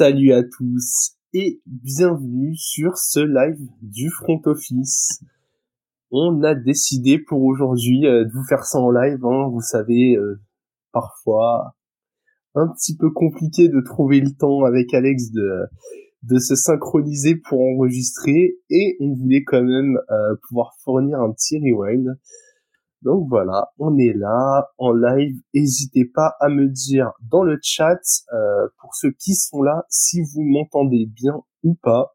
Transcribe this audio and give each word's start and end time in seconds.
Salut 0.00 0.32
à 0.32 0.42
tous 0.42 1.18
et 1.34 1.60
bienvenue 1.66 2.56
sur 2.56 2.96
ce 2.96 3.20
live 3.20 3.60
du 3.82 4.08
front 4.08 4.40
office. 4.46 5.22
On 6.10 6.42
a 6.42 6.54
décidé 6.54 7.18
pour 7.18 7.42
aujourd'hui 7.42 8.06
euh, 8.06 8.24
de 8.24 8.32
vous 8.32 8.44
faire 8.44 8.64
ça 8.64 8.78
en 8.78 8.90
live, 8.90 9.22
hein. 9.26 9.50
vous 9.52 9.60
savez, 9.60 10.16
euh, 10.16 10.40
parfois 10.90 11.74
un 12.54 12.66
petit 12.68 12.96
peu 12.96 13.10
compliqué 13.10 13.68
de 13.68 13.78
trouver 13.82 14.22
le 14.22 14.30
temps 14.30 14.64
avec 14.64 14.94
Alex 14.94 15.32
de, 15.32 16.38
se 16.38 16.54
synchroniser 16.54 17.36
pour 17.36 17.60
enregistrer 17.60 18.54
et 18.70 18.96
on 19.00 19.12
voulait 19.12 19.44
quand 19.44 19.62
même 19.62 19.98
euh, 20.10 20.34
pouvoir 20.48 20.76
fournir 20.82 21.20
un 21.20 21.30
petit 21.30 21.58
rewind. 21.58 22.18
Donc 23.02 23.28
voilà, 23.30 23.70
on 23.78 23.96
est 23.96 24.12
là 24.12 24.68
en 24.76 24.92
live. 24.92 25.40
N'hésitez 25.54 26.04
pas 26.04 26.34
à 26.38 26.48
me 26.48 26.68
dire 26.68 27.12
dans 27.30 27.42
le 27.42 27.58
chat 27.62 27.98
euh, 28.32 28.68
pour 28.78 28.94
ceux 28.94 29.12
qui 29.12 29.34
sont 29.34 29.62
là 29.62 29.84
si 29.88 30.20
vous 30.20 30.42
m'entendez 30.42 31.06
bien 31.06 31.42
ou 31.62 31.74
pas. 31.74 32.14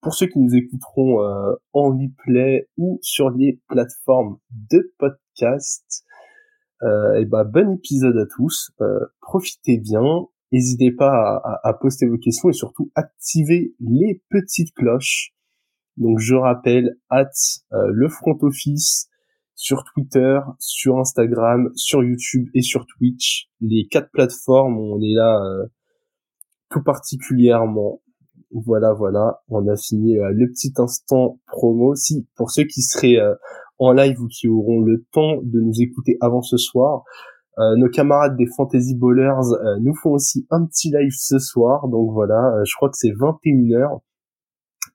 Pour 0.00 0.14
ceux 0.14 0.26
qui 0.26 0.38
nous 0.38 0.54
écouteront 0.54 1.20
euh, 1.22 1.52
en 1.72 1.90
replay 1.90 2.68
ou 2.76 3.00
sur 3.02 3.30
les 3.30 3.60
plateformes 3.66 4.38
de 4.70 4.94
podcast, 4.98 6.04
euh, 6.84 7.14
et 7.16 7.24
ben 7.24 7.42
bon 7.42 7.74
épisode 7.74 8.16
à 8.16 8.26
tous. 8.26 8.70
Euh, 8.80 9.00
profitez 9.20 9.78
bien. 9.78 10.26
N'hésitez 10.52 10.92
pas 10.92 11.40
à, 11.44 11.68
à, 11.68 11.74
poster 11.74 12.06
vos 12.06 12.18
questions 12.18 12.48
et 12.48 12.52
surtout 12.52 12.92
activez 12.94 13.74
les 13.80 14.22
petites 14.30 14.72
cloches. 14.74 15.32
Donc 15.96 16.20
je 16.20 16.36
rappelle, 16.36 16.96
at 17.10 17.32
le 17.72 18.08
front 18.08 18.38
office 18.42 19.08
sur 19.58 19.82
Twitter, 19.82 20.38
sur 20.60 20.98
Instagram, 20.98 21.70
sur 21.74 22.04
YouTube 22.04 22.48
et 22.54 22.62
sur 22.62 22.86
Twitch. 22.86 23.48
Les 23.60 23.88
quatre 23.90 24.08
plateformes, 24.12 24.78
on 24.78 25.00
est 25.00 25.14
là 25.14 25.42
euh, 25.44 25.66
tout 26.70 26.82
particulièrement. 26.84 28.00
Voilà, 28.52 28.92
voilà, 28.92 29.42
on 29.48 29.66
a 29.66 29.74
fini 29.76 30.16
euh, 30.16 30.30
le 30.32 30.48
petit 30.48 30.72
instant 30.78 31.40
promo. 31.48 31.96
Si 31.96 32.28
pour 32.36 32.52
ceux 32.52 32.64
qui 32.64 32.82
seraient 32.82 33.18
euh, 33.18 33.34
en 33.80 33.90
live 33.90 34.20
ou 34.20 34.28
qui 34.28 34.46
auront 34.46 34.80
le 34.80 35.04
temps 35.10 35.38
de 35.42 35.60
nous 35.60 35.82
écouter 35.82 36.16
avant 36.20 36.40
ce 36.40 36.56
soir, 36.56 37.02
nos 37.76 37.88
camarades 37.88 38.36
des 38.36 38.46
Fantasy 38.56 38.94
Ballers 38.94 39.80
nous 39.80 39.92
font 39.96 40.10
aussi 40.10 40.46
un 40.48 40.64
petit 40.64 40.92
live 40.92 41.10
ce 41.10 41.40
soir. 41.40 41.88
Donc 41.88 42.12
voilà, 42.12 42.62
je 42.64 42.72
crois 42.76 42.88
que 42.88 42.96
c'est 42.96 43.10
21h. 43.10 43.98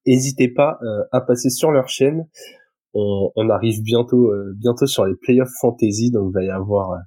N'hésitez 0.08 0.48
pas 0.48 0.80
à 1.12 1.20
passer 1.20 1.50
sur 1.50 1.72
leur 1.72 1.90
chaîne 1.90 2.26
on, 2.94 3.50
arrive 3.50 3.82
bientôt 3.82 4.32
euh, 4.32 4.54
bientôt 4.56 4.86
sur 4.86 5.06
les 5.06 5.16
playoffs 5.16 5.54
fantasy 5.60 6.12
donc 6.12 6.32
il 6.32 6.34
va 6.34 6.44
y 6.44 6.50
avoir 6.50 6.92
euh, 6.92 7.00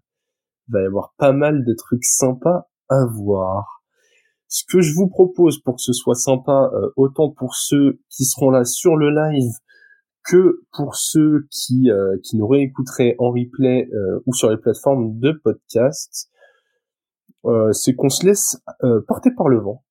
va 0.69 0.83
y 0.83 0.85
avoir 0.85 1.15
pas 1.17 1.33
mal 1.33 1.65
de 1.65 1.75
trucs 1.75 2.05
sympas 2.05 2.69
à 2.89 3.05
voir. 3.07 3.83
Ce 4.49 4.65
que 4.69 4.81
je 4.81 4.95
vous 4.95 5.09
propose 5.09 5.61
pour 5.61 5.77
que 5.77 5.83
ce 5.83 5.93
soit 5.93 6.15
sympa 6.15 6.71
euh, 6.73 6.91
autant 6.97 7.31
pour 7.31 7.55
ceux 7.55 8.01
qui 8.11 8.25
seront 8.25 8.51
là 8.51 8.65
sur 8.65 8.97
le 8.97 9.11
live 9.11 9.53
que 10.25 10.61
pour 10.73 10.97
ceux 10.97 11.47
qui 11.51 11.89
qui 12.25 12.37
nous 12.37 12.49
réécouteraient 12.49 13.15
en 13.21 13.31
replay 13.31 13.89
ou 14.27 14.35
sur 14.35 14.51
les 14.51 14.57
plateformes 14.57 15.21
de 15.21 15.31
podcast, 15.31 16.33
c'est 17.71 17.95
qu'on 17.95 18.09
se 18.09 18.27
laisse 18.27 18.61
porter 19.07 19.31
par 19.37 19.49
le 19.49 19.61
vent 19.61 19.85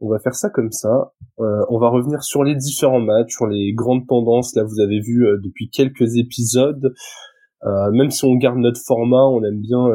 on 0.00 0.10
va 0.10 0.18
faire 0.18 0.34
ça 0.34 0.50
comme 0.50 0.70
ça. 0.70 1.12
Euh, 1.40 1.64
on 1.68 1.78
va 1.78 1.88
revenir 1.88 2.22
sur 2.22 2.44
les 2.44 2.54
différents 2.54 3.00
matchs, 3.00 3.34
sur 3.34 3.46
les 3.46 3.72
grandes 3.72 4.06
tendances. 4.06 4.54
Là, 4.54 4.64
vous 4.64 4.80
avez 4.80 5.00
vu 5.00 5.26
euh, 5.26 5.38
depuis 5.42 5.70
quelques 5.70 6.16
épisodes. 6.16 6.94
Euh, 7.64 7.90
même 7.92 8.10
si 8.10 8.24
on 8.24 8.34
garde 8.34 8.58
notre 8.58 8.80
format, 8.84 9.24
on 9.24 9.42
aime 9.42 9.60
bien 9.60 9.86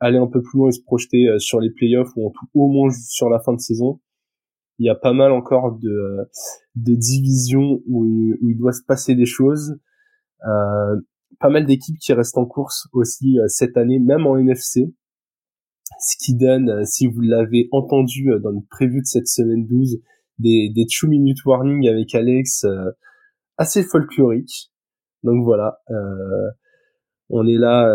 aller 0.00 0.18
un 0.18 0.26
peu 0.26 0.40
plus 0.40 0.58
loin 0.58 0.68
et 0.68 0.72
se 0.72 0.82
projeter 0.82 1.26
sur 1.38 1.60
les 1.60 1.70
playoffs 1.70 2.10
ou 2.16 2.28
en 2.28 2.30
tout, 2.30 2.46
au 2.54 2.68
moins 2.68 2.90
sur 2.90 3.28
la 3.28 3.40
fin 3.40 3.52
de 3.52 3.60
saison. 3.60 4.00
Il 4.78 4.86
y 4.86 4.90
a 4.90 4.94
pas 4.94 5.12
mal 5.12 5.32
encore 5.32 5.76
de, 5.76 6.30
divisions 6.74 7.80
où, 7.86 8.04
où 8.40 8.48
il 8.48 8.56
doit 8.56 8.72
se 8.72 8.82
passer 8.82 9.14
des 9.14 9.26
choses. 9.26 9.78
pas 10.40 11.50
mal 11.50 11.66
d'équipes 11.66 11.98
qui 11.98 12.12
restent 12.14 12.38
en 12.38 12.46
course 12.46 12.88
aussi 12.92 13.38
cette 13.48 13.76
année, 13.76 13.98
même 13.98 14.26
en 14.26 14.38
NFC 14.38 14.94
ce 16.00 16.16
qui 16.18 16.34
donne, 16.34 16.70
euh, 16.70 16.84
si 16.84 17.06
vous 17.06 17.20
l'avez 17.20 17.68
entendu 17.72 18.30
euh, 18.30 18.38
dans 18.38 18.50
le 18.50 18.60
prévu 18.70 19.00
de 19.00 19.06
cette 19.06 19.28
semaine 19.28 19.66
12, 19.66 20.00
des, 20.38 20.70
des 20.74 20.84
2 20.84 21.08
minute 21.08 21.44
warning 21.44 21.88
avec 21.88 22.14
Alex 22.14 22.64
euh, 22.64 22.90
assez 23.56 23.82
folklorique. 23.82 24.70
Donc 25.22 25.42
voilà, 25.44 25.80
euh, 25.90 26.50
on 27.28 27.46
est 27.46 27.58
là, 27.58 27.92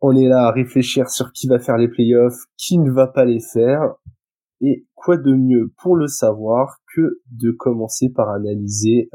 on 0.00 0.16
est 0.16 0.26
là 0.26 0.48
à 0.48 0.50
réfléchir 0.50 1.08
sur 1.08 1.32
qui 1.32 1.46
va 1.46 1.60
faire 1.60 1.76
les 1.76 1.88
playoffs, 1.88 2.46
qui 2.56 2.78
ne 2.78 2.90
va 2.90 3.06
pas 3.06 3.24
les 3.24 3.38
faire, 3.40 3.94
et 4.60 4.86
quoi 4.94 5.16
de 5.16 5.32
mieux 5.32 5.72
pour 5.80 5.94
le 5.94 6.08
savoir 6.08 6.80
que 6.94 7.20
de 7.30 7.52
commencer 7.52 8.10
par 8.10 8.28
analyser 8.30 9.08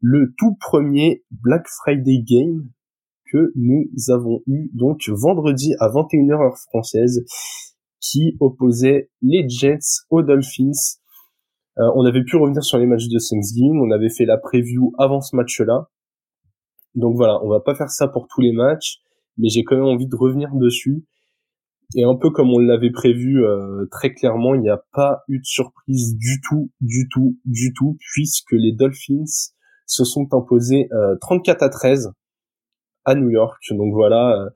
le 0.00 0.32
tout 0.38 0.56
premier 0.58 1.22
Black 1.30 1.66
Friday 1.68 2.24
Game 2.26 2.66
nous 3.54 3.88
avons 4.08 4.42
eu 4.46 4.70
donc 4.74 5.08
vendredi 5.08 5.74
à 5.80 5.88
21h 5.88 6.32
heure 6.32 6.58
française 6.58 7.24
qui 8.00 8.36
opposait 8.40 9.10
les 9.22 9.48
Jets 9.48 10.04
aux 10.10 10.22
Dolphins. 10.22 10.98
Euh, 11.78 11.90
on 11.94 12.04
avait 12.04 12.24
pu 12.24 12.36
revenir 12.36 12.62
sur 12.62 12.78
les 12.78 12.86
matchs 12.86 13.08
de 13.08 13.18
Thanksgiving, 13.18 13.80
on 13.80 13.90
avait 13.90 14.08
fait 14.08 14.24
la 14.24 14.38
preview 14.38 14.92
avant 14.98 15.20
ce 15.20 15.36
match-là. 15.36 15.88
Donc 16.94 17.16
voilà, 17.16 17.42
on 17.44 17.48
va 17.48 17.60
pas 17.60 17.74
faire 17.74 17.90
ça 17.90 18.08
pour 18.08 18.26
tous 18.28 18.40
les 18.40 18.52
matchs, 18.52 18.98
mais 19.36 19.48
j'ai 19.48 19.64
quand 19.64 19.76
même 19.76 19.84
envie 19.84 20.06
de 20.06 20.16
revenir 20.16 20.54
dessus. 20.54 21.04
Et 21.94 22.04
un 22.04 22.16
peu 22.16 22.30
comme 22.30 22.50
on 22.50 22.58
l'avait 22.58 22.90
prévu 22.90 23.44
euh, 23.44 23.86
très 23.90 24.12
clairement, 24.12 24.54
il 24.54 24.62
n'y 24.62 24.70
a 24.70 24.82
pas 24.92 25.22
eu 25.28 25.38
de 25.38 25.44
surprise 25.44 26.16
du 26.16 26.40
tout, 26.40 26.70
du 26.80 27.08
tout, 27.12 27.38
du 27.44 27.72
tout, 27.74 27.96
puisque 28.12 28.52
les 28.52 28.72
Dolphins 28.72 29.52
se 29.86 30.04
sont 30.04 30.26
imposés 30.32 30.88
34 31.20 31.62
euh, 31.62 31.66
à 31.66 31.68
13 31.68 32.12
à 33.06 33.14
New 33.14 33.30
York. 33.30 33.62
Donc 33.70 33.94
voilà, 33.94 34.42
euh, 34.42 34.50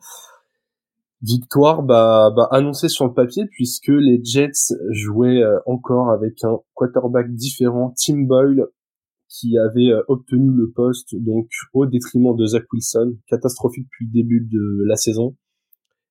victoire 1.22 1.82
bah, 1.82 2.30
bah, 2.36 2.48
annoncée 2.50 2.88
sur 2.88 3.06
le 3.06 3.14
papier 3.14 3.46
puisque 3.46 3.88
les 3.88 4.22
Jets 4.22 4.74
jouaient 4.90 5.42
euh, 5.42 5.58
encore 5.66 6.10
avec 6.10 6.44
un 6.44 6.58
quarterback 6.74 7.32
différent, 7.32 7.94
Tim 7.96 8.22
Boyle, 8.22 8.66
qui 9.28 9.56
avait 9.56 9.92
euh, 9.92 10.02
obtenu 10.08 10.50
le 10.50 10.70
poste 10.72 11.14
donc 11.14 11.48
au 11.72 11.86
détriment 11.86 12.36
de 12.36 12.44
Zach 12.44 12.64
Wilson, 12.72 13.16
catastrophique 13.28 13.84
depuis 13.84 14.06
le 14.06 14.12
début 14.12 14.48
de 14.52 14.84
la 14.84 14.96
saison. 14.96 15.36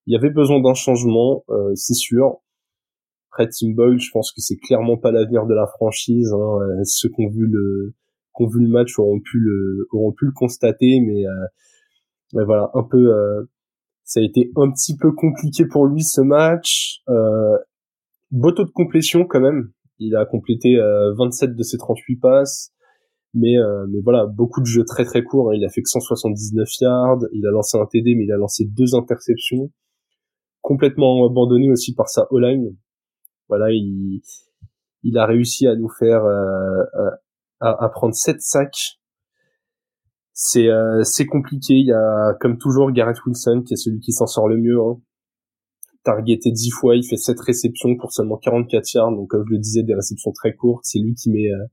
Il 0.08 0.14
y 0.14 0.16
avait 0.16 0.32
besoin 0.32 0.60
d'un 0.60 0.74
changement, 0.74 1.44
c'est 1.76 1.94
sûr. 1.94 2.38
Après 3.32 3.48
Tim 3.48 3.74
Boyle, 3.76 4.00
je 4.00 4.10
pense 4.12 4.32
que 4.32 4.42
c'est 4.42 4.56
clairement 4.56 4.98
pas 4.98 5.12
l'avenir 5.12 5.46
de 5.46 5.54
la 5.54 5.68
franchise. 5.68 6.34
Hein. 6.34 6.84
Ceux 6.84 7.10
qui 7.10 7.26
ont 7.26 7.30
vu 7.30 7.46
le 7.46 7.94
qui 8.36 8.44
ont 8.44 8.48
vu 8.48 8.60
le 8.60 8.70
match 8.70 8.98
auront 8.98 9.20
pu 9.20 9.38
le 9.38 9.88
auront 9.92 10.12
pu 10.12 10.26
le 10.26 10.32
constater, 10.32 11.00
mais 11.00 11.26
mais 12.34 12.44
voilà, 12.46 12.70
un 12.74 12.84
peu, 12.84 13.14
euh, 13.14 13.44
ça 14.04 14.20
a 14.20 14.24
été 14.24 14.52
un 14.56 14.72
petit 14.72 14.98
peu 14.98 15.12
compliqué 15.12 15.66
pour 15.66 15.86
lui 15.86 16.04
ce 16.04 16.22
match. 16.22 17.02
Euh, 17.10 17.58
beau 18.32 18.52
taux 18.52 18.66
de 18.66 18.72
complétion 18.72 19.26
quand 19.26 19.40
même. 19.40 19.72
Il 20.00 20.16
a 20.16 20.26
complété 20.26 20.78
27 21.18 21.50
euh, 21.50 21.54
de 21.54 21.64
ses 21.64 21.78
38 21.78 22.16
passes. 22.18 22.72
Mais, 23.34 23.58
euh, 23.58 23.86
mais 23.90 24.00
voilà, 24.04 24.26
beaucoup 24.26 24.62
de 24.62 24.66
jeux 24.66 24.86
très 24.86 25.06
très 25.06 25.24
courts. 25.24 25.52
Hein. 25.52 25.56
Il 25.56 25.66
a 25.66 25.70
fait 25.70 25.82
que 25.82 25.90
179 25.90 26.68
yards. 26.82 27.20
Il 27.34 27.46
a 27.46 27.52
lancé 27.52 27.78
un 27.78 27.86
TD, 27.86 28.16
mais 28.16 28.24
il 28.24 28.32
a 28.32 28.38
lancé 28.38 28.66
deux 28.66 28.96
interceptions. 28.96 29.70
Complètement 30.62 31.26
abandonné 31.26 31.70
aussi 31.70 31.94
par 31.94 32.10
sa 32.10 32.28
O-line. 32.32 32.76
Voilà, 33.48 33.72
il, 33.72 34.22
il 35.04 35.18
a 35.18 35.26
réussi 35.26 35.68
à 35.68 35.76
nous 35.76 35.90
faire 35.90 36.24
euh, 36.24 36.84
à, 37.60 37.84
à, 37.84 37.90
prendre 37.90 38.16
7 38.16 38.38
sacs 38.42 38.99
c'est 40.42 40.70
euh, 40.70 41.04
c'est 41.04 41.26
compliqué. 41.26 41.74
Il 41.74 41.88
y 41.88 41.92
a 41.92 42.34
comme 42.40 42.58
toujours 42.58 42.90
Garrett 42.94 43.18
Wilson 43.26 43.62
qui 43.68 43.74
est 43.74 43.78
celui 43.78 44.00
qui 44.00 44.14
s'en 44.14 44.26
sort 44.26 44.48
le 44.48 44.56
mieux. 44.56 44.80
Hein. 44.80 44.98
Targeté 46.06 46.50
10 46.50 46.70
fois, 46.72 46.96
il 46.96 47.04
fait 47.06 47.18
7 47.18 47.38
réceptions 47.42 47.98
pour 47.98 48.14
seulement 48.14 48.38
44 48.38 48.94
yards. 48.94 49.12
Donc 49.12 49.28
comme 49.28 49.44
je 49.46 49.52
le 49.52 49.60
disais, 49.60 49.84
des 49.84 49.94
réceptions 49.94 50.32
très 50.32 50.54
courtes. 50.54 50.86
C'est 50.86 51.00
lui 51.00 51.14
qui 51.14 51.30
met 51.30 51.52
euh, 51.52 51.66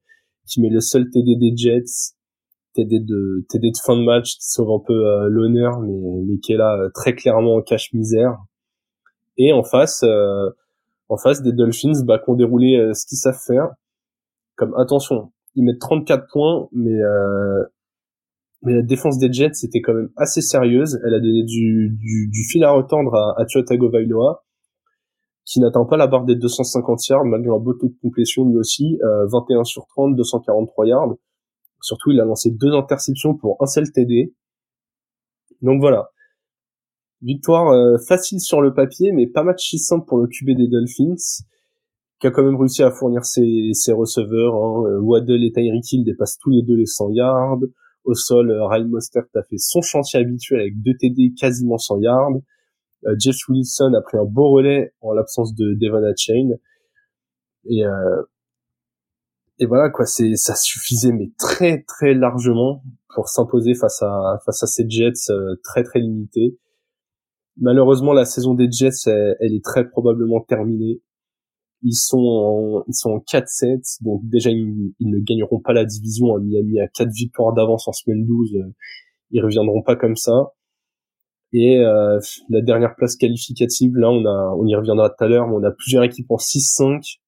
qui 0.48 0.60
met 0.60 0.68
le 0.68 0.80
seul 0.80 1.08
TD 1.08 1.36
des 1.36 1.56
Jets, 1.56 2.14
TD 2.74 2.98
de 2.98 3.46
TD 3.48 3.70
de 3.70 3.78
fin 3.84 3.96
de 3.96 4.02
match 4.02 4.34
qui 4.34 4.50
sauve 4.50 4.72
un 4.72 4.82
peu 4.84 4.94
euh, 4.94 5.28
l'honneur, 5.28 5.78
mais 5.78 6.24
mais 6.26 6.38
qui 6.38 6.52
est 6.52 6.56
là 6.56 6.76
euh, 6.76 6.90
très 6.92 7.14
clairement 7.14 7.54
en 7.54 7.62
cache 7.62 7.92
misère. 7.92 8.36
Et 9.38 9.52
en 9.52 9.62
face 9.62 10.02
en 11.08 11.16
face 11.18 11.40
des 11.40 11.52
Dolphins, 11.52 12.02
bah, 12.04 12.18
qui 12.18 12.30
ont 12.30 12.34
déroulé 12.34 12.90
ce 12.94 13.06
qu'ils 13.06 13.18
savent 13.18 13.38
faire. 13.46 13.68
Comme 14.56 14.74
attention, 14.76 15.30
ils 15.54 15.62
mettent 15.62 15.78
34 15.78 16.26
points, 16.32 16.68
mais 16.72 16.98
mais 18.62 18.74
la 18.74 18.82
défense 18.82 19.18
des 19.18 19.32
Jets 19.32 19.64
était 19.64 19.80
quand 19.80 19.94
même 19.94 20.10
assez 20.16 20.40
sérieuse. 20.40 20.98
Elle 21.06 21.14
a 21.14 21.20
donné 21.20 21.44
du, 21.44 21.96
du, 21.98 22.28
du 22.28 22.44
fil 22.44 22.64
à 22.64 22.70
retendre 22.70 23.14
à, 23.14 23.40
à 23.40 23.44
Tua 23.44 23.62
Tagovailoa, 23.62 24.44
qui 25.44 25.60
n'atteint 25.60 25.84
pas 25.84 25.96
la 25.96 26.06
barre 26.06 26.24
des 26.24 26.34
250 26.34 27.06
yards 27.08 27.24
malgré 27.24 27.54
un 27.54 27.58
beau 27.58 27.74
taux 27.74 27.88
de 27.88 27.96
complétion 28.02 28.48
lui 28.48 28.56
aussi, 28.56 28.98
euh, 29.02 29.26
21 29.26 29.64
sur 29.64 29.86
30, 29.86 30.16
243 30.16 30.86
yards. 30.86 31.14
Surtout, 31.80 32.10
il 32.10 32.20
a 32.20 32.24
lancé 32.24 32.50
deux 32.50 32.72
interceptions 32.72 33.36
pour 33.36 33.56
un 33.60 33.66
seul 33.66 33.90
TD. 33.92 34.34
Donc 35.62 35.80
voilà. 35.80 36.10
Victoire 37.22 37.68
euh, 37.68 37.96
facile 38.08 38.40
sur 38.40 38.60
le 38.60 38.74
papier, 38.74 39.12
mais 39.12 39.26
pas 39.26 39.44
match 39.44 39.70
si 39.70 39.78
simple 39.78 40.06
pour 40.06 40.18
le 40.18 40.26
QB 40.26 40.56
des 40.56 40.68
Dolphins, 40.68 41.44
qui 42.20 42.26
a 42.26 42.30
quand 42.30 42.42
même 42.42 42.56
réussi 42.56 42.82
à 42.82 42.90
fournir 42.90 43.24
ses, 43.24 43.70
ses 43.72 43.92
receveurs. 43.92 44.54
Hein. 44.54 44.98
Waddle 45.00 45.44
et 45.44 45.52
Tyreek 45.52 45.92
Hill 45.92 46.04
dépassent 46.04 46.38
tous 46.38 46.50
les 46.50 46.62
deux 46.62 46.76
les 46.76 46.86
100 46.86 47.10
yards. 47.10 47.58
Au 48.06 48.14
sol, 48.14 48.50
Ryan 48.50 48.88
Mostert 48.88 49.24
a 49.34 49.42
fait 49.42 49.58
son 49.58 49.82
chantier 49.82 50.20
habituel 50.20 50.60
avec 50.60 50.80
deux 50.80 50.94
TD 50.98 51.34
quasiment 51.38 51.76
100 51.76 52.00
yards. 52.00 52.38
Jeff 53.18 53.36
Wilson 53.48 53.92
a 53.94 54.00
pris 54.00 54.16
un 54.16 54.24
beau 54.24 54.48
relais 54.50 54.94
en 55.00 55.12
l'absence 55.12 55.54
de 55.54 55.74
Devon 55.74 56.02
Chain. 56.16 56.56
Et, 57.68 57.84
euh, 57.84 58.22
et 59.58 59.66
voilà 59.66 59.90
quoi, 59.90 60.06
c'est 60.06 60.36
ça 60.36 60.54
suffisait 60.54 61.12
mais 61.12 61.30
très 61.38 61.82
très 61.82 62.14
largement 62.14 62.82
pour 63.14 63.28
s'imposer 63.28 63.74
face 63.74 64.02
à 64.02 64.38
face 64.44 64.62
à 64.62 64.66
ces 64.66 64.88
Jets 64.88 65.30
euh, 65.30 65.56
très 65.64 65.82
très 65.82 66.00
limités. 66.00 66.58
Malheureusement, 67.58 68.12
la 68.12 68.26
saison 68.26 68.52
des 68.52 68.70
Jets, 68.70 69.06
elle, 69.06 69.54
est 69.54 69.64
très 69.64 69.88
probablement 69.88 70.40
terminée. 70.40 71.00
Ils 71.86 71.94
sont 71.94 72.18
en, 72.18 72.84
ils 72.88 72.94
sont 72.94 73.10
en 73.10 73.18
4-7, 73.18 74.02
donc 74.02 74.20
déjà 74.24 74.50
ils, 74.50 74.92
ne 75.00 75.18
gagneront 75.20 75.60
pas 75.60 75.72
la 75.72 75.84
division. 75.84 76.34
à 76.34 76.40
Miami 76.40 76.80
à 76.80 76.88
4 76.88 77.08
victoires 77.10 77.54
d'avance 77.54 77.86
en 77.86 77.92
semaine 77.92 78.26
12, 78.26 78.54
euh, 78.56 78.74
ils 79.30 79.42
reviendront 79.42 79.82
pas 79.82 79.94
comme 79.94 80.16
ça. 80.16 80.52
Et 81.52 81.78
euh, 81.78 82.18
la 82.48 82.60
dernière 82.60 82.96
place 82.96 83.16
qualificative, 83.16 83.96
là, 83.96 84.10
on 84.10 84.24
a, 84.26 84.54
on 84.58 84.66
y 84.66 84.74
reviendra 84.74 85.10
tout 85.10 85.24
à 85.24 85.28
l'heure, 85.28 85.46
mais 85.46 85.54
on 85.54 85.62
a 85.62 85.70
plusieurs 85.70 86.02
équipes 86.02 86.30
en 86.30 86.36
6-5 86.36 87.18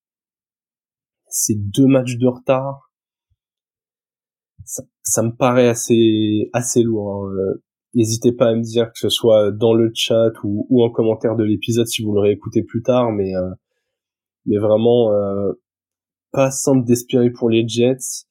c'est 1.31 1.56
deux 1.56 1.87
matchs 1.87 2.16
de 2.16 2.26
retard. 2.26 2.90
Ça, 4.64 4.82
ça, 5.02 5.22
me 5.22 5.31
paraît 5.31 5.69
assez 5.69 6.50
assez 6.52 6.82
loin. 6.82 7.31
Euh, 7.31 7.62
n'hésitez 7.94 8.32
pas 8.32 8.49
à 8.49 8.55
me 8.55 8.62
dire 8.62 8.87
que 8.93 8.99
ce 8.99 9.08
soit 9.08 9.50
dans 9.50 9.72
le 9.72 9.90
chat 9.94 10.31
ou, 10.44 10.66
ou 10.69 10.82
en 10.82 10.90
commentaire 10.90 11.37
de 11.37 11.44
l'épisode 11.44 11.87
si 11.87 12.02
vous 12.02 12.12
l'aurez 12.12 12.32
écouté 12.32 12.62
plus 12.62 12.82
tard, 12.82 13.12
mais 13.12 13.34
euh, 13.34 13.50
mais 14.48 14.58
vraiment 14.58 15.12
euh, 15.12 15.52
pas 16.32 16.50
simple 16.50 16.84
d'espérer 16.84 17.30
pour 17.30 17.48
les 17.48 17.66
Jets. 17.68 18.26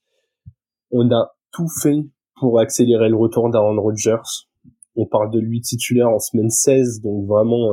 On 0.91 1.09
a 1.11 1.31
tout 1.51 1.69
fait 1.81 2.05
pour 2.35 2.59
accélérer 2.59 3.09
le 3.09 3.15
retour 3.15 3.49
d'Aaron 3.49 3.81
Rodgers. 3.81 4.45
On 4.95 5.05
parle 5.05 5.31
de 5.31 5.39
lui 5.39 5.61
titulaire 5.61 6.09
en 6.09 6.19
semaine 6.19 6.49
16, 6.49 7.01
donc 7.01 7.25
vraiment 7.25 7.71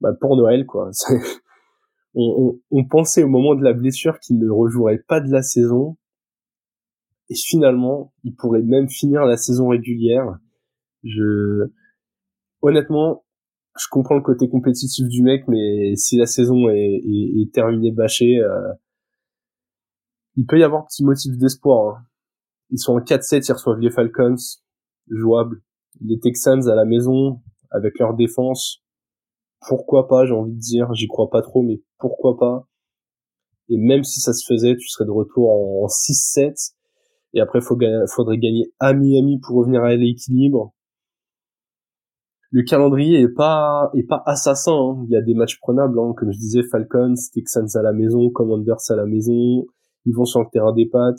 bah 0.00 0.12
pour 0.20 0.36
Noël 0.36 0.66
quoi. 0.66 0.90
on, 2.14 2.84
pensait 2.88 3.22
au 3.22 3.28
moment 3.28 3.54
de 3.54 3.62
la 3.62 3.72
blessure 3.72 4.18
qu'il 4.18 4.38
ne 4.38 4.50
rejouerait 4.50 5.02
pas 5.06 5.20
de 5.20 5.30
la 5.30 5.42
saison. 5.42 5.96
Et 7.28 7.34
finalement, 7.34 8.12
il 8.24 8.34
pourrait 8.34 8.62
même 8.62 8.88
finir 8.88 9.24
la 9.24 9.36
saison 9.36 9.68
régulière. 9.68 10.38
Je, 11.04 11.70
honnêtement, 12.60 13.24
je 13.78 13.86
comprends 13.90 14.14
le 14.14 14.22
côté 14.22 14.48
compétitif 14.48 15.06
du 15.08 15.22
mec, 15.22 15.48
mais 15.48 15.96
si 15.96 16.16
la 16.16 16.26
saison 16.26 16.68
est, 16.68 17.52
terminée 17.52 17.90
bâchée, 17.90 18.38
euh, 18.38 18.72
il 20.36 20.46
peut 20.46 20.58
y 20.58 20.62
avoir 20.62 20.86
petit 20.86 21.04
motif 21.04 21.36
d'espoir. 21.36 21.96
Hein. 21.96 22.06
Ils 22.70 22.78
sont 22.78 22.94
en 22.94 23.00
4-7, 23.00 23.46
ils 23.48 23.52
reçoivent 23.52 23.78
les 23.78 23.90
Falcons, 23.90 24.36
jouables. 25.08 25.62
Les 26.00 26.18
Texans 26.18 26.68
à 26.68 26.74
la 26.74 26.84
maison, 26.84 27.40
avec 27.70 27.98
leur 27.98 28.14
défense, 28.14 28.82
pourquoi 29.68 30.08
pas, 30.08 30.26
j'ai 30.26 30.32
envie 30.32 30.54
de 30.54 30.58
dire, 30.58 30.92
j'y 30.94 31.06
crois 31.06 31.30
pas 31.30 31.42
trop, 31.42 31.62
mais 31.62 31.82
pourquoi 31.98 32.36
pas. 32.36 32.66
Et 33.68 33.76
même 33.76 34.04
si 34.04 34.20
ça 34.20 34.32
se 34.32 34.44
faisait, 34.46 34.76
tu 34.76 34.88
serais 34.88 35.04
de 35.04 35.10
retour 35.10 35.50
en 35.50 35.86
6-7. 35.86 36.74
Et 37.34 37.40
après, 37.40 37.60
faut 37.60 37.78
faudrait 38.08 38.38
gagner 38.38 38.72
à 38.80 38.92
Miami 38.92 39.38
pour 39.38 39.56
revenir 39.56 39.82
à 39.82 39.94
l'équilibre. 39.94 40.74
Le 42.52 42.62
calendrier 42.62 43.20
est 43.20 43.34
pas 43.34 43.90
est 43.94 44.06
pas 44.06 44.22
assassin. 44.26 44.72
Hein. 44.72 45.04
Il 45.08 45.12
y 45.12 45.16
a 45.16 45.22
des 45.22 45.34
matchs 45.34 45.58
prenables, 45.58 45.98
hein. 45.98 46.12
comme 46.16 46.30
je 46.30 46.38
disais, 46.38 46.62
Falcons, 46.62 47.14
Texans 47.32 47.68
à 47.74 47.82
la 47.82 47.92
maison, 47.92 48.30
Commanders 48.30 48.90
à 48.90 48.94
la 48.96 49.06
maison. 49.06 49.66
Ils 50.04 50.14
vont 50.14 50.24
sur 50.24 50.40
le 50.40 50.46
terrain 50.52 50.72
des 50.72 50.86
Pats. 50.86 51.14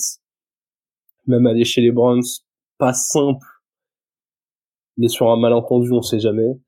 Même 1.25 1.47
aller 1.47 1.63
chez 1.63 1.81
les 1.81 1.91
Browns, 1.91 2.21
pas 2.77 2.93
simple. 2.93 3.45
Mais 4.97 5.07
sur 5.07 5.31
un 5.31 5.37
malentendu, 5.37 5.91
on 5.91 6.01
sait 6.01 6.19
jamais 6.19 6.59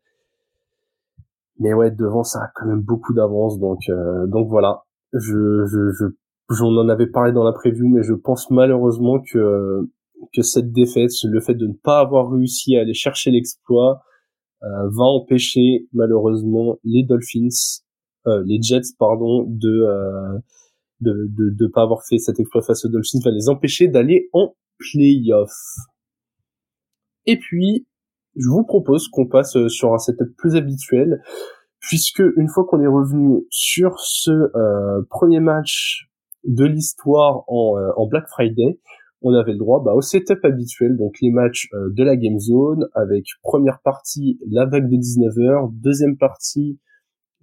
mais 1.59 1.73
ouais 1.73 1.91
devant 1.91 2.23
ça 2.23 2.39
a 2.39 2.51
quand 2.53 2.65
même 2.65 2.81
beaucoup 2.81 3.13
d'avance 3.13 3.59
donc 3.59 3.79
euh, 3.89 4.27
donc 4.27 4.49
voilà 4.49 4.83
je 5.13 5.65
je 5.65 5.91
je 5.91 6.05
j'en 6.49 6.75
en 6.75 6.89
avais 6.89 7.07
parlé 7.07 7.31
dans 7.31 7.43
la 7.43 7.53
preview 7.53 7.87
mais 7.87 8.03
je 8.03 8.13
pense 8.13 8.49
malheureusement 8.51 9.19
que 9.19 9.89
que 10.33 10.41
cette 10.41 10.71
défaite 10.71 11.11
le 11.23 11.39
fait 11.39 11.55
de 11.55 11.67
ne 11.67 11.73
pas 11.73 11.99
avoir 11.99 12.31
réussi 12.31 12.75
à 12.77 12.81
aller 12.81 12.93
chercher 12.93 13.31
l'exploit 13.31 14.01
va 14.61 15.03
empêcher 15.03 15.87
malheureusement 15.93 16.79
les 16.83 17.03
Dolphins 17.03 17.81
euh, 18.27 18.43
les 18.45 18.61
Jets 18.61 18.95
pardon 18.97 19.43
de 19.47 19.69
euh, 19.69 20.39
de, 21.01 21.27
de 21.29 21.49
de 21.51 21.67
pas 21.67 21.83
avoir 21.83 22.03
fait 22.07 22.17
cet 22.17 22.39
exploit 22.39 22.63
face 22.63 22.85
aux 22.85 22.89
Dolphins 22.89 23.19
va 23.23 23.31
les 23.31 23.49
empêcher 23.49 23.87
d'aller 23.87 24.29
en 24.33 24.55
playoff. 24.79 25.51
Et 27.27 27.37
puis 27.37 27.85
je 28.35 28.49
vous 28.49 28.63
propose 28.63 29.07
qu'on 29.07 29.27
passe 29.27 29.55
euh, 29.55 29.69
sur 29.69 29.93
un 29.93 29.97
setup 29.97 30.35
plus 30.37 30.55
habituel, 30.55 31.21
puisque 31.79 32.23
une 32.35 32.49
fois 32.49 32.65
qu'on 32.65 32.81
est 32.81 32.87
revenu 32.87 33.45
sur 33.49 33.99
ce 33.99 34.31
euh, 34.31 35.01
premier 35.09 35.39
match 35.39 36.09
de 36.43 36.65
l'histoire 36.65 37.43
en, 37.47 37.77
euh, 37.77 37.91
en, 37.95 38.07
Black 38.07 38.27
Friday, 38.27 38.79
on 39.21 39.33
avait 39.33 39.53
le 39.53 39.57
droit 39.57 39.83
bah, 39.83 39.93
au 39.93 40.01
setup 40.01 40.43
habituel, 40.43 40.97
donc 40.97 41.15
les 41.21 41.31
matchs 41.31 41.69
de 41.73 42.03
la 42.03 42.15
Game 42.15 42.39
Zone, 42.39 42.87
avec 42.93 43.25
première 43.41 43.79
partie 43.81 44.39
la 44.49 44.65
vague 44.65 44.89
de 44.89 44.95
19h, 44.95 45.71
deuxième 45.73 46.17
partie 46.17 46.79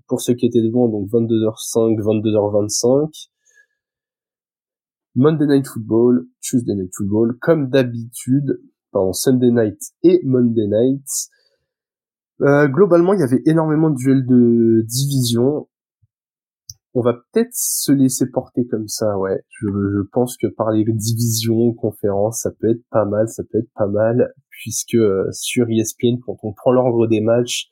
pour 0.06 0.20
ceux 0.20 0.34
qui 0.34 0.46
étaient 0.46 0.62
devant, 0.62 0.88
donc 0.88 1.08
22h05, 1.08 1.98
22h25. 1.98 3.28
Monday 5.14 5.46
Night 5.46 5.66
Football, 5.66 6.26
Tuesday 6.40 6.74
Night 6.74 6.90
Football, 6.94 7.38
comme 7.38 7.68
d'habitude, 7.68 8.60
pardon, 8.92 9.12
Sunday 9.12 9.50
Night 9.50 9.78
et 10.02 10.20
Monday 10.24 10.66
Night. 10.66 11.06
Euh, 12.40 12.66
globalement, 12.68 13.12
il 13.12 13.20
y 13.20 13.22
avait 13.22 13.42
énormément 13.46 13.90
de 13.90 13.96
duels 13.96 14.26
de 14.26 14.82
division. 14.86 15.68
On 16.94 17.00
va 17.00 17.14
peut-être 17.14 17.52
se 17.52 17.90
laisser 17.90 18.30
porter 18.30 18.66
comme 18.66 18.88
ça, 18.88 19.18
ouais. 19.18 19.42
Je, 19.60 20.02
pense 20.12 20.36
que 20.36 20.46
par 20.46 20.70
les 20.70 20.84
divisions, 20.84 21.72
conférences, 21.72 22.40
ça 22.42 22.50
peut 22.50 22.70
être 22.70 22.84
pas 22.90 23.06
mal, 23.06 23.28
ça 23.28 23.42
peut 23.50 23.58
être 23.58 23.72
pas 23.74 23.86
mal, 23.86 24.34
puisque 24.50 24.94
euh, 24.94 25.26
sur 25.32 25.66
ESPN, 25.70 26.18
quand 26.24 26.36
on 26.42 26.52
prend 26.52 26.72
l'ordre 26.72 27.06
des 27.06 27.20
matchs, 27.20 27.70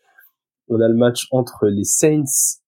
on 0.68 0.80
a 0.80 0.88
le 0.88 0.96
match 0.96 1.26
entre 1.32 1.66
les 1.66 1.84
Saints 1.84 2.58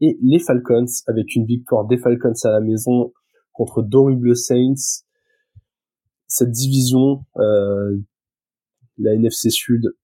et 0.00 0.18
les 0.22 0.40
Falcons, 0.40 0.86
avec 1.06 1.36
une 1.36 1.46
victoire 1.46 1.86
des 1.86 1.98
Falcons 1.98 2.32
à 2.44 2.50
la 2.50 2.60
maison 2.60 3.12
contre 3.52 3.82
d'horribles 3.82 4.34
Saints 4.34 5.04
cette 6.30 6.52
division, 6.52 7.24
euh, 7.36 7.98
la 8.98 9.14
NFC 9.14 9.50
Sud, 9.50 9.96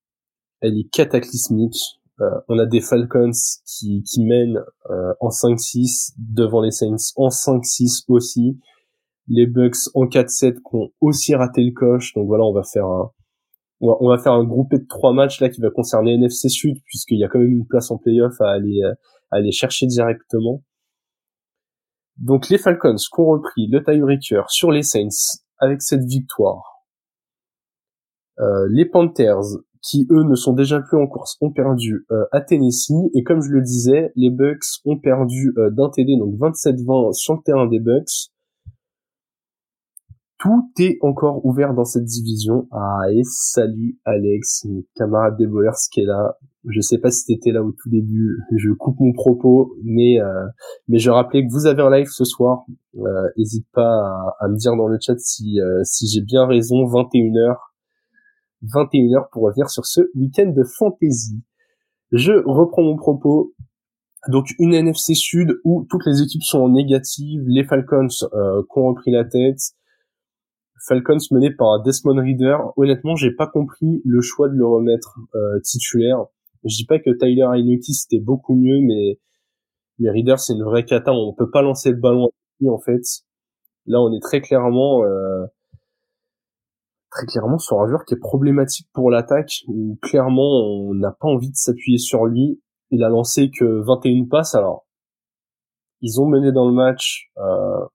elle 0.61 0.77
est 0.77 0.91
cataclysmique. 0.91 2.01
Euh, 2.21 2.31
on 2.49 2.59
a 2.59 2.67
des 2.67 2.81
Falcons 2.81 3.31
qui, 3.67 4.03
qui 4.03 4.25
mènent 4.25 4.63
euh, 4.91 5.13
en 5.21 5.29
5-6 5.29 6.15
devant 6.19 6.63
les 6.63 6.71
Saints 6.71 7.13
en 7.17 7.29
5-6 7.29 8.05
aussi. 8.09 8.59
Les 9.29 9.47
Bucks 9.47 9.91
en 9.95 10.07
4-7 10.07 10.55
qui 10.55 10.61
ont 10.73 10.91
aussi 11.01 11.35
raté 11.35 11.63
le 11.63 11.73
coche. 11.73 12.15
Donc 12.15 12.27
voilà, 12.27 12.45
on 12.45 12.53
va 12.53 12.63
faire 12.63 12.87
un, 12.87 13.11
on 13.81 14.09
va, 14.09 14.19
faire 14.19 14.33
un 14.33 14.45
groupé 14.45 14.79
de 14.79 14.87
trois 14.87 15.13
matchs 15.13 15.41
là 15.41 15.51
qui 15.51 15.61
va 15.61 15.71
concerner 15.71 16.15
NFC 16.15 16.49
Sud 16.49 16.79
puisqu'il 16.85 17.19
y 17.19 17.25
a 17.25 17.29
quand 17.29 17.39
même 17.39 17.51
une 17.51 17.67
place 17.67 17.91
en 17.91 17.99
playoff 17.99 18.41
à 18.41 18.51
aller, 18.51 18.83
à 18.83 19.37
aller 19.37 19.53
chercher 19.53 19.87
directement. 19.87 20.63
Donc 22.17 22.49
les 22.49 22.59
Falcons 22.59 22.97
qui 22.97 23.21
ont 23.21 23.27
repris 23.27 23.67
le 23.67 23.85
tiebreaker 23.85 24.51
sur 24.51 24.71
les 24.71 24.83
Saints 24.83 25.37
avec 25.59 25.83
cette 25.83 26.05
victoire. 26.05 26.77
Euh, 28.39 28.67
les 28.71 28.85
Panthers, 28.85 29.59
qui 29.87 30.07
eux 30.11 30.25
ne 30.25 30.35
sont 30.35 30.53
déjà 30.53 30.81
plus 30.81 30.99
en 30.99 31.07
course, 31.07 31.37
ont 31.41 31.53
perdu 31.53 32.07
euh, 32.11 32.25
à 32.33 32.41
Tennessee. 32.41 32.93
Et 33.15 33.23
comme 33.23 33.41
je 33.41 33.51
le 33.51 33.63
disais, 33.63 34.13
les 34.17 34.31
Bucks 34.31 34.65
ont 34.85 34.99
perdu 34.99 35.55
euh, 35.59 35.71
d'un 35.71 35.91
TD, 35.91 36.17
donc 36.17 36.35
27-20 36.35 37.13
sur 37.13 37.35
le 37.35 37.41
terrain 37.45 37.67
des 37.67 37.81
Bucks. 37.81 38.31
Tout 40.39 40.69
est 40.79 40.99
encore 41.01 41.45
ouvert 41.47 41.73
dans 41.73 41.85
cette 41.85 42.05
division. 42.05 42.69
Ah, 42.71 43.11
et 43.11 43.23
salut 43.25 43.99
Alex, 44.05 44.67
camarade 44.95 45.37
des 45.39 45.47
bowlers 45.47 45.71
qui 45.91 46.01
est 46.01 46.05
là. 46.05 46.37
Je 46.69 46.81
sais 46.81 46.99
pas 46.99 47.11
si 47.11 47.25
t'étais 47.25 47.53
là 47.53 47.63
au 47.63 47.73
tout 47.73 47.89
début. 47.89 48.39
Je 48.55 48.71
coupe 48.73 48.99
mon 49.01 49.13
propos, 49.13 49.75
mais 49.83 50.21
euh, 50.21 50.47
mais 50.89 50.99
je 50.99 51.11
rappelais 51.11 51.47
que 51.47 51.53
vous 51.53 51.67
avez 51.67 51.81
un 51.81 51.91
live 51.91 52.09
ce 52.11 52.25
soir. 52.25 52.65
Euh, 52.97 53.29
hésite 53.37 53.67
pas 53.73 54.35
à, 54.41 54.49
me 54.49 54.57
dire 54.57 54.77
dans 54.77 54.89
le 54.89 54.99
chat 55.01 55.19
si 55.19 55.61
euh, 55.61 55.81
si 55.85 56.07
j'ai 56.07 56.21
bien 56.21 56.47
raison. 56.47 56.85
21h, 56.85 57.57
21h 58.65 59.29
pour 59.33 59.45
revenir 59.45 59.71
sur 59.71 59.87
ce 59.87 60.01
week-end 60.15 60.53
de 60.57 60.65
fantasy. 60.65 61.43
Je 62.13 62.33
reprends 62.45 62.83
mon 62.83 62.97
propos. 62.97 63.55
Donc 64.29 64.47
une 64.59 64.75
NFC 64.75 65.15
Sud 65.15 65.61
où 65.65 65.87
toutes 65.89 66.05
les 66.07 66.23
équipes 66.23 66.43
sont 66.43 66.61
en 66.61 66.69
négative, 66.69 67.43
les 67.47 67.65
Falcons 67.65 68.09
euh, 68.33 68.63
qui 68.63 68.79
ont 68.79 68.89
repris 68.89 69.13
la 69.13 69.25
tête, 69.25 69.61
Falcons 70.89 71.19
mené 71.31 71.51
par 71.51 71.83
Desmond 71.83 72.21
Reader. 72.21 72.59
Honnêtement, 72.77 73.17
j'ai 73.17 73.31
pas 73.31 73.47
compris 73.47 74.03
le 74.05 74.21
choix 74.21 74.49
de 74.49 74.55
le 74.55 74.67
remettre 74.67 75.19
euh, 75.35 75.61
titulaire. 75.63 76.27
Je 76.65 76.77
dis 76.77 76.87
pas 76.87 76.99
que 76.99 77.11
Tyler 77.11 77.47
Heineke 77.53 77.85
c'était 77.85 78.21
beaucoup 78.21 78.55
mieux, 78.55 78.81
mais 78.81 79.19
Mais 79.99 80.11
Reader, 80.11 80.39
c'est 80.39 80.55
une 80.55 80.65
vraie 80.65 80.85
cata. 80.85 81.13
On 81.13 81.35
peut 81.35 81.51
pas 81.51 81.63
lancer 81.63 81.91
le 81.91 81.97
ballon 81.97 82.31
en 82.67 82.79
fait. 82.79 83.03
Là, 83.87 84.01
on 84.01 84.13
est 84.13 84.21
très 84.21 84.41
clairement, 84.41 85.05
euh, 85.05 85.47
très 87.11 87.27
clairement 87.27 87.59
sur 87.59 87.81
un 87.81 87.87
joueur 87.87 88.05
qui 88.05 88.15
est 88.15 88.19
problématique 88.19 88.89
pour 88.93 89.11
l'attaque. 89.11 89.63
Où 89.69 89.99
clairement, 90.03 90.61
on 90.65 90.95
n'a 90.95 91.13
pas 91.13 91.29
envie 91.29 91.51
de 91.51 91.57
s'appuyer 91.57 91.99
sur 91.99 92.27
lui. 92.27 92.61
Il 92.91 93.03
a 93.03 93.09
lancé 93.09 93.51
que 93.51 93.83
21 93.85 94.27
passes. 94.29 94.55
Alors, 94.55 94.87
ils 96.01 96.21
ont 96.21 96.27
mené 96.27 96.53
dans 96.53 96.67
le 96.67 96.75
match. 96.75 97.31
Euh, 97.39 97.87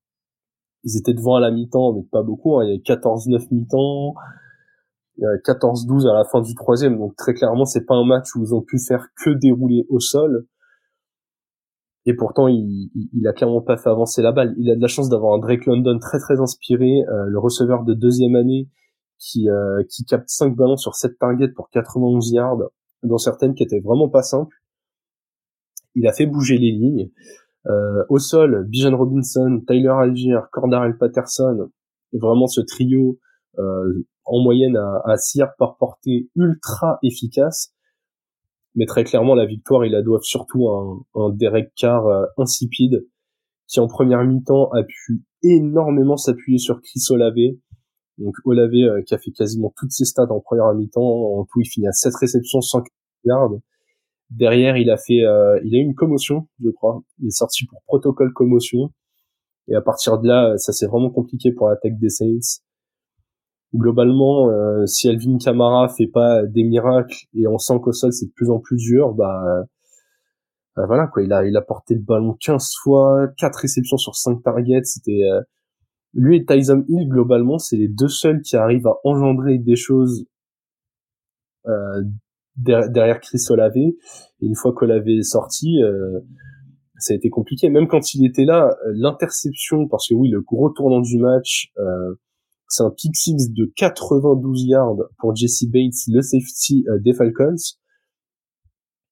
ils 0.84 0.98
étaient 0.98 1.14
devant 1.14 1.36
à 1.36 1.40
la 1.40 1.52
mi-temps, 1.52 1.94
mais 1.94 2.04
pas 2.12 2.24
beaucoup. 2.24 2.58
Hein. 2.58 2.66
Il 2.66 2.74
y 2.74 2.92
a 2.92 2.96
14-9 2.96 3.48
mi-temps. 3.52 4.16
14-12 5.20 6.10
à 6.10 6.14
la 6.14 6.24
fin 6.26 6.42
du 6.42 6.56
troisième. 6.56 6.98
Donc 6.98 7.16
très 7.16 7.34
clairement, 7.34 7.66
c'est 7.66 7.86
pas 7.86 7.96
un 7.96 8.06
match 8.06 8.36
où 8.36 8.44
ils 8.44 8.56
ont 8.56 8.62
pu 8.62 8.80
faire 8.80 9.08
que 9.24 9.30
dérouler 9.30 9.86
au 9.90 10.00
sol. 10.00 10.48
Et 12.08 12.16
pourtant, 12.16 12.48
il, 12.48 12.90
il, 13.14 13.28
a 13.28 13.34
clairement 13.34 13.62
pas 13.62 13.78
fait 13.78 13.90
avancer 13.90 14.24
la 14.24 14.32
balle. 14.32 14.56
Il 14.58 14.72
a 14.72 14.76
de 14.76 14.82
la 14.82 14.88
chance 14.88 15.08
d'avoir 15.10 15.36
un 15.36 15.40
Drake 15.40 15.68
London 15.68 16.00
très 16.00 16.18
très 16.18 16.40
inspiré, 16.40 17.04
euh, 17.08 17.26
le 17.28 17.38
receveur 17.38 17.84
de 17.84 17.94
deuxième 17.94 18.36
année 18.36 18.70
qui 19.22 19.50
euh, 19.50 19.84
qui 19.90 20.04
capte 20.04 20.30
5 20.30 20.56
ballons 20.56 20.78
sur 20.78 20.96
7 20.96 21.18
targets 21.20 21.50
pour 21.50 21.70
91 21.70 22.32
yards, 22.32 22.58
dans 23.04 23.18
certaines 23.18 23.54
qui 23.54 23.64
étaient 23.64 23.80
vraiment 23.80 24.10
pas 24.10 24.24
simples. 24.24 24.56
Il 25.96 26.08
a 26.08 26.14
fait 26.14 26.26
bouger 26.26 26.58
les 26.58 26.72
lignes. 26.72 27.12
Euh, 27.68 28.04
au 28.10 28.18
sol, 28.18 28.66
Bijan 28.68 28.98
Robinson, 28.98 29.62
Tyler 29.68 29.94
Algier, 29.96 30.40
Cordarel 30.52 30.98
Patterson, 30.98 31.70
vraiment 32.12 32.48
ce 32.48 32.62
trio 32.62 33.20
euh, 33.60 34.06
en 34.26 34.42
moyenne 34.42 34.76
à, 34.78 35.02
à 35.06 35.18
6 35.18 35.40
yards 35.40 35.56
par 35.58 35.78
portée 35.78 36.30
ultra 36.36 36.98
efficace. 37.04 37.74
Mais 38.74 38.86
très 38.86 39.04
clairement, 39.04 39.36
la 39.36 39.46
victoire, 39.46 39.86
ils 39.86 39.92
la 39.92 40.02
doivent 40.02 40.24
surtout 40.24 40.70
à 40.70 40.82
un, 40.82 41.22
un 41.22 41.30
Derek 41.30 41.72
Carr 41.76 42.06
insipide 42.38 43.06
qui 43.68 43.80
en 43.80 43.88
première 43.88 44.24
mi-temps 44.24 44.70
a 44.72 44.84
pu 44.84 45.24
énormément 45.44 46.18
s'appuyer 46.18 46.58
sur 46.58 46.82
Chris 46.82 47.02
Olave. 47.10 47.56
Donc 48.22 48.36
Olave 48.46 48.72
euh, 48.74 49.02
qui 49.04 49.14
a 49.14 49.18
fait 49.18 49.32
quasiment 49.32 49.74
toutes 49.78 49.92
ses 49.92 50.06
stats 50.06 50.32
en 50.32 50.40
première 50.40 50.74
mi-temps. 50.74 51.02
En 51.02 51.46
tout, 51.46 51.62
il 51.62 51.68
finit 51.68 51.88
à 51.88 51.92
7 51.92 52.14
réceptions, 52.16 52.62
100 52.62 52.84
yards. 53.26 53.56
Derrière, 54.30 54.78
il 54.78 54.90
a 54.90 54.98
fait, 54.98 55.24
euh, 55.24 55.60
il 55.64 55.76
a 55.76 55.80
eu 55.80 55.82
une 55.82 55.96
commotion, 55.96 56.48
je 56.64 56.70
crois. 56.70 57.02
Il 57.20 57.28
est 57.28 57.32
sorti 57.32 57.66
pour 57.66 57.82
protocole 57.84 58.32
commotion. 58.34 58.92
Et 59.68 59.76
à 59.76 59.82
partir 59.82 60.20
de 60.20 60.28
là, 60.28 60.58
ça 60.58 60.72
s'est 60.74 60.88
vraiment 60.88 61.10
compliqué 61.10 61.52
pour 61.52 61.70
l'attaque 61.70 61.98
des 62.00 62.10
Saints 62.10 62.62
globalement, 63.74 64.50
euh, 64.50 64.86
si 64.86 65.10
Alvin 65.10 65.38
Kamara 65.38 65.88
fait 65.90 66.08
pas 66.08 66.46
des 66.46 66.64
miracles 66.64 67.26
et 67.34 67.48
on 67.48 67.58
sent 67.58 67.80
qu'au 67.82 67.94
sol 67.94 68.12
c'est 68.12 68.26
de 68.26 68.32
plus 68.32 68.50
en 68.50 68.60
plus 68.60 68.78
dur, 68.78 69.14
bah, 69.14 69.64
bah, 70.76 70.86
voilà 70.88 71.08
quoi, 71.08 71.24
il 71.24 71.32
a 71.34 71.46
il 71.46 71.56
a 71.56 71.62
porté 71.62 71.96
le 71.96 72.02
ballon 72.02 72.36
15 72.40 72.72
fois, 72.84 73.28
4 73.38 73.56
réceptions 73.60 73.98
sur 73.98 74.16
5 74.16 74.44
targets, 74.44 74.84
c'était 74.84 75.24
euh, 75.24 75.42
lui 76.14 76.38
et 76.38 76.46
Tyson 76.46 76.84
Hill 76.88 77.08
globalement, 77.08 77.58
c'est 77.58 77.78
les 77.78 77.88
deux 77.88 78.08
seuls 78.08 78.42
qui 78.42 78.56
arrivent 78.56 78.88
à 78.88 78.98
engendrer 79.04 79.58
des 79.58 79.76
choses 79.76 80.26
euh, 81.68 82.04
derrière 82.56 83.20
Chris 83.20 83.42
Olave. 83.50 83.78
Et 83.78 83.96
une 84.42 84.56
fois 84.56 84.74
qu'Olave 84.74 85.08
est 85.08 85.24
sorti, 85.24 85.80
ça 87.02 87.14
a 87.14 87.18
été 87.18 87.30
compliqué. 87.30 87.70
Même 87.70 87.88
quand 87.88 88.14
il 88.14 88.26
était 88.26 88.46
là, 88.46 88.76
l'interception, 88.94 89.88
parce 89.88 90.08
que 90.08 90.14
oui, 90.14 90.30
le 90.30 90.42
gros 90.42 90.70
tournant 90.70 91.02
du 91.02 91.18
match, 91.18 91.72
euh, 91.78 92.16
c'est 92.68 92.84
un 92.84 92.92
pick 92.92 93.16
six 93.16 93.52
de 93.52 93.72
92 93.76 94.64
yards 94.66 94.98
pour 95.18 95.36
Jesse 95.36 95.66
Bates, 95.66 96.08
le 96.08 96.22
safety 96.22 96.86
euh, 96.88 97.00
des 97.00 97.14
Falcons. 97.14 97.56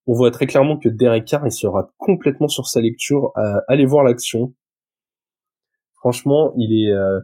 On 0.07 0.13
voit 0.13 0.31
très 0.31 0.47
clairement 0.47 0.77
que 0.77 0.89
Derek 0.89 1.25
Carr, 1.25 1.45
il 1.45 1.51
sera 1.51 1.91
complètement 1.97 2.47
sur 2.47 2.67
sa 2.67 2.81
lecture. 2.81 3.31
à 3.35 3.61
aller 3.67 3.85
voir 3.85 4.03
l'action. 4.03 4.53
Franchement, 5.99 6.53
il 6.57 6.73
est... 6.73 6.91
Euh, 6.91 7.19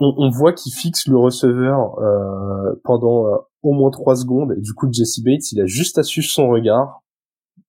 on, 0.00 0.28
voit 0.28 0.52
qu'il 0.52 0.72
fixe 0.72 1.06
le 1.06 1.16
receveur 1.16 1.98
euh, 1.98 2.74
pendant 2.82 3.46
au 3.62 3.72
moins 3.72 3.90
3 3.90 4.16
secondes. 4.16 4.54
Du 4.58 4.74
coup, 4.74 4.92
Jesse 4.92 5.22
Bates, 5.22 5.52
il 5.52 5.60
a 5.60 5.66
juste 5.66 5.96
à 5.98 6.02
suivre 6.02 6.28
son 6.28 6.48
regard. 6.48 7.02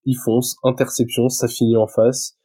Il 0.04 0.16
fonce, 0.16 0.58
interception, 0.64 1.30
ça 1.30 1.48
finit 1.48 1.78
en 1.78 1.88
face. 1.88 2.38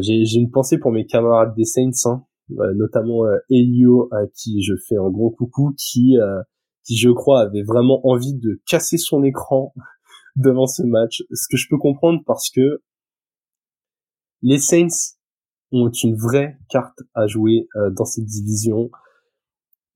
J'ai 0.00 0.36
une 0.36 0.50
pensée 0.50 0.78
pour 0.78 0.92
mes 0.92 1.06
camarades 1.06 1.54
des 1.56 1.64
Saints. 1.64 1.90
Hein. 2.04 2.24
Euh, 2.50 2.74
notamment 2.74 3.24
euh, 3.24 3.38
Elio 3.48 4.08
à 4.12 4.26
qui 4.26 4.62
je 4.62 4.74
fais 4.86 4.96
un 4.98 5.08
gros 5.08 5.30
coucou 5.30 5.74
qui 5.78 6.18
euh, 6.18 6.42
qui 6.84 6.94
je 6.98 7.08
crois 7.08 7.40
avait 7.40 7.62
vraiment 7.62 8.06
envie 8.06 8.34
de 8.34 8.60
casser 8.68 8.98
son 8.98 9.24
écran 9.24 9.72
devant 10.36 10.66
ce 10.66 10.82
match 10.82 11.22
ce 11.32 11.48
que 11.50 11.56
je 11.56 11.66
peux 11.70 11.78
comprendre 11.78 12.20
parce 12.26 12.50
que 12.50 12.82
les 14.44 14.58
Saints 14.58 15.16
ont 15.72 15.90
une 15.90 16.14
vraie 16.14 16.56
carte 16.68 17.00
à 17.14 17.26
jouer 17.26 17.66
dans 17.96 18.04
cette 18.04 18.26
division 18.26 18.90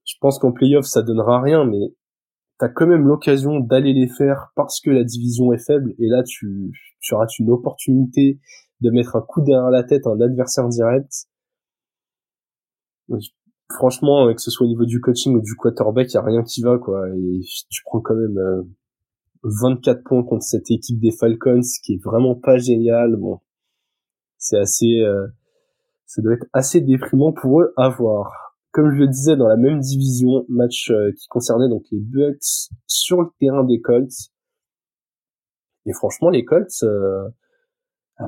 je 0.05 0.14
pense 0.21 0.40
qu'en 0.40 0.50
playoff 0.50 0.87
ça 0.87 1.02
donnera 1.02 1.40
rien 1.40 1.64
mais 1.64 1.95
t'as 2.59 2.69
quand 2.69 2.88
même 2.88 3.07
l'occasion 3.07 3.61
d'aller 3.61 3.93
les 3.93 4.09
faire 4.09 4.50
parce 4.57 4.81
que 4.81 4.90
la 4.90 5.05
division 5.05 5.52
est 5.52 5.64
faible 5.64 5.95
et 6.00 6.09
là 6.09 6.25
tu, 6.25 6.73
tu 7.00 7.14
auras 7.14 7.26
une 7.38 7.50
opportunité 7.50 8.40
de 8.81 8.90
mettre 8.90 9.14
un 9.14 9.23
coup 9.23 9.43
derrière 9.43 9.71
la 9.71 9.85
tête 9.85 10.07
à 10.09 10.11
un 10.11 10.21
adversaire 10.21 10.69
direct 10.69 11.28
franchement, 13.71 14.33
que 14.35 14.40
ce 14.40 14.50
soit 14.50 14.67
au 14.67 14.69
niveau 14.69 14.85
du 14.85 15.00
coaching 15.00 15.37
ou 15.37 15.40
du 15.40 15.55
quarterback, 15.55 16.09
il 16.11 16.14
y 16.14 16.19
a 16.19 16.23
rien 16.23 16.43
qui 16.43 16.62
va, 16.62 16.78
quoi. 16.78 17.09
Et 17.11 17.40
tu 17.71 17.83
prends 17.85 18.00
quand 18.00 18.14
même 18.14 18.38
24 19.43 19.99
euh, 19.99 20.02
points 20.05 20.23
contre 20.25 20.45
cette 20.45 20.71
équipe 20.71 20.99
des 21.00 21.12
Falcons, 21.12 21.61
qui 21.85 21.95
est 21.95 22.02
vraiment 22.02 22.35
pas 22.35 22.59
génial. 22.59 23.17
Bon, 23.17 23.40
c'est 24.38 24.59
assez, 24.59 25.00
euh, 25.00 25.26
ça 26.07 26.23
doit 26.23 26.35
être 26.35 26.47
assez 26.52 26.80
déprimant 26.80 27.33
pour 27.33 27.61
eux 27.61 27.73
à 27.76 27.88
voir. 27.88 28.57
Comme 28.73 28.90
je 28.90 28.99
le 28.99 29.09
disais, 29.09 29.37
dans 29.37 29.49
la 29.49 29.57
même 29.57 29.80
division, 29.80 30.45
match 30.49 30.90
euh, 30.90 31.12
qui 31.12 31.26
concernait 31.28 31.68
donc 31.68 31.83
les 31.90 32.00
Bucks 32.00 32.71
sur 32.87 33.23
le 33.23 33.28
terrain 33.40 33.64
des 33.64 33.80
Colts. 33.80 34.30
Et 35.87 35.92
franchement, 35.92 36.30
les 36.30 36.45
Colts, 36.45 36.85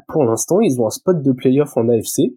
pour 0.09 0.25
l'instant, 0.25 0.61
ils 0.61 0.81
ont 0.81 0.87
un 0.87 0.91
spot 0.91 1.23
de 1.23 1.33
playoff 1.33 1.77
en 1.77 1.89
AFC. 1.89 2.35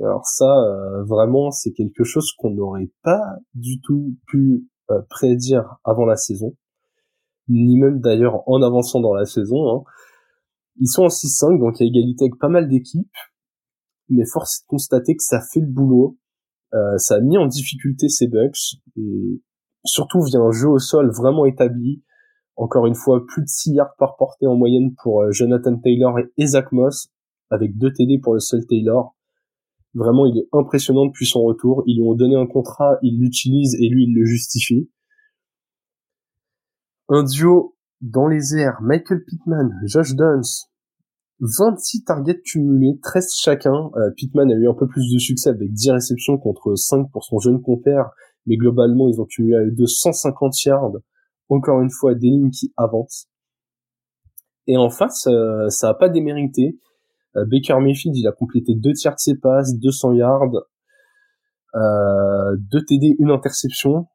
Alors 0.00 0.26
ça, 0.26 0.64
euh, 0.64 1.04
vraiment, 1.04 1.50
c'est 1.50 1.72
quelque 1.72 2.04
chose 2.04 2.32
qu'on 2.38 2.50
n'aurait 2.50 2.90
pas 3.02 3.36
du 3.54 3.80
tout 3.80 4.14
pu 4.26 4.66
euh, 4.90 5.02
prédire 5.10 5.76
avant 5.84 6.06
la 6.06 6.16
saison, 6.16 6.56
ni 7.48 7.78
même 7.78 8.00
d'ailleurs 8.00 8.48
en 8.48 8.62
avançant 8.62 9.00
dans 9.00 9.14
la 9.14 9.26
saison. 9.26 9.68
Hein. 9.68 9.82
Ils 10.80 10.88
sont 10.88 11.02
en 11.02 11.08
6-5, 11.08 11.58
donc 11.58 11.78
il 11.78 11.84
y 11.84 11.86
a 11.86 11.90
égalité 11.90 12.24
avec 12.24 12.38
pas 12.38 12.48
mal 12.48 12.68
d'équipes, 12.68 13.16
mais 14.08 14.24
force 14.24 14.58
est 14.58 14.64
de 14.64 14.66
constater 14.68 15.16
que 15.16 15.22
ça 15.22 15.40
fait 15.52 15.60
le 15.60 15.66
boulot. 15.66 16.18
Euh, 16.74 16.96
ça 16.98 17.16
a 17.16 17.20
mis 17.20 17.36
en 17.36 17.46
difficulté 17.46 18.08
ces 18.08 18.28
Bucks, 18.28 18.80
surtout 19.84 20.22
via 20.22 20.40
un 20.40 20.52
jeu 20.52 20.68
au 20.68 20.78
sol 20.78 21.10
vraiment 21.10 21.44
établi. 21.44 22.02
Encore 22.56 22.86
une 22.86 22.94
fois, 22.94 23.24
plus 23.26 23.42
de 23.42 23.48
6 23.48 23.74
yards 23.74 23.94
par 23.98 24.16
portée 24.16 24.46
en 24.46 24.56
moyenne 24.56 24.94
pour 25.02 25.30
Jonathan 25.32 25.78
Taylor 25.78 26.18
et 26.36 26.46
Zach 26.46 26.70
Moss, 26.72 27.08
avec 27.50 27.76
2 27.76 27.92
TD 27.92 28.18
pour 28.18 28.34
le 28.34 28.40
seul 28.40 28.66
Taylor 28.66 29.14
Vraiment, 29.94 30.24
il 30.24 30.38
est 30.38 30.48
impressionnant 30.52 31.06
depuis 31.06 31.26
son 31.26 31.42
retour. 31.42 31.82
Ils 31.86 31.96
lui 31.96 32.08
ont 32.08 32.14
donné 32.14 32.34
un 32.34 32.46
contrat, 32.46 32.98
il 33.02 33.20
l'utilise 33.20 33.74
et 33.74 33.88
lui, 33.88 34.04
il 34.04 34.14
le 34.14 34.24
justifie. 34.24 34.90
Un 37.08 37.24
duo 37.24 37.76
dans 38.02 38.26
les 38.26 38.56
airs, 38.56 38.78
Michael 38.82 39.24
Pittman, 39.24 39.70
Josh 39.84 40.14
Duns, 40.14 40.68
26 41.40 42.04
targets 42.04 42.40
cumulés, 42.40 42.98
13 43.02 43.32
chacun. 43.34 43.90
Euh, 43.96 44.10
Pittman 44.16 44.50
a 44.50 44.54
eu 44.54 44.68
un 44.68 44.74
peu 44.74 44.86
plus 44.86 45.12
de 45.12 45.18
succès 45.18 45.50
avec 45.50 45.72
10 45.72 45.90
réceptions 45.92 46.36
contre 46.38 46.74
5 46.74 47.10
pour 47.10 47.24
son 47.24 47.38
jeune 47.38 47.60
compère, 47.62 48.10
mais 48.46 48.56
globalement, 48.56 49.08
ils 49.08 49.20
ont 49.20 49.24
cumulé 49.24 49.56
à 49.56 49.70
250 49.70 50.64
yards. 50.64 50.92
Encore 51.48 51.80
une 51.80 51.90
fois, 51.90 52.14
des 52.14 52.28
lignes 52.28 52.50
qui 52.50 52.72
avancent. 52.76 53.26
Et 54.66 54.76
en 54.76 54.90
face, 54.90 55.26
euh, 55.26 55.68
ça 55.68 55.88
n'a 55.88 55.94
pas 55.94 56.08
démérité. 56.08 56.78
Euh, 57.36 57.44
Baker 57.44 57.80
Mayfield, 57.80 58.16
il 58.16 58.26
a 58.26 58.32
complété 58.32 58.74
deux 58.74 58.92
tiers 58.92 59.14
de 59.14 59.18
ses 59.18 59.36
passes, 59.36 59.74
200 59.78 60.12
yards, 60.12 60.54
euh, 61.74 62.56
deux 62.70 62.84
TD, 62.84 63.16
une 63.18 63.30
interception. 63.30 64.06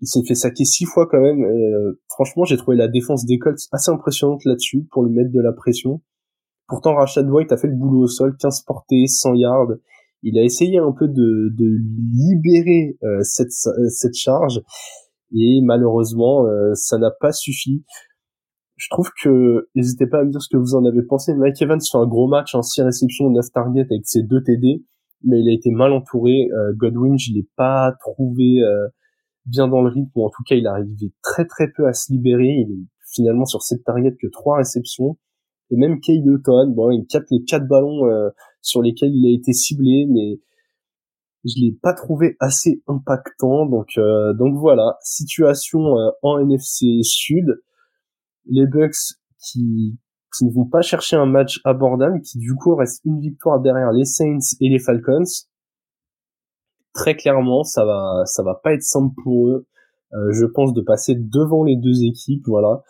Il 0.00 0.06
s'est 0.06 0.22
fait 0.26 0.34
saquer 0.34 0.64
six 0.64 0.84
fois 0.84 1.06
quand 1.10 1.20
même. 1.20 1.42
Euh, 1.42 2.00
franchement, 2.08 2.44
j'ai 2.44 2.56
trouvé 2.56 2.76
la 2.76 2.88
défense 2.88 3.24
des 3.24 3.38
Colts 3.38 3.58
assez 3.72 3.90
impressionnante 3.90 4.44
là-dessus 4.44 4.86
pour 4.90 5.04
lui 5.04 5.12
mettre 5.12 5.32
de 5.32 5.40
la 5.40 5.52
pression. 5.52 6.00
Pourtant, 6.68 6.94
Rashad 6.94 7.28
White 7.28 7.50
a 7.52 7.56
fait 7.56 7.68
le 7.68 7.76
boulot 7.76 8.04
au 8.04 8.08
sol, 8.08 8.36
15 8.38 8.62
portées, 8.62 9.06
100 9.06 9.34
yards. 9.34 9.72
Il 10.22 10.38
a 10.38 10.42
essayé 10.42 10.78
un 10.78 10.92
peu 10.92 11.08
de, 11.08 11.52
de 11.56 11.78
libérer 12.12 12.98
euh, 13.02 13.20
cette, 13.22 13.52
cette 13.52 14.14
charge 14.14 14.60
et 15.32 15.60
malheureusement, 15.62 16.46
ça 16.72 16.96
n'a 16.96 17.10
pas 17.10 17.32
suffi 17.32 17.84
je 18.78 18.88
trouve 18.90 19.10
que 19.22 19.68
n'hésitez 19.74 20.06
pas 20.06 20.20
à 20.20 20.24
me 20.24 20.30
dire 20.30 20.40
ce 20.40 20.48
que 20.48 20.56
vous 20.56 20.74
en 20.74 20.84
avez 20.84 21.02
pensé. 21.02 21.34
Mike 21.34 21.60
Evans 21.60 21.80
fait 21.80 21.98
un 21.98 22.06
gros 22.06 22.28
match 22.28 22.54
en 22.54 22.62
6 22.62 22.82
réceptions, 22.82 23.28
9 23.28 23.44
targets 23.52 23.80
avec 23.80 24.06
ses 24.06 24.22
2 24.22 24.42
TD, 24.42 24.84
mais 25.24 25.40
il 25.40 25.48
a 25.50 25.52
été 25.52 25.70
mal 25.70 25.92
entouré. 25.92 26.48
Euh, 26.52 26.72
Godwin, 26.76 27.18
je 27.18 27.32
l'ai 27.34 27.46
pas 27.56 27.92
trouvé 28.00 28.62
euh, 28.62 28.86
bien 29.48 29.68
dans 29.68 29.82
le 29.82 29.90
rythme, 29.90 30.10
ou 30.14 30.24
en 30.24 30.30
tout 30.30 30.42
cas, 30.46 30.54
il 30.54 30.66
arrivait 30.66 31.12
très 31.22 31.46
très 31.46 31.68
peu 31.74 31.86
à 31.86 31.92
se 31.92 32.12
libérer. 32.12 32.64
Il 32.66 32.72
est 32.72 32.86
finalement 33.14 33.44
sur 33.44 33.62
7 33.62 33.82
targets 33.84 34.16
que 34.20 34.26
3 34.28 34.58
réceptions. 34.58 35.16
Et 35.70 35.76
même 35.76 36.00
Kay 36.00 36.20
Newton, 36.20 36.74
bon, 36.74 36.90
il 36.90 37.06
capte 37.06 37.30
les 37.30 37.44
quatre 37.44 37.66
ballons 37.66 38.08
sur 38.62 38.82
lesquels 38.82 39.14
il 39.14 39.26
a 39.26 39.36
été 39.36 39.52
ciblé, 39.52 40.06
mais 40.08 40.40
je 41.44 41.60
l'ai 41.60 41.72
pas 41.72 41.92
trouvé 41.92 42.36
assez 42.40 42.82
impactant. 42.86 43.66
Donc, 43.66 43.88
donc 44.38 44.56
voilà, 44.58 44.96
situation 45.02 45.94
en 46.22 46.38
NFC 46.38 47.02
Sud. 47.02 47.46
Les 48.46 48.66
Bucks 48.66 49.18
qui, 49.38 49.98
qui 50.36 50.44
ne 50.46 50.52
vont 50.52 50.64
pas 50.64 50.80
chercher 50.80 51.16
un 51.16 51.26
match 51.26 51.60
abordable, 51.64 52.22
qui 52.22 52.38
du 52.38 52.54
coup 52.54 52.74
reste 52.74 53.02
une 53.04 53.20
victoire 53.20 53.60
derrière 53.60 53.92
les 53.92 54.04
Saints 54.04 54.56
et 54.60 54.68
les 54.70 54.78
Falcons. 54.78 55.24
Très 56.98 57.14
clairement, 57.14 57.62
ça 57.62 57.84
va, 57.84 58.22
ça 58.24 58.42
va 58.42 58.56
pas 58.56 58.74
être 58.74 58.82
simple 58.82 59.14
pour 59.22 59.46
eux. 59.46 59.68
Euh, 60.14 60.32
je 60.32 60.44
pense 60.46 60.72
de 60.72 60.80
passer 60.80 61.14
devant 61.14 61.62
les 61.62 61.76
deux 61.76 62.02
équipes, 62.02 62.42
voilà. 62.48 62.82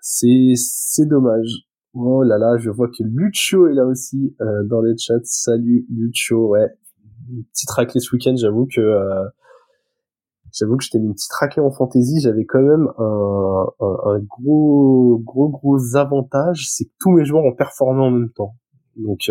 C'est, 0.00 0.54
c'est 0.56 1.06
dommage. 1.06 1.68
Oh 1.94 2.24
là 2.24 2.38
là, 2.38 2.56
je 2.58 2.68
vois 2.70 2.88
que 2.88 3.04
Lucho 3.04 3.68
est 3.68 3.74
là 3.74 3.86
aussi 3.86 4.34
euh, 4.40 4.64
dans 4.64 4.80
les 4.80 4.96
chats. 4.98 5.14
Salut 5.22 5.86
Lucho, 5.90 6.48
ouais. 6.48 6.66
Petite 7.52 7.70
raclée 7.70 8.00
ce 8.00 8.12
week-end, 8.16 8.34
j'avoue 8.36 8.66
que 8.66 8.80
euh, 8.80 9.24
j'avoue 10.52 10.76
que 10.76 10.82
j'étais 10.82 10.98
une 10.98 11.14
petite 11.14 11.32
raclée 11.34 11.62
en 11.62 11.70
fantasy, 11.70 12.20
j'avais 12.20 12.46
quand 12.46 12.62
même 12.62 12.88
un, 12.98 13.66
un, 13.80 14.18
gros 14.18 15.22
gros 15.24 15.50
gros 15.50 15.94
avantage, 15.94 16.68
c'est 16.68 16.86
que 16.86 16.92
tous 16.98 17.12
mes 17.12 17.24
joueurs 17.24 17.44
ont 17.44 17.54
performé 17.54 18.00
en 18.00 18.10
même 18.10 18.30
temps. 18.30 18.56
Donc 18.96 19.30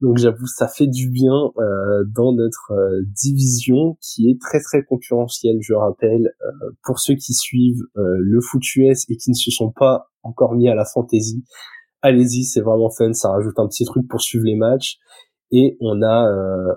donc 0.00 0.18
j'avoue 0.18 0.46
ça 0.46 0.68
fait 0.68 0.86
du 0.86 1.08
bien 1.08 1.32
euh, 1.58 2.04
dans 2.14 2.32
notre 2.32 2.72
euh, 2.72 3.02
division 3.22 3.96
qui 4.00 4.28
est 4.28 4.40
très 4.40 4.60
très 4.60 4.84
concurrentielle, 4.84 5.58
je 5.60 5.74
rappelle 5.74 6.32
euh, 6.44 6.70
pour 6.84 6.98
ceux 6.98 7.14
qui 7.14 7.32
suivent 7.32 7.82
le 7.94 8.40
foot 8.40 8.62
US 8.76 9.04
et 9.08 9.16
qui 9.16 9.30
ne 9.30 9.34
se 9.34 9.50
sont 9.50 9.70
pas 9.70 10.10
encore 10.22 10.54
mis 10.54 10.68
à 10.68 10.74
la 10.74 10.84
fantasy. 10.84 11.44
Allez-y, 12.02 12.44
c'est 12.44 12.60
vraiment 12.60 12.90
fun, 12.90 13.12
ça 13.12 13.30
rajoute 13.30 13.58
un 13.58 13.66
petit 13.66 13.84
truc 13.84 14.06
pour 14.08 14.20
suivre 14.20 14.44
les 14.44 14.56
matchs. 14.56 14.98
Et 15.50 15.76
on 15.80 16.02
a 16.02 16.26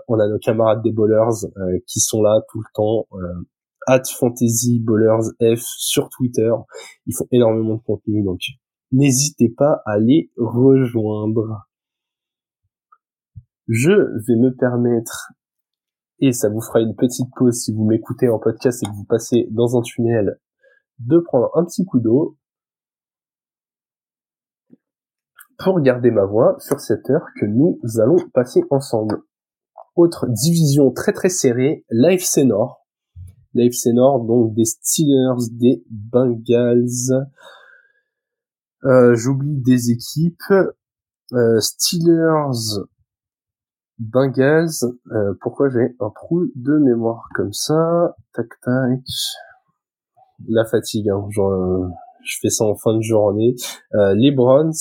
on 0.07 0.19
a 0.19 0.27
nos 0.27 0.37
camarades 0.37 0.83
des 0.83 0.91
bowlers 0.91 1.47
qui 1.87 1.99
sont 1.99 2.21
là 2.21 2.41
tout 2.51 2.59
le 2.59 2.67
temps 2.73 3.07
at 3.87 4.03
fantasy 4.19 4.79
bowlers 4.79 5.31
f 5.41 5.63
sur 5.77 6.09
Twitter. 6.09 6.51
Ils 7.07 7.15
font 7.15 7.27
énormément 7.31 7.75
de 7.75 7.81
contenu 7.81 8.23
donc 8.23 8.39
n'hésitez 8.91 9.49
pas 9.49 9.81
à 9.85 9.97
les 9.97 10.31
rejoindre 10.37 11.67
je 13.67 13.91
vais 14.27 14.35
me 14.35 14.55
permettre 14.55 15.33
et 16.19 16.31
ça 16.31 16.49
vous 16.49 16.61
fera 16.61 16.79
une 16.79 16.95
petite 16.95 17.29
pause 17.35 17.55
si 17.55 17.73
vous 17.73 17.85
m'écoutez 17.85 18.29
en 18.29 18.39
podcast 18.39 18.81
et 18.81 18.87
que 18.87 18.95
vous 18.95 19.05
passez 19.05 19.47
dans 19.51 19.77
un 19.77 19.81
tunnel 19.81 20.39
de 20.99 21.19
prendre 21.19 21.51
un 21.55 21.63
petit 21.63 21.85
coup 21.85 21.99
d'eau 21.99 22.37
pour 25.59 25.79
garder 25.81 26.11
ma 26.11 26.25
voix 26.25 26.55
sur 26.59 26.79
cette 26.79 27.09
heure 27.09 27.25
que 27.39 27.45
nous 27.45 27.79
allons 27.99 28.17
passer 28.33 28.61
ensemble. 28.69 29.23
Autre 29.95 30.27
division 30.27 30.91
très 30.91 31.13
très 31.13 31.29
serrée, 31.29 31.83
l'AFC 31.89 32.45
Nord. 32.45 32.85
L'AFC 33.53 33.87
Nord, 33.87 34.25
donc 34.25 34.53
des 34.53 34.65
Steelers, 34.65 35.49
des 35.51 35.83
Bengals. 35.89 37.27
Euh, 38.83 39.15
J'oublie 39.15 39.57
des 39.57 39.89
équipes. 39.91 40.53
Euh, 41.33 41.59
Steelers, 41.59 42.85
Bengals. 43.99 44.83
Euh, 45.11 45.33
pourquoi 45.41 45.69
j'ai 45.69 45.95
un 45.99 46.09
trou 46.09 46.45
de 46.55 46.77
mémoire 46.77 47.27
comme 47.33 47.53
ça? 47.53 48.15
Tac 48.33 48.47
tac. 48.61 48.99
La 50.47 50.65
fatigue, 50.65 51.09
hein, 51.09 51.25
genre, 51.29 51.89
je 52.23 52.37
fais 52.41 52.49
ça 52.49 52.65
en 52.65 52.75
fin 52.75 52.95
de 52.95 53.01
journée. 53.01 53.55
Euh, 53.95 54.13
les 54.13 54.31
Browns, 54.31 54.73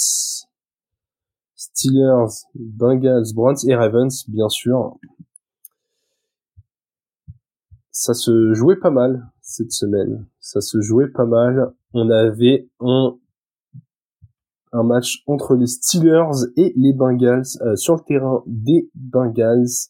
Steelers, 1.54 2.44
Bengals, 2.54 3.32
Browns 3.34 3.56
et 3.66 3.74
Ravens, 3.74 4.28
bien 4.28 4.48
sûr. 4.48 4.98
Ça 7.90 8.12
se 8.12 8.52
jouait 8.52 8.76
pas 8.76 8.90
mal 8.90 9.26
cette 9.40 9.72
semaine. 9.72 10.26
Ça 10.38 10.60
se 10.60 10.80
jouait 10.82 11.08
pas 11.08 11.24
mal. 11.24 11.72
On 11.94 12.10
avait 12.10 12.68
un, 12.80 13.16
un 14.72 14.82
match 14.82 15.22
entre 15.26 15.54
les 15.54 15.66
Steelers 15.66 16.48
et 16.56 16.72
les 16.76 16.92
Bengals 16.92 17.46
euh, 17.62 17.76
sur 17.76 17.94
le 17.94 18.00
terrain 18.00 18.42
des 18.46 18.90
Bengals. 18.94 19.88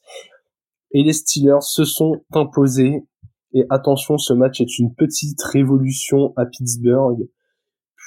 Et 0.92 1.02
les 1.02 1.12
Steelers 1.12 1.62
se 1.62 1.84
sont 1.84 2.22
imposés. 2.32 3.06
Et 3.52 3.64
attention, 3.70 4.18
ce 4.18 4.32
match 4.32 4.60
est 4.60 4.78
une 4.78 4.94
petite 4.94 5.42
révolution 5.42 6.32
à 6.36 6.46
Pittsburgh 6.46 7.28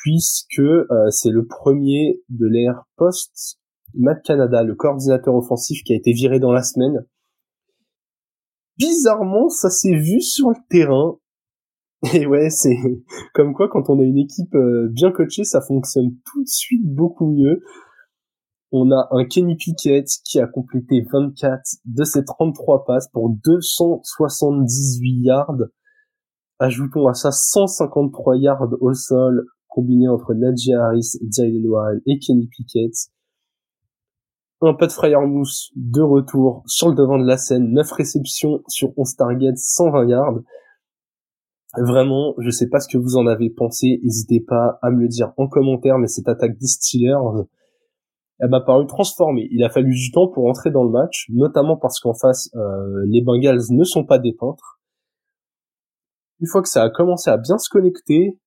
puisque 0.04 0.60
euh, 0.60 1.10
c'est 1.10 1.32
le 1.32 1.46
premier 1.46 2.22
de 2.30 2.48
l'ère 2.48 2.84
post 2.96 3.60
Matt 3.96 4.24
Canada, 4.24 4.64
le 4.64 4.76
coordinateur 4.76 5.36
offensif 5.36 5.84
qui 5.84 5.94
a 5.94 5.96
été 5.96 6.14
viré 6.14 6.40
dans 6.40 6.52
la 6.52 6.64
semaine. 6.64 7.06
Bizarrement, 8.78 9.50
ça 9.50 9.70
s'est 9.70 9.96
vu 9.96 10.22
sur 10.22 10.50
le 10.50 10.56
terrain. 10.70 11.18
Et 12.14 12.26
ouais, 12.26 12.50
c'est 12.50 12.78
comme 13.34 13.54
quoi 13.54 13.68
quand 13.70 13.90
on 13.90 14.00
a 14.00 14.04
une 14.04 14.18
équipe 14.18 14.56
euh, 14.56 14.88
bien 14.92 15.12
coachée, 15.12 15.44
ça 15.44 15.62
fonctionne 15.62 16.16
tout 16.26 16.44
de 16.44 16.48
suite 16.48 16.86
beaucoup 16.86 17.28
mieux. 17.28 17.62
On 18.72 18.92
a 18.92 19.08
un 19.12 19.26
Kenny 19.26 19.56
Pickett 19.56 20.06
qui 20.24 20.40
a 20.40 20.48
complété 20.48 21.04
24 21.12 21.60
de 21.86 22.04
ses 22.04 22.24
33 22.24 22.86
passes 22.86 23.08
pour 23.12 23.30
278 23.44 25.26
yards. 25.26 25.58
Ajoutons 26.60 27.08
à 27.08 27.14
ça 27.14 27.32
153 27.32 28.38
yards 28.38 28.76
au 28.80 28.94
sol, 28.94 29.48
combiné 29.68 30.08
entre 30.08 30.34
Najee 30.36 30.74
Harris, 30.74 31.14
Jalen 31.36 31.66
Warren 31.68 32.00
et 32.06 32.20
Kenny 32.20 32.48
Pickett. 32.48 32.94
Un 34.62 34.74
de 34.74 35.26
Mousse 35.26 35.72
de 35.76 36.02
retour 36.02 36.64
sur 36.68 36.90
le 36.90 36.96
devant 36.96 37.18
de 37.18 37.26
la 37.26 37.38
scène, 37.38 37.72
9 37.72 37.92
réceptions 37.92 38.62
sur 38.68 38.92
11 38.98 39.16
targets, 39.16 39.56
120 39.56 40.08
yards. 40.10 40.40
Vraiment, 41.78 42.34
je 42.40 42.50
sais 42.50 42.68
pas 42.68 42.80
ce 42.80 42.88
que 42.88 42.98
vous 42.98 43.16
en 43.16 43.28
avez 43.28 43.50
pensé, 43.50 44.00
n'hésitez 44.04 44.40
pas 44.40 44.80
à 44.82 44.90
me 44.90 45.02
le 45.02 45.08
dire 45.08 45.34
en 45.38 45.48
commentaire, 45.48 46.00
mais 46.00 46.08
cette 46.08 46.28
attaque 46.28 46.58
des 46.58 46.66
Steelers, 46.66 47.46
elle 48.40 48.50
m'a 48.50 48.62
paru 48.62 48.88
transformée. 48.88 49.48
Il 49.52 49.64
a 49.64 49.70
fallu 49.70 49.94
du 49.94 50.12
temps 50.12 50.30
pour 50.30 50.48
entrer 50.48 50.72
dans 50.72 50.84
le 50.84 50.90
match, 50.90 51.28
notamment 51.30 51.78
parce 51.78 52.00
qu'en 52.00 52.14
face, 52.14 52.50
euh, 52.56 53.06
les 53.08 53.22
Bengals 53.22 53.62
ne 53.70 53.84
sont 53.84 54.06
pas 54.06 54.18
des 54.18 54.34
peintres. 54.34 54.80
Une 56.40 56.48
fois 56.48 56.62
que 56.62 56.70
ça 56.70 56.84
a 56.84 56.90
commencé 56.90 57.30
à 57.30 57.38
bien 57.38 57.58
se 57.58 57.70
connecter, 57.70 58.40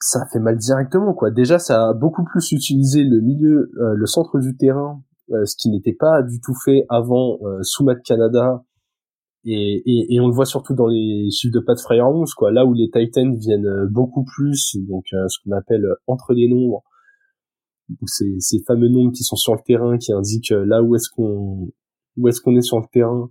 ça 0.00 0.20
fait 0.32 0.40
mal 0.40 0.56
directement 0.56 1.12
quoi. 1.14 1.30
Déjà 1.30 1.58
ça 1.58 1.90
a 1.90 1.92
beaucoup 1.92 2.24
plus 2.24 2.52
utilisé 2.52 3.04
le 3.04 3.20
milieu, 3.20 3.70
euh, 3.78 3.94
le 3.94 4.06
centre 4.06 4.38
du 4.38 4.56
terrain, 4.56 5.02
euh, 5.30 5.44
ce 5.44 5.54
qui 5.56 5.68
n'était 5.68 5.92
pas 5.92 6.22
du 6.22 6.40
tout 6.40 6.54
fait 6.54 6.86
avant 6.88 7.38
euh, 7.42 7.62
sous 7.62 7.84
Matt 7.84 8.02
Canada. 8.02 8.64
Et, 9.44 9.82
et, 9.86 10.14
et, 10.14 10.20
on 10.20 10.28
le 10.28 10.34
voit 10.34 10.44
surtout 10.44 10.74
dans 10.74 10.86
les 10.86 11.30
chiffres 11.30 11.54
de 11.54 11.60
Pat 11.60 11.78
Fryermuth 11.80 12.34
quoi. 12.36 12.52
Là 12.52 12.66
où 12.66 12.74
les 12.74 12.90
Titans 12.90 13.34
viennent 13.38 13.86
beaucoup 13.90 14.24
plus, 14.24 14.76
donc 14.86 15.04
ce 15.10 15.38
qu'on 15.42 15.56
appelle 15.56 15.86
entre 16.06 16.34
les 16.34 16.46
nombres, 16.46 16.82
ces, 18.04 18.62
fameux 18.66 18.88
nombres 18.88 19.12
qui 19.12 19.24
sont 19.24 19.36
sur 19.36 19.54
le 19.54 19.60
terrain, 19.64 19.96
qui 19.96 20.12
indiquent 20.12 20.50
là 20.50 20.82
où 20.82 20.94
est-ce 20.94 21.08
qu'on 21.08 21.72
où 22.18 22.28
est-ce 22.28 22.42
qu'on 22.42 22.54
est 22.56 22.62
sur 22.62 22.78
le 22.78 22.86
terrain 22.92 23.30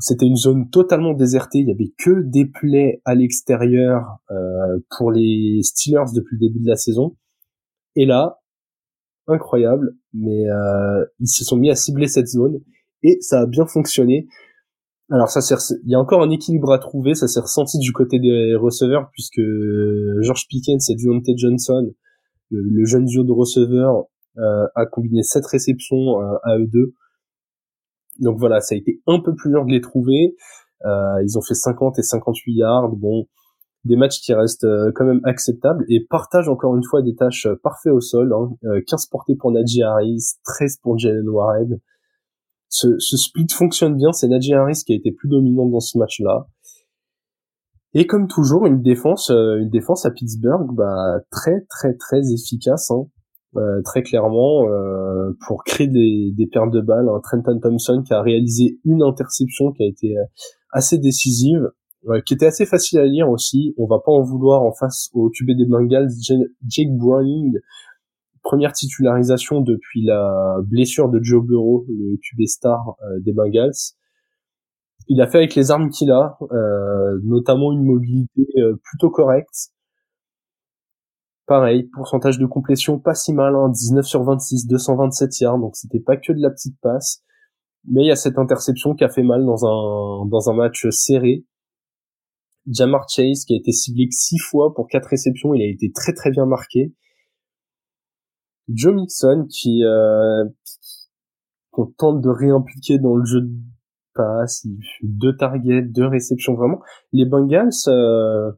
c'était 0.00 0.26
une 0.26 0.36
zone 0.36 0.70
totalement 0.70 1.12
désertée. 1.12 1.58
Il 1.58 1.68
y 1.68 1.72
avait 1.72 1.92
que 1.98 2.22
des 2.22 2.46
plaies 2.46 3.02
à 3.04 3.14
l'extérieur 3.14 4.18
euh, 4.30 4.78
pour 4.96 5.10
les 5.10 5.60
Steelers 5.62 6.12
depuis 6.14 6.36
le 6.36 6.48
début 6.48 6.60
de 6.60 6.68
la 6.68 6.76
saison. 6.76 7.16
Et 7.96 8.06
là, 8.06 8.38
incroyable, 9.26 9.96
mais 10.12 10.48
euh, 10.48 11.04
ils 11.18 11.28
se 11.28 11.44
sont 11.44 11.56
mis 11.56 11.70
à 11.70 11.74
cibler 11.74 12.06
cette 12.06 12.28
zone 12.28 12.60
et 13.02 13.18
ça 13.20 13.40
a 13.40 13.46
bien 13.46 13.66
fonctionné. 13.66 14.28
Alors 15.10 15.28
ça 15.30 15.40
il 15.84 15.90
y 15.90 15.94
a 15.94 15.98
encore 15.98 16.22
un 16.22 16.30
équilibre 16.30 16.72
à 16.72 16.78
trouver, 16.78 17.14
ça 17.14 17.28
s'est 17.28 17.40
ressenti 17.40 17.78
du 17.78 17.92
côté 17.92 18.18
des 18.18 18.54
receveurs 18.54 19.08
puisque 19.10 19.40
George 20.20 20.46
Pickens 20.48 20.90
et 20.90 20.96
Deontay 20.96 21.34
Johnson, 21.36 21.94
le, 22.50 22.84
jeune 22.84 23.06
duo 23.06 23.24
de 23.24 23.32
receveurs, 23.32 24.04
euh, 24.36 24.66
a 24.74 24.86
combiné 24.86 25.22
sept 25.22 25.46
réceptions 25.46 26.20
à 26.44 26.58
eux 26.58 26.66
deux 26.66 26.92
donc 28.18 28.38
voilà, 28.38 28.60
ça 28.60 28.74
a 28.74 28.78
été 28.78 29.00
un 29.06 29.20
peu 29.20 29.34
plus 29.34 29.50
dur 29.50 29.64
de 29.64 29.70
les 29.70 29.80
trouver. 29.80 30.36
Euh, 30.84 31.22
ils 31.22 31.38
ont 31.38 31.42
fait 31.42 31.54
50 31.54 31.98
et 31.98 32.02
58 32.02 32.52
yards. 32.52 32.88
Bon, 32.96 33.26
des 33.84 33.96
matchs 33.96 34.20
qui 34.20 34.34
restent 34.34 34.64
euh, 34.64 34.90
quand 34.94 35.04
même 35.04 35.20
acceptables 35.24 35.84
et 35.88 36.04
partagent 36.08 36.48
encore 36.48 36.76
une 36.76 36.84
fois 36.84 37.02
des 37.02 37.14
tâches 37.14 37.46
euh, 37.46 37.54
parfaites 37.62 37.92
au 37.92 38.00
sol. 38.00 38.32
Hein. 38.32 38.50
15 38.86 39.06
portées 39.06 39.36
pour 39.36 39.52
Najee 39.52 39.82
Harris, 39.82 40.34
13 40.44 40.78
pour 40.82 40.98
Jalen 40.98 41.28
Warren. 41.28 41.78
Ce, 42.68 42.98
ce, 42.98 43.16
split 43.16 43.46
fonctionne 43.50 43.96
bien. 43.96 44.12
C'est 44.12 44.28
Najee 44.28 44.54
Harris 44.54 44.82
qui 44.86 44.92
a 44.92 44.96
été 44.96 45.12
plus 45.12 45.28
dominant 45.28 45.66
dans 45.66 45.80
ce 45.80 45.98
match-là. 45.98 46.48
Et 47.94 48.06
comme 48.06 48.28
toujours, 48.28 48.66
une 48.66 48.82
défense, 48.82 49.30
une 49.30 49.70
défense 49.70 50.04
à 50.04 50.10
Pittsburgh, 50.10 50.74
bah 50.74 51.20
très 51.30 51.64
très 51.70 51.94
très 51.94 52.20
efficace. 52.32 52.90
Hein. 52.90 53.06
Euh, 53.56 53.80
très 53.82 54.02
clairement 54.02 54.68
euh, 54.68 55.30
pour 55.46 55.64
créer 55.64 55.86
des, 55.86 56.32
des 56.36 56.46
pertes 56.46 56.70
de 56.70 56.82
balles. 56.82 57.08
Trenton 57.22 57.58
Thompson 57.58 58.02
qui 58.06 58.12
a 58.12 58.20
réalisé 58.20 58.78
une 58.84 59.02
interception 59.02 59.72
qui 59.72 59.84
a 59.84 59.86
été 59.86 60.18
euh, 60.18 60.24
assez 60.70 60.98
décisive. 60.98 61.70
qui 62.26 62.34
était 62.34 62.46
assez 62.46 62.66
facile 62.66 62.98
à 62.98 63.06
lire 63.06 63.30
aussi. 63.30 63.74
On 63.78 63.86
va 63.86 64.00
pas 64.04 64.12
en 64.12 64.22
vouloir 64.22 64.62
en 64.62 64.72
face 64.72 65.08
au 65.14 65.30
QB 65.30 65.56
des 65.56 65.64
Bengals, 65.64 66.10
Jake 66.68 66.94
Browning, 66.98 67.54
première 68.48 68.72
titularisation 68.72 69.60
depuis 69.60 70.02
la 70.02 70.56
blessure 70.64 71.10
de 71.10 71.22
Joe 71.22 71.44
Burrow, 71.44 71.84
le 71.86 72.16
QB 72.16 72.46
star 72.46 72.96
euh, 73.02 73.20
des 73.20 73.34
Bengals. 73.34 73.92
Il 75.06 75.20
a 75.20 75.26
fait 75.26 75.36
avec 75.36 75.54
les 75.54 75.70
armes 75.70 75.90
qu'il 75.90 76.10
a, 76.10 76.38
euh, 76.50 77.20
notamment 77.24 77.72
une 77.72 77.84
mobilité 77.84 78.46
euh, 78.56 78.74
plutôt 78.82 79.10
correcte. 79.10 79.68
Pareil, 81.46 81.90
pourcentage 81.92 82.38
de 82.38 82.46
complétion 82.46 82.98
pas 82.98 83.14
si 83.14 83.34
mal, 83.34 83.54
19 83.70 83.98
hein, 83.98 84.02
sur 84.02 84.24
26, 84.24 84.66
227 84.66 85.40
yards, 85.40 85.58
donc 85.58 85.76
c'était 85.76 86.00
pas 86.00 86.16
que 86.16 86.32
de 86.32 86.40
la 86.40 86.48
petite 86.48 86.80
passe. 86.80 87.22
Mais 87.86 88.04
il 88.04 88.06
y 88.06 88.10
a 88.10 88.16
cette 88.16 88.38
interception 88.38 88.94
qui 88.94 89.04
a 89.04 89.10
fait 89.10 89.22
mal 89.22 89.44
dans 89.44 89.66
un, 89.66 90.26
dans 90.26 90.48
un 90.48 90.54
match 90.54 90.86
serré. 90.88 91.44
Jamar 92.66 93.06
Chase 93.10 93.44
qui 93.44 93.52
a 93.52 93.58
été 93.58 93.72
ciblé 93.72 94.06
six 94.10 94.38
fois 94.38 94.72
pour 94.74 94.88
quatre 94.88 95.10
réceptions, 95.10 95.52
il 95.52 95.60
a 95.60 95.66
été 95.66 95.92
très 95.92 96.14
très 96.14 96.30
bien 96.30 96.46
marqué. 96.46 96.94
Joe 98.68 98.94
Mixon 98.94 99.46
qui 99.48 99.84
euh, 99.84 100.44
qu'on 101.70 101.86
tente 101.86 102.20
de 102.20 102.28
réimpliquer 102.28 102.98
dans 102.98 103.16
le 103.16 103.24
jeu 103.24 103.42
de 103.42 103.54
passe, 104.14 104.66
deux 105.02 105.36
targets, 105.36 105.82
deux 105.82 106.06
réceptions 106.06 106.54
vraiment. 106.54 106.80
Les 107.12 107.24
Bengals, 107.24 107.70
euh, 107.88 108.52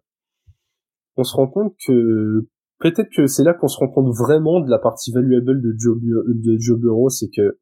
on 1.16 1.24
se 1.24 1.36
rend 1.36 1.48
compte 1.48 1.74
que 1.86 2.48
peut-être 2.78 3.10
que 3.14 3.26
c'est 3.26 3.44
là 3.44 3.54
qu'on 3.54 3.68
se 3.68 3.78
rend 3.78 3.88
compte 3.88 4.14
vraiment 4.16 4.60
de 4.60 4.70
la 4.70 4.78
partie 4.78 5.12
valuable 5.12 5.60
de 5.60 5.74
Joe, 5.78 5.98
de 6.00 6.76
Burrow, 6.76 7.10
c'est 7.10 7.28
que 7.28 7.58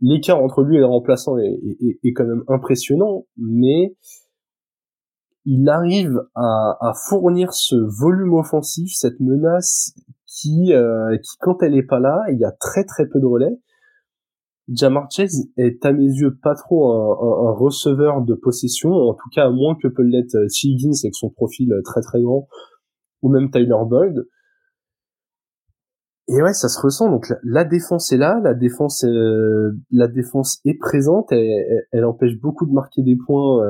l'écart 0.00 0.42
entre 0.42 0.62
lui 0.62 0.76
et 0.76 0.80
le 0.80 0.86
remplaçant 0.86 1.38
est, 1.38 1.58
est, 2.02 2.12
quand 2.12 2.26
même 2.26 2.44
impressionnant, 2.48 3.24
mais 3.36 3.96
il 5.44 5.68
arrive 5.68 6.20
à, 6.34 6.92
fournir 7.08 7.52
ce 7.52 7.76
volume 7.76 8.34
offensif, 8.34 8.92
cette 8.94 9.18
menace 9.20 9.94
qui, 10.32 10.72
euh, 10.72 11.16
qui 11.18 11.36
quand 11.40 11.62
elle 11.62 11.74
est 11.74 11.82
pas 11.82 12.00
là, 12.00 12.22
il 12.30 12.38
y 12.38 12.44
a 12.44 12.52
très 12.52 12.84
très 12.84 13.06
peu 13.06 13.20
de 13.20 13.26
relais. 13.26 13.60
Jamar 14.68 15.10
Chase 15.10 15.48
est 15.56 15.84
à 15.84 15.92
mes 15.92 16.04
yeux 16.04 16.38
pas 16.40 16.54
trop 16.54 16.92
un, 16.92 17.52
receveur 17.52 18.22
de 18.22 18.34
possession, 18.34 18.90
en 18.90 19.14
tout 19.14 19.28
cas 19.34 19.50
moins 19.50 19.76
que 19.80 19.88
peut 19.88 20.02
l'être 20.02 20.36
euh, 20.36 20.46
Higgins 20.62 20.94
avec 21.02 21.14
son 21.14 21.30
profil 21.30 21.72
euh, 21.72 21.82
très 21.84 22.00
très 22.00 22.22
grand, 22.22 22.48
ou 23.22 23.28
même 23.28 23.50
Tyler 23.50 23.74
Boyd. 23.86 24.26
Et 26.28 26.40
ouais, 26.40 26.54
ça 26.54 26.68
se 26.68 26.80
ressent. 26.80 27.10
Donc 27.10 27.26
la, 27.42 27.64
défense 27.64 28.12
est 28.12 28.16
là, 28.16 28.40
la 28.42 28.54
défense, 28.54 29.04
la 29.04 30.06
défense 30.06 30.60
est 30.64 30.78
présente. 30.78 31.32
Elle, 31.32 32.04
empêche 32.04 32.38
beaucoup 32.40 32.64
de 32.64 32.72
marquer 32.72 33.02
des 33.02 33.16
points, 33.16 33.60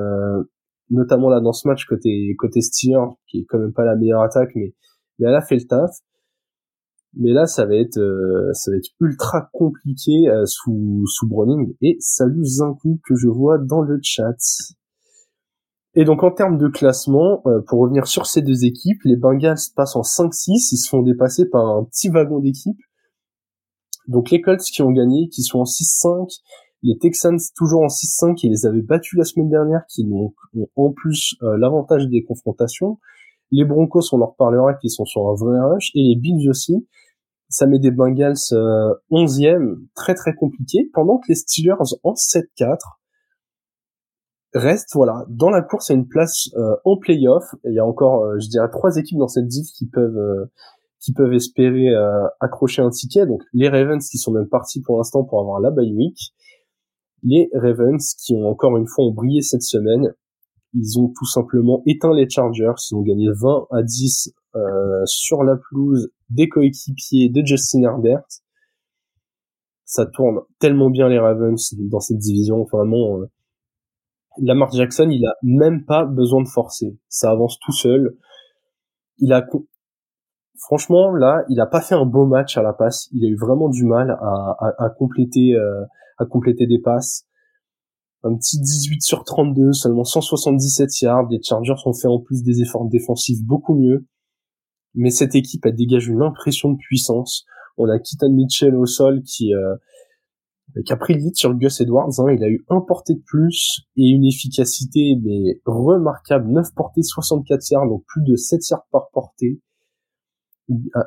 notamment 0.90 1.30
là 1.30 1.40
dans 1.40 1.54
ce 1.54 1.66
match 1.66 1.86
côté 1.86 2.36
côté 2.38 2.60
Steelers, 2.60 3.16
qui 3.26 3.40
est 3.40 3.44
quand 3.48 3.58
même 3.58 3.72
pas 3.72 3.84
la 3.84 3.96
meilleure 3.96 4.20
attaque, 4.20 4.50
mais 4.54 4.74
mais 5.18 5.28
elle 5.28 5.34
a 5.34 5.40
fait 5.40 5.56
le 5.56 5.66
taf. 5.66 5.90
Mais 7.14 7.32
là, 7.32 7.46
ça 7.46 7.66
va 7.66 7.74
être, 7.74 7.98
euh, 7.98 8.52
ça 8.54 8.70
va 8.70 8.78
être 8.78 8.88
ultra 9.00 9.50
compliqué 9.52 10.28
euh, 10.28 10.44
sous 10.46 11.04
sous 11.06 11.28
Browning. 11.28 11.74
Et 11.82 11.96
salut 12.00 12.44
Zinkou 12.44 13.00
que 13.06 13.14
je 13.16 13.28
vois 13.28 13.58
dans 13.58 13.82
le 13.82 13.98
chat. 14.02 14.36
Et 15.94 16.04
donc 16.04 16.22
en 16.22 16.30
termes 16.30 16.56
de 16.56 16.68
classement, 16.68 17.42
euh, 17.46 17.60
pour 17.66 17.80
revenir 17.80 18.06
sur 18.06 18.24
ces 18.24 18.40
deux 18.40 18.64
équipes, 18.64 19.02
les 19.04 19.16
Bengals 19.16 19.58
passent 19.76 19.96
en 19.96 20.02
5-6, 20.02 20.72
ils 20.72 20.78
se 20.78 20.88
font 20.88 21.02
dépasser 21.02 21.50
par 21.50 21.66
un 21.66 21.84
petit 21.84 22.08
wagon 22.08 22.38
d'équipe. 22.38 22.80
Donc 24.08 24.30
les 24.30 24.40
Colts 24.40 24.62
qui 24.62 24.80
ont 24.80 24.90
gagné, 24.90 25.28
qui 25.28 25.42
sont 25.42 25.60
en 25.60 25.64
6-5, 25.64 26.40
les 26.82 26.96
Texans 26.98 27.38
toujours 27.54 27.82
en 27.82 27.88
6-5, 27.88 28.36
qui 28.36 28.48
les 28.48 28.64
avaient 28.64 28.80
battus 28.80 29.18
la 29.18 29.24
semaine 29.24 29.50
dernière, 29.50 29.82
qui 29.86 30.04
ont, 30.10 30.34
en 30.74 30.92
plus 30.92 31.36
l'avantage 31.40 32.08
des 32.08 32.24
confrontations. 32.24 32.98
Les 33.52 33.64
Broncos, 33.64 34.12
on 34.12 34.18
leur 34.18 34.34
parlera, 34.34 34.74
qui 34.74 34.90
sont 34.90 35.04
sur 35.04 35.28
un 35.28 35.34
vrai 35.34 35.60
rush, 35.60 35.90
et 35.94 36.02
les 36.02 36.16
Bills 36.16 36.48
aussi, 36.48 36.86
ça 37.48 37.66
met 37.66 37.78
des 37.78 37.90
Bengals 37.90 38.34
euh, 38.52 38.94
11e, 39.10 39.76
très 39.94 40.14
très 40.14 40.34
compliqué, 40.34 40.90
pendant 40.92 41.18
que 41.18 41.26
les 41.28 41.36
Steelers 41.36 41.76
en 42.02 42.14
7-4 42.14 42.78
restent 44.54 44.94
voilà 44.94 45.24
dans 45.28 45.50
la 45.50 45.62
course 45.62 45.90
à 45.90 45.94
une 45.94 46.06
place 46.06 46.50
euh, 46.56 46.76
en 46.84 46.96
playoff. 46.96 47.44
Il 47.64 47.74
y 47.74 47.78
a 47.78 47.86
encore, 47.86 48.24
euh, 48.24 48.38
je 48.38 48.48
dirais, 48.48 48.68
trois 48.70 48.96
équipes 48.96 49.18
dans 49.18 49.28
cette 49.28 49.46
div 49.46 49.64
qui 49.76 49.86
peuvent 49.86 50.16
euh, 50.16 50.46
qui 51.00 51.12
peuvent 51.12 51.32
espérer 51.32 51.88
accrocher 52.38 52.80
un 52.80 52.90
ticket. 52.90 53.26
Donc 53.26 53.42
les 53.52 53.68
Ravens 53.68 54.08
qui 54.08 54.18
sont 54.18 54.30
même 54.30 54.48
partis 54.48 54.80
pour 54.82 54.98
l'instant 54.98 55.24
pour 55.24 55.40
avoir 55.40 55.58
la 55.58 55.72
bye 55.72 55.92
week. 55.92 56.16
Les 57.24 57.50
Ravens 57.54 58.14
qui 58.24 58.36
ont 58.36 58.46
encore 58.46 58.76
une 58.76 58.86
fois 58.86 59.06
brillé 59.12 59.42
cette 59.42 59.62
semaine. 59.62 60.14
Ils 60.74 60.98
ont 60.98 61.08
tout 61.08 61.26
simplement 61.26 61.82
éteint 61.86 62.14
les 62.14 62.28
Chargers. 62.28 62.72
Ils 62.90 62.94
ont 62.94 63.02
gagné 63.02 63.28
20 63.30 63.66
à 63.70 63.82
10 63.82 64.32
sur 65.06 65.42
la 65.44 65.56
pelouse 65.56 66.10
des 66.30 66.48
coéquipiers 66.48 67.28
de 67.28 67.44
Justin 67.44 67.82
Herbert. 67.82 68.24
Ça 69.84 70.06
tourne 70.06 70.40
tellement 70.58 70.90
bien 70.90 71.08
les 71.08 71.18
Ravens 71.18 71.74
dans 71.90 72.00
cette 72.00 72.18
division, 72.18 72.64
vraiment. 72.64 73.20
Euh, 73.20 73.26
Lamar 74.38 74.72
Jackson, 74.72 75.08
il 75.10 75.26
a 75.26 75.34
même 75.42 75.84
pas 75.84 76.06
besoin 76.06 76.42
de 76.42 76.48
forcer. 76.48 76.98
Ça 77.08 77.30
avance 77.30 77.58
tout 77.60 77.72
seul. 77.72 78.16
Il 79.18 79.34
a, 79.34 79.46
franchement, 80.58 81.10
là, 81.12 81.44
il 81.50 81.60
a 81.60 81.66
pas 81.66 81.82
fait 81.82 81.94
un 81.94 82.06
beau 82.06 82.24
match 82.24 82.56
à 82.56 82.62
la 82.62 82.72
passe. 82.72 83.08
Il 83.12 83.24
a 83.26 83.28
eu 83.28 83.36
vraiment 83.36 83.68
du 83.68 83.84
mal 83.84 84.10
à, 84.10 84.88
compléter, 84.98 85.54
euh, 85.54 85.84
à 86.16 86.24
compléter 86.24 86.66
des 86.66 86.78
passes. 86.78 87.26
Un 88.24 88.36
petit 88.36 88.60
18 88.60 89.02
sur 89.02 89.24
32, 89.24 89.72
seulement 89.72 90.04
177 90.04 91.00
yards. 91.02 91.28
Les 91.30 91.40
Chargers 91.42 91.74
ont 91.86 91.92
fait 91.92 92.08
en 92.08 92.20
plus 92.20 92.42
des 92.42 92.60
efforts 92.62 92.88
défensifs 92.88 93.42
beaucoup 93.42 93.74
mieux 93.74 94.06
mais 94.94 95.10
cette 95.10 95.34
équipe 95.34 95.64
elle 95.66 95.76
dégage 95.76 96.08
une 96.08 96.22
impression 96.22 96.72
de 96.72 96.78
puissance. 96.78 97.44
On 97.76 97.88
a 97.88 97.98
Keaton 97.98 98.32
Mitchell 98.32 98.74
au 98.76 98.86
sol 98.86 99.22
qui 99.22 99.52
a 99.54 100.96
pris 100.96 101.14
le 101.14 101.20
lead 101.20 101.36
sur 101.36 101.54
Gus 101.54 101.80
Edwards. 101.80 102.10
Hein. 102.18 102.32
Il 102.32 102.44
a 102.44 102.48
eu 102.48 102.64
un 102.68 102.80
porté 102.80 103.14
de 103.14 103.22
plus 103.24 103.80
et 103.96 104.08
une 104.08 104.24
efficacité 104.24 105.18
mais 105.22 105.60
remarquable. 105.64 106.50
9 106.50 106.74
portées, 106.74 107.02
64 107.02 107.70
yards, 107.70 107.88
donc 107.88 108.04
plus 108.06 108.22
de 108.22 108.36
7 108.36 108.60
yards 108.70 108.86
par 108.90 109.08
portée. 109.12 109.60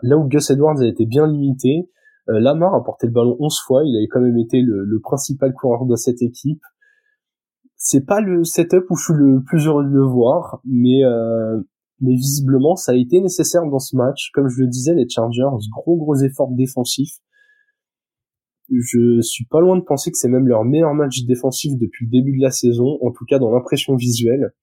Là 0.01 0.17
où 0.17 0.27
Gus 0.27 0.49
Edwards 0.49 0.81
a 0.81 0.87
été 0.87 1.05
bien 1.05 1.27
limité, 1.27 1.89
euh, 2.29 2.39
Lamar 2.39 2.73
a 2.73 2.83
porté 2.83 3.07
le 3.07 3.13
ballon 3.13 3.37
11 3.39 3.59
fois. 3.65 3.83
Il 3.85 3.95
avait 3.95 4.07
quand 4.07 4.21
même 4.21 4.37
été 4.37 4.61
le 4.61 4.99
principal 5.01 5.53
coureur 5.53 5.85
de 5.85 5.95
cette 5.95 6.21
équipe. 6.21 6.61
C'est 7.77 8.05
pas 8.05 8.21
le 8.21 8.43
setup 8.43 8.85
où 8.89 8.95
je 8.95 9.03
suis 9.03 9.13
le 9.13 9.43
plus 9.43 9.67
heureux 9.67 9.83
de 9.83 9.89
le 9.89 10.05
voir, 10.05 10.59
mais 10.63 11.03
euh, 11.03 11.61
mais 11.99 12.15
visiblement 12.15 12.75
ça 12.75 12.91
a 12.93 12.95
été 12.95 13.21
nécessaire 13.21 13.65
dans 13.65 13.79
ce 13.79 13.95
match. 13.95 14.31
Comme 14.33 14.47
je 14.47 14.61
le 14.61 14.67
disais, 14.67 14.93
les 14.93 15.07
Chargers, 15.09 15.49
gros 15.71 15.97
gros 15.97 16.15
efforts 16.15 16.51
défensifs. 16.51 17.17
Je 18.71 19.21
suis 19.21 19.45
pas 19.45 19.61
loin 19.61 19.77
de 19.77 19.83
penser 19.83 20.09
que 20.09 20.17
c'est 20.17 20.29
même 20.29 20.47
leur 20.47 20.63
meilleur 20.63 20.93
match 20.93 21.23
défensif 21.25 21.77
depuis 21.77 22.05
le 22.05 22.11
début 22.11 22.37
de 22.37 22.41
la 22.41 22.49
saison, 22.49 22.97
en 23.01 23.11
tout 23.11 23.25
cas 23.25 23.37
dans 23.37 23.51
l'impression 23.51 23.95
visuelle. 23.95 24.53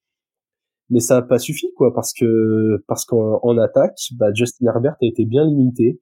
Mais 0.90 1.00
ça 1.00 1.14
n'a 1.16 1.22
pas 1.22 1.38
suffi, 1.38 1.72
quoi, 1.76 1.94
parce 1.94 2.12
que 2.12 2.84
parce 2.86 3.04
qu'en 3.04 3.56
attaque, 3.58 3.96
bah, 4.18 4.32
Justin 4.34 4.66
Herbert 4.66 4.96
a 5.00 5.06
été 5.06 5.24
bien 5.24 5.46
limité. 5.46 6.00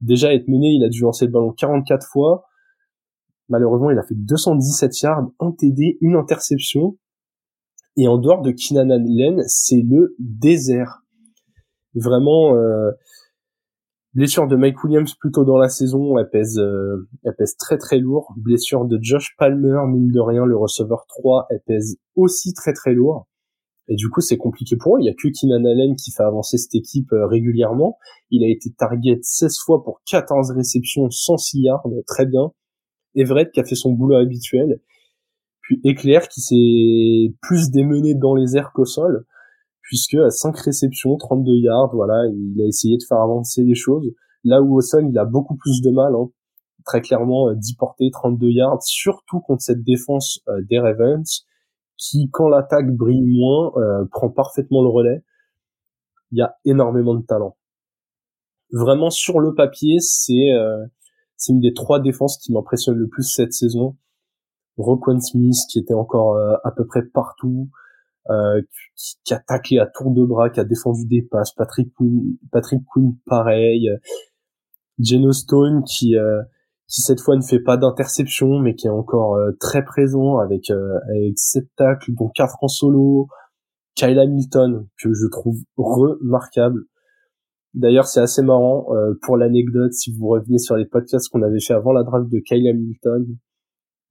Déjà 0.00 0.34
être 0.34 0.48
mené, 0.48 0.68
il 0.74 0.84
a 0.84 0.88
dû 0.88 1.02
lancer 1.02 1.26
le 1.26 1.32
ballon 1.32 1.52
44 1.52 2.06
fois. 2.06 2.44
Malheureusement, 3.50 3.90
il 3.90 3.98
a 3.98 4.02
fait 4.04 4.14
217 4.14 5.00
yards, 5.02 5.30
un 5.40 5.50
TD, 5.50 5.98
une 6.00 6.14
interception. 6.14 6.96
Et 7.96 8.06
en 8.06 8.16
dehors 8.16 8.42
de 8.42 8.52
Keenan 8.52 8.90
Allen, 8.90 9.42
c'est 9.46 9.82
le 9.82 10.14
désert. 10.20 11.02
Vraiment, 11.94 12.54
euh, 12.54 12.92
blessure 14.14 14.46
de 14.46 14.54
Mike 14.54 14.82
Williams 14.84 15.14
plutôt 15.18 15.44
dans 15.44 15.58
la 15.58 15.68
saison, 15.68 16.16
elle 16.16 16.30
pèse, 16.30 16.58
euh, 16.58 17.08
elle 17.24 17.34
pèse 17.36 17.56
très 17.56 17.76
très 17.76 17.98
lourd. 17.98 18.32
Blessure 18.36 18.84
de 18.84 18.98
Josh 19.02 19.34
Palmer, 19.36 19.80
mine 19.88 20.12
de 20.12 20.20
rien, 20.20 20.46
le 20.46 20.56
receveur 20.56 21.04
3, 21.08 21.48
elle 21.50 21.62
pèse 21.66 21.96
aussi 22.14 22.54
très 22.54 22.72
très 22.72 22.94
lourd. 22.94 23.26
Et 23.88 23.96
du 23.96 24.08
coup, 24.08 24.20
c'est 24.20 24.36
compliqué 24.36 24.76
pour 24.76 24.96
eux. 24.96 25.00
Il 25.00 25.06
y 25.06 25.08
a 25.08 25.14
que 25.14 25.26
Keenan 25.28 25.64
Allen 25.64 25.96
qui 25.96 26.12
fait 26.12 26.22
avancer 26.22 26.56
cette 26.56 26.76
équipe 26.76 27.12
euh, 27.12 27.26
régulièrement. 27.26 27.98
Il 28.30 28.44
a 28.44 28.48
été 28.48 28.70
target 28.70 29.18
16 29.20 29.58
fois 29.58 29.82
pour 29.82 30.02
14 30.08 30.52
réceptions, 30.52 31.10
106 31.10 31.62
yards, 31.62 31.84
très 32.06 32.26
bien. 32.26 32.52
Everett 33.14 33.50
qui 33.52 33.60
a 33.60 33.64
fait 33.64 33.74
son 33.74 33.92
boulot 33.92 34.16
habituel. 34.16 34.80
Puis 35.62 35.80
Éclair 35.84 36.28
qui 36.28 36.40
s'est 36.40 37.34
plus 37.42 37.70
démené 37.70 38.14
dans 38.14 38.34
les 38.34 38.56
airs 38.56 38.72
qu'au 38.72 38.84
sol, 38.84 39.24
puisque 39.82 40.14
à 40.14 40.30
5 40.30 40.56
réceptions, 40.56 41.16
32 41.16 41.52
yards, 41.54 41.94
voilà, 41.94 42.22
il 42.32 42.60
a 42.62 42.66
essayé 42.66 42.96
de 42.96 43.02
faire 43.08 43.18
avancer 43.18 43.62
les 43.62 43.74
choses. 43.74 44.12
Là 44.44 44.62
où 44.62 44.76
au 44.76 44.80
sol, 44.80 45.06
il 45.08 45.18
a 45.18 45.24
beaucoup 45.24 45.56
plus 45.56 45.82
de 45.82 45.90
mal, 45.90 46.14
hein. 46.14 46.30
très 46.84 47.00
clairement 47.00 47.52
10 47.52 47.72
euh, 47.72 47.74
portées, 47.78 48.10
32 48.10 48.48
yards, 48.48 48.82
surtout 48.82 49.40
contre 49.40 49.62
cette 49.62 49.82
défense 49.82 50.40
euh, 50.48 50.62
des 50.68 50.78
Ravens, 50.78 51.46
qui, 51.96 52.30
quand 52.30 52.48
l'attaque 52.48 52.90
brille 52.90 53.22
moins, 53.22 53.72
euh, 53.76 54.04
prend 54.10 54.30
parfaitement 54.30 54.82
le 54.82 54.88
relais. 54.88 55.22
Il 56.32 56.38
y 56.38 56.42
a 56.42 56.54
énormément 56.64 57.14
de 57.14 57.24
talent. 57.26 57.56
Vraiment, 58.72 59.10
sur 59.10 59.40
le 59.40 59.54
papier, 59.54 59.98
c'est 59.98 60.52
c'est 61.40 61.54
une 61.54 61.60
des 61.60 61.72
trois 61.72 62.00
défenses 62.00 62.36
qui 62.36 62.52
m'impressionne 62.52 62.96
le 62.96 63.08
plus 63.08 63.22
cette 63.22 63.54
saison. 63.54 63.96
Roquan 64.76 65.18
Smith 65.20 65.56
qui 65.70 65.78
était 65.78 65.94
encore 65.94 66.34
euh, 66.36 66.54
à 66.64 66.70
peu 66.70 66.86
près 66.86 67.02
partout. 67.02 67.70
euh, 68.28 68.60
qui, 69.24 69.32
a 69.34 69.38
taclé 69.40 69.78
à 69.78 69.86
tour 69.86 70.12
de 70.12 70.22
bras, 70.24 70.50
qui 70.50 70.60
a 70.60 70.64
défendu 70.64 71.06
des 71.06 71.22
passes. 71.22 71.52
Patrick 71.52 71.92
Quinn, 71.94 72.36
Patrick 72.52 72.82
Quinn 72.92 73.16
pareil. 73.26 73.88
Geno 74.98 75.32
Stone 75.32 75.82
qui 75.84 76.14
euh, 76.16 76.42
cette 76.86 77.20
fois 77.20 77.36
ne 77.36 77.42
fait 77.42 77.60
pas 77.60 77.78
d'interception, 77.78 78.58
mais 78.58 78.74
qui 78.74 78.86
est 78.86 78.90
encore 78.90 79.38
très 79.58 79.82
présent 79.82 80.38
avec 80.38 80.70
avec 80.70 81.38
sept 81.38 81.68
tacles, 81.76 82.12
dont 82.14 82.28
quatre 82.28 82.58
en 82.60 82.68
solo. 82.68 83.28
Kyle 83.94 84.18
Hamilton 84.18 84.86
que 85.02 85.14
je 85.14 85.26
trouve 85.26 85.58
remarquable. 85.78 86.84
D'ailleurs, 87.74 88.06
c'est 88.06 88.20
assez 88.20 88.42
marrant 88.42 88.88
pour 89.22 89.36
l'anecdote. 89.36 89.92
Si 89.92 90.12
vous 90.12 90.26
revenez 90.28 90.58
sur 90.58 90.76
les 90.76 90.86
podcasts 90.86 91.28
qu'on 91.28 91.42
avait 91.42 91.60
fait 91.60 91.74
avant 91.74 91.92
la 91.92 92.02
draft 92.02 92.28
de 92.28 92.40
Kyle 92.40 92.66
Hamilton, 92.66 93.26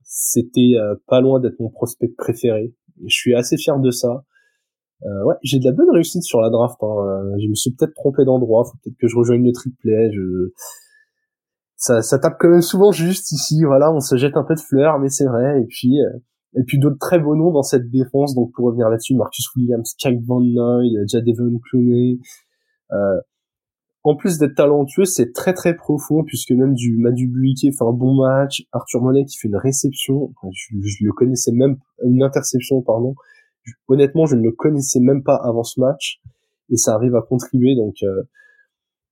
c'était 0.03 0.75
pas 1.07 1.19
loin 1.19 1.39
d'être 1.39 1.59
mon 1.59 1.69
prospect 1.69 2.07
préféré 2.17 2.73
je 3.05 3.15
suis 3.15 3.35
assez 3.35 3.57
fier 3.57 3.79
de 3.79 3.91
ça. 3.91 4.23
Euh, 5.03 5.23
ouais, 5.25 5.35
j'ai 5.43 5.59
de 5.59 5.65
la 5.65 5.71
bonne 5.71 5.89
réussite 5.91 6.23
sur 6.23 6.41
la 6.41 6.49
draft. 6.49 6.77
Hein. 6.81 6.87
Euh, 6.87 7.35
je 7.41 7.47
me 7.47 7.55
suis 7.55 7.71
peut-être 7.71 7.93
trompé 7.93 8.25
d'endroit. 8.25 8.65
Faut 8.65 8.77
peut-être 8.83 8.97
que 8.99 9.07
je 9.07 9.15
rejoigne 9.15 9.45
le 9.45 9.53
triplet. 9.53 10.11
Je... 10.11 10.51
Ça, 11.77 12.01
ça 12.01 12.19
tape 12.19 12.37
quand 12.39 12.49
même 12.49 12.61
souvent 12.61 12.91
juste 12.91 13.31
ici. 13.31 13.63
Voilà, 13.63 13.93
on 13.93 14.01
se 14.01 14.17
jette 14.17 14.35
un 14.35 14.43
peu 14.43 14.55
de 14.55 14.59
fleurs, 14.59 14.99
mais 14.99 15.09
c'est 15.09 15.25
vrai. 15.25 15.61
Et 15.61 15.65
puis, 15.65 16.01
euh, 16.01 16.19
et 16.55 16.63
puis 16.63 16.79
d'autres 16.79 16.97
très 16.99 17.19
beaux 17.19 17.35
noms 17.35 17.51
dans 17.51 17.63
cette 17.63 17.89
défense. 17.89 18.35
Donc 18.35 18.51
pour 18.53 18.65
revenir 18.65 18.89
là-dessus, 18.89 19.15
Marcus 19.15 19.45
Williams, 19.55 19.93
Kyle 19.97 20.19
Van 20.25 20.41
Noy, 20.41 20.97
Jadevon 21.07 21.59
Clooney. 21.69 22.19
Euh, 22.91 23.21
en 24.03 24.15
plus 24.15 24.37
d'être 24.37 24.55
talentueux, 24.55 25.05
c'est 25.05 25.33
très 25.33 25.53
très 25.53 25.75
profond 25.75 26.23
puisque 26.23 26.51
même 26.51 26.73
du 26.73 26.97
Madu 26.97 27.31
fait 27.61 27.83
un 27.83 27.91
bon 27.91 28.15
match, 28.15 28.63
Arthur 28.71 29.01
Mollet 29.01 29.25
qui 29.25 29.37
fait 29.37 29.49
une 29.49 29.57
réception, 29.57 30.33
je, 30.51 30.77
je, 30.81 31.05
le 31.05 31.11
connaissais 31.11 31.51
même 31.51 31.77
une 32.03 32.23
interception 32.23 32.81
pardon. 32.81 33.15
honnêtement, 33.87 34.25
je 34.25 34.35
ne 34.35 34.41
le 34.41 34.51
connaissais 34.51 35.01
même 35.01 35.23
pas 35.23 35.35
avant 35.35 35.63
ce 35.63 35.79
match 35.81 36.21
et 36.69 36.77
ça 36.77 36.93
arrive 36.93 37.15
à 37.15 37.21
contribuer 37.21 37.75
donc 37.75 37.95
euh, 38.03 38.23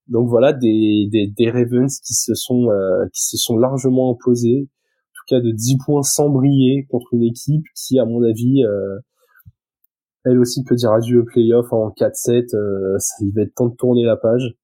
donc 0.08 0.30
voilà 0.30 0.54
des, 0.54 1.10
des, 1.12 1.28
des 1.28 1.52
Ravens 1.52 2.00
qui 2.00 2.14
se 2.14 2.34
sont 2.34 2.70
euh, 2.70 3.06
qui 3.14 3.24
se 3.24 3.36
sont 3.36 3.58
largement 3.58 4.14
imposés, 4.14 4.70
en 4.70 5.14
tout 5.16 5.26
cas 5.28 5.42
de 5.42 5.52
10 5.52 5.80
points 5.86 6.04
sans 6.04 6.30
briller 6.30 6.88
contre 6.90 7.14
une 7.14 7.24
équipe 7.24 7.66
qui 7.76 8.00
à 8.00 8.06
mon 8.06 8.24
avis 8.24 8.64
euh, 8.64 9.00
elle 10.24 10.40
aussi 10.40 10.64
peut 10.64 10.76
dire 10.76 10.92
adieu 10.92 11.22
au 11.22 11.26
playoff 11.26 11.74
en 11.74 11.90
4-7, 11.90 13.00
ça, 13.00 13.16
il 13.22 13.34
va 13.34 13.42
être 13.42 13.54
temps 13.54 13.68
de 13.68 13.76
tourner 13.76 14.04
la 14.04 14.16
page. 14.18 14.56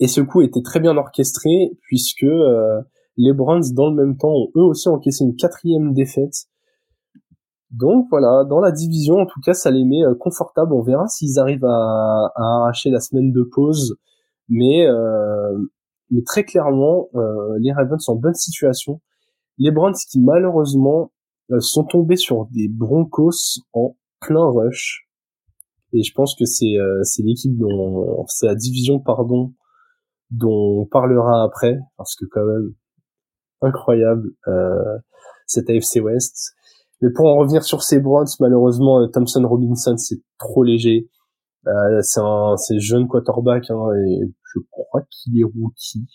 Et 0.00 0.08
ce 0.08 0.20
coup 0.20 0.42
était 0.42 0.62
très 0.62 0.80
bien 0.80 0.96
orchestré 0.96 1.78
puisque 1.82 2.24
euh, 2.24 2.80
les 3.16 3.32
Browns, 3.32 3.72
dans 3.74 3.90
le 3.90 3.94
même 3.94 4.16
temps, 4.16 4.32
ont 4.32 4.50
eux 4.56 4.64
aussi 4.64 4.88
encaissé 4.88 5.24
une 5.24 5.36
quatrième 5.36 5.92
défaite. 5.92 6.46
Donc 7.70 8.06
voilà, 8.10 8.44
dans 8.44 8.60
la 8.60 8.72
division, 8.72 9.16
en 9.16 9.26
tout 9.26 9.40
cas, 9.40 9.54
ça 9.54 9.70
les 9.70 9.84
met 9.84 10.04
euh, 10.04 10.14
confortables. 10.14 10.72
On 10.72 10.82
verra 10.82 11.06
s'ils 11.08 11.38
arrivent 11.38 11.64
à, 11.64 12.32
arracher 12.34 12.90
la 12.90 13.00
semaine 13.00 13.32
de 13.32 13.42
pause. 13.42 13.96
Mais, 14.48 14.86
euh, 14.86 15.58
mais 16.10 16.22
très 16.22 16.44
clairement, 16.44 17.08
les 17.58 17.72
Ravens 17.72 17.98
sont 17.98 18.12
en 18.12 18.16
bonne 18.16 18.34
situation. 18.34 19.00
Les 19.56 19.70
Browns 19.70 19.94
qui 20.10 20.20
malheureusement 20.20 21.12
sont 21.60 21.84
tombés 21.84 22.16
sur 22.16 22.46
des 22.50 22.68
Broncos 22.68 23.62
en 23.72 23.96
plein 24.20 24.50
rush. 24.50 25.08
Et 25.94 26.02
je 26.02 26.12
pense 26.12 26.34
que 26.34 26.44
c'est 26.44 26.74
c'est 27.04 27.22
l'équipe 27.22 27.56
dont 27.56 28.26
c'est 28.28 28.46
la 28.46 28.54
division 28.54 29.00
pardon 29.00 29.54
dont 30.30 30.82
on 30.82 30.86
parlera 30.86 31.44
après, 31.44 31.78
parce 31.96 32.14
que 32.16 32.24
quand 32.30 32.44
même 32.44 32.74
incroyable 33.60 34.30
euh, 34.48 34.98
cette 35.46 35.70
AFC 35.70 36.00
West. 36.02 36.52
Mais 37.00 37.10
pour 37.10 37.26
en 37.26 37.36
revenir 37.36 37.64
sur 37.64 37.82
ces 37.82 38.00
Browns, 38.00 38.28
malheureusement, 38.40 39.00
euh, 39.00 39.06
Thompson 39.08 39.46
Robinson 39.46 39.96
c'est 39.96 40.20
trop 40.38 40.62
léger. 40.62 41.08
Euh, 41.66 42.00
c'est 42.02 42.20
un 42.20 42.56
c'est 42.56 42.78
jeune 42.78 43.08
quarterback 43.08 43.70
hein, 43.70 43.88
et 44.06 44.32
je 44.54 44.60
crois 44.70 45.02
qu'il 45.10 45.40
est 45.40 45.44
rookie. 45.44 46.06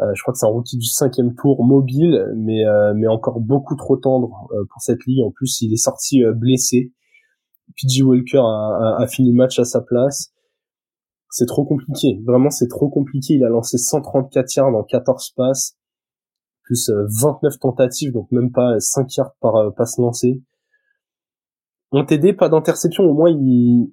Euh, 0.00 0.12
je 0.14 0.22
crois 0.22 0.32
que 0.32 0.38
c'est 0.38 0.46
un 0.46 0.50
rookie 0.50 0.78
du 0.78 0.86
cinquième 0.86 1.34
tour, 1.34 1.64
mobile, 1.64 2.24
mais 2.36 2.64
euh, 2.64 2.94
mais 2.94 3.08
encore 3.08 3.40
beaucoup 3.40 3.74
trop 3.74 3.96
tendre 3.96 4.48
euh, 4.52 4.64
pour 4.70 4.80
cette 4.80 5.04
ligue. 5.06 5.24
En 5.24 5.30
plus, 5.30 5.60
il 5.62 5.72
est 5.72 5.82
sorti 5.82 6.22
blessé. 6.36 6.92
PG 7.76 8.02
Walker 8.02 8.38
a, 8.38 8.96
a, 8.98 9.02
a, 9.02 9.06
fini 9.06 9.30
le 9.30 9.36
match 9.36 9.58
à 9.58 9.64
sa 9.64 9.82
place 9.82 10.32
c'est 11.30 11.46
trop 11.46 11.64
compliqué. 11.64 12.20
Vraiment, 12.24 12.50
c'est 12.50 12.68
trop 12.68 12.88
compliqué. 12.88 13.34
Il 13.34 13.44
a 13.44 13.48
lancé 13.48 13.76
134 13.78 14.56
yards 14.56 14.74
en 14.74 14.82
14 14.82 15.32
passes, 15.36 15.76
plus 16.62 16.90
29 16.90 17.52
euh, 17.54 17.56
tentatives, 17.60 18.12
donc 18.12 18.30
même 18.32 18.50
pas 18.50 18.78
5 18.78 19.14
yards 19.16 19.34
par 19.40 19.56
euh, 19.56 19.70
passe 19.70 19.98
lancée. 19.98 20.42
On 21.90 22.04
TD, 22.04 22.34
pas 22.34 22.48
d'interception, 22.48 23.04
au 23.04 23.14
moins 23.14 23.30
il, 23.30 23.92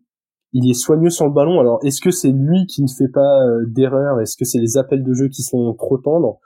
est 0.53 0.73
soigneux 0.73 1.09
sur 1.09 1.25
le 1.25 1.31
ballon. 1.31 1.59
Alors, 1.59 1.79
est-ce 1.83 2.01
que 2.01 2.11
c'est 2.11 2.31
lui 2.31 2.65
qui 2.67 2.81
ne 2.81 2.87
fait 2.87 3.07
pas 3.07 3.45
euh, 3.45 3.65
d'erreur 3.67 4.19
Est-ce 4.21 4.37
que 4.37 4.45
c'est 4.45 4.59
les 4.59 4.77
appels 4.77 5.03
de 5.03 5.13
jeu 5.13 5.27
qui 5.27 5.43
sont 5.43 5.73
trop 5.73 5.97
tendres? 5.97 6.39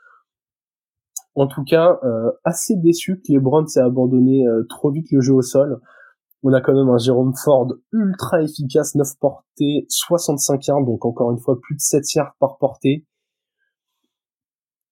En 1.36 1.48
tout 1.48 1.64
cas, 1.64 1.98
assez 2.44 2.76
déçu 2.76 3.18
que 3.18 3.32
les 3.32 3.40
Browns 3.40 3.68
aient 3.78 3.82
abandonné 3.82 4.44
trop 4.68 4.92
vite 4.92 5.10
le 5.12 5.22
jeu 5.22 5.34
au 5.34 5.42
sol. 5.42 5.80
On 6.44 6.54
a 6.54 6.62
quand 6.62 6.74
même 6.74 6.90
un 6.90 6.98
Jérôme 6.98 7.34
Ford 7.36 7.68
ultra 7.92 8.42
efficace, 8.42 8.96
9 8.96 9.08
portées, 9.20 9.86
65 9.90 10.68
yards, 10.68 10.86
donc 10.86 11.06
encore 11.06 11.32
une 11.32 11.40
fois 11.40 11.60
plus 11.62 11.76
de 11.76 11.82
7 11.82 12.14
yards 12.14 12.36
par 12.40 12.58
portée. 12.58 13.06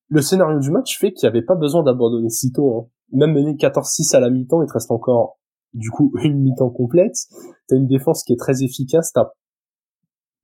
Le 0.09 0.21
scénario 0.21 0.59
du 0.59 0.71
match 0.71 0.99
fait 0.99 1.13
qu'il 1.13 1.27
n'y 1.27 1.35
avait 1.35 1.45
pas 1.45 1.55
besoin 1.55 1.83
d'abandonner 1.83 2.29
si 2.29 2.51
tôt. 2.51 2.77
Hein. 2.77 2.89
Même 3.13 3.33
mené 3.33 3.55
14-6 3.55 4.15
à 4.15 4.19
la 4.19 4.29
mi-temps, 4.29 4.61
il 4.61 4.67
te 4.67 4.73
reste 4.73 4.91
encore 4.91 5.37
du 5.73 5.89
coup 5.89 6.11
une 6.23 6.41
mi-temps 6.41 6.69
complète. 6.69 7.15
T'as 7.67 7.77
une 7.77 7.87
défense 7.87 8.23
qui 8.23 8.33
est 8.33 8.39
très 8.39 8.63
efficace, 8.63 9.11
t'as 9.13 9.29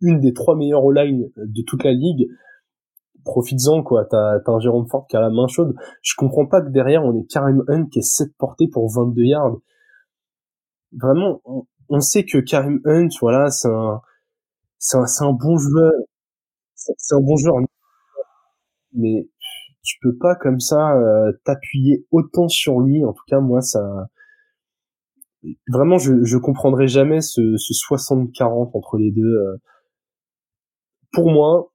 une 0.01 0.19
des 0.19 0.33
trois 0.33 0.55
meilleures 0.55 0.83
O-line 0.83 1.29
de 1.37 1.61
toute 1.65 1.83
la 1.83 1.93
ligue. 1.93 2.27
Profites-en, 3.23 3.83
quoi. 3.83 4.05
T'as, 4.05 4.39
as 4.45 4.51
un 4.51 4.59
Jérôme 4.59 4.87
Ford 4.87 5.07
qui 5.07 5.15
a 5.15 5.21
la 5.21 5.29
main 5.29 5.47
chaude. 5.47 5.73
Je 6.01 6.13
comprends 6.17 6.45
pas 6.45 6.61
que 6.61 6.69
derrière, 6.69 7.05
on 7.05 7.15
ait 7.15 7.25
Karim 7.25 7.63
Hunt 7.69 7.87
qui 7.87 7.99
est 7.99 8.01
7 8.01 8.35
portées 8.37 8.67
pour 8.67 8.91
22 8.93 9.21
yards 9.23 9.57
vraiment, 10.99 11.41
on, 11.89 11.99
sait 11.99 12.25
que 12.25 12.38
Karim 12.39 12.79
Hunt, 12.86 13.10
voilà, 13.21 13.49
c'est 13.49 13.69
un, 13.69 14.01
c'est 14.79 14.97
un, 14.97 15.06
un, 15.21 15.34
bon 15.34 15.58
joueur, 15.58 15.91
c'est 16.75 17.15
un 17.15 17.21
bon 17.21 17.38
joueur, 17.38 17.56
mais 18.93 19.27
tu 19.84 19.97
peux 20.01 20.15
pas 20.17 20.36
comme 20.36 20.60
ça 20.60 20.95
euh, 20.95 21.32
t'appuyer 21.43 22.06
autant 22.12 22.47
sur 22.47 22.79
lui. 22.79 23.03
En 23.06 23.13
tout 23.13 23.23
cas, 23.27 23.39
moi, 23.39 23.62
ça, 23.62 24.08
vraiment, 25.67 25.97
je, 25.97 26.23
je 26.23 26.38
comprendrai 26.38 26.88
jamais 26.88 27.21
ce, 27.21 27.58
ce 27.58 27.73
60-40 27.73 28.71
entre 28.73 28.97
les 28.97 29.12
deux. 29.12 29.23
Euh. 29.23 29.58
Pour 31.12 31.32
moi, 31.32 31.71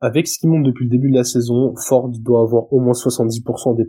avec 0.00 0.28
ce 0.28 0.38
qui 0.38 0.46
monte 0.46 0.64
depuis 0.64 0.84
le 0.84 0.90
début 0.90 1.10
de 1.10 1.16
la 1.16 1.24
saison, 1.24 1.74
Ford 1.76 2.10
doit 2.10 2.42
avoir 2.42 2.72
au 2.72 2.80
moins 2.80 2.92
70% 2.92 3.76
des 3.76 3.84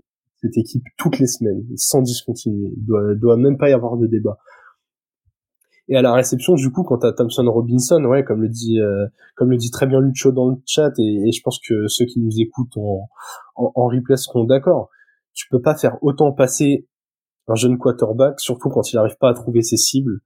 cette 0.46 0.58
équipe 0.58 0.84
toutes 0.98 1.20
les 1.20 1.28
semaines, 1.28 1.64
sans 1.76 2.02
discontinuer. 2.02 2.74
Doit, 2.78 3.16
doit 3.16 3.38
même 3.38 3.58
pas 3.58 3.70
y 3.70 3.74
avoir 3.74 3.98
de 3.98 4.08
débat. 4.08 4.38
Et 5.88 5.96
à 5.96 6.02
la 6.02 6.14
réception, 6.14 6.56
du 6.56 6.72
coup, 6.72 6.84
quand 6.84 6.98
t'as 6.98 7.14
Thompson 7.14 7.46
Robinson, 7.48 8.04
ouais, 8.06 8.24
comme 8.24 8.42
le 8.42 8.50
dit, 8.50 8.80
euh, 8.80 9.06
comme 9.36 9.52
le 9.52 9.58
dit 9.58 9.70
très 9.70 9.86
bien 9.86 10.00
Lucho 10.00 10.32
dans 10.32 10.50
le 10.50 10.56
chat, 10.66 10.92
et, 10.98 11.32
je 11.32 11.42
pense 11.44 11.60
que 11.60 11.88
ceux 11.88 12.06
qui 12.06 12.20
nous 12.20 12.40
écoutent 12.40 12.76
en, 12.78 13.08
en, 13.56 13.88
replay 13.88 14.18
seront 14.18 14.46
d'accord. 14.46 14.90
Tu 15.34 15.48
peux 15.50 15.62
pas 15.62 15.76
faire 15.76 15.98
autant 16.02 16.32
passer 16.32 16.88
un 17.48 17.56
jeune 17.56 17.78
quarterback, 17.78 18.40
surtout 18.40 18.70
quand 18.70 18.92
il 18.92 18.96
n'arrive 18.96 19.18
pas 19.20 19.30
à 19.30 19.34
trouver 19.34 19.62
ses 19.62 19.78
cibles. 19.78 20.22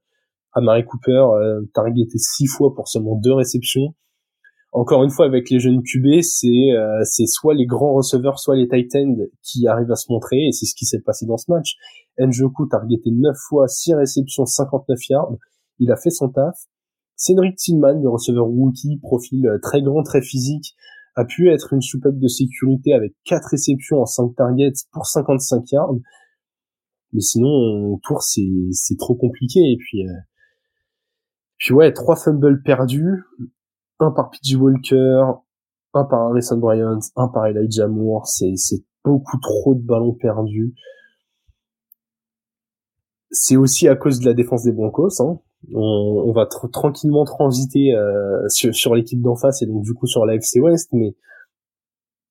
À 0.54 0.62
Mary 0.62 0.86
Cooper, 0.86 1.12
euh, 1.12 1.62
targeté 1.74 2.18
six 2.18 2.48
fois 2.48 2.74
pour 2.74 2.88
seulement 2.88 3.16
deux 3.16 3.34
réceptions 3.34 3.94
encore 4.72 5.04
une 5.04 5.10
fois 5.10 5.26
avec 5.26 5.50
les 5.50 5.60
jeunes 5.60 5.82
QB, 5.82 6.22
c'est 6.22 6.72
euh, 6.74 7.02
c'est 7.04 7.26
soit 7.26 7.56
les 7.56 7.66
grands 7.66 7.94
receveurs, 7.94 8.40
soit 8.40 8.56
les 8.56 8.68
tight 8.68 8.96
ends 8.96 9.26
qui 9.42 9.68
arrivent 9.68 9.92
à 9.92 9.96
se 9.96 10.12
montrer 10.12 10.48
et 10.48 10.52
c'est 10.52 10.66
ce 10.66 10.76
qui 10.76 10.86
s'est 10.86 11.02
passé 11.02 11.26
dans 11.26 11.38
ce 11.38 11.52
match. 11.52 11.76
Njoku 12.20 12.68
targeté 12.68 13.12
9 13.12 13.36
fois, 13.48 13.68
6 13.68 13.96
réceptions, 13.96 14.46
59 14.46 14.98
yards, 15.10 15.32
il 15.80 15.92
a 15.92 15.96
fait 15.96 16.12
son 16.12 16.30
taf. 16.30 16.56
Cédric 17.16 17.58
Tillman, 17.58 18.02
le 18.02 18.10
receveur 18.10 18.46
rookie, 18.46 18.98
profil 19.02 19.48
euh, 19.48 19.58
très 19.62 19.82
grand, 19.82 20.04
très 20.04 20.22
physique, 20.22 20.76
a 21.16 21.26
pu 21.26 21.50
être 21.50 21.74
une 21.74 21.82
soupape 21.82 22.18
de 22.18 22.28
sécurité 22.28 22.94
avec 22.94 23.14
4 23.26 23.50
réceptions 23.52 24.02
en 24.02 24.06
5 24.06 24.36
targets 24.36 24.74
pour 24.92 25.06
55 25.06 25.72
yards. 25.72 25.96
Mais 27.12 27.22
sinon, 27.22 27.98
tour 28.04 28.22
c'est 28.22 28.48
c'est 28.72 28.98
trop 28.98 29.16
compliqué 29.16 29.60
et 29.62 29.78
puis 29.78 30.08
euh, 30.08 30.14
puis 31.58 31.74
ouais, 31.74 31.92
trois 31.92 32.16
fumbles 32.16 32.62
perdus, 32.62 33.24
un 34.00 34.12
par 34.12 34.30
PG 34.30 34.56
Walker, 34.56 35.24
un 35.94 36.04
par 36.06 36.22
Harrison 36.30 36.58
Bryant, 36.58 37.00
un 37.16 37.28
par 37.28 37.48
Elijah 37.48 37.88
Moore. 37.88 38.28
C'est, 38.28 38.54
beaucoup 39.06 39.40
trop 39.40 39.76
de 39.76 39.82
ballons 39.82 40.14
perdus. 40.14 40.76
C'est 43.32 43.56
aussi 43.56 43.88
à 43.88 43.96
cause 43.96 44.20
de 44.20 44.26
la 44.26 44.34
défense 44.34 44.64
des 44.64 44.74
Broncos. 44.74 45.22
Hein. 45.22 45.40
On, 45.74 46.32
va 46.34 46.46
tranquillement 46.46 47.24
transiter 47.24 47.94
euh, 47.94 48.48
sur, 48.50 48.96
l'équipe 48.96 49.22
d'en 49.22 49.36
face 49.36 49.62
et 49.62 49.66
donc 49.66 49.84
du 49.84 49.94
coup 49.94 50.06
sur 50.06 50.26
la 50.26 50.36
FC 50.36 50.60
West, 50.60 50.90
mais 50.92 51.16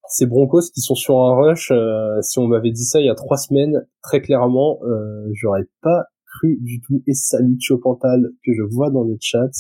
ces 0.08 0.26
Broncos 0.26 0.70
qui 0.72 0.80
sont 0.80 0.94
sur 0.94 1.18
un 1.20 1.34
rush, 1.36 1.70
euh, 1.70 2.20
si 2.22 2.38
on 2.38 2.46
m'avait 2.46 2.70
dit 2.70 2.84
ça 2.84 3.00
il 3.00 3.06
y 3.06 3.10
a 3.10 3.14
trois 3.14 3.36
semaines, 3.36 3.86
très 4.02 4.20
clairement, 4.20 4.78
euh, 4.82 5.28
j'aurais 5.32 5.66
pas 5.82 6.04
cru 6.26 6.58
du 6.60 6.80
tout. 6.80 7.02
Et 7.06 7.14
salut 7.14 7.56
Chopantal 7.60 8.30
que 8.44 8.52
je 8.54 8.62
vois 8.62 8.90
dans 8.90 9.04
le 9.04 9.16
chat. 9.20 9.50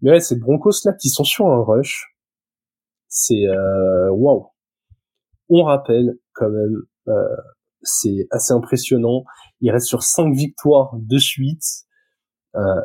Mais 0.00 0.10
ouais, 0.12 0.20
ces 0.20 0.36
Broncos 0.36 0.84
là 0.84 0.92
qui 0.92 1.08
sont 1.08 1.24
sur 1.24 1.46
un 1.46 1.62
rush, 1.62 2.14
c'est 3.08 3.46
euh, 3.46 4.10
waouh. 4.10 4.48
On 5.48 5.62
rappelle 5.64 6.18
quand 6.34 6.50
même, 6.50 6.82
euh, 7.08 7.36
c'est 7.82 8.26
assez 8.30 8.52
impressionnant. 8.52 9.24
Il 9.60 9.70
reste 9.70 9.86
sur 9.86 10.02
cinq 10.02 10.34
victoires 10.34 10.94
de 10.94 11.18
suite, 11.18 11.64
euh, 12.54 12.80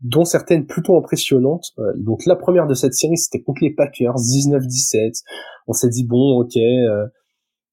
dont 0.00 0.24
certaines 0.24 0.66
plutôt 0.66 0.96
impressionnantes. 0.96 1.66
Euh, 1.78 1.92
donc 1.96 2.26
la 2.26 2.36
première 2.36 2.66
de 2.66 2.74
cette 2.74 2.94
série, 2.94 3.16
c'était 3.16 3.42
contre 3.42 3.62
les 3.62 3.74
Packers, 3.74 4.14
19-17. 4.16 5.22
On 5.66 5.72
s'est 5.72 5.88
dit 5.88 6.04
bon, 6.04 6.40
ok. 6.40 6.56
Euh, 6.56 7.06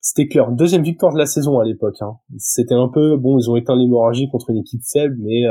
c'était 0.01 0.29
que 0.29 0.37
leur 0.37 0.51
deuxième 0.53 0.83
victoire 0.83 1.11
de 1.11 1.17
la 1.17 1.25
saison 1.25 1.59
à 1.59 1.65
l'époque. 1.65 1.97
Hein. 2.01 2.17
C'était 2.37 2.73
un 2.73 2.87
peu 2.87 3.17
bon, 3.17 3.37
ils 3.37 3.49
ont 3.49 3.57
éteint 3.57 3.75
l'hémorragie 3.75 4.29
contre 4.31 4.49
une 4.49 4.59
équipe 4.59 4.81
faible, 4.89 5.17
mais 5.19 5.43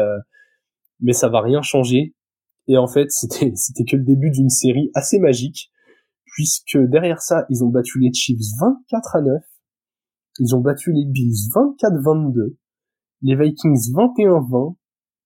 mais 1.00 1.12
ça 1.12 1.28
va 1.28 1.42
rien 1.42 1.60
changer. 1.60 2.14
Et 2.68 2.76
en 2.76 2.86
fait, 2.86 3.10
c'était 3.10 3.52
c'était 3.56 3.84
que 3.84 3.96
le 3.96 4.04
début 4.04 4.30
d'une 4.30 4.50
série 4.50 4.90
assez 4.94 5.18
magique, 5.18 5.72
puisque 6.24 6.78
derrière 6.78 7.20
ça, 7.20 7.46
ils 7.50 7.64
ont 7.64 7.68
battu 7.68 7.98
les 7.98 8.12
Chiefs 8.12 8.40
24 8.60 9.16
à 9.16 9.20
9, 9.22 9.42
ils 10.40 10.54
ont 10.54 10.60
battu 10.60 10.92
les 10.92 11.04
Bills 11.04 11.50
24-22, 11.52 12.54
les 13.22 13.34
Vikings 13.34 13.92
21-20 13.92 14.76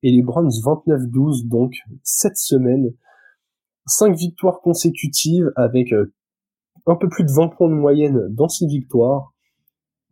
et 0.04 0.10
les 0.10 0.22
Browns 0.22 0.48
29-12. 0.48 1.48
Donc 1.48 1.74
cette 2.02 2.38
semaine, 2.38 2.94
cinq 3.86 4.16
victoires 4.16 4.60
consécutives 4.60 5.52
avec 5.56 5.92
euh, 5.92 6.14
un 6.86 6.96
peu 6.96 7.08
plus 7.08 7.24
de 7.24 7.32
20 7.32 7.48
points 7.48 7.68
de 7.68 7.74
moyenne 7.74 8.28
dans 8.30 8.48
ces 8.48 8.66
victoires. 8.66 9.34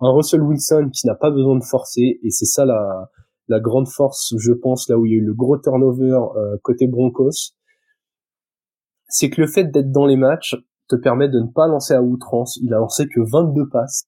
Un 0.00 0.12
Russell 0.12 0.42
Wilson 0.42 0.90
qui 0.92 1.06
n'a 1.06 1.14
pas 1.14 1.30
besoin 1.30 1.58
de 1.58 1.64
forcer 1.64 2.20
et 2.22 2.30
c'est 2.30 2.46
ça 2.46 2.64
la, 2.64 3.10
la 3.50 3.60
grande 3.60 3.88
force, 3.88 4.34
je 4.38 4.52
pense, 4.52 4.88
là 4.88 4.98
où 4.98 5.06
il 5.06 5.12
y 5.12 5.14
a 5.14 5.18
eu 5.18 5.24
le 5.24 5.34
gros 5.34 5.58
turnover 5.58 6.18
euh, 6.36 6.56
côté 6.62 6.86
Broncos. 6.86 7.52
C'est 9.08 9.28
que 9.28 9.40
le 9.40 9.46
fait 9.46 9.64
d'être 9.64 9.90
dans 9.90 10.06
les 10.06 10.16
matchs 10.16 10.56
te 10.88 10.96
permet 10.96 11.28
de 11.28 11.40
ne 11.40 11.48
pas 11.48 11.66
lancer 11.66 11.94
à 11.94 12.02
outrance. 12.02 12.58
Il 12.62 12.72
a 12.72 12.78
lancé 12.78 13.06
que 13.06 13.20
22 13.20 13.68
passes. 13.68 14.04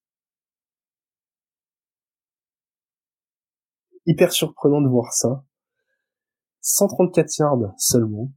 Hyper 4.07 4.33
surprenant 4.33 4.81
de 4.81 4.89
voir 4.89 5.13
ça. 5.13 5.45
134 6.61 7.39
yards 7.39 7.75
seulement 7.77 8.31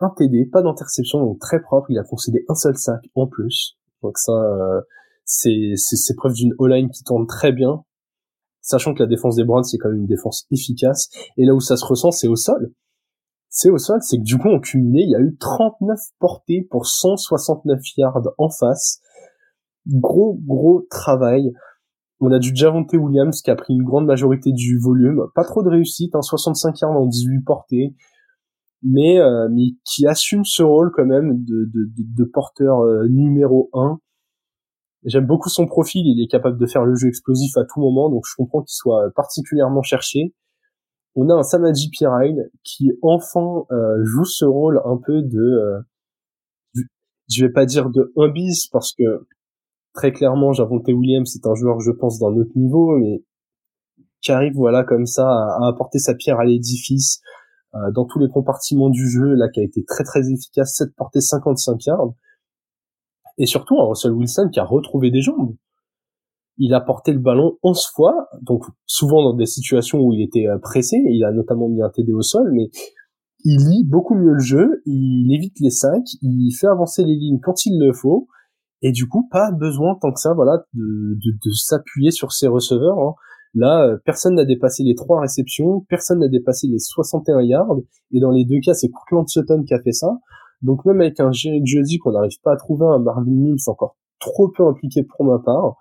un 0.00 0.10
TD, 0.10 0.46
pas 0.46 0.62
d'interception, 0.62 1.20
donc 1.20 1.40
très 1.40 1.60
propre. 1.60 1.90
Il 1.90 1.98
a 1.98 2.04
concédé 2.04 2.44
un 2.48 2.54
seul 2.54 2.76
sac 2.76 3.02
en 3.14 3.26
plus. 3.26 3.76
Donc 4.02 4.16
ça, 4.18 4.32
euh, 4.32 4.80
c'est 5.24 5.72
c'est 5.76 6.14
preuve 6.14 6.34
d'une 6.34 6.54
O-line 6.58 6.90
qui 6.90 7.02
tourne 7.02 7.26
très 7.26 7.52
bien, 7.52 7.84
sachant 8.68 8.94
que 8.94 9.02
la 9.02 9.08
défense 9.08 9.36
des 9.36 9.44
Browns 9.44 9.64
c'est 9.64 9.78
quand 9.78 9.88
même 9.88 10.00
une 10.00 10.06
défense 10.06 10.46
efficace. 10.50 11.08
Et 11.36 11.44
là 11.44 11.54
où 11.54 11.60
ça 11.60 11.76
se 11.76 11.84
ressent, 11.84 12.10
c'est 12.10 12.28
au 12.28 12.36
sol. 12.36 12.72
C'est 13.48 13.70
au 13.70 13.78
sol, 13.78 13.98
c'est 14.02 14.18
que 14.18 14.22
du 14.22 14.36
coup 14.38 14.48
en 14.48 14.60
cumulé, 14.60 15.02
il 15.02 15.10
y 15.10 15.16
a 15.16 15.20
eu 15.20 15.36
39 15.38 15.98
portées 16.18 16.66
pour 16.70 16.86
169 16.86 17.80
yards 17.96 18.28
en 18.36 18.50
face. 18.50 19.00
Gros 19.86 20.38
gros 20.44 20.86
travail. 20.90 21.52
On 22.20 22.32
a 22.32 22.38
du 22.38 22.50
Javonte 22.54 22.92
Williams 22.92 23.40
qui 23.42 23.50
a 23.50 23.54
pris 23.54 23.74
une 23.74 23.84
grande 23.84 24.06
majorité 24.06 24.52
du 24.52 24.78
volume, 24.78 25.22
pas 25.34 25.44
trop 25.44 25.62
de 25.62 25.68
réussite, 25.68 26.14
hein, 26.14 26.22
65 26.22 26.80
yards 26.80 26.90
en 26.90 27.06
18 27.06 27.42
portées 27.44 27.94
mais, 28.82 29.18
euh, 29.18 29.48
mais 29.50 29.74
qui 29.84 30.06
assume 30.06 30.44
ce 30.44 30.62
rôle 30.62 30.92
quand 30.94 31.06
même 31.06 31.44
de, 31.44 32.24
porteur 32.24 32.80
euh, 32.80 33.08
numéro 33.08 33.70
un. 33.72 33.98
J'aime 35.04 35.26
beaucoup 35.26 35.48
son 35.48 35.66
profil, 35.66 36.06
il 36.06 36.22
est 36.22 36.28
capable 36.28 36.58
de 36.58 36.66
faire 36.66 36.84
le 36.84 36.94
jeu 36.94 37.08
explosif 37.08 37.56
à 37.56 37.64
tout 37.64 37.80
moment, 37.80 38.10
donc 38.10 38.24
je 38.26 38.34
comprends 38.36 38.62
qu'il 38.62 38.74
soit 38.74 39.10
particulièrement 39.14 39.82
cherché. 39.82 40.34
On 41.14 41.28
a 41.30 41.34
un 41.34 41.42
Samaji 41.42 41.90
Pirail 41.90 42.36
qui 42.64 42.90
enfin 43.02 43.64
euh, 43.70 44.04
joue 44.04 44.24
ce 44.24 44.44
rôle 44.44 44.80
un 44.84 44.96
peu 44.96 45.22
de, 45.22 45.84
je 47.30 47.46
vais 47.46 47.52
pas 47.52 47.66
dire 47.66 47.90
de 47.90 48.12
un 48.16 48.28
bis 48.28 48.68
parce 48.68 48.92
que 48.92 49.26
très 49.94 50.12
clairement 50.12 50.52
Javonte 50.52 50.88
Williams 50.88 51.30
c'est 51.32 51.46
un 51.48 51.54
joueur 51.54 51.80
je 51.80 51.90
pense 51.90 52.18
d'un 52.18 52.36
autre 52.36 52.52
niveau, 52.56 52.96
mais 52.98 53.24
qui 54.20 54.32
arrive 54.32 54.54
voilà 54.54 54.84
comme 54.84 55.06
ça 55.06 55.28
à 55.28 55.68
apporter 55.68 55.98
sa 55.98 56.14
pierre 56.14 56.40
à 56.40 56.44
l'édifice, 56.44 57.20
euh, 57.74 57.90
dans 57.92 58.06
tous 58.06 58.18
les 58.18 58.28
compartiments 58.28 58.90
du 58.90 59.08
jeu, 59.08 59.34
là, 59.34 59.48
qui 59.48 59.60
a 59.60 59.62
été 59.62 59.84
très 59.84 60.04
très 60.04 60.30
efficace, 60.30 60.74
7 60.76 60.94
portées 60.96 61.20
55 61.20 61.84
yards. 61.86 62.14
Et 63.38 63.46
surtout, 63.46 63.80
un 63.80 63.86
Russell 63.86 64.12
Wilson 64.12 64.50
qui 64.52 64.60
a 64.60 64.64
retrouvé 64.64 65.10
des 65.10 65.20
jambes. 65.20 65.54
Il 66.58 66.74
a 66.74 66.80
porté 66.80 67.12
le 67.12 67.20
ballon 67.20 67.56
11 67.62 67.86
fois, 67.94 68.28
donc 68.42 68.64
souvent 68.84 69.22
dans 69.22 69.34
des 69.34 69.46
situations 69.46 70.00
où 70.00 70.12
il 70.12 70.22
était 70.22 70.48
euh, 70.48 70.58
pressé, 70.58 70.96
il 71.08 71.24
a 71.24 71.30
notamment 71.30 71.68
mis 71.68 71.82
un 71.82 71.88
TD 71.88 72.12
au 72.12 72.22
sol, 72.22 72.50
mais 72.52 72.68
il 73.44 73.58
lit 73.58 73.84
beaucoup 73.86 74.16
mieux 74.16 74.32
le 74.32 74.40
jeu, 74.40 74.82
il 74.84 75.32
évite 75.32 75.60
les 75.60 75.70
sacs, 75.70 76.08
il 76.20 76.50
fait 76.50 76.66
avancer 76.66 77.04
les 77.04 77.14
lignes 77.14 77.38
quand 77.40 77.64
il 77.64 77.78
le 77.78 77.92
faut, 77.92 78.26
et 78.82 78.90
du 78.90 79.08
coup, 79.08 79.28
pas 79.30 79.52
besoin 79.52 79.96
tant 80.00 80.12
que 80.12 80.20
ça, 80.20 80.34
voilà, 80.34 80.64
de, 80.74 81.14
de, 81.14 81.30
de 81.32 81.50
s'appuyer 81.52 82.10
sur 82.10 82.32
ses 82.32 82.48
receveurs. 82.48 82.98
Hein. 82.98 83.14
Là, 83.54 83.86
euh, 83.86 83.96
personne 84.04 84.34
n'a 84.34 84.44
dépassé 84.44 84.84
les 84.84 84.94
trois 84.94 85.20
réceptions, 85.20 85.84
personne 85.88 86.20
n'a 86.20 86.28
dépassé 86.28 86.66
les 86.68 86.78
61 86.78 87.42
yards, 87.42 87.76
et 88.12 88.20
dans 88.20 88.30
les 88.30 88.44
deux 88.44 88.60
cas, 88.60 88.74
c'est 88.74 88.88
Courtland 88.88 89.26
Sutton 89.26 89.64
qui 89.64 89.74
a 89.74 89.82
fait 89.82 89.92
ça. 89.92 90.18
Donc 90.62 90.84
même 90.84 91.00
avec 91.00 91.20
un 91.20 91.30
jeudi 91.32 91.98
qu'on 91.98 92.12
n'arrive 92.12 92.40
pas 92.42 92.52
à 92.52 92.56
trouver, 92.56 92.86
un 92.86 92.98
Marvin 92.98 93.30
Mims 93.30 93.68
encore 93.68 93.96
trop 94.18 94.48
peu 94.48 94.66
impliqué 94.66 95.04
pour 95.04 95.24
ma 95.24 95.38
part, 95.38 95.76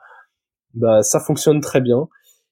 bah 0.74 1.02
ça 1.02 1.20
fonctionne 1.20 1.60
très 1.60 1.82
bien. 1.82 2.08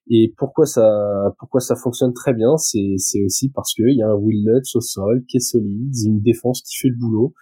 Et 0.07 0.33
pourquoi 0.37 0.65
ça, 0.65 1.33
pourquoi 1.39 1.61
ça 1.61 1.75
fonctionne 1.75 2.13
très 2.13 2.33
bien, 2.33 2.57
c'est 2.57 3.23
aussi 3.25 3.49
parce 3.49 3.73
qu'il 3.73 3.95
y 3.95 4.03
a 4.03 4.09
un 4.09 4.15
Will 4.15 4.45
Lutz 4.45 4.75
au 4.75 4.81
sol 4.81 5.23
qui 5.27 5.37
est 5.37 5.39
solide, 5.39 5.93
une 6.05 6.21
défense 6.21 6.61
qui 6.61 6.77
fait 6.77 6.89
le 6.89 6.95
boulot. 6.95 7.33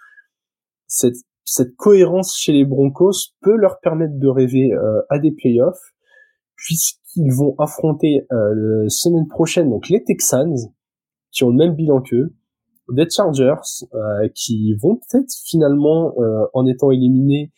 Cette 0.86 1.76
cohérence 1.76 2.36
chez 2.38 2.52
les 2.52 2.64
Broncos 2.64 3.34
peut 3.42 3.56
leur 3.56 3.80
permettre 3.80 4.18
de 4.18 4.28
rêver 4.28 4.72
euh, 4.72 5.02
à 5.10 5.18
des 5.18 5.32
playoffs, 5.32 5.92
puisque 6.56 7.00
ils 7.16 7.32
vont 7.32 7.54
affronter 7.58 8.26
euh, 8.32 8.82
la 8.84 8.88
semaine 8.88 9.28
prochaine 9.28 9.68
donc 9.68 9.88
les 9.88 10.02
Texans 10.02 10.56
qui 11.30 11.44
ont 11.44 11.50
le 11.50 11.56
même 11.56 11.74
bilan 11.74 12.00
qu'eux, 12.00 12.34
des 12.90 13.08
Chargers 13.08 13.54
euh, 13.94 14.28
qui 14.34 14.74
vont 14.74 14.96
peut-être 14.96 15.32
finalement 15.46 16.12
euh, 16.18 16.46
en 16.52 16.66
étant 16.66 16.90
éliminés 16.90 17.52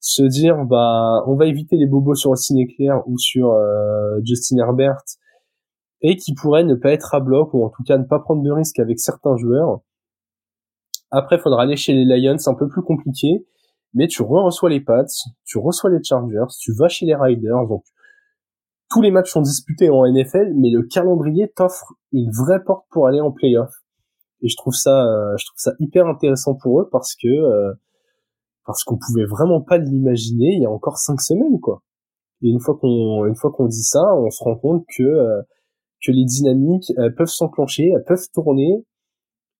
se 0.00 0.22
dire 0.22 0.64
bah 0.64 1.22
on 1.26 1.36
va 1.36 1.46
éviter 1.46 1.76
les 1.76 1.86
bobos 1.86 2.16
sur 2.16 2.30
Austin 2.30 2.56
Eclair 2.56 3.02
ou 3.06 3.18
sur 3.18 3.56
Justin 4.24 4.58
Herbert 4.58 5.00
et 6.02 6.16
qui 6.16 6.34
pourraient 6.34 6.64
ne 6.64 6.74
pas 6.74 6.90
être 6.90 7.14
à 7.14 7.20
bloc 7.20 7.54
ou 7.54 7.64
en 7.64 7.70
tout 7.70 7.84
cas 7.84 7.96
ne 7.96 8.04
pas 8.04 8.18
prendre 8.18 8.42
de 8.42 8.50
risques 8.50 8.80
avec 8.80 8.98
certains 8.98 9.36
joueurs. 9.36 9.80
Après, 11.10 11.38
faudra 11.38 11.62
aller 11.62 11.76
chez 11.76 11.92
les 11.92 12.04
Lions, 12.04 12.38
c'est 12.38 12.50
un 12.50 12.54
peu 12.54 12.68
plus 12.68 12.82
compliqué, 12.82 13.46
mais 13.94 14.08
tu 14.08 14.22
re-reçois 14.22 14.70
les 14.70 14.80
Pats, 14.80 15.04
tu 15.44 15.58
reçois 15.58 15.90
les 15.90 16.02
Chargers, 16.02 16.52
tu 16.58 16.72
vas 16.72 16.88
chez 16.88 17.06
les 17.06 17.14
Riders, 17.14 17.66
donc 17.68 17.84
tous 18.90 19.02
les 19.02 19.10
matchs 19.10 19.30
sont 19.30 19.42
disputés 19.42 19.90
en 19.90 20.06
NFL, 20.06 20.52
mais 20.54 20.70
le 20.70 20.82
calendrier 20.82 21.48
t'offre 21.48 21.94
une 22.12 22.30
vraie 22.30 22.62
porte 22.62 22.86
pour 22.90 23.06
aller 23.06 23.20
en 23.20 23.30
playoff. 23.30 23.70
Et 24.42 24.48
je 24.48 24.56
trouve 24.56 24.74
ça, 24.74 25.04
euh, 25.04 25.36
je 25.38 25.46
trouve 25.46 25.58
ça 25.58 25.72
hyper 25.78 26.06
intéressant 26.06 26.54
pour 26.54 26.80
eux 26.80 26.88
parce 26.90 27.14
que 27.14 27.28
euh, 27.28 27.72
parce 28.66 28.84
qu'on 28.84 28.98
pouvait 28.98 29.24
vraiment 29.24 29.60
pas 29.60 29.78
l'imaginer 29.78 30.54
il 30.56 30.62
y 30.62 30.66
a 30.66 30.70
encore 30.70 30.98
cinq 30.98 31.20
semaines, 31.20 31.60
quoi. 31.60 31.82
Et 32.42 32.48
une 32.48 32.60
fois 32.60 32.76
qu'on 32.76 33.24
une 33.26 33.36
fois 33.36 33.52
qu'on 33.52 33.66
dit 33.66 33.84
ça, 33.84 34.02
on 34.16 34.30
se 34.30 34.42
rend 34.42 34.56
compte 34.56 34.84
que 34.96 35.02
euh, 35.02 35.42
que 36.04 36.10
les 36.10 36.24
dynamiques 36.24 36.92
peuvent 37.16 37.28
s'enclencher, 37.28 37.92
elles 37.94 38.04
peuvent 38.04 38.26
tourner, 38.34 38.84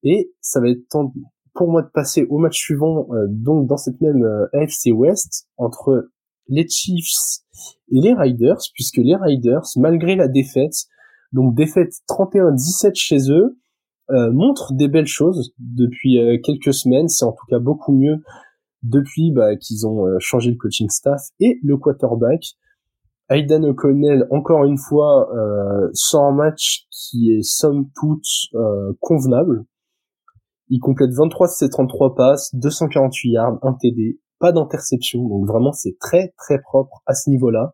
et 0.02 0.32
ça 0.40 0.60
va 0.60 0.68
être 0.70 0.88
temps 0.88 1.12
pour 1.54 1.70
moi 1.70 1.82
de 1.82 1.90
passer 1.94 2.26
au 2.30 2.38
match 2.38 2.58
suivant, 2.58 3.06
donc 3.28 3.68
dans 3.68 3.76
cette 3.76 4.00
même 4.00 4.26
AFC 4.52 4.90
West 4.92 5.46
entre 5.56 6.10
les 6.48 6.66
Chiefs 6.68 7.44
et 7.92 8.00
les 8.00 8.12
Riders, 8.12 8.58
puisque 8.74 8.96
les 8.96 9.14
Riders, 9.14 9.62
malgré 9.76 10.16
la 10.16 10.26
défaite, 10.26 10.74
donc 11.32 11.54
défaite 11.54 11.92
31-17 12.08 12.94
chez 12.94 13.30
eux, 13.30 13.58
euh, 14.10 14.30
montrent 14.32 14.72
des 14.74 14.88
belles 14.88 15.06
choses 15.06 15.52
depuis 15.58 16.18
euh, 16.18 16.38
quelques 16.42 16.74
semaines. 16.74 17.08
C'est 17.08 17.24
en 17.24 17.32
tout 17.32 17.46
cas 17.48 17.58
beaucoup 17.58 17.92
mieux 17.92 18.22
depuis 18.82 19.32
bah, 19.32 19.56
qu'ils 19.56 19.86
ont 19.86 20.06
euh, 20.06 20.16
changé 20.18 20.50
le 20.50 20.56
coaching 20.56 20.88
staff 20.88 21.20
et 21.40 21.58
le 21.62 21.76
quarterback. 21.76 22.42
Aidan 23.30 23.62
O'Connell, 23.62 24.26
encore 24.30 24.64
une 24.64 24.76
fois, 24.76 25.30
euh, 25.34 25.90
un 26.14 26.32
match 26.32 26.86
qui 26.90 27.32
est 27.32 27.42
somme 27.42 27.88
toute 27.98 28.26
convenable. 29.00 29.64
Il 30.68 30.80
complète 30.80 31.10
23 31.12 31.46
de 31.46 31.52
ses 31.52 31.68
33 31.70 32.14
passes, 32.14 32.54
248 32.54 33.30
yards, 33.30 33.58
un 33.62 33.72
TD, 33.72 34.20
pas 34.38 34.52
d'interception, 34.52 35.26
donc 35.28 35.46
vraiment 35.46 35.72
c'est 35.72 35.96
très 35.98 36.34
très 36.36 36.60
propre 36.60 37.02
à 37.06 37.14
ce 37.14 37.30
niveau-là. 37.30 37.72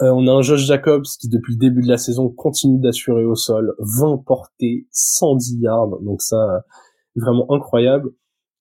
Euh, 0.00 0.10
on 0.10 0.26
a 0.28 0.32
un 0.32 0.42
Josh 0.42 0.64
Jacobs 0.66 1.04
qui 1.20 1.28
depuis 1.28 1.54
le 1.54 1.58
début 1.58 1.82
de 1.82 1.88
la 1.88 1.98
saison 1.98 2.28
continue 2.28 2.80
d'assurer 2.80 3.24
au 3.24 3.34
sol, 3.34 3.74
20 3.78 4.18
portées, 4.24 4.86
110 4.90 5.58
yards, 5.60 6.00
donc 6.02 6.22
ça 6.22 6.64
vraiment 7.16 7.46
incroyable. 7.52 8.10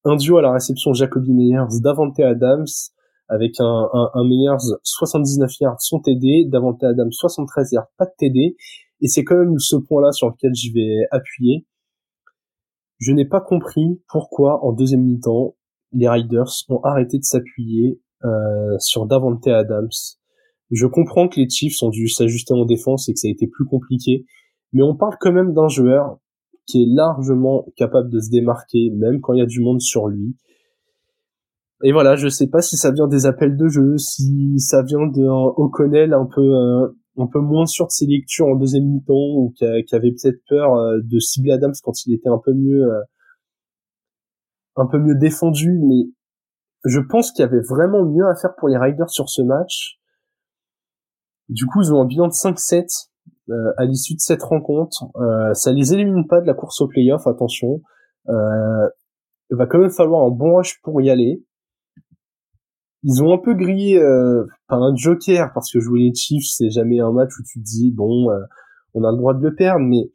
Un 0.04 0.16
duo 0.16 0.38
à 0.38 0.42
la 0.42 0.52
réception 0.52 0.94
Jacoby 0.94 1.32
Meyers, 1.32 1.80
Davante 1.82 2.20
Adams, 2.20 2.66
avec 3.30 3.60
un, 3.60 3.90
un, 3.94 4.10
un 4.14 4.28
meilleur 4.28 4.58
79 4.84 5.52
yards 5.62 5.80
son 5.80 6.00
TD, 6.00 6.48
Davante 6.50 6.84
Adams 6.84 7.12
73 7.12 7.72
yards, 7.72 7.88
pas 7.98 8.06
de 8.06 8.14
TD, 8.18 8.58
et 9.02 9.08
c'est 9.08 9.24
quand 9.24 9.38
même 9.38 9.58
ce 9.58 9.76
point-là 9.76 10.12
sur 10.12 10.30
lequel 10.30 10.52
je 10.56 10.74
vais 10.74 11.08
appuyer. 11.12 11.66
Je 13.00 13.12
n'ai 13.14 13.26
pas 13.26 13.42
compris 13.42 14.02
pourquoi 14.10 14.64
en 14.64 14.74
deuxième 14.74 15.04
mi-temps 15.04 15.56
les 15.94 16.08
Riders 16.08 16.52
ont 16.70 16.82
arrêté 16.84 17.18
de 17.18 17.24
s'appuyer 17.24 18.00
euh, 18.24 18.78
sur 18.80 19.06
Davante 19.06 19.48
Adams. 19.48 19.90
Je 20.72 20.88
comprends 20.88 21.28
que 21.28 21.40
les 21.40 21.50
Chiefs 21.50 21.84
ont 21.84 21.90
dû 21.90 22.08
s'ajuster 22.08 22.54
en 22.54 22.66
défense 22.66 23.10
et 23.10 23.14
que 23.14 23.20
ça 23.20 23.28
a 23.28 23.32
été 23.32 23.48
plus 23.48 23.66
compliqué, 23.66 24.26
mais 24.74 24.82
on 24.82 24.96
parle 24.96 25.16
quand 25.20 25.34
même 25.34 25.54
d'un 25.54 25.68
joueur 25.68 26.18
qui 26.66 26.84
est 26.84 26.88
largement 26.88 27.66
capable 27.76 28.10
de 28.10 28.20
se 28.20 28.30
démarquer, 28.30 28.90
même 28.92 29.20
quand 29.20 29.34
il 29.34 29.40
y 29.40 29.44
a 29.44 29.46
du 29.46 29.62
monde 29.62 29.82
sur 29.82 30.08
lui. 30.08 30.36
Et 31.84 31.92
voilà, 31.92 32.16
je 32.16 32.28
sais 32.30 32.48
pas 32.48 32.62
si 32.62 32.78
ça 32.78 32.92
vient 32.92 33.08
des 33.08 33.26
appels 33.26 33.58
de 33.58 33.68
jeu, 33.68 33.98
si 33.98 34.60
ça 34.60 34.84
vient 34.84 35.08
d'un 35.08 35.54
O'Connell 35.58 36.14
un 36.14 36.28
peu 36.28 36.42
euh, 36.42 36.88
un 37.18 37.28
peu 37.28 37.40
moins 37.40 37.66
sûr 37.66 37.88
de 37.88 37.92
ses 37.92 38.06
lectures 38.06 38.48
en 38.48 38.56
deuxième 38.56 38.86
mi-temps 38.86 39.14
ou 39.14 39.54
qui, 39.58 39.66
avait 39.66 40.12
peut-être 40.12 40.42
peur 40.48 40.76
euh, 40.76 41.00
de 41.04 41.20
cibler 41.20 41.52
Adams 41.52 41.74
quand 41.84 42.06
il 42.06 42.14
était 42.14 42.30
un 42.30 42.40
peu 42.44 42.54
mieux 42.54 42.84
euh, 42.84 43.02
un 44.76 44.86
peu 44.86 45.00
mieux 45.00 45.16
défendu, 45.16 45.80
mais 45.84 46.10
je 46.86 47.00
pense 47.00 47.32
qu'il 47.32 47.44
y 47.44 47.48
avait 47.48 47.62
vraiment 47.62 48.06
mieux 48.06 48.26
à 48.26 48.36
faire 48.36 48.56
pour 48.58 48.70
les 48.70 48.78
Riders 48.78 49.10
sur 49.10 49.30
ce 49.30 49.42
match. 49.42 50.01
Du 51.52 51.66
coup, 51.66 51.82
ils 51.82 51.94
ont 51.94 52.02
un 52.02 52.06
bilan 52.06 52.28
de 52.28 52.34
5-7 52.34 53.10
euh, 53.50 53.74
à 53.78 53.84
l'issue 53.84 54.16
de 54.16 54.22
cette 54.22 54.42
rencontre. 54.42 55.06
Euh, 55.18 55.54
ça 55.54 55.74
les 55.74 55.94
élimine 55.94 56.26
pas 56.26 56.40
de 56.40 56.48
la 56.48 56.54
course 56.54 56.80
au 56.80 56.88
playoff, 56.88 57.28
attention. 57.28 57.82
Euh, 58.30 58.88
il 59.50 59.58
va 59.58 59.66
quand 59.68 59.80
même 59.80 59.92
falloir 59.92 60.26
un 60.26 60.30
bon 60.30 60.56
rush 60.56 60.82
pour 60.82 61.02
y 61.02 61.10
aller. 61.10 61.44
Ils 63.04 63.22
ont 63.22 63.34
un 63.34 63.38
peu 63.38 63.54
grillé, 63.54 63.98
euh, 63.98 64.46
pas 64.68 64.78
un 64.78 64.96
joker, 64.96 65.52
parce 65.54 65.70
que 65.74 65.82
jouer 65.82 66.00
les 66.00 66.16
Chiefs, 66.16 66.46
c'est 66.46 66.70
jamais 66.70 67.02
un 67.02 67.12
match 67.12 67.32
où 67.38 67.44
tu 67.44 67.60
te 67.60 67.66
dis, 67.66 67.92
bon, 67.92 68.32
euh, 68.32 68.40
on 68.94 69.04
a 69.04 69.12
le 69.12 69.18
droit 69.18 69.34
de 69.34 69.44
le 69.44 69.54
perdre, 69.54 69.86
mais 69.86 70.10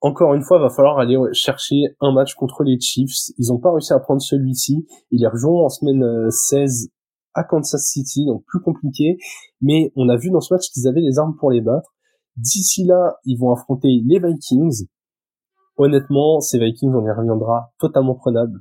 encore 0.00 0.34
une 0.34 0.42
fois, 0.42 0.60
va 0.60 0.68
falloir 0.68 1.00
aller 1.00 1.16
chercher 1.32 1.96
un 2.00 2.12
match 2.12 2.34
contre 2.34 2.62
les 2.62 2.78
Chiefs. 2.78 3.32
Ils 3.36 3.48
n'ont 3.48 3.58
pas 3.58 3.72
réussi 3.72 3.92
à 3.92 3.98
prendre 3.98 4.22
celui-ci. 4.22 4.86
Ils 5.10 5.22
les 5.22 5.26
rejoint 5.26 5.64
en 5.64 5.68
semaine 5.68 6.30
16 6.30 6.92
à 7.34 7.44
Kansas 7.44 7.82
City, 7.82 8.26
donc 8.26 8.44
plus 8.46 8.60
compliqué. 8.60 9.18
Mais 9.60 9.92
on 9.96 10.08
a 10.08 10.16
vu 10.16 10.30
dans 10.30 10.40
ce 10.40 10.52
match 10.52 10.68
qu'ils 10.70 10.86
avaient 10.88 11.00
les 11.00 11.18
armes 11.18 11.36
pour 11.38 11.50
les 11.50 11.60
battre. 11.60 11.94
D'ici 12.36 12.84
là, 12.84 13.16
ils 13.24 13.36
vont 13.38 13.52
affronter 13.52 13.88
les 14.04 14.18
Vikings. 14.18 14.86
Honnêtement, 15.76 16.40
ces 16.40 16.58
Vikings, 16.58 16.92
on 16.94 17.06
y 17.06 17.10
reviendra, 17.10 17.72
totalement 17.78 18.14
prenables. 18.14 18.60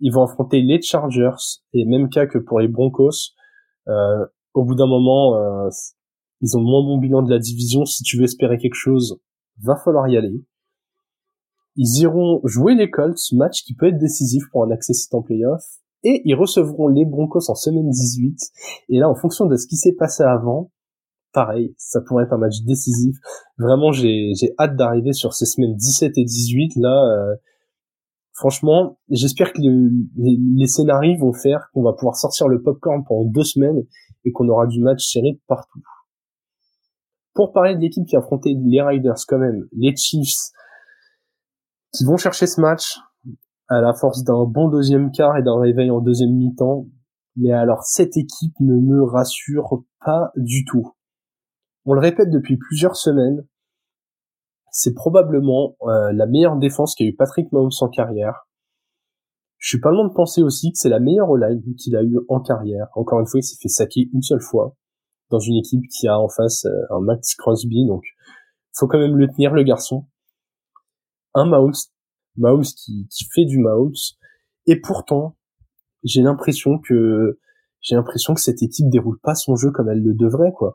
Ils 0.00 0.12
vont 0.12 0.22
affronter 0.22 0.62
les 0.62 0.80
Chargers, 0.80 1.60
et 1.72 1.84
même 1.84 2.08
cas 2.08 2.26
que 2.26 2.38
pour 2.38 2.60
les 2.60 2.68
Broncos. 2.68 3.34
Euh, 3.88 4.26
au 4.54 4.64
bout 4.64 4.74
d'un 4.74 4.86
moment, 4.86 5.36
euh, 5.36 5.68
ils 6.40 6.56
ont 6.56 6.60
le 6.60 6.66
moins 6.66 6.82
bon 6.82 6.98
bilan 6.98 7.22
de 7.22 7.30
la 7.30 7.38
division. 7.38 7.84
Si 7.84 8.02
tu 8.04 8.16
veux 8.16 8.24
espérer 8.24 8.58
quelque 8.58 8.74
chose, 8.74 9.20
va 9.60 9.76
falloir 9.76 10.08
y 10.08 10.16
aller. 10.16 10.44
Ils 11.74 12.02
iront 12.02 12.40
jouer 12.44 12.74
les 12.74 12.90
Colts, 12.90 13.32
match 13.32 13.62
qui 13.64 13.74
peut 13.74 13.86
être 13.86 13.98
décisif 13.98 14.44
pour 14.50 14.64
un 14.64 14.70
accès 14.70 14.92
en 15.12 15.22
playoff 15.22 15.62
et 16.04 16.22
ils 16.24 16.34
recevront 16.34 16.88
les 16.88 17.04
Broncos 17.04 17.50
en 17.50 17.54
semaine 17.54 17.88
18. 17.88 18.38
Et 18.90 18.98
là, 18.98 19.08
en 19.08 19.14
fonction 19.14 19.46
de 19.46 19.56
ce 19.56 19.66
qui 19.66 19.76
s'est 19.76 19.94
passé 19.94 20.22
avant, 20.22 20.70
pareil, 21.32 21.74
ça 21.76 22.00
pourrait 22.00 22.24
être 22.24 22.32
un 22.32 22.38
match 22.38 22.62
décisif. 22.64 23.16
Vraiment, 23.58 23.92
j'ai, 23.92 24.32
hâte 24.58 24.76
d'arriver 24.76 25.12
sur 25.12 25.34
ces 25.34 25.46
semaines 25.46 25.74
17 25.74 26.12
et 26.16 26.24
18. 26.24 26.76
Là, 26.76 27.04
euh, 27.04 27.36
franchement, 28.32 28.98
j'espère 29.10 29.52
que 29.52 29.60
les, 29.60 30.38
les, 30.56 30.66
scénarios 30.66 31.18
vont 31.18 31.32
faire 31.32 31.68
qu'on 31.72 31.82
va 31.82 31.92
pouvoir 31.92 32.16
sortir 32.16 32.48
le 32.48 32.62
popcorn 32.62 33.04
pendant 33.04 33.28
deux 33.28 33.44
semaines 33.44 33.84
et 34.24 34.32
qu'on 34.32 34.48
aura 34.48 34.66
du 34.66 34.80
match 34.80 35.04
serré 35.04 35.40
partout. 35.46 35.82
Pour 37.34 37.52
parler 37.52 37.76
de 37.76 37.80
l'équipe 37.80 38.06
qui 38.06 38.16
a 38.16 38.20
affronté 38.20 38.56
les 38.58 38.82
Riders 38.82 39.24
quand 39.28 39.38
même, 39.38 39.68
les 39.72 39.94
Chiefs, 39.94 40.50
qui 41.92 42.04
vont 42.04 42.16
chercher 42.16 42.46
ce 42.46 42.60
match, 42.60 42.98
à 43.68 43.80
la 43.80 43.92
force 43.94 44.24
d'un 44.24 44.44
bon 44.44 44.68
deuxième 44.68 45.10
quart 45.10 45.36
et 45.36 45.42
d'un 45.42 45.58
réveil 45.58 45.90
en 45.90 46.00
deuxième 46.00 46.34
mi-temps. 46.34 46.86
Mais 47.36 47.52
alors 47.52 47.82
cette 47.82 48.16
équipe 48.16 48.58
ne 48.60 48.74
me 48.74 49.02
rassure 49.02 49.84
pas 50.04 50.32
du 50.36 50.64
tout. 50.64 50.94
On 51.84 51.94
le 51.94 52.00
répète 52.00 52.30
depuis 52.30 52.56
plusieurs 52.56 52.96
semaines, 52.96 53.46
c'est 54.70 54.94
probablement 54.94 55.76
euh, 55.82 56.12
la 56.12 56.26
meilleure 56.26 56.56
défense 56.56 56.94
qu'a 56.94 57.04
eu 57.04 57.14
Patrick 57.14 57.50
Mahomes 57.52 57.70
en 57.80 57.88
carrière. 57.88 58.46
Je 59.56 59.68
suis 59.68 59.80
pas 59.80 59.90
loin 59.90 60.06
de 60.06 60.12
penser 60.12 60.42
aussi 60.42 60.70
que 60.70 60.78
c'est 60.78 60.88
la 60.88 61.00
meilleure 61.00 61.34
line 61.36 61.62
qu'il 61.76 61.96
a 61.96 62.02
eu 62.02 62.18
en 62.28 62.40
carrière. 62.40 62.86
Encore 62.94 63.18
une 63.20 63.26
fois, 63.26 63.40
il 63.40 63.42
s'est 63.42 63.56
fait 63.60 63.68
saquer 63.68 64.08
une 64.12 64.22
seule 64.22 64.40
fois 64.40 64.76
dans 65.30 65.40
une 65.40 65.56
équipe 65.56 65.82
qui 65.90 66.06
a 66.06 66.18
en 66.18 66.28
face 66.28 66.64
euh, 66.64 66.96
un 66.96 67.00
Max 67.00 67.34
Crosby, 67.34 67.86
donc 67.86 68.02
faut 68.76 68.86
quand 68.86 68.98
même 68.98 69.16
le 69.16 69.26
tenir 69.28 69.52
le 69.52 69.62
garçon. 69.62 70.06
Un 71.34 71.46
Mahomes 71.46 71.74
Mahomes 72.38 72.64
qui, 72.64 73.06
qui 73.10 73.24
fait 73.34 73.44
du 73.44 73.58
Mahomes. 73.58 73.92
Et 74.66 74.80
pourtant, 74.80 75.36
j'ai 76.04 76.22
l'impression 76.22 76.78
que 76.78 77.38
j'ai 77.80 77.94
l'impression 77.94 78.34
que 78.34 78.40
cette 78.40 78.62
équipe 78.62 78.88
déroule 78.88 79.18
pas 79.22 79.34
son 79.34 79.56
jeu 79.56 79.70
comme 79.70 79.88
elle 79.88 80.02
le 80.02 80.14
devrait, 80.14 80.52
quoi. 80.52 80.72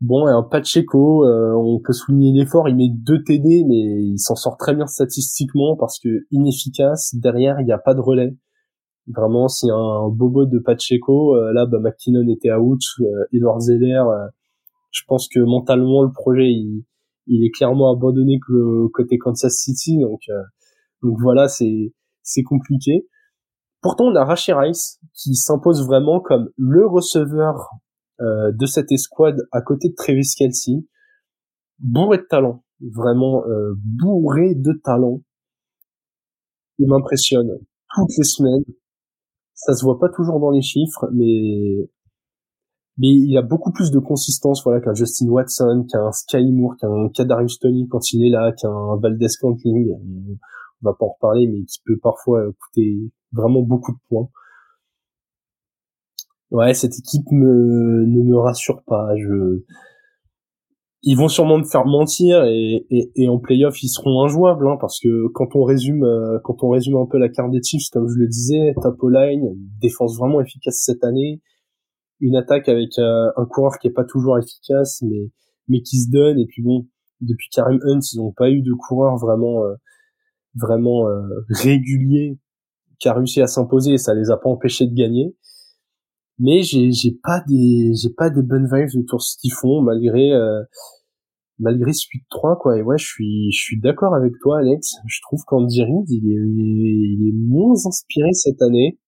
Bon, 0.00 0.26
un 0.26 0.42
Pacheco, 0.42 1.24
euh, 1.24 1.52
on 1.54 1.78
peut 1.78 1.92
souligner 1.92 2.32
l'effort, 2.32 2.68
il 2.68 2.76
met 2.76 2.88
deux 2.90 3.22
TD, 3.22 3.64
mais 3.68 4.02
il 4.02 4.18
s'en 4.18 4.34
sort 4.34 4.56
très 4.56 4.74
bien 4.74 4.86
statistiquement 4.86 5.76
parce 5.76 6.00
que 6.00 6.26
inefficace. 6.32 7.14
Derrière, 7.14 7.60
il 7.60 7.66
n'y 7.66 7.72
a 7.72 7.78
pas 7.78 7.94
de 7.94 8.00
relais. 8.00 8.36
Vraiment, 9.08 9.48
si 9.48 9.68
un 9.70 10.08
bobo 10.08 10.44
de 10.44 10.58
Pacheco, 10.58 11.36
euh, 11.36 11.52
là, 11.52 11.66
bah, 11.66 11.78
McKinnon 11.80 12.28
était 12.28 12.52
out, 12.52 12.80
euh, 13.00 13.24
Edward 13.32 13.60
Zeller, 13.60 14.02
euh, 14.08 14.28
je 14.90 15.02
pense 15.06 15.28
que 15.28 15.40
mentalement, 15.40 16.02
le 16.02 16.12
projet, 16.12 16.50
il, 16.50 16.84
il 17.26 17.44
est 17.44 17.50
clairement 17.50 17.92
abandonné 17.92 18.38
que 18.46 18.86
côté 18.88 19.18
Kansas 19.18 19.54
City, 19.54 19.98
donc 19.98 20.20
donc 21.02 21.18
voilà, 21.20 21.48
c'est 21.48 21.92
c'est 22.22 22.42
compliqué. 22.42 23.08
Pourtant, 23.80 24.06
on 24.06 24.14
a 24.14 24.24
Rashi 24.24 24.52
Rice 24.52 25.00
qui 25.12 25.34
s'impose 25.34 25.84
vraiment 25.84 26.20
comme 26.20 26.50
le 26.56 26.86
receveur 26.86 27.70
euh, 28.20 28.52
de 28.52 28.66
cette 28.66 28.92
escouade 28.92 29.48
à 29.50 29.60
côté 29.60 29.88
de 29.88 29.94
Travis 29.94 30.32
Kelsey, 30.36 30.84
bourré 31.80 32.18
de 32.18 32.26
talent, 32.28 32.64
vraiment 32.80 33.44
euh, 33.46 33.74
bourré 33.76 34.54
de 34.54 34.72
talent. 34.84 35.20
Il 36.78 36.88
m'impressionne 36.88 37.58
toutes 37.94 38.16
les 38.16 38.24
semaines. 38.24 38.64
Ça 39.54 39.74
se 39.74 39.84
voit 39.84 39.98
pas 39.98 40.08
toujours 40.08 40.40
dans 40.40 40.50
les 40.50 40.62
chiffres, 40.62 41.08
mais 41.12 41.88
mais 42.98 43.08
il 43.08 43.36
a 43.38 43.42
beaucoup 43.42 43.72
plus 43.72 43.90
de 43.90 43.98
consistance 43.98 44.62
voilà 44.64 44.80
qu'un 44.80 44.94
Justin 44.94 45.28
Watson, 45.28 45.86
qu'un 45.90 46.12
Sky 46.12 46.52
Moore, 46.52 46.76
qu'un 46.76 47.08
Kadarius 47.08 47.58
Tony 47.58 47.88
quand 47.88 48.12
il 48.12 48.26
est 48.26 48.30
là, 48.30 48.52
qu'un 48.52 48.96
Valdez 49.00 49.28
Cantling 49.40 49.96
on 50.82 50.90
va 50.90 50.94
pas 50.94 51.06
en 51.06 51.12
reparler, 51.12 51.46
mais 51.46 51.64
qui 51.64 51.80
peut 51.84 51.98
parfois 51.98 52.44
coûter 52.60 52.98
vraiment 53.32 53.62
beaucoup 53.62 53.92
de 53.92 53.98
points. 54.08 54.28
Ouais, 56.50 56.74
cette 56.74 56.98
équipe 56.98 57.30
me, 57.32 58.04
ne 58.06 58.22
me 58.22 58.36
rassure 58.36 58.82
pas. 58.84 59.16
Je, 59.16 59.62
ils 61.02 61.16
vont 61.16 61.28
sûrement 61.28 61.58
me 61.58 61.64
faire 61.64 61.84
mentir 61.84 62.44
et, 62.44 62.86
et, 62.90 63.10
et 63.16 63.28
en 63.28 63.38
playoff 63.38 63.82
ils 63.82 63.88
seront 63.88 64.22
injouables 64.22 64.68
hein, 64.68 64.76
parce 64.80 65.00
que 65.00 65.26
quand 65.28 65.56
on 65.56 65.64
résume 65.64 66.04
euh, 66.04 66.38
quand 66.44 66.62
on 66.62 66.68
résume 66.68 66.96
un 66.96 67.06
peu 67.06 67.18
la 67.18 67.28
carte 67.28 67.50
des 67.50 67.62
Chiefs 67.62 67.90
comme 67.90 68.08
je 68.08 68.18
le 68.18 68.28
disais, 68.28 68.74
top 68.80 68.98
line, 69.02 69.42
défense 69.80 70.16
vraiment 70.16 70.40
efficace 70.40 70.80
cette 70.84 71.02
année, 71.02 71.40
une 72.20 72.36
attaque 72.36 72.68
avec 72.68 72.98
euh, 72.98 73.30
un 73.36 73.46
coureur 73.46 73.78
qui 73.78 73.88
est 73.88 73.92
pas 73.92 74.04
toujours 74.04 74.38
efficace 74.38 75.02
mais 75.02 75.30
mais 75.68 75.82
qui 75.82 75.98
se 76.00 76.10
donne 76.10 76.38
et 76.38 76.46
puis 76.46 76.62
bon 76.62 76.86
depuis 77.20 77.48
Karim 77.50 77.80
Hunt 77.84 78.00
ils 78.12 78.20
ont 78.20 78.32
pas 78.32 78.50
eu 78.50 78.62
de 78.62 78.72
coureur 78.72 79.16
vraiment 79.16 79.64
euh, 79.64 79.74
vraiment 80.54 81.08
euh, 81.08 81.22
régulier 81.48 82.38
qui 82.98 83.08
a 83.08 83.14
réussi 83.14 83.40
à 83.40 83.46
s'imposer 83.46 83.94
et 83.94 83.98
ça 83.98 84.14
les 84.14 84.30
a 84.30 84.36
pas 84.36 84.48
empêchés 84.48 84.86
de 84.86 84.94
gagner. 84.94 85.36
Mais 86.38 86.62
j'ai 86.62 87.18
pas 87.22 87.42
des 87.48 87.92
j'ai 87.94 88.10
pas 88.10 88.30
des 88.30 88.42
bonnes 88.42 88.66
vibes 88.66 88.88
de 88.94 89.38
qu'ils 89.40 89.52
font 89.52 89.82
malgré 89.82 90.32
euh, 90.32 90.62
malgré 91.58 91.92
ce 91.92 92.06
8-3 92.32 92.58
quoi. 92.58 92.78
Et 92.78 92.82
ouais 92.82 92.98
je 92.98 93.06
suis 93.06 93.52
je 93.52 93.62
suis 93.62 93.80
d'accord 93.80 94.14
avec 94.14 94.32
toi 94.40 94.58
Alex. 94.58 94.94
Je 95.06 95.20
trouve 95.22 95.42
qu'Andy 95.46 95.82
Reid 95.82 96.10
il 96.10 96.30
est 96.30 96.34
il 96.34 97.28
est 97.28 97.48
moins 97.48 97.74
inspiré 97.86 98.32
cette 98.32 98.62
année. 98.62 98.98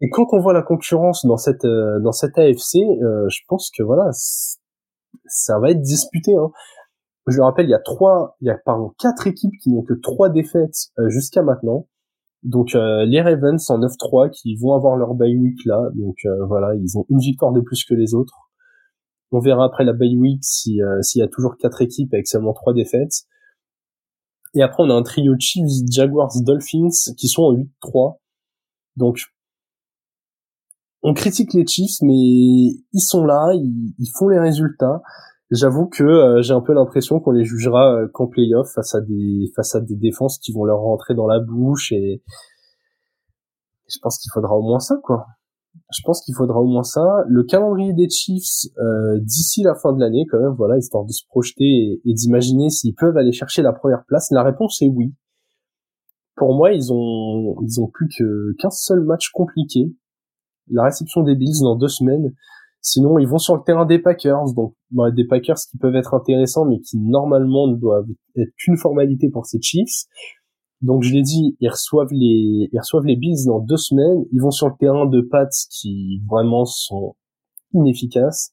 Et 0.00 0.08
quand 0.10 0.26
on 0.32 0.40
voit 0.40 0.52
la 0.52 0.62
concurrence 0.62 1.24
dans 1.26 1.36
cette 1.36 1.64
euh, 1.64 2.00
dans 2.00 2.12
cette 2.12 2.36
AFC 2.38 2.74
je 2.74 3.40
pense 3.48 3.70
que 3.76 3.82
voilà 3.82 4.10
ça 4.12 5.58
va 5.60 5.70
être 5.70 5.82
disputé 5.82 6.34
hein 6.36 6.50
je 7.26 7.36
le 7.36 7.44
rappelle, 7.44 7.66
il 7.66 7.70
y 7.70 7.74
a 7.74 7.80
trois, 7.80 8.36
il 8.40 8.46
y 8.46 8.50
a 8.50 8.58
pardon 8.58 8.92
quatre 8.98 9.26
équipes 9.26 9.54
qui 9.62 9.70
n'ont 9.70 9.82
que 9.82 9.94
trois 9.94 10.28
défaites 10.28 10.90
euh, 10.98 11.08
jusqu'à 11.08 11.42
maintenant. 11.42 11.88
Donc 12.42 12.74
euh, 12.74 13.06
les 13.06 13.22
Ravens 13.22 13.70
en 13.70 13.78
9-3 13.78 14.30
qui 14.30 14.54
vont 14.56 14.74
avoir 14.74 14.96
leur 14.96 15.14
bye 15.14 15.36
week 15.36 15.64
là. 15.64 15.90
Donc 15.94 16.16
euh, 16.26 16.44
voilà, 16.46 16.74
ils 16.74 16.98
ont 16.98 17.06
une 17.08 17.18
victoire 17.18 17.52
de 17.52 17.60
plus 17.60 17.84
que 17.84 17.94
les 17.94 18.14
autres. 18.14 18.34
On 19.32 19.40
verra 19.40 19.64
après 19.64 19.84
la 19.84 19.94
bye 19.94 20.16
week 20.16 20.44
si 20.44 20.80
s'il 21.00 21.20
y 21.20 21.22
a 21.22 21.28
toujours 21.28 21.56
quatre 21.56 21.82
équipes 21.82 22.12
avec 22.12 22.28
seulement 22.28 22.52
trois 22.52 22.74
défaites. 22.74 23.24
Et 24.54 24.62
après 24.62 24.82
on 24.84 24.90
a 24.90 24.94
un 24.94 25.02
trio 25.02 25.34
Chiefs, 25.38 25.82
Jaguars, 25.90 26.30
Dolphins 26.42 27.12
qui 27.16 27.26
sont 27.28 27.42
en 27.42 27.54
8-3. 27.54 28.18
Donc 28.96 29.18
on 31.06 31.12
critique 31.12 31.52
les 31.52 31.66
Chiefs, 31.66 32.00
mais 32.00 32.14
ils 32.14 33.00
sont 33.00 33.26
là, 33.26 33.52
ils, 33.52 34.10
font 34.18 34.28
les 34.28 34.38
résultats. 34.38 35.02
J'avoue 35.50 35.86
que 35.86 36.04
euh, 36.04 36.42
j'ai 36.42 36.54
un 36.54 36.60
peu 36.60 36.72
l'impression 36.72 37.20
qu'on 37.20 37.32
les 37.32 37.44
jugera 37.44 37.94
euh, 37.94 38.08
qu'en 38.08 38.26
playoff 38.26 38.68
face 38.74 38.94
à 38.94 39.00
des 39.00 39.52
face 39.54 39.74
à 39.74 39.80
des 39.80 39.94
défenses 39.94 40.38
qui 40.38 40.52
vont 40.52 40.64
leur 40.64 40.80
rentrer 40.80 41.14
dans 41.14 41.26
la 41.26 41.38
bouche 41.38 41.92
et 41.92 42.22
je 43.88 43.98
pense 44.00 44.18
qu'il 44.18 44.30
faudra 44.32 44.56
au 44.56 44.62
moins 44.62 44.80
ça 44.80 44.96
quoi. 45.02 45.26
Je 45.92 46.00
pense 46.04 46.22
qu'il 46.24 46.34
faudra 46.34 46.60
au 46.60 46.66
moins 46.66 46.82
ça. 46.82 47.02
Le 47.28 47.42
calendrier 47.42 47.92
des 47.92 48.08
Chiefs 48.08 48.70
euh, 48.78 49.18
d'ici 49.20 49.62
la 49.62 49.74
fin 49.74 49.92
de 49.92 50.00
l'année 50.00 50.24
quand 50.30 50.40
même 50.40 50.54
voilà 50.56 50.78
histoire 50.78 51.04
de 51.04 51.12
se 51.12 51.26
projeter 51.28 51.64
et, 51.64 52.00
et 52.06 52.14
d'imaginer 52.14 52.70
s'ils 52.70 52.94
peuvent 52.94 53.16
aller 53.16 53.32
chercher 53.32 53.60
la 53.60 53.72
première 53.72 54.04
place. 54.06 54.30
La 54.30 54.42
réponse 54.42 54.80
est 54.80 54.88
oui. 54.88 55.12
Pour 56.36 56.54
moi 56.54 56.72
ils 56.72 56.90
ont 56.90 57.56
ils 57.62 57.80
ont 57.82 57.88
plus 57.88 58.08
que 58.08 58.54
qu'un 58.58 58.70
seul 58.70 59.00
match 59.00 59.30
compliqué 59.30 59.92
la 60.70 60.84
réception 60.84 61.22
des 61.22 61.34
Bills 61.34 61.60
dans 61.60 61.76
deux 61.76 61.88
semaines. 61.88 62.34
Sinon, 62.86 63.18
ils 63.18 63.26
vont 63.26 63.38
sur 63.38 63.56
le 63.56 63.62
terrain 63.62 63.86
des 63.86 63.98
Packers, 63.98 64.52
donc 64.54 64.74
bah, 64.90 65.10
des 65.10 65.24
Packers 65.26 65.56
qui 65.56 65.78
peuvent 65.78 65.96
être 65.96 66.12
intéressants, 66.12 66.66
mais 66.66 66.80
qui 66.80 66.98
normalement 66.98 67.66
ne 67.66 67.76
doivent 67.76 68.10
être 68.36 68.52
qu'une 68.58 68.76
formalité 68.76 69.30
pour 69.30 69.46
ces 69.46 69.58
Chiefs. 69.62 70.04
Donc 70.82 71.02
je 71.02 71.14
l'ai 71.14 71.22
dit, 71.22 71.56
ils 71.60 71.70
reçoivent 71.70 72.12
les 72.12 72.68
ils 72.70 72.78
reçoivent 72.78 73.06
les 73.06 73.16
Bills 73.16 73.46
dans 73.46 73.60
deux 73.60 73.78
semaines. 73.78 74.26
Ils 74.32 74.42
vont 74.42 74.50
sur 74.50 74.66
le 74.68 74.74
terrain 74.78 75.06
de 75.06 75.22
Pats 75.22 75.48
qui 75.70 76.20
vraiment 76.28 76.66
sont 76.66 77.16
inefficaces. 77.72 78.52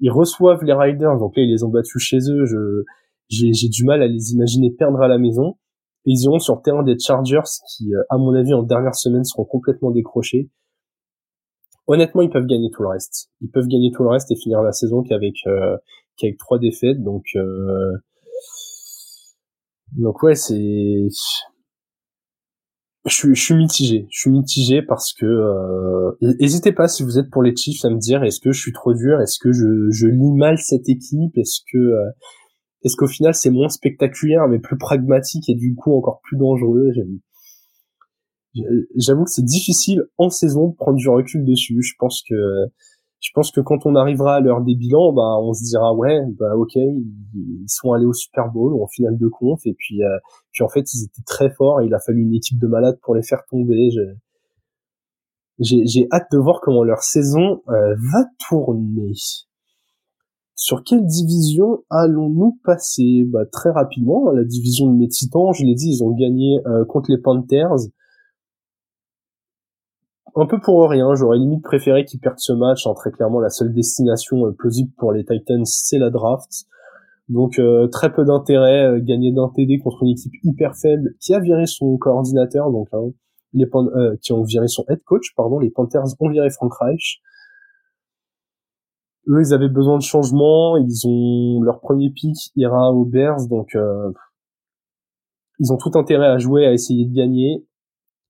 Ils 0.00 0.10
reçoivent 0.10 0.64
les 0.64 0.72
Riders, 0.72 1.16
donc 1.16 1.36
là 1.36 1.44
ils 1.44 1.50
les 1.50 1.62
ont 1.62 1.68
battus 1.68 2.02
chez 2.02 2.18
eux. 2.28 2.46
Je 2.46 2.82
j'ai 3.28 3.68
du 3.68 3.84
mal 3.84 4.02
à 4.02 4.08
les 4.08 4.32
imaginer 4.32 4.72
perdre 4.72 5.00
à 5.00 5.06
la 5.06 5.18
maison. 5.18 5.54
Et 6.04 6.10
ils 6.10 6.24
iront 6.24 6.40
sur 6.40 6.56
le 6.56 6.62
terrain 6.62 6.82
des 6.82 6.98
Chargers 6.98 7.46
qui, 7.68 7.94
euh, 7.94 8.02
à 8.10 8.18
mon 8.18 8.34
avis, 8.34 8.54
en 8.54 8.64
dernière 8.64 8.96
semaine 8.96 9.22
seront 9.22 9.44
complètement 9.44 9.92
décrochés 9.92 10.50
honnêtement, 11.88 12.22
ils 12.22 12.30
peuvent 12.30 12.46
gagner 12.46 12.70
tout 12.70 12.82
le 12.82 12.88
reste. 12.88 13.30
Ils 13.40 13.50
peuvent 13.50 13.66
gagner 13.66 13.90
tout 13.92 14.04
le 14.04 14.10
reste 14.10 14.30
et 14.30 14.36
finir 14.36 14.62
la 14.62 14.72
saison 14.72 15.02
qu'avec 15.02 15.34
euh, 15.46 15.76
qu'avec 16.16 16.38
trois 16.38 16.58
défaites. 16.58 17.02
Donc 17.02 17.24
euh... 17.34 17.96
donc 19.96 20.22
ouais, 20.22 20.36
c'est 20.36 21.08
je 23.06 23.14
suis, 23.14 23.34
je 23.34 23.42
suis 23.42 23.54
mitigé. 23.54 24.06
Je 24.10 24.20
suis 24.20 24.30
mitigé 24.30 24.82
parce 24.82 25.12
que 25.14 25.26
euh... 25.26 26.12
n'hésitez 26.40 26.72
pas 26.72 26.88
si 26.88 27.02
vous 27.02 27.18
êtes 27.18 27.30
pour 27.30 27.42
les 27.42 27.56
Chiefs 27.56 27.84
à 27.84 27.90
me 27.90 27.98
dire 27.98 28.22
est-ce 28.22 28.40
que 28.40 28.52
je 28.52 28.60
suis 28.60 28.72
trop 28.72 28.92
dur, 28.94 29.20
est-ce 29.20 29.38
que 29.38 29.52
je, 29.52 29.90
je 29.90 30.06
lis 30.06 30.32
mal 30.32 30.58
cette 30.58 30.88
équipe, 30.88 31.36
est-ce 31.36 31.60
que 31.72 31.78
euh, 31.78 32.10
est-ce 32.84 32.96
qu'au 32.96 33.06
final 33.08 33.34
c'est 33.34 33.50
moins 33.50 33.68
spectaculaire 33.70 34.46
mais 34.46 34.58
plus 34.58 34.76
pragmatique 34.78 35.48
et 35.48 35.54
du 35.54 35.74
coup 35.74 35.96
encore 35.96 36.20
plus 36.22 36.36
dangereux? 36.36 36.92
J'avoue 38.96 39.24
que 39.24 39.30
c'est 39.30 39.44
difficile 39.44 40.02
en 40.16 40.30
saison 40.30 40.68
de 40.68 40.74
prendre 40.74 40.96
du 40.96 41.08
recul 41.08 41.44
dessus. 41.44 41.82
Je 41.82 41.94
pense 41.98 42.22
que 42.28 42.34
je 43.20 43.30
pense 43.34 43.50
que 43.50 43.60
quand 43.60 43.84
on 43.84 43.96
arrivera 43.96 44.36
à 44.36 44.40
l'heure 44.40 44.62
des 44.62 44.76
bilans, 44.76 45.12
bah 45.12 45.38
on 45.40 45.52
se 45.52 45.64
dira 45.64 45.92
ouais, 45.92 46.20
bah 46.38 46.54
ok, 46.56 46.76
ils, 46.76 47.64
sont 47.66 47.92
allés 47.92 48.06
au 48.06 48.12
Super 48.12 48.50
Bowl 48.52 48.72
ou 48.72 48.82
en 48.82 48.86
finale 48.86 49.18
de 49.18 49.26
conf 49.26 49.60
et 49.66 49.74
puis 49.74 50.02
euh, 50.04 50.18
puis 50.52 50.62
en 50.62 50.68
fait 50.68 50.92
ils 50.94 51.04
étaient 51.04 51.24
très 51.26 51.50
forts 51.50 51.80
et 51.80 51.86
il 51.86 51.94
a 51.94 51.98
fallu 51.98 52.22
une 52.22 52.34
équipe 52.34 52.58
de 52.60 52.68
malades 52.68 52.98
pour 53.02 53.16
les 53.16 53.22
faire 53.22 53.42
tomber. 53.50 53.90
J'ai 55.58 56.06
hâte 56.12 56.28
de 56.30 56.38
voir 56.38 56.60
comment 56.60 56.84
leur 56.84 57.02
saison 57.02 57.62
euh, 57.68 57.94
va 58.12 58.24
tourner. 58.48 59.12
Sur 60.54 60.84
quelle 60.84 61.04
division 61.04 61.84
allons-nous 61.90 62.60
passer? 62.64 63.24
Bah, 63.26 63.46
Très 63.46 63.70
rapidement, 63.70 64.30
la 64.30 64.44
division 64.44 64.92
de 64.92 64.96
mes 64.96 65.08
titans, 65.08 65.52
je 65.52 65.64
l'ai 65.64 65.74
dit, 65.74 65.90
ils 65.90 66.04
ont 66.04 66.10
gagné 66.10 66.60
euh, 66.66 66.84
contre 66.84 67.10
les 67.10 67.18
Panthers 67.18 67.88
un 70.38 70.46
peu 70.46 70.60
pour 70.60 70.88
rien. 70.88 71.14
J'aurais 71.14 71.38
limite 71.38 71.62
préféré 71.62 72.04
qu'ils 72.04 72.20
perdent 72.20 72.38
ce 72.38 72.52
match. 72.52 72.86
Hein, 72.86 72.94
très 72.94 73.10
clairement, 73.10 73.40
la 73.40 73.50
seule 73.50 73.72
destination 73.72 74.46
euh, 74.46 74.52
plausible 74.52 74.92
pour 74.96 75.12
les 75.12 75.24
Titans, 75.24 75.64
c'est 75.64 75.98
la 75.98 76.10
draft. 76.10 76.66
Donc 77.28 77.58
euh, 77.58 77.88
très 77.88 78.12
peu 78.12 78.24
d'intérêt, 78.24 78.84
euh, 78.84 79.00
gagner 79.02 79.32
d'un 79.32 79.50
TD 79.54 79.78
contre 79.78 80.02
une 80.02 80.10
équipe 80.10 80.32
hyper 80.44 80.74
faible 80.76 81.14
qui 81.20 81.34
a 81.34 81.40
viré 81.40 81.66
son 81.66 81.98
coordinateur, 81.98 82.70
donc 82.70 82.88
hein, 82.92 83.10
les 83.52 83.66
qui 84.22 84.32
ont 84.32 84.42
viré 84.42 84.68
son 84.68 84.84
head 84.88 85.02
coach, 85.04 85.34
pardon, 85.36 85.58
les 85.58 85.70
Panthers 85.70 86.04
ont 86.20 86.28
viré 86.30 86.48
Frank 86.50 86.72
Reich. 86.80 87.20
Eux, 89.28 89.42
ils 89.42 89.52
avaient 89.52 89.68
besoin 89.68 89.98
de 89.98 90.02
changement, 90.02 90.78
ils 90.78 91.06
ont 91.06 91.62
leur 91.62 91.80
premier 91.80 92.10
pick 92.10 92.36
ira 92.56 92.92
aux 92.92 93.04
Bears, 93.04 93.46
donc 93.48 93.76
ils 95.58 95.72
ont 95.72 95.76
tout 95.76 95.92
intérêt 95.94 96.28
à 96.28 96.38
jouer, 96.38 96.66
à 96.66 96.72
essayer 96.72 97.04
de 97.06 97.14
gagner 97.14 97.67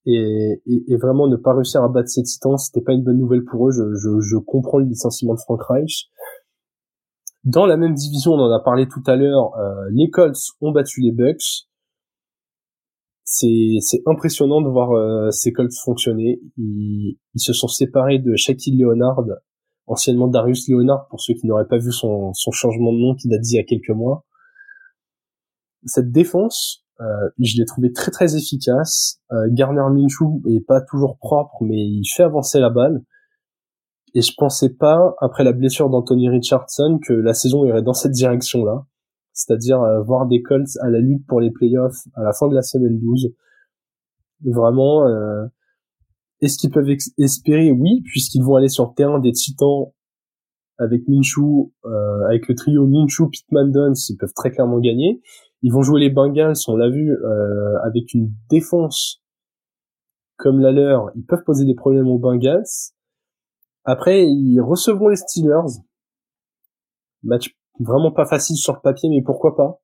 et, 0.09 0.96
vraiment 0.96 1.28
ne 1.28 1.36
pas 1.36 1.54
réussir 1.54 1.82
à 1.82 1.88
battre 1.88 2.09
ces 2.09 2.22
titans, 2.22 2.56
c'était 2.56 2.80
pas 2.80 2.92
une 2.92 3.04
bonne 3.04 3.18
nouvelle 3.18 3.44
pour 3.44 3.68
eux. 3.68 3.72
Je, 3.72 4.36
comprends 4.38 4.78
le 4.78 4.86
licenciement 4.86 5.34
de 5.34 5.40
Frank 5.40 5.62
Reich. 5.62 6.09
Dans 7.44 7.66
la 7.66 7.76
même 7.76 7.94
division, 7.94 8.32
on 8.32 8.40
en 8.40 8.52
a 8.52 8.61
parlé 8.61 8.88
tout 8.88 9.02
à 9.06 9.16
l'heure, 9.16 9.56
euh, 9.56 9.88
les 9.92 10.11
Colts 10.11 10.38
ont 10.61 10.72
battu 10.72 11.00
les 11.00 11.12
Bucks. 11.12 11.66
C'est, 13.24 13.78
impressionnant 14.06 14.62
de 14.62 14.68
voir 14.68 14.92
euh, 14.92 15.30
ces 15.30 15.52
Colts 15.52 15.74
fonctionner. 15.84 16.40
Ils, 16.56 17.18
ils, 17.34 17.40
se 17.40 17.52
sont 17.52 17.68
séparés 17.68 18.18
de 18.18 18.34
Shaquille 18.36 18.78
Leonard, 18.78 19.22
anciennement 19.86 20.28
Darius 20.28 20.68
Leonard, 20.68 21.06
pour 21.09 21.20
ceux 21.20 21.34
qui 21.34 21.46
n'auraient 21.46 21.68
pas 21.68 21.78
vu 21.78 21.92
son, 21.92 22.32
son 22.32 22.50
changement 22.50 22.92
de 22.92 22.98
nom 22.98 23.14
qui 23.14 23.28
date 23.28 23.40
d'il 23.40 23.56
y 23.56 23.61
a 23.61 23.64
quelques 23.64 23.90
mois. 23.90 24.24
Cette 25.84 26.11
défense, 26.11 26.88
euh, 27.01 27.28
je 27.38 27.57
l'ai 27.59 27.64
trouvé 27.64 27.92
très 27.92 28.11
très 28.11 28.36
efficace. 28.36 29.20
Euh, 29.32 29.46
Garner 29.51 29.82
Minshew 29.90 30.42
est 30.49 30.66
pas 30.66 30.80
toujours 30.80 31.18
propre, 31.18 31.57
mais 31.62 31.76
il 31.76 32.05
fait 32.05 32.24
avancer 32.24 32.61
la 32.61 32.70
balle. 32.70 33.03
Et 34.14 34.22
je 34.22 34.32
pensais 34.36 34.70
pas, 34.70 35.14
après 35.20 35.44
la 35.44 35.53
blessure 35.53 35.90
d'Anthony 35.90 36.28
Richardson, 36.28 36.99
que 37.07 37.12
la 37.12 37.34
saison 37.34 37.64
irait 37.66 37.82
dans 37.82 37.92
cette 37.92 38.12
direction-là. 38.12 38.86
C'est-à-dire 39.32 39.80
euh, 39.82 40.03
voir 40.03 40.26
des 40.26 40.42
Colts 40.42 40.76
à 40.80 40.90
la 40.90 40.99
lutte 40.99 41.24
pour 41.26 41.40
les 41.40 41.51
playoffs 41.51 42.09
à 42.14 42.22
la 42.22 42.32
fin 42.32 42.49
de 42.49 42.55
la 42.55 42.62
semaine 42.62 42.99
12. 42.99 43.32
Vraiment, 44.44 45.07
euh, 45.07 45.46
est-ce 46.40 46.59
qu'ils 46.59 46.70
peuvent 46.70 46.90
espérer? 47.18 47.70
Oui, 47.70 48.03
puisqu'ils 48.05 48.42
vont 48.42 48.57
aller 48.57 48.68
sur 48.68 48.88
le 48.88 48.94
terrain 48.94 49.20
des 49.20 49.32
Titans 49.32 49.86
avec 50.78 51.07
Minshew, 51.09 51.72
euh, 51.84 52.26
avec 52.28 52.49
le 52.49 52.55
trio 52.55 52.86
Minshew, 52.86 53.28
Pittman, 53.28 53.70
Duns, 53.70 53.94
ils 54.09 54.16
peuvent 54.16 54.34
très 54.34 54.51
clairement 54.51 54.78
gagner. 54.78 55.20
Ils 55.62 55.72
vont 55.72 55.82
jouer 55.82 56.00
les 56.00 56.11
Bengals, 56.11 56.54
on 56.68 56.76
l'a 56.76 56.88
vu, 56.88 57.11
euh, 57.11 57.78
avec 57.84 58.14
une 58.14 58.32
défense 58.48 59.22
comme 60.36 60.61
la 60.61 60.70
leur. 60.70 61.11
Ils 61.16 61.24
peuvent 61.24 61.42
poser 61.44 61.64
des 61.64 61.74
problèmes 61.74 62.09
aux 62.09 62.18
Bengals. 62.18 62.62
Après, 63.84 64.26
ils 64.26 64.61
recevront 64.61 65.09
les 65.09 65.16
Steelers. 65.16 65.82
Match 67.24 67.56
vraiment 67.80 68.12
pas 68.12 68.26
facile 68.26 68.56
sur 68.56 68.74
le 68.74 68.80
papier, 68.80 69.09
mais 69.09 69.22
pourquoi 69.22 69.56
pas. 69.56 69.80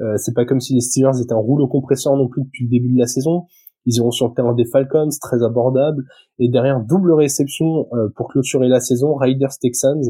Euh, 0.00 0.16
c'est 0.16 0.34
pas 0.34 0.44
comme 0.44 0.60
si 0.60 0.74
les 0.74 0.80
Steelers 0.80 1.20
étaient 1.20 1.32
un 1.32 1.38
rouleau 1.38 1.66
compresseur 1.66 2.16
non 2.16 2.28
plus 2.28 2.44
depuis 2.44 2.64
le 2.64 2.70
début 2.70 2.92
de 2.92 2.98
la 2.98 3.06
saison. 3.06 3.46
Ils 3.84 3.96
iront 3.96 4.10
sur 4.10 4.28
le 4.28 4.34
terrain 4.34 4.54
des 4.54 4.66
Falcons, 4.66 5.08
très 5.20 5.42
abordable. 5.42 6.04
Et 6.38 6.48
derrière, 6.48 6.80
double 6.80 7.12
réception 7.12 7.88
euh, 7.94 8.08
pour 8.14 8.28
clôturer 8.28 8.68
la 8.68 8.80
saison, 8.80 9.14
Raiders 9.14 9.58
Texans. 9.60 10.02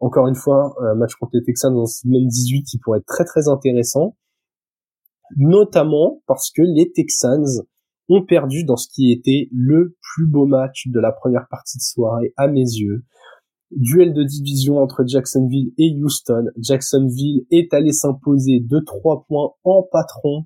Encore 0.00 0.26
une 0.26 0.34
fois, 0.34 0.74
un 0.82 0.94
match 0.96 1.14
contre 1.14 1.30
les 1.34 1.42
Texans 1.42 1.74
en 1.76 1.86
semaine 1.86 2.26
18 2.26 2.64
qui 2.64 2.78
pourrait 2.78 2.98
être 2.98 3.06
très 3.06 3.24
très 3.24 3.48
intéressant 3.48 4.16
notamment 5.36 6.22
parce 6.26 6.50
que 6.50 6.62
les 6.62 6.90
Texans 6.92 7.66
ont 8.08 8.24
perdu 8.24 8.64
dans 8.64 8.76
ce 8.76 8.88
qui 8.88 9.12
était 9.12 9.48
le 9.52 9.96
plus 10.00 10.26
beau 10.26 10.46
match 10.46 10.88
de 10.88 11.00
la 11.00 11.12
première 11.12 11.46
partie 11.48 11.78
de 11.78 11.82
soirée 11.82 12.32
à 12.36 12.48
mes 12.48 12.60
yeux. 12.60 13.04
Duel 13.70 14.12
de 14.12 14.22
division 14.22 14.78
entre 14.78 15.04
Jacksonville 15.06 15.72
et 15.78 15.96
Houston. 16.00 16.46
Jacksonville 16.58 17.44
est 17.50 17.72
allé 17.72 17.92
s'imposer 17.92 18.60
de 18.60 18.78
3 18.78 19.24
points 19.26 19.50
en 19.64 19.82
patron 19.90 20.44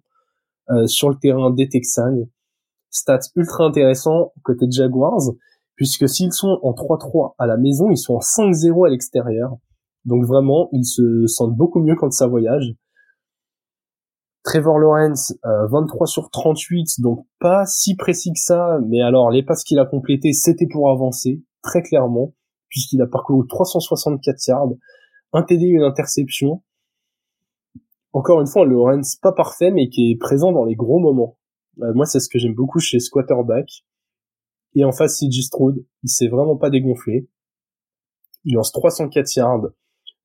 euh, 0.71 0.87
sur 0.87 1.11
le 1.11 1.17
terrain 1.17 1.51
des 1.51 1.69
Texans. 1.69 2.27
Stats 2.91 3.21
ultra 3.37 3.65
intéressants 3.65 4.33
côté 4.45 4.67
Jaguars, 4.71 5.33
puisque 5.75 6.09
s'ils 6.09 6.33
sont 6.33 6.59
en 6.63 6.73
3-3 6.73 7.35
à 7.39 7.47
la 7.47 7.57
maison, 7.57 7.91
ils 7.91 7.99
sont 7.99 8.15
en 8.15 8.21
5-0 8.21 8.87
à 8.87 8.91
l'extérieur. 8.91 9.57
Donc 10.05 10.25
vraiment, 10.25 10.69
ils 10.73 10.87
se 10.87 11.27
sentent 11.27 11.57
beaucoup 11.57 11.81
mieux 11.81 11.97
quand 11.97 12.11
ça 12.11 12.27
voyage. 12.27 12.75
Trevor 14.49 14.79
Lawrence, 14.79 15.35
23 15.45 16.03
euh, 16.03 16.07
sur 16.07 16.31
38, 16.31 17.03
donc 17.03 17.27
pas 17.39 17.67
si 17.67 17.97
précis 17.97 18.33
que 18.33 18.41
ça, 18.41 18.79
mais 18.87 19.03
alors 19.03 19.31
les 19.31 19.43
passes 19.43 19.63
qu'il 19.63 19.79
a 19.79 19.85
complétées, 19.85 20.33
c'était 20.33 20.67
pour 20.67 20.91
avancer, 20.91 21.43
très 21.63 21.83
clairement, 21.83 22.33
puisqu'il 22.71 23.03
a 23.03 23.07
parcouru 23.07 23.47
364 23.47 24.39
yards, 24.47 24.71
un 25.35 25.43
TD, 25.43 25.67
une 25.67 25.83
interception. 25.83 26.63
Encore 28.15 28.41
une 28.41 28.47
fois, 28.47 28.65
Lawrence, 28.65 29.17
pas 29.17 29.33
parfait, 29.33 29.71
mais 29.71 29.91
qui 29.91 30.13
est 30.13 30.17
présent 30.17 30.51
dans 30.51 30.65
les 30.65 30.77
gros 30.77 30.99
moments. 30.99 31.37
Euh, 31.83 31.93
moi, 31.93 32.07
c'est 32.07 32.19
ce 32.19 32.31
que 32.31 32.39
j'aime 32.39 32.55
beaucoup 32.55 32.81
chez 32.81 33.01
Squatterback. 33.01 33.85
Et 34.75 34.83
en 34.83 34.93
face, 34.93 35.19
CJ 35.19 35.43
Stroud, 35.43 35.85
il 36.05 36.09
s'est 36.09 36.29
vraiment 36.29 36.57
pas 36.57 36.71
dégonflé. 36.71 37.29
Il 38.45 38.55
lance 38.55 38.73
304 38.73 39.37
yards, 39.37 39.67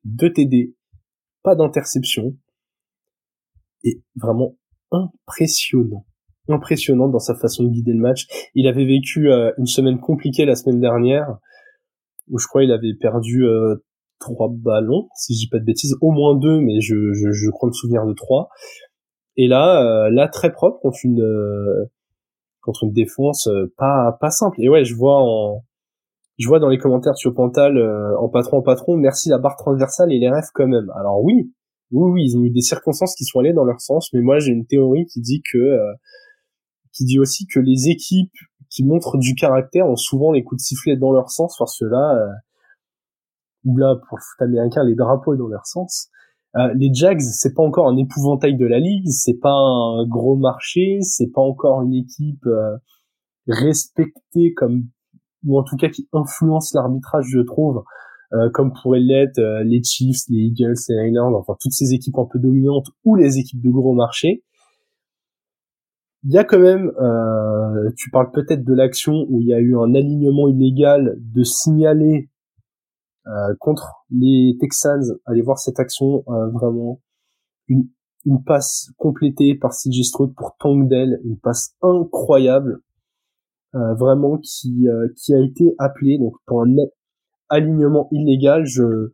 2 0.06 0.32
TD, 0.32 0.78
pas 1.44 1.56
d'interception 1.56 2.38
vraiment 4.16 4.56
impressionnant. 4.92 6.06
Impressionnant 6.50 7.08
dans 7.08 7.20
sa 7.20 7.36
façon 7.36 7.64
de 7.64 7.70
guider 7.70 7.94
le 7.94 8.00
match. 8.00 8.28
Il 8.54 8.68
avait 8.68 8.86
vécu 8.86 9.32
euh, 9.32 9.52
une 9.58 9.66
semaine 9.66 10.00
compliquée 10.00 10.46
la 10.46 10.56
semaine 10.56 10.80
dernière 10.80 11.38
où 12.30 12.38
je 12.38 12.48
crois 12.48 12.64
il 12.64 12.72
avait 12.72 12.94
perdu 13.00 13.46
trois 14.20 14.50
ballons, 14.50 15.10
si 15.14 15.34
je 15.34 15.40
dis 15.40 15.50
pas 15.50 15.60
de 15.60 15.66
bêtises, 15.66 15.98
au 16.00 16.12
moins 16.12 16.36
deux, 16.36 16.62
mais 16.62 16.80
je, 16.80 17.12
je, 17.12 17.32
je 17.34 17.50
crois 17.50 17.68
me 17.68 17.74
souvenir 17.74 18.06
de 18.06 18.14
trois. 18.14 18.48
Et 19.36 19.48
là, 19.50 20.10
là 20.10 20.30
très 20.30 20.54
propre 20.54 20.80
contre 20.80 21.00
une 21.04 21.22
contre 22.62 22.86
une 22.86 22.94
défense 22.94 23.50
pas 23.78 24.18
pas 24.22 24.30
simple. 24.30 24.62
Et 24.62 24.70
ouais, 24.70 24.86
je 24.86 24.96
vois 24.96 25.18
en 25.18 25.66
je 26.40 26.48
vois 26.48 26.60
dans 26.60 26.70
les 26.70 26.78
commentaires 26.78 27.18
sur 27.18 27.34
Pantal 27.34 27.78
en 28.18 28.30
patron 28.30 28.60
en 28.60 28.62
patron, 28.62 28.96
merci 28.96 29.28
la 29.28 29.38
barre 29.38 29.58
transversale 29.58 30.14
et 30.14 30.20
les 30.20 30.30
rêves 30.30 30.50
quand 30.54 30.68
même. 30.68 30.90
Alors 30.96 31.22
oui, 31.22 31.52
oui, 31.94 32.12
oui, 32.12 32.24
ils 32.26 32.38
ont 32.38 32.44
eu 32.44 32.50
des 32.50 32.62
circonstances 32.62 33.16
qui 33.16 33.24
sont 33.24 33.40
allées 33.40 33.54
dans 33.54 33.66
leur 33.66 33.80
sens, 33.80 34.12
mais 34.14 34.22
moi 34.22 34.40
j'ai 34.40 34.52
une 34.52 34.66
théorie 34.66 35.06
qui 35.06 35.22
dit 35.22 35.42
que 35.52 35.58
euh, 35.58 35.94
qui 36.92 37.06
dit 37.06 37.20
aussi 37.20 37.46
que 37.48 37.60
les 37.60 37.90
équipes 37.90 38.34
qui 38.70 38.84
montrent 38.84 39.18
du 39.18 39.36
caractère 39.36 39.88
ont 39.88 39.96
souvent 39.96 40.32
les 40.32 40.44
coups 40.44 40.62
de 40.62 40.66
sifflet 40.66 40.98
dans 40.98 41.12
leur 41.12 41.30
sens, 41.30 41.56
parce 41.58 41.78
que 41.78 41.86
là, 41.86 42.16
euh, 42.16 42.32
ou 43.66 43.78
là 43.78 43.96
pour 44.08 44.18
le 44.18 44.22
foot 44.22 44.42
américain, 44.42 44.84
les 44.84 44.96
drapeaux 44.96 45.36
dans 45.36 45.48
leur 45.48 45.66
sens. 45.68 46.10
Euh, 46.56 46.74
les 46.76 46.94
Jags, 46.94 47.22
c'est 47.22 47.54
pas 47.54 47.64
encore 47.64 47.88
un 47.88 47.98
épouvantail 47.98 48.58
de 48.58 48.66
la 48.66 48.80
ligue, 48.80 49.08
c'est 49.10 49.40
pas 49.40 49.54
un 49.54 50.06
gros 50.08 50.36
marché, 50.36 51.00
c'est 51.02 51.32
pas 51.32 51.42
encore 51.42 51.82
une 51.84 51.94
équipe 51.94 52.46
respectée 53.48 54.54
comme 54.56 54.88
ou 55.46 55.60
en 55.60 55.64
tout 55.64 55.76
cas 55.76 55.90
qui 55.90 56.08
influence 56.14 56.74
l'arbitrage, 56.74 57.26
je 57.30 57.40
trouve, 57.40 57.84
euh, 58.34 58.50
comme 58.50 58.74
pourraient 58.74 59.00
l'être 59.00 59.38
euh, 59.38 59.64
les 59.64 59.84
Chiefs, 59.84 60.24
les 60.28 60.40
Eagles, 60.40 60.74
les 60.90 61.04
Niners, 61.04 61.36
enfin 61.36 61.56
toutes 61.60 61.72
ces 61.72 61.94
équipes 61.94 62.18
un 62.18 62.26
peu 62.26 62.40
dominantes 62.40 62.88
ou 63.06 63.16
les 63.16 63.38
équipes 63.38 63.62
de 63.62 63.70
gros 63.70 63.94
marché. 63.94 64.44
Il 66.24 66.32
y 66.32 66.38
a 66.40 66.44
quand 66.44 66.60
même, 66.60 66.92
euh, 67.00 67.92
tu 67.96 68.10
parles 68.10 68.32
peut-être 68.32 68.64
de 68.64 68.74
l'action 68.74 69.28
où 69.30 69.40
il 69.40 69.48
y 69.48 69.54
a 69.54 69.60
eu 69.60 69.78
un 69.78 69.94
alignement 69.94 70.48
illégal 70.48 71.16
de 71.20 71.44
signaler 71.44 72.30
contre 73.60 74.06
les 74.10 74.58
Texans. 74.60 75.18
Allez 75.26 75.42
voir 75.42 75.58
cette 75.58 75.80
action, 75.80 76.26
vraiment 76.28 77.02
une, 77.68 77.88
une 78.26 78.44
passe 78.44 78.92
complétée 78.98 79.56
par 79.56 79.72
CJ 79.72 80.04
Stroud 80.04 80.34
pour 80.36 80.58
Tongdale, 80.60 81.22
une 81.24 81.38
passe 81.38 81.74
incroyable, 81.82 82.80
vraiment 83.74 84.38
qui 84.40 84.88
qui 85.16 85.34
a 85.34 85.40
été 85.40 85.74
appelée 85.78 86.18
donc 86.18 86.36
pour 86.46 86.64
un 86.64 86.76
alignement 87.54 88.08
illégal, 88.12 88.66
je, 88.66 89.12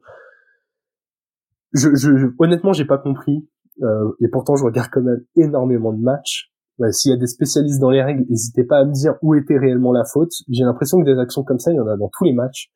je, 1.74 1.96
je 1.96 2.28
honnêtement, 2.40 2.74
j'ai 2.74 2.86
pas 2.86 2.98
compris. 2.98 3.48
Euh, 3.82 4.12
et 4.20 4.28
pourtant, 4.28 4.56
je 4.56 4.64
regarde 4.64 4.90
quand 4.92 5.02
même 5.02 5.24
énormément 5.36 5.94
de 5.94 6.02
matchs. 6.02 6.52
S'il 6.92 7.12
y 7.12 7.14
a 7.14 7.18
des 7.18 7.28
spécialistes 7.28 7.82
dans 7.82 7.90
les 7.90 8.02
règles, 8.02 8.26
n'hésitez 8.30 8.64
pas 8.64 8.78
à 8.78 8.86
me 8.86 8.94
dire 8.94 9.16
où 9.22 9.36
était 9.36 9.58
réellement 9.58 9.92
la 9.92 10.06
faute. 10.06 10.32
J'ai 10.48 10.64
l'impression 10.64 11.00
que 11.02 11.06
des 11.06 11.20
actions 11.20 11.44
comme 11.44 11.60
ça, 11.60 11.74
il 11.74 11.76
y 11.76 11.80
en 11.80 11.88
a 11.88 11.98
dans 11.98 12.10
tous 12.18 12.24
les 12.24 12.32
matchs. 12.34 12.72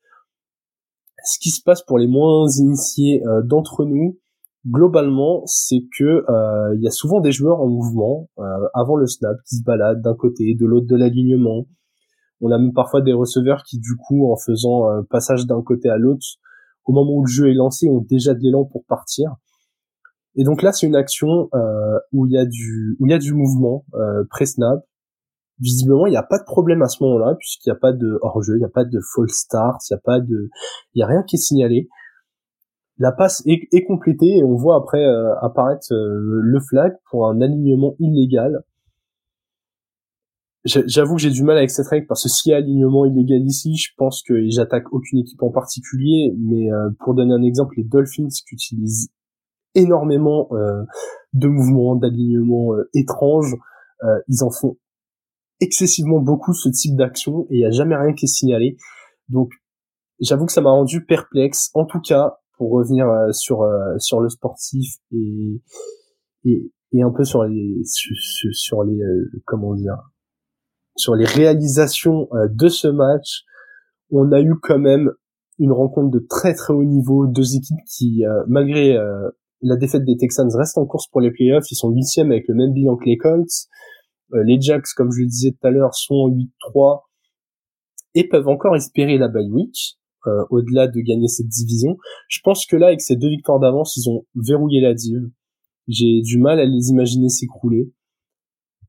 Ce 1.24 1.39
qui 1.39 1.51
se 1.51 1.61
passe 1.64 1.82
pour 1.84 1.97
les 1.97 2.07
moins 2.07 2.45
initiés 2.59 3.26
euh, 3.26 3.41
d'entre 3.43 3.86
nous, 3.86 4.20
globalement, 4.68 5.43
c'est 5.45 5.84
que 5.97 6.03
euh, 6.30 6.76
il 6.76 6.82
y 6.82 6.88
a 6.88 6.91
souvent 6.91 7.22
des 7.22 7.32
joueurs 7.32 7.61
en 7.61 7.68
mouvement 7.68 8.30
euh, 8.39 8.43
avant 8.74 8.97
le 8.97 9.07
snap 9.07 9.38
qui 9.47 9.57
se 9.57 9.64
baladent 9.64 10.01
d'un 10.01 10.16
côté, 10.16 10.53
de 10.53 10.66
l'autre 10.66 10.88
de 10.88 10.95
l'alignement. 10.95 11.66
On 12.44 12.52
a 12.52 12.60
même 12.60 12.74
parfois 12.74 13.02
des 13.02 13.14
receveurs 13.14 13.64
qui, 13.64 13.80
du 13.80 13.96
coup, 13.96 14.30
en 14.32 14.36
faisant 14.36 14.89
euh, 14.89 15.02
passage 15.10 15.48
d'un 15.48 15.62
côté 15.62 15.89
à 15.89 15.98
l'autre, 15.98 16.26
au 16.84 16.91
moment 16.91 17.14
où 17.14 17.24
le 17.24 17.32
jeu 17.32 17.50
est 17.50 17.54
lancé, 17.54 17.89
ont 17.89 18.06
déjà 18.08 18.34
de 18.34 18.39
l'élan 18.39 18.66
pour 18.66 18.84
partir. 18.86 19.38
Et 20.36 20.44
donc 20.44 20.62
là, 20.62 20.74
c'est 20.74 20.86
une 20.86 20.96
action 20.96 21.48
euh, 21.54 22.00
où 22.12 22.26
il 22.26 22.34
y 22.34 22.38
a 22.38 22.46
du 22.46 23.34
mouvement 23.34 23.86
euh, 23.94 24.26
pré-snap. 24.30 24.84
Visiblement, 25.60 26.06
il 26.06 26.12
n'y 26.12 26.18
a 26.18 26.24
pas 26.24 26.39
de 26.39 26.44
problème 26.44 26.82
à 26.82 26.88
ce 26.88 27.02
moment-là 27.04 27.36
puisqu'il 27.39 27.70
n'y 27.70 27.78
a 27.78 27.80
pas 27.80 27.94
de 27.94 28.20
hors-jeu, 28.22 28.56
il 28.56 28.60
n'y 28.60 28.66
a 28.66 28.70
pas 28.70 28.84
de 28.84 29.00
false 29.16 29.36
start, 29.36 29.82
il 29.89 29.94
n'y 29.94 29.98
a 29.98 30.02
pas 30.04 30.20
de 30.20 30.50
il 30.96 31.00
y 31.00 31.04
a 31.04 31.08
rien 31.08 31.24
qui 31.24 31.36
est 31.36 31.39
signalé. 31.39 31.88
La 32.98 33.12
passe 33.12 33.44
est, 33.46 33.86
complétée 33.86 34.38
et 34.38 34.44
on 34.44 34.56
voit 34.56 34.76
après 34.76 35.06
euh, 35.06 35.34
apparaître 35.41 35.88
le 35.91 36.60
flag 36.60 36.94
pour 37.10 37.28
un 37.28 37.39
alignement 37.39 37.96
illégal 38.00 38.64
J'avoue 40.66 41.16
que 41.16 41.22
j'ai 41.22 41.30
du 41.30 41.43
mal 41.43 41.57
avec 41.57 41.72
cette 41.72 41.88
règle 41.88 42.07
parce 42.07 42.24
que 42.24 42.30
s'il 42.30 42.51
y 42.51 42.53
a 42.53 42.57
alignement 42.57 43.05
illégal 43.05 43.41
ici, 43.45 43.76
je 43.76 43.89
pense 43.97 44.24
que 44.24 44.34
j'attaque 44.47 44.93
aucune 44.93 45.20
équipe 45.20 45.43
en 45.43 45.51
particulier, 45.51 46.34
mais 46.39 46.72
euh, 46.72 46.89
pour 46.99 47.16
donner 47.16 47.34
un 47.34 47.43
exemple, 47.43 47.74
les 47.76 47.84
Dolphins 47.84 48.30
qui 48.30 48.55
utilisent 48.55 49.09
énormément 49.76 50.47
euh, 50.53 50.84
de 51.34 51.49
mouvements, 51.49 51.97
d'alignements 51.97 52.74
euh, 52.76 52.89
étranges, 52.93 53.55
ils 54.28 54.43
en 54.43 54.51
font 54.51 54.76
excessivement 55.61 56.20
beaucoup 56.20 56.53
ce 56.53 56.68
type 56.68 56.97
d'action 56.97 57.45
et 57.49 57.55
il 57.55 57.59
n'y 57.59 57.66
a 57.66 57.72
jamais 57.72 57.95
rien 57.95 58.14
qui 58.14 58.26
est 58.26 58.28
signalé. 58.28 58.76
Donc 59.30 59.49
j'avoue 60.20 60.45
que 60.45 60.51
ça 60.51 60.59
m'a 60.59 60.72
rendu 60.72 61.05
perplexe. 61.05 61.72
En 61.74 61.86
tout 61.86 62.01
cas, 62.01 62.38
pour 62.57 62.72
revenir 62.72 63.07
sur 63.32 63.66
sur 63.99 64.20
le 64.20 64.28
sportif 64.28 64.95
et, 65.14 65.61
et 66.43 66.70
et 66.91 67.01
un 67.01 67.11
peu 67.11 67.24
sur 67.24 67.45
les 67.45 67.82
sur, 67.86 68.14
sur 68.51 68.84
les 68.84 68.99
comment 69.45 69.74
dire 69.74 69.95
sur 70.96 71.16
les 71.16 71.26
réalisations 71.26 72.28
euh, 72.34 72.48
de 72.52 72.68
ce 72.68 72.88
match, 72.88 73.44
on 74.12 74.32
a 74.32 74.41
eu 74.41 74.54
quand 74.62 74.80
même 74.80 75.12
une 75.60 75.72
rencontre 75.72 76.12
de 76.12 76.26
très 76.30 76.54
très 76.54 76.74
haut 76.74 76.84
niveau, 76.84 77.28
deux 77.28 77.56
équipes 77.56 77.84
qui, 77.88 78.26
euh, 78.26 78.44
malgré 78.48 78.96
euh, 78.96 79.30
la 79.62 79.76
défaite 79.76 80.04
des 80.04 80.18
Texans, 80.18 80.50
restent 80.56 80.78
en 80.78 80.86
course 80.86 81.08
pour 81.08 81.22
les 81.22 81.32
playoffs. 81.32 81.72
Ils 81.72 81.76
sont 81.76 81.89
huitièmes 81.89 82.32
avec 82.32 82.48
le 82.48 82.56
même 82.56 82.74
bilan 82.74 82.98
que 82.98 83.06
les 83.06 83.18
Colts. 83.18 83.70
les 84.32 84.60
Jacks, 84.60 84.88
comme 84.96 85.12
je 85.12 85.22
le 85.22 85.28
disais 85.28 85.52
tout 85.52 85.68
à 85.68 85.72
l'heure, 85.72 85.94
sont 85.94 86.16
en 86.16 86.30
8-3 86.30 87.04
et 88.16 88.28
peuvent 88.28 88.48
encore 88.48 88.76
espérer 88.76 89.18
la 89.18 89.30
bye 89.30 89.50
week. 89.50 89.98
au-delà 90.50 90.88
de 90.88 91.00
gagner 91.00 91.28
cette 91.28 91.48
division. 91.48 91.98
Je 92.28 92.39
pense 92.44 92.66
que 92.66 92.76
là, 92.76 92.88
avec 92.88 93.02
ces 93.02 93.16
deux 93.16 93.30
victoires 93.30 93.60
d'avance, 93.60 93.96
ils 93.96 94.10
ont 94.10 94.26
verrouillé 94.36 94.82
la 94.82 94.94
div. 94.94 95.22
J'ai 95.88 96.22
du 96.22 96.39
mal 96.39 96.60
à 96.60 96.66
les 96.66 96.89
imaginer 96.89 97.30
s'écrouler 97.30 97.94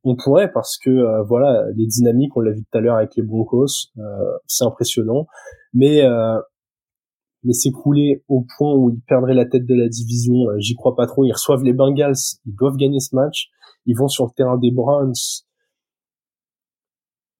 on 0.05 0.17
pourrait 0.17 0.53
parce 0.53 0.77
que 0.79 0.91
euh, 0.91 1.23
voilà 1.23 1.65
les 1.75 1.87
dynamiques 1.87 2.37
on 2.37 2.41
l'a 2.41 2.53
vu 2.53 2.63
tout 2.63 2.79
à 2.79 2.81
l'heure 2.81 2.97
avec 2.97 3.17
les 3.17 3.23
Broncos 3.23 3.91
euh, 3.99 4.03
c'est 4.47 4.65
impressionnant. 4.65 5.27
Mais 5.73 6.03
euh, 6.03 6.39
mais 7.43 7.53
s'écrouler 7.53 8.23
au 8.29 8.47
point 8.57 8.75
où 8.75 8.91
ils 8.91 9.01
perdraient 9.03 9.35
la 9.35 9.47
tête 9.47 9.67
de 9.67 9.75
la 9.75 9.89
division 9.89 10.35
j'y 10.59 10.75
crois 10.75 10.95
pas 10.95 11.07
trop. 11.07 11.25
Ils 11.25 11.33
reçoivent 11.33 11.65
les 11.65 11.73
Bengals 11.73 12.15
ils 12.47 12.55
doivent 12.55 12.77
gagner 12.77 13.01
ce 13.01 13.17
match. 13.17 13.49
Ils 13.87 13.97
vont 13.97 14.09
sur 14.09 14.25
le 14.27 14.31
terrain 14.37 14.59
des 14.59 14.71
Browns. 14.71 15.15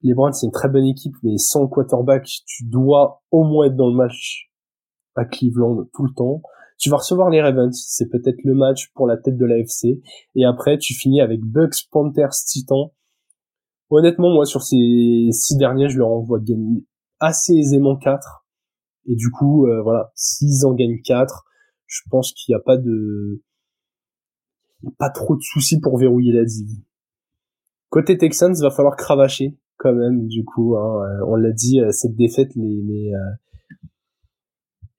Les 0.01 0.13
Browns 0.13 0.33
c'est 0.33 0.47
une 0.47 0.51
très 0.51 0.69
bonne 0.69 0.85
équipe 0.85 1.15
mais 1.23 1.37
sans 1.37 1.67
quarterback 1.67 2.25
tu 2.45 2.65
dois 2.65 3.21
au 3.31 3.43
moins 3.43 3.67
être 3.67 3.75
dans 3.75 3.89
le 3.89 3.95
match 3.95 4.49
à 5.15 5.25
Cleveland 5.25 5.85
tout 5.93 6.03
le 6.03 6.13
temps 6.13 6.41
tu 6.77 6.89
vas 6.89 6.97
recevoir 6.97 7.29
les 7.29 7.41
Ravens, 7.41 7.75
c'est 7.87 8.09
peut-être 8.09 8.43
le 8.43 8.53
match 8.53 8.91
pour 8.93 9.07
la 9.07 9.17
tête 9.17 9.37
de 9.37 9.45
l'AFC. 9.45 10.01
Et 10.35 10.45
après, 10.45 10.77
tu 10.77 10.93
finis 10.93 11.21
avec 11.21 11.41
Bucks, 11.41 11.87
Panthers, 11.91 12.33
Titans. 12.45 12.89
Honnêtement, 13.89 14.29
moi, 14.29 14.45
sur 14.45 14.61
ces 14.61 15.29
six 15.31 15.57
derniers, 15.57 15.89
je 15.89 15.97
leur 15.97 16.09
envoie 16.09 16.39
gagner 16.39 16.85
assez 17.19 17.53
aisément 17.53 17.95
quatre. 17.95 18.45
Et 19.05 19.15
du 19.15 19.31
coup, 19.31 19.67
euh, 19.67 19.81
voilà, 19.81 20.11
s'ils 20.15 20.65
en 20.65 20.73
gagnent 20.73 21.01
quatre, 21.01 21.45
je 21.85 22.01
pense 22.09 22.33
qu'il 22.33 22.53
n'y 22.53 22.59
a 22.59 22.63
pas 22.63 22.77
de, 22.77 23.41
pas 24.97 25.09
trop 25.09 25.35
de 25.35 25.41
soucis 25.41 25.79
pour 25.79 25.97
verrouiller 25.97 26.33
la 26.33 26.43
div. 26.43 26.67
Côté 27.89 28.17
Texans, 28.17 28.53
va 28.59 28.71
falloir 28.71 28.95
cravacher 28.95 29.57
quand 29.77 29.93
même. 29.93 30.27
Du 30.27 30.43
coup, 30.43 30.75
hein, 30.75 31.03
euh, 31.03 31.25
on 31.27 31.35
l'a 31.35 31.51
dit, 31.51 31.79
euh, 31.79 31.91
cette 31.91 32.15
défaite 32.15 32.53
les 32.55 32.81
met 32.81 33.11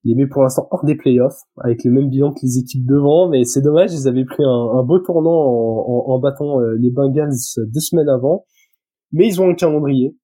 les 0.07 0.15
met 0.15 0.27
pour 0.27 0.43
l'instant 0.43 0.69
hors 0.71 0.85
des 0.85 0.95
playoffs, 0.95 1.41
avec 1.59 1.83
le 1.85 1.91
même 1.91 2.09
bilan 2.09 2.33
que 2.33 2.41
les 2.43 2.59
équipes 2.59 2.87
devant, 2.87 3.29
mais 3.29 3.45
c'est 3.45 3.61
dommage, 3.61 3.93
ils 3.93 4.07
avaient 4.07 4.25
pris 4.25 4.45
un, 4.45 4.83
beau 4.85 5.01
tournant 5.01 5.31
en, 5.31 6.19
battant 6.21 6.61
euh, 6.61 6.77
les 6.79 6.91
Bengals 6.91 7.35
deux 7.57 7.81
semaines 7.81 8.09
avant, 8.09 8.45
mais 9.13 9.27
ils 9.27 9.41
ont 9.41 9.51
un 9.51 9.55
calendrier 9.55 10.17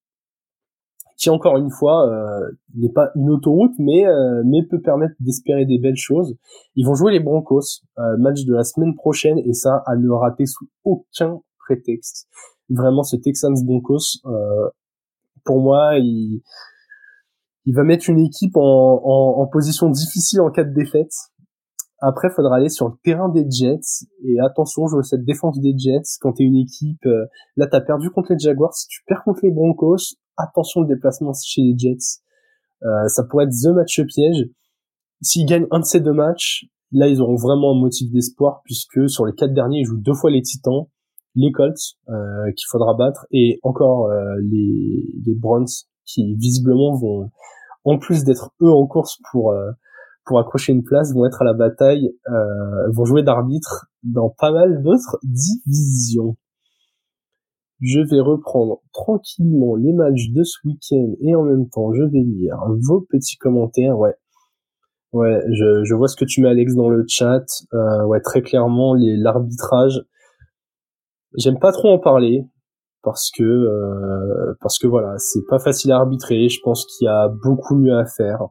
qui 1.16 1.30
encore 1.30 1.56
une 1.56 1.70
fois 1.70 2.08
euh, 2.08 2.50
n'est 2.74 2.92
pas 2.92 3.10
une 3.16 3.30
autoroute, 3.30 3.72
mais 3.78 4.06
euh, 4.06 4.42
mais 4.44 4.62
peut 4.64 4.80
permettre 4.80 5.14
d'espérer 5.20 5.66
des 5.66 5.78
belles 5.78 5.96
choses. 5.96 6.36
Ils 6.74 6.86
vont 6.86 6.94
jouer 6.94 7.12
les 7.12 7.20
Broncos, 7.20 7.82
match 8.18 8.44
de 8.44 8.54
la 8.54 8.64
semaine 8.64 8.94
prochaine, 8.94 9.38
et 9.38 9.52
ça 9.52 9.82
à 9.86 9.96
ne 9.96 10.08
rater 10.10 10.46
sous 10.46 10.68
aucun 10.84 11.40
prétexte. 11.58 12.28
Vraiment, 12.70 13.02
ce 13.02 13.16
Texans 13.16 13.54
Broncos, 13.64 14.20
pour 15.44 15.60
moi, 15.60 15.98
il 15.98 16.42
il 17.64 17.74
va 17.74 17.84
mettre 17.84 18.10
une 18.10 18.18
équipe 18.18 18.56
en, 18.56 19.46
position 19.52 19.88
difficile 19.88 20.40
en 20.40 20.50
cas 20.50 20.64
de 20.64 20.74
défaite. 20.74 21.12
Après, 22.00 22.28
il 22.28 22.34
faudra 22.34 22.56
aller 22.56 22.68
sur 22.68 22.88
le 22.88 22.94
terrain 23.04 23.28
des 23.28 23.48
Jets. 23.48 24.06
Et 24.24 24.40
attention, 24.40 24.88
je 24.88 24.94
vois 24.94 25.04
cette 25.04 25.24
défense 25.24 25.60
des 25.60 25.72
Jets. 25.76 26.18
Quand 26.20 26.32
t'es 26.32 26.42
une 26.42 26.56
équipe, 26.56 27.06
euh, 27.06 27.26
là, 27.56 27.68
t'as 27.68 27.80
perdu 27.80 28.10
contre 28.10 28.32
les 28.32 28.38
Jaguars. 28.38 28.74
Si 28.74 28.88
tu 28.88 29.02
perds 29.06 29.22
contre 29.24 29.40
les 29.44 29.52
Broncos, 29.52 30.16
attention 30.36 30.80
le 30.80 30.88
déplacement 30.88 31.32
chez 31.32 31.62
les 31.62 31.78
Jets. 31.78 32.20
Euh, 32.82 33.06
ça 33.06 33.22
pourrait 33.22 33.44
être 33.44 33.52
the 33.52 33.68
match 33.68 34.00
piège. 34.06 34.48
S'ils 35.20 35.46
gagnent 35.46 35.68
un 35.70 35.78
de 35.78 35.84
ces 35.84 36.00
deux 36.00 36.12
matchs, 36.12 36.66
là, 36.90 37.06
ils 37.06 37.20
auront 37.20 37.36
vraiment 37.36 37.76
un 37.76 37.80
motif 37.80 38.10
d'espoir 38.10 38.62
puisque 38.64 39.08
sur 39.08 39.24
les 39.24 39.34
quatre 39.34 39.54
derniers, 39.54 39.80
ils 39.80 39.84
jouent 39.84 40.02
deux 40.02 40.14
fois 40.14 40.32
les 40.32 40.42
Titans, 40.42 40.86
les 41.36 41.52
Colts 41.52 41.96
euh, 42.08 42.50
qu'il 42.56 42.66
faudra 42.68 42.94
battre 42.94 43.26
et 43.30 43.60
encore 43.62 44.10
les, 44.40 45.06
les 45.24 45.34
Browns 45.36 45.68
qui 46.12 46.34
visiblement 46.36 46.94
vont 46.96 47.30
en 47.84 47.98
plus 47.98 48.24
d'être 48.24 48.50
eux 48.62 48.70
en 48.70 48.86
course 48.86 49.18
pour 49.30 49.54
pour 50.24 50.38
accrocher 50.38 50.72
une 50.72 50.84
place, 50.84 51.12
vont 51.12 51.26
être 51.26 51.42
à 51.42 51.44
la 51.44 51.54
bataille, 51.54 52.12
vont 52.92 53.04
jouer 53.04 53.22
d'arbitre 53.24 53.86
dans 54.04 54.30
pas 54.30 54.52
mal 54.52 54.82
d'autres 54.82 55.18
divisions. 55.24 56.36
Je 57.80 57.98
vais 57.98 58.20
reprendre 58.20 58.80
tranquillement 58.92 59.74
les 59.74 59.92
matchs 59.92 60.30
de 60.30 60.44
ce 60.44 60.56
week-end 60.64 61.14
et 61.20 61.34
en 61.34 61.42
même 61.42 61.68
temps 61.68 61.92
je 61.92 62.02
vais 62.02 62.20
lire 62.20 62.56
vos 62.86 63.00
petits 63.00 63.36
commentaires. 63.36 63.98
Ouais, 63.98 64.14
ouais, 65.12 65.40
je, 65.50 65.82
je 65.82 65.94
vois 65.94 66.06
ce 66.06 66.16
que 66.16 66.24
tu 66.24 66.42
mets 66.42 66.48
Alex 66.48 66.74
dans 66.74 66.88
le 66.88 67.04
chat. 67.08 67.44
Euh, 67.74 68.04
ouais, 68.06 68.20
très 68.20 68.42
clairement 68.42 68.94
l'arbitrage. 68.96 70.00
J'aime 71.36 71.58
pas 71.58 71.72
trop 71.72 71.88
en 71.88 71.98
parler 71.98 72.46
parce 73.02 73.30
que 73.30 73.42
euh, 73.42 74.54
parce 74.60 74.78
que 74.78 74.86
voilà, 74.86 75.18
c'est 75.18 75.44
pas 75.48 75.58
facile 75.58 75.92
à 75.92 75.96
arbitrer. 75.96 76.48
Je 76.48 76.60
pense 76.62 76.86
qu'il 76.86 77.06
y 77.06 77.08
a 77.08 77.28
beaucoup 77.28 77.74
mieux 77.74 77.96
à 77.96 78.04
faire. 78.06 78.48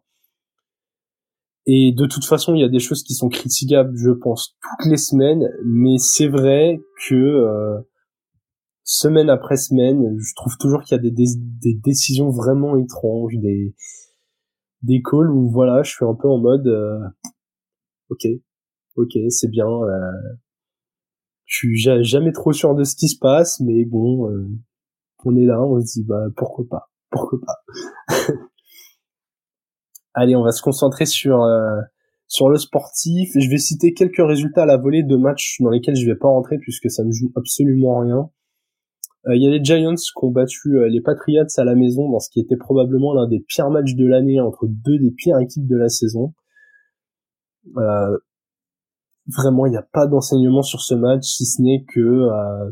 Et 1.66 1.94
de 1.94 2.06
toute 2.06 2.26
façon, 2.26 2.56
il 2.56 2.62
y 2.62 2.64
a 2.64 2.70
des 2.70 2.80
choses 2.80 3.04
qui 3.04 3.14
sont 3.14 3.30
critiquables, 3.30 3.96
je 3.96 4.12
pense, 4.12 4.58
toutes 4.62 4.90
les 4.90 4.98
semaines. 4.98 5.48
Mais 5.64 5.98
c'est 6.00 6.28
vrai 6.28 6.82
que 7.08 7.16
euh, 7.16 7.80
semaine 8.84 9.30
après 9.30 9.58
semaine, 9.58 10.18
je 10.20 10.34
trouve 10.36 10.58
toujours 10.58 10.82
qu'il 10.82 10.98
y 10.98 11.00
a 11.00 11.04
des, 11.04 11.76
décisions 11.84 12.30
vraiment 12.30 12.78
étranges, 12.78 13.38
des 13.38 13.76
des 14.82 15.02
calls 15.04 15.30
où 15.30 15.52
voilà, 15.52 15.84
je 15.84 15.92
suis 15.92 16.06
un 16.06 16.16
peu 16.16 16.28
en 16.28 16.40
mode 16.40 16.66
euh, 16.68 17.00
ok, 18.10 18.26
ok, 18.96 19.12
c'est 19.30 19.50
bien. 19.50 19.68
Euh, 19.68 20.12
je 21.52 21.58
suis 21.58 22.04
jamais 22.04 22.32
trop 22.32 22.54
sûr 22.54 22.76
de 22.76 22.86
ce 22.86 22.96
qui 22.96 23.10
se 23.10 23.18
passe, 23.20 23.60
mais 23.60 23.84
bon, 23.84 24.30
euh, 24.30 24.48
on 25.26 25.36
est 25.36 25.44
là, 25.44 25.62
on 25.62 25.82
se 25.82 26.00
dit 26.00 26.06
bah 26.06 26.28
pourquoi 26.38 26.64
pas, 26.70 26.90
pourquoi 27.10 27.40
pas. 27.46 27.58
Allez, 30.14 30.36
on 30.36 30.44
va 30.44 30.52
se 30.52 30.62
concentrer 30.62 31.06
sur 31.06 31.44
euh, 31.44 31.82
sur 32.28 32.48
le 32.48 32.58
sportif. 32.58 33.32
Je 33.36 33.50
vais 33.50 33.58
citer 33.58 33.94
quelques 33.94 34.26
résultats 34.26 34.64
à 34.64 34.66
la 34.66 34.78
volée 34.78 35.04
de 35.04 35.18
matchs 35.18 35.58
dans 35.60 35.70
lesquels 35.70 35.98
je 35.98 36.06
vais 36.06 36.16
pas 36.16 36.30
rentrer 36.30 36.58
puisque 36.58 36.90
ça 36.90 37.04
ne 37.04 37.12
joue 37.12 37.34
absolument 37.36 38.00
rien. 38.00 38.30
Euh, 39.28 39.36
il 39.36 39.44
y 39.44 39.48
a 39.48 39.52
les 39.52 39.62
Giants 39.62 39.96
qui 39.96 40.26
ont 40.26 40.32
battu 40.32 40.78
euh, 40.78 40.88
les 40.88 41.02
Patriots 41.02 41.44
à 41.58 41.64
la 41.66 41.76
maison 41.76 42.10
dans 42.10 42.20
ce 42.20 42.30
qui 42.30 42.40
était 42.40 42.56
probablement 42.56 43.14
l'un 43.14 43.28
des 43.28 43.42
pires 43.42 43.70
matchs 43.70 43.96
de 43.96 44.08
l'année 44.08 44.40
entre 44.40 44.68
deux 44.68 44.98
des 45.00 45.12
pires 45.12 45.40
équipes 45.40 45.68
de 45.68 45.76
la 45.76 45.90
saison. 45.90 46.34
Euh, 47.78 48.18
vraiment, 49.36 49.66
il 49.66 49.72
n'y 49.72 49.78
a 49.78 49.88
pas 49.94 50.08
d'enseignement 50.08 50.62
sur 50.62 50.82
ce 50.82 50.94
match, 50.94 51.24
si 51.24 51.46
ce 51.46 51.62
n'est 51.62 51.84
que 51.94 52.00
euh, 52.00 52.72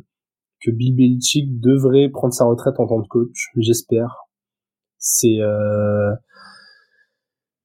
que 0.62 0.72
Bill 0.72 0.96
Belichick 0.96 1.60
devrait 1.60 2.10
prendre 2.10 2.34
sa 2.34 2.46
retraite 2.46 2.80
en 2.80 2.88
tant 2.88 3.02
que 3.02 3.08
coach, 3.08 3.48
j'espère. 3.58 4.16
C'est 4.98 5.40
euh, 5.40 6.14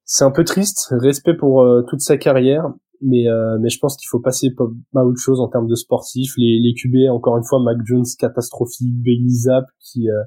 c'est 0.05 0.25
un 0.25 0.31
peu 0.31 0.45
triste, 0.45 0.89
respect 0.93 1.35
pour 1.35 1.67
toute 1.89 2.01
sa 2.01 2.17
carrière, 2.17 2.73
mais 3.05 3.29
euh, 3.29 3.59
mais 3.61 3.69
je 3.69 3.79
pense 3.79 3.97
qu'il 3.97 4.09
faut 4.09 4.21
passer 4.21 4.55
à 4.95 5.05
autre 5.05 5.21
chose 5.21 5.41
en 5.41 5.49
termes 5.49 5.69
de 5.69 5.75
sportif. 5.75 6.33
Les 6.37 6.59
les 6.61 6.75
QB 6.75 7.11
encore 7.11 7.37
une 7.37 7.45
fois 7.45 7.61
Mac 7.63 7.79
Jones 7.85 8.05
catastrophique. 8.19 8.95
Bailey 9.03 9.29
Zapp 9.29 9.67
qui 9.81 10.09
euh, 10.11 10.23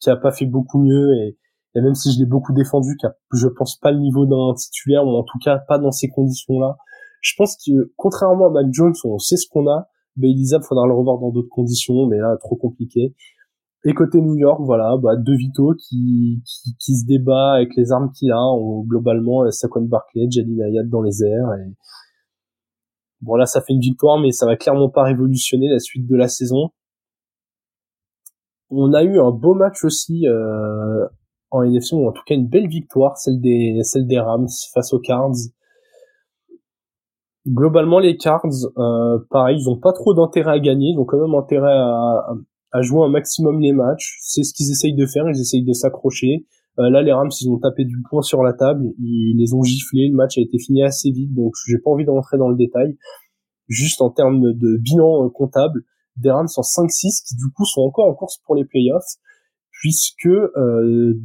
qui 0.00 0.10
a 0.10 0.16
pas 0.16 0.32
fait 0.32 0.46
beaucoup 0.46 0.82
mieux. 0.82 1.14
Et, 1.16 1.38
et 1.74 1.80
même 1.80 1.94
si 1.94 2.12
je 2.12 2.18
l'ai 2.18 2.26
beaucoup 2.26 2.52
défendu 2.52 2.96
qui 2.98 3.06
a 3.06 3.14
je 3.34 3.48
pense 3.48 3.76
pas 3.78 3.90
le 3.90 3.98
niveau 3.98 4.26
d'un 4.26 4.54
titulaire 4.54 5.04
ou 5.04 5.10
en 5.10 5.24
tout 5.24 5.38
cas 5.44 5.58
pas 5.68 5.78
dans 5.78 5.92
ces 5.92 6.08
conditions 6.08 6.58
là 6.58 6.76
je 7.22 7.34
pense 7.38 7.56
que 7.56 7.92
contrairement 7.96 8.48
à 8.48 8.50
Mac 8.50 8.66
Jones 8.70 8.94
on 9.04 9.18
sait 9.18 9.36
ce 9.36 9.48
qu'on 9.50 9.66
a 9.68 9.88
Bailey 10.16 10.44
faudra 10.62 10.86
le 10.86 10.92
revoir 10.92 11.18
dans 11.18 11.30
d'autres 11.30 11.48
conditions 11.50 12.06
mais 12.06 12.18
là 12.18 12.36
trop 12.38 12.56
compliqué 12.56 13.14
et 13.84 13.94
côté 13.94 14.20
New 14.20 14.36
York, 14.36 14.60
voilà, 14.62 14.96
bah, 14.96 15.16
De 15.16 15.32
Vito 15.32 15.74
qui, 15.74 16.40
qui, 16.46 16.76
qui 16.78 16.96
se 16.96 17.04
débat 17.04 17.54
avec 17.54 17.74
les 17.76 17.90
armes 17.90 18.12
qu'il 18.12 18.30
a, 18.30 18.38
en, 18.38 18.82
globalement, 18.82 19.50
Saquon 19.50 19.82
Barkley, 19.82 20.28
Jalil 20.30 20.62
Ayat 20.62 20.84
dans 20.84 21.02
les 21.02 21.24
airs, 21.24 21.52
et, 21.54 21.74
Bon 23.22 23.36
là, 23.36 23.46
ça 23.46 23.60
fait 23.60 23.72
une 23.72 23.80
victoire, 23.80 24.18
mais 24.18 24.32
ça 24.32 24.46
va 24.46 24.56
clairement 24.56 24.90
pas 24.90 25.04
révolutionner 25.04 25.68
la 25.68 25.78
suite 25.78 26.08
de 26.08 26.16
la 26.16 26.26
saison. 26.26 26.70
On 28.68 28.92
a 28.94 29.04
eu 29.04 29.20
un 29.20 29.30
beau 29.30 29.54
match 29.54 29.84
aussi 29.84 30.26
euh, 30.26 31.06
en 31.52 31.62
NFC, 31.62 31.94
ou 31.94 32.08
en 32.08 32.12
tout 32.12 32.22
cas 32.26 32.34
une 32.34 32.48
belle 32.48 32.66
victoire, 32.66 33.16
celle 33.18 33.40
des 33.40 34.18
Rams 34.18 34.48
face 34.74 34.92
aux 34.92 34.98
Cards. 34.98 35.36
Globalement, 37.46 37.98
les 37.98 38.16
Cards, 38.16 38.46
euh, 38.78 39.18
pareil, 39.30 39.58
ils 39.60 39.68
ont 39.68 39.76
pas 39.76 39.92
trop 39.92 40.14
d'intérêt 40.14 40.52
à 40.52 40.58
gagner, 40.60 40.90
ils 40.90 40.98
ont 40.98 41.04
quand 41.04 41.20
même 41.20 41.34
intérêt 41.34 41.72
à, 41.72 42.80
jouer 42.80 43.04
un 43.04 43.08
maximum 43.08 43.60
les 43.60 43.72
matchs. 43.72 44.18
C'est 44.20 44.44
ce 44.44 44.54
qu'ils 44.54 44.70
essayent 44.70 44.94
de 44.94 45.06
faire, 45.06 45.24
ils 45.28 45.40
essayent 45.40 45.64
de 45.64 45.72
s'accrocher. 45.72 46.46
Euh, 46.78 46.88
là, 46.88 47.02
les 47.02 47.12
Rams, 47.12 47.30
ils 47.40 47.50
ont 47.50 47.58
tapé 47.58 47.84
du 47.84 47.96
poing 48.08 48.22
sur 48.22 48.42
la 48.42 48.52
table, 48.52 48.86
ils 48.98 49.36
les 49.36 49.54
ont 49.54 49.62
giflés, 49.62 50.08
le 50.08 50.14
match 50.14 50.38
a 50.38 50.40
été 50.40 50.58
fini 50.58 50.82
assez 50.82 51.10
vite, 51.10 51.34
donc 51.34 51.52
j'ai 51.66 51.78
pas 51.78 51.90
envie 51.90 52.04
d'entrer 52.04 52.38
dans 52.38 52.48
le 52.48 52.56
détail. 52.56 52.96
Juste 53.68 54.00
en 54.00 54.10
termes 54.10 54.40
de 54.40 54.76
bilan 54.78 55.26
euh, 55.26 55.28
comptable, 55.28 55.82
des 56.16 56.30
Rams 56.30 56.48
en 56.56 56.62
5-6 56.62 57.26
qui 57.26 57.36
du 57.36 57.52
coup 57.54 57.64
sont 57.64 57.82
encore 57.82 58.06
en 58.06 58.14
course 58.14 58.38
pour 58.46 58.54
les 58.54 58.64
playoffs, 58.64 59.16
puisque 59.70 60.26
euh, 60.26 61.20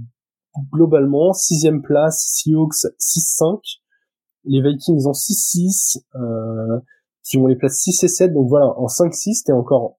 globalement, 0.73 1.33
sixième 1.33 1.81
place, 1.81 2.25
Seahawks 2.27 2.85
6-5, 2.99 3.59
les 4.47 4.61
Vikings 4.61 5.05
en 5.05 5.13
6-6, 5.13 6.03
euh, 6.15 6.79
qui 7.23 7.37
ont 7.37 7.47
les 7.47 7.55
places 7.55 7.79
6 7.79 8.03
et 8.03 8.07
7, 8.07 8.33
donc 8.33 8.47
voilà, 8.49 8.67
en 8.77 8.87
5-6, 8.87 9.43
t'es 9.45 9.51
encore, 9.51 9.97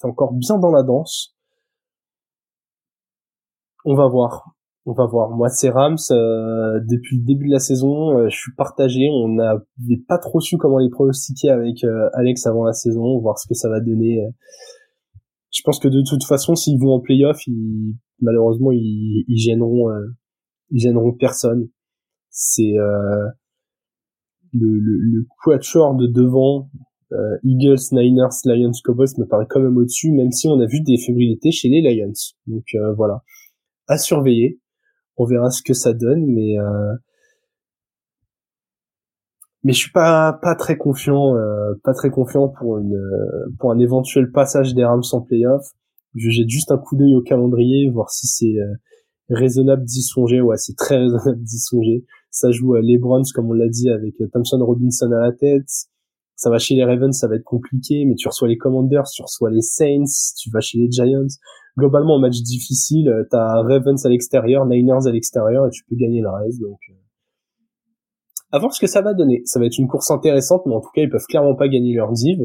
t'es 0.00 0.06
encore 0.06 0.32
bien 0.32 0.58
dans 0.58 0.70
la 0.70 0.82
danse. 0.82 1.36
On 3.84 3.94
va 3.94 4.08
voir 4.08 4.54
on 4.88 4.92
va 4.94 5.04
voir. 5.04 5.30
Moi, 5.30 5.50
c'est 5.50 5.68
Rams. 5.68 5.98
Euh, 6.10 6.80
depuis 6.88 7.18
le 7.18 7.24
début 7.24 7.48
de 7.48 7.52
la 7.52 7.58
saison, 7.58 8.16
euh, 8.16 8.28
je 8.30 8.36
suis 8.36 8.54
partagé. 8.56 9.10
On 9.12 9.28
n'avait 9.28 10.02
pas 10.08 10.16
trop 10.16 10.40
su 10.40 10.56
comment 10.56 10.78
les 10.78 10.88
pronostiquer 10.88 11.50
avec 11.50 11.84
euh, 11.84 12.08
Alex 12.14 12.46
avant 12.46 12.64
la 12.64 12.72
saison, 12.72 13.18
voir 13.18 13.38
ce 13.38 13.46
que 13.46 13.52
ça 13.52 13.68
va 13.68 13.80
donner. 13.80 14.26
Je 15.50 15.60
pense 15.62 15.78
que 15.78 15.88
de 15.88 16.02
toute 16.08 16.24
façon, 16.24 16.54
s'ils 16.54 16.80
vont 16.80 16.94
en 16.94 17.00
playoff, 17.00 17.46
ils, 17.46 17.96
malheureusement, 18.22 18.72
ils, 18.72 19.26
ils 19.28 19.38
gêneront, 19.38 19.90
ils 20.70 20.80
gêneront 20.80 21.12
personne. 21.12 21.68
C'est 22.30 22.74
le, 24.52 24.78
le, 24.78 24.98
le 24.98 25.26
quatuor 25.44 25.94
de 25.94 26.06
devant. 26.06 26.70
Eagles, 27.42 27.80
Niners, 27.92 28.36
Lions, 28.44 28.72
Cowboys 28.84 29.14
me 29.16 29.24
paraît 29.24 29.46
quand 29.48 29.60
même 29.60 29.78
au-dessus, 29.78 30.12
même 30.12 30.30
si 30.30 30.46
on 30.46 30.60
a 30.60 30.66
vu 30.66 30.82
des 30.82 30.98
fébrilités 30.98 31.50
chez 31.50 31.70
les 31.70 31.80
Lions. 31.80 32.12
Donc 32.46 32.64
voilà, 32.96 33.22
à 33.86 33.96
surveiller 33.96 34.60
on 35.18 35.24
verra 35.24 35.50
ce 35.50 35.62
que 35.62 35.74
ça 35.74 35.92
donne, 35.92 36.26
mais 36.26 36.58
euh, 36.58 36.94
mais 39.64 39.72
je 39.72 39.78
suis 39.78 39.92
pas 39.92 40.32
pas 40.32 40.54
très 40.54 40.78
confiant, 40.78 41.36
euh, 41.36 41.74
pas 41.84 41.92
très 41.92 42.10
confiant 42.10 42.48
pour 42.48 42.78
une 42.78 42.98
pour 43.58 43.72
un 43.72 43.78
éventuel 43.78 44.30
passage 44.30 44.74
des 44.74 44.84
Rams 44.84 45.02
en 45.12 45.20
playoff. 45.20 45.66
Je 46.14 46.30
jette 46.30 46.48
juste 46.48 46.70
un 46.70 46.78
coup 46.78 46.96
d'œil 46.96 47.14
au 47.14 47.22
calendrier, 47.22 47.90
voir 47.90 48.10
si 48.10 48.26
c'est 48.26 48.60
euh, 48.60 48.74
raisonnable 49.28 49.84
d'y 49.84 50.02
songer. 50.02 50.40
Ouais, 50.40 50.56
c'est 50.56 50.76
très 50.76 50.96
raisonnable 50.96 51.42
d'y 51.42 51.58
songer. 51.58 52.04
Ça 52.30 52.50
joue 52.50 52.74
les 52.76 52.98
Browns, 52.98 53.24
comme 53.34 53.50
on 53.50 53.54
l'a 53.54 53.68
dit, 53.68 53.90
avec 53.90 54.14
Thompson 54.32 54.58
Robinson 54.60 55.10
à 55.12 55.26
la 55.26 55.32
tête. 55.32 55.68
Ça 56.36 56.50
va 56.50 56.58
chez 56.58 56.76
les 56.76 56.84
Ravens, 56.84 57.18
ça 57.18 57.26
va 57.26 57.34
être 57.34 57.44
compliqué, 57.44 58.04
mais 58.06 58.14
tu 58.14 58.28
reçois 58.28 58.46
les 58.46 58.56
Commanders, 58.56 59.04
tu 59.12 59.22
reçois 59.22 59.50
les 59.50 59.60
Saints, 59.60 60.04
tu 60.40 60.50
vas 60.50 60.60
chez 60.60 60.78
les 60.78 60.88
Giants 60.88 61.26
globalement 61.78 62.16
un 62.16 62.20
match 62.20 62.42
difficile. 62.42 63.08
Euh, 63.08 63.24
t'as 63.30 63.62
Ravens 63.62 64.04
à 64.04 64.08
l'extérieur, 64.08 64.66
Niners 64.66 65.06
à 65.06 65.12
l'extérieur 65.12 65.66
et 65.66 65.70
tu 65.70 65.84
peux 65.84 65.96
gagner 65.96 66.20
le 66.20 66.28
reste. 66.28 66.60
Donc, 66.60 66.78
euh... 66.90 66.94
à 68.52 68.58
voir 68.58 68.74
ce 68.74 68.80
que 68.80 68.86
ça 68.86 69.00
va 69.00 69.14
donner. 69.14 69.42
Ça 69.44 69.60
va 69.60 69.66
être 69.66 69.78
une 69.78 69.88
course 69.88 70.10
intéressante, 70.10 70.62
mais 70.66 70.74
en 70.74 70.80
tout 70.80 70.90
cas 70.94 71.02
ils 71.02 71.10
peuvent 71.10 71.26
clairement 71.28 71.54
pas 71.54 71.68
gagner 71.68 71.94
leur 71.94 72.12
div. 72.12 72.38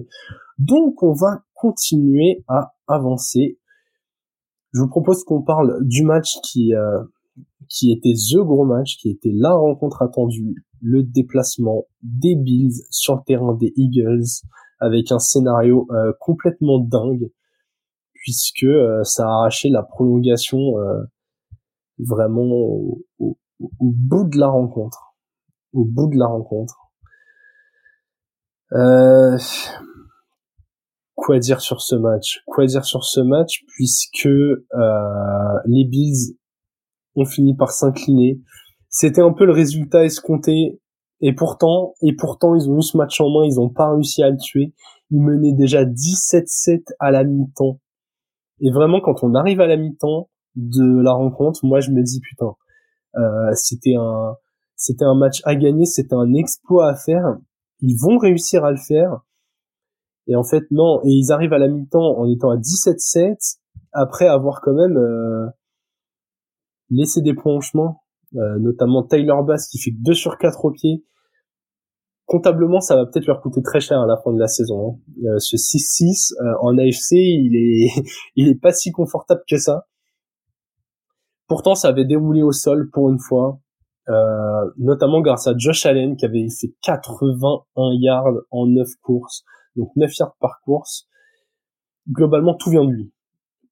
Donc 0.59 1.01
on 1.03 1.13
va 1.13 1.43
continuer 1.53 2.43
à 2.47 2.73
avancer. 2.88 3.57
Je 4.73 4.79
vous 4.79 4.89
propose 4.89 5.23
qu'on 5.23 5.41
parle 5.41 5.77
du 5.81 6.03
match 6.03 6.36
qui 6.43 6.73
euh, 6.73 7.03
qui 7.70 7.91
était 7.91 8.14
the 8.14 8.38
gros 8.38 8.66
match, 8.66 8.97
qui 8.97 9.09
était 9.09 9.32
la 9.34 9.53
rencontre 9.53 10.01
attendue, 10.01 10.66
le 10.82 11.03
déplacement 11.03 11.86
des 12.01 12.36
Bills 12.36 12.84
sur 12.89 13.16
le 13.16 13.22
terrain 13.26 13.53
des 13.55 13.74
Eagles 13.76 14.43
avec 14.80 15.11
un 15.11 15.20
scénario 15.20 15.88
euh, 15.91 16.11
complètement 16.20 16.80
dingue 16.80 17.32
puisque 18.14 18.64
euh, 18.64 19.03
ça 19.03 19.24
a 19.24 19.32
arraché 19.32 19.70
la 19.70 19.84
prolongation 19.84 20.78
euh, 20.78 21.03
vraiment 21.99 22.43
au, 23.20 23.38
bout 23.80 24.30
de 24.30 24.38
la 24.38 24.47
rencontre. 24.47 25.16
Au 25.72 25.86
bout 25.86 26.09
de 26.09 26.18
la 26.18 26.28
rencontre. 26.28 26.76
Quoi 31.16 31.39
dire 31.39 31.61
sur 31.61 31.82
ce 31.82 31.95
match? 31.95 32.41
Quoi 32.45 32.66
dire 32.66 32.84
sur 32.84 33.05
ce 33.05 33.22
match? 33.22 33.64
Puisque 33.68 34.26
les 34.26 35.86
Bills 35.86 36.38
ont 37.16 37.26
fini 37.26 37.55
par 37.55 37.72
s'incliner. 37.72 38.39
C'était 38.89 39.22
un 39.22 39.34
peu 39.34 39.45
le 39.45 39.53
résultat 39.53 40.05
escompté 40.05 40.80
et 41.22 41.34
pourtant 41.34 41.93
et 42.01 42.16
pourtant 42.16 42.55
ils 42.55 42.70
ont 42.70 42.78
eu 42.78 42.82
ce 42.82 42.97
match 42.97 43.20
en 43.22 43.30
main, 43.30 43.45
ils 43.45 43.55
n'ont 43.55 43.70
pas 43.70 43.91
réussi 43.91 44.24
à 44.24 44.30
le 44.30 44.38
tuer. 44.38 44.74
Ils 45.09 45.22
menaient 45.22 45.53
déjà 45.53 45.86
17-7 45.86 46.84
à 46.99 47.11
la 47.11 47.24
mi-temps. 47.24 47.80
Et 48.61 48.72
vraiment, 48.72 49.01
quand 49.01 49.24
on 49.24 49.36
arrive 49.36 49.61
à 49.61 49.68
la 49.68 49.78
mi-temps 49.78 50.30
de 50.55 51.01
la 51.01 51.11
rencontre, 51.11 51.66
moi, 51.66 51.80
je 51.80 51.91
me 51.91 52.01
dis, 52.01 52.20
putain, 52.22 52.53
c'était 53.53 53.95
un 53.95 54.36
c'était 54.76 55.05
un 55.05 55.16
match 55.16 55.41
à 55.45 55.55
gagner, 55.55 55.86
c'était 55.86 56.16
un 56.16 56.34
exploit 56.34 56.89
à 56.89 56.95
faire. 56.95 57.38
Ils 57.80 57.95
vont 57.95 58.18
réussir 58.18 58.66
à 58.66 58.72
le 58.72 58.78
faire. 58.78 59.22
Et 60.28 60.36
en 60.36 60.43
fait, 60.43 60.64
non. 60.72 60.99
Et 61.03 61.09
ils 61.09 61.32
arrivent 61.32 61.53
à 61.53 61.57
la 61.57 61.68
mi-temps 61.68 62.18
en 62.18 62.30
étant 62.30 62.49
à 62.49 62.57
17-7, 62.57 63.59
après 63.91 64.28
avoir 64.28 64.61
quand 64.61 64.74
même 64.74 64.97
euh, 64.97 65.47
laissé 66.96 67.22
des 67.22 67.34
planchements, 67.34 68.04
euh, 68.36 68.60
notamment 68.60 69.04
Tyler 69.04 69.36
Bass 69.46 69.68
qui 69.68 69.80
fait 69.80 69.91
2 69.91 70.14
sur 70.14 70.38
4 70.38 70.66
au 70.66 70.72
pied. 70.72 71.06
Comptablement, 72.26 72.80
ça 72.80 72.96
va 72.96 73.06
peut-être 73.06 73.28
leur 73.28 73.41
coûter 73.41 73.62
très 73.62 73.80
cher 73.80 74.00
à 74.00 74.06
la 74.08 74.18
fin 74.18 74.32
de 74.32 74.39
la 74.39 74.48
saison. 74.48 75.00
Hein. 75.26 75.28
Euh, 75.28 75.39
ce 75.39 75.58
6-6 75.58 76.34
en 76.62 76.78
AFC, 76.78 77.12
il 77.14 77.56
est, 77.56 77.89
il 78.36 78.48
est 78.48 78.60
pas 78.60 78.72
si 78.72 78.91
confortable 78.91 79.41
que 79.50 79.58
ça. 79.58 79.88
Pourtant, 81.48 81.76
ça 81.76 81.89
avait 81.89 82.06
déroulé 82.06 82.41
au 82.41 82.52
sol 82.52 82.89
pour 82.91 83.10
une 83.10 83.20
fois. 83.20 83.60
Euh, 84.10 84.70
notamment 84.78 85.22
grâce 85.22 85.48
à 85.48 85.54
Josh 85.58 85.86
Allen 85.86 86.18
qui 86.18 86.26
avait 86.26 86.50
fait 86.50 86.74
81 86.82 87.94
yards 88.02 88.34
en 88.52 88.68
9 88.68 88.86
courses, 89.02 89.46
donc 89.78 89.91
9 89.96 90.12
yards 90.18 90.36
par 90.39 90.60
course. 90.66 91.08
Globalement, 92.10 92.54
tout 92.54 92.70
vient 92.70 92.84
de 92.84 92.91
lui. 92.91 93.12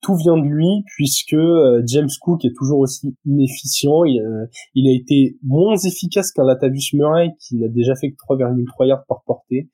Tout 0.02 0.16
vient 0.16 0.38
de 0.38 0.48
lui 0.48 0.84
puisque 0.96 1.34
euh, 1.34 1.82
James 1.86 2.10
Cook 2.22 2.44
est 2.44 2.56
toujours 2.56 2.80
aussi 2.80 3.16
inefficient. 3.26 4.04
Il, 4.04 4.20
euh, 4.20 4.46
il 4.74 4.90
a 4.90 4.94
été 4.94 5.38
moins 5.44 5.78
efficace 5.78 6.32
qu'un 6.32 6.44
Latavius 6.44 6.94
Murray 6.94 7.30
qui 7.40 7.58
n'a 7.58 7.68
déjà 7.68 7.96
fait 7.96 8.12
que 8.12 8.16
3,3 8.16 8.88
yards 8.88 9.06
par 9.08 9.24
portée. 9.26 9.70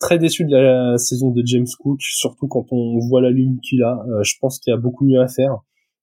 Très 0.00 0.18
déçu 0.18 0.44
de 0.44 0.56
la 0.56 0.96
saison 0.98 1.30
de 1.30 1.42
James 1.44 1.66
Cook, 1.78 2.00
surtout 2.00 2.46
quand 2.46 2.66
on 2.70 2.98
voit 3.08 3.20
la 3.20 3.30
ligne 3.30 3.58
qu'il 3.60 3.82
a. 3.82 4.04
je 4.22 4.34
pense 4.40 4.60
qu'il 4.60 4.70
y 4.70 4.74
a 4.74 4.76
beaucoup 4.76 5.04
mieux 5.04 5.20
à 5.20 5.26
faire. 5.26 5.58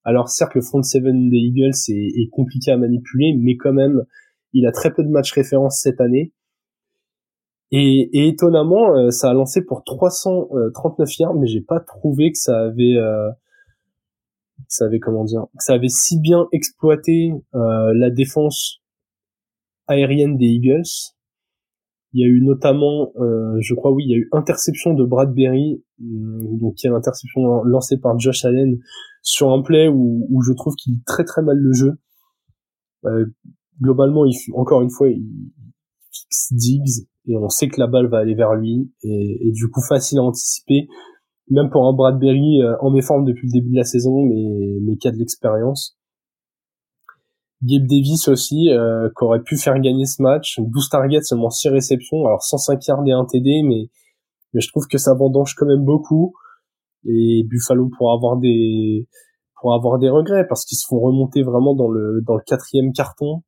Alors 0.05 0.29
certes, 0.29 0.53
le 0.53 0.61
front 0.61 0.83
seven 0.83 1.29
des 1.29 1.37
Eagles 1.37 1.73
est, 1.89 2.29
compliqué 2.31 2.71
à 2.71 2.77
manipuler, 2.77 3.35
mais 3.37 3.57
quand 3.57 3.73
même, 3.73 4.03
il 4.53 4.67
a 4.67 4.71
très 4.71 4.93
peu 4.93 5.03
de 5.03 5.09
matchs 5.09 5.33
références 5.33 5.79
cette 5.81 5.99
année. 5.99 6.31
Et, 7.71 8.27
étonnamment, 8.27 8.95
euh, 8.95 9.09
ça 9.09 9.29
a 9.29 9.33
lancé 9.33 9.63
pour 9.65 9.83
339 9.83 11.19
yards, 11.19 11.35
mais 11.35 11.47
j'ai 11.47 11.61
pas 11.61 11.79
trouvé 11.79 12.31
que 12.31 12.37
ça 12.37 12.57
avait, 12.57 12.95
euh, 12.95 13.29
ça 14.67 14.85
avait 14.85 14.99
comment 14.99 15.23
dire, 15.23 15.45
que 15.57 15.63
ça 15.63 15.73
avait 15.73 15.89
si 15.89 16.19
bien 16.19 16.47
exploité 16.51 17.33
euh, 17.55 17.93
la 17.95 18.09
défense 18.09 18.81
aérienne 19.87 20.37
des 20.37 20.45
Eagles. 20.45 21.13
Il 22.13 22.21
y 22.21 22.23
a 22.23 22.27
eu 22.27 22.41
notamment, 22.41 23.11
je 23.59 23.73
crois 23.73 23.91
oui, 23.91 24.05
il 24.05 24.11
y 24.11 24.13
a 24.13 24.17
eu 24.17 24.29
interception 24.31 24.93
de 24.93 25.03
Bradbury, 25.03 25.83
donc 25.99 26.81
il 26.81 26.85
y 26.85 26.89
a 26.89 26.93
l'interception 26.93 27.61
lancée 27.63 27.97
par 27.97 28.17
Josh 28.17 28.45
Allen 28.45 28.79
sur 29.21 29.51
un 29.51 29.61
play 29.61 29.89
où, 29.89 30.25
où 30.29 30.41
je 30.41 30.53
trouve 30.53 30.75
qu'il 30.75 31.03
très 31.03 31.25
très 31.25 31.41
mal 31.41 31.57
le 31.57 31.73
jeu. 31.73 31.97
Euh, 33.05 33.25
globalement, 33.81 34.25
il, 34.25 34.33
encore 34.53 34.81
une 34.81 34.89
fois, 34.89 35.09
il 35.09 35.51
fixe 36.11 36.53
Diggs 36.53 37.07
et 37.27 37.37
on 37.37 37.49
sait 37.49 37.67
que 37.67 37.79
la 37.79 37.87
balle 37.87 38.07
va 38.07 38.19
aller 38.19 38.35
vers 38.35 38.53
lui 38.55 38.91
et, 39.03 39.51
du 39.51 39.69
coup 39.69 39.81
facile 39.81 40.19
à 40.19 40.23
anticiper, 40.23 40.87
même 41.49 41.69
pour 41.69 41.87
un 41.87 41.93
Bradbury 41.93 42.61
euh, 42.61 42.75
en 42.81 42.91
méforme 42.91 43.25
depuis 43.25 43.47
le 43.47 43.53
début 43.53 43.71
de 43.71 43.77
la 43.77 43.83
saison, 43.83 44.23
mais, 44.23 44.79
mais 44.81 44.97
qui 44.97 45.07
a 45.07 45.11
de 45.11 45.17
l'expérience. 45.17 45.97
Gabe 47.63 47.87
Davis 47.87 48.27
aussi, 48.27 48.69
euh, 48.69 49.09
qui 49.17 49.23
aurait 49.23 49.41
pu 49.41 49.57
faire 49.57 49.79
gagner 49.79 50.05
ce 50.05 50.21
match. 50.21 50.59
12 50.59 50.89
targets, 50.89 51.21
seulement 51.21 51.49
6 51.49 51.69
réceptions. 51.69 52.25
Alors 52.25 52.43
105 52.43 52.85
yards 52.87 53.07
et 53.07 53.11
1 53.11 53.25
TD, 53.25 53.63
mais, 53.63 53.89
mais 54.53 54.61
je 54.61 54.67
trouve 54.69 54.87
que 54.87 54.97
ça 54.97 55.13
vendange 55.13 55.55
quand 55.55 55.65
même 55.65 55.83
beaucoup 55.83 56.33
et 57.05 57.43
Buffalo 57.47 57.89
pour 57.97 58.11
avoir 58.11 58.37
des 58.37 59.07
pour 59.61 59.73
avoir 59.73 59.99
des 59.99 60.09
regrets 60.09 60.45
parce 60.47 60.65
qu'ils 60.65 60.77
se 60.77 60.85
font 60.87 60.99
remonter 60.99 61.43
vraiment 61.43 61.75
dans 61.75 61.89
le 61.89 62.21
dans 62.25 62.35
le 62.35 62.43
quatrième 62.45 62.91
carton. 62.91 63.43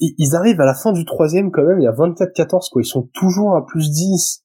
Ils 0.00 0.34
arrivent 0.34 0.60
à 0.60 0.66
la 0.66 0.74
fin 0.74 0.92
du 0.92 1.04
troisième 1.04 1.50
quand 1.50 1.64
même, 1.64 1.80
il 1.80 1.84
y 1.84 1.88
a 1.88 1.92
24-14 1.92 2.70
quoi, 2.70 2.82
ils 2.82 2.86
sont 2.86 3.08
toujours 3.14 3.56
à 3.56 3.66
plus 3.66 3.90
10, 3.90 4.44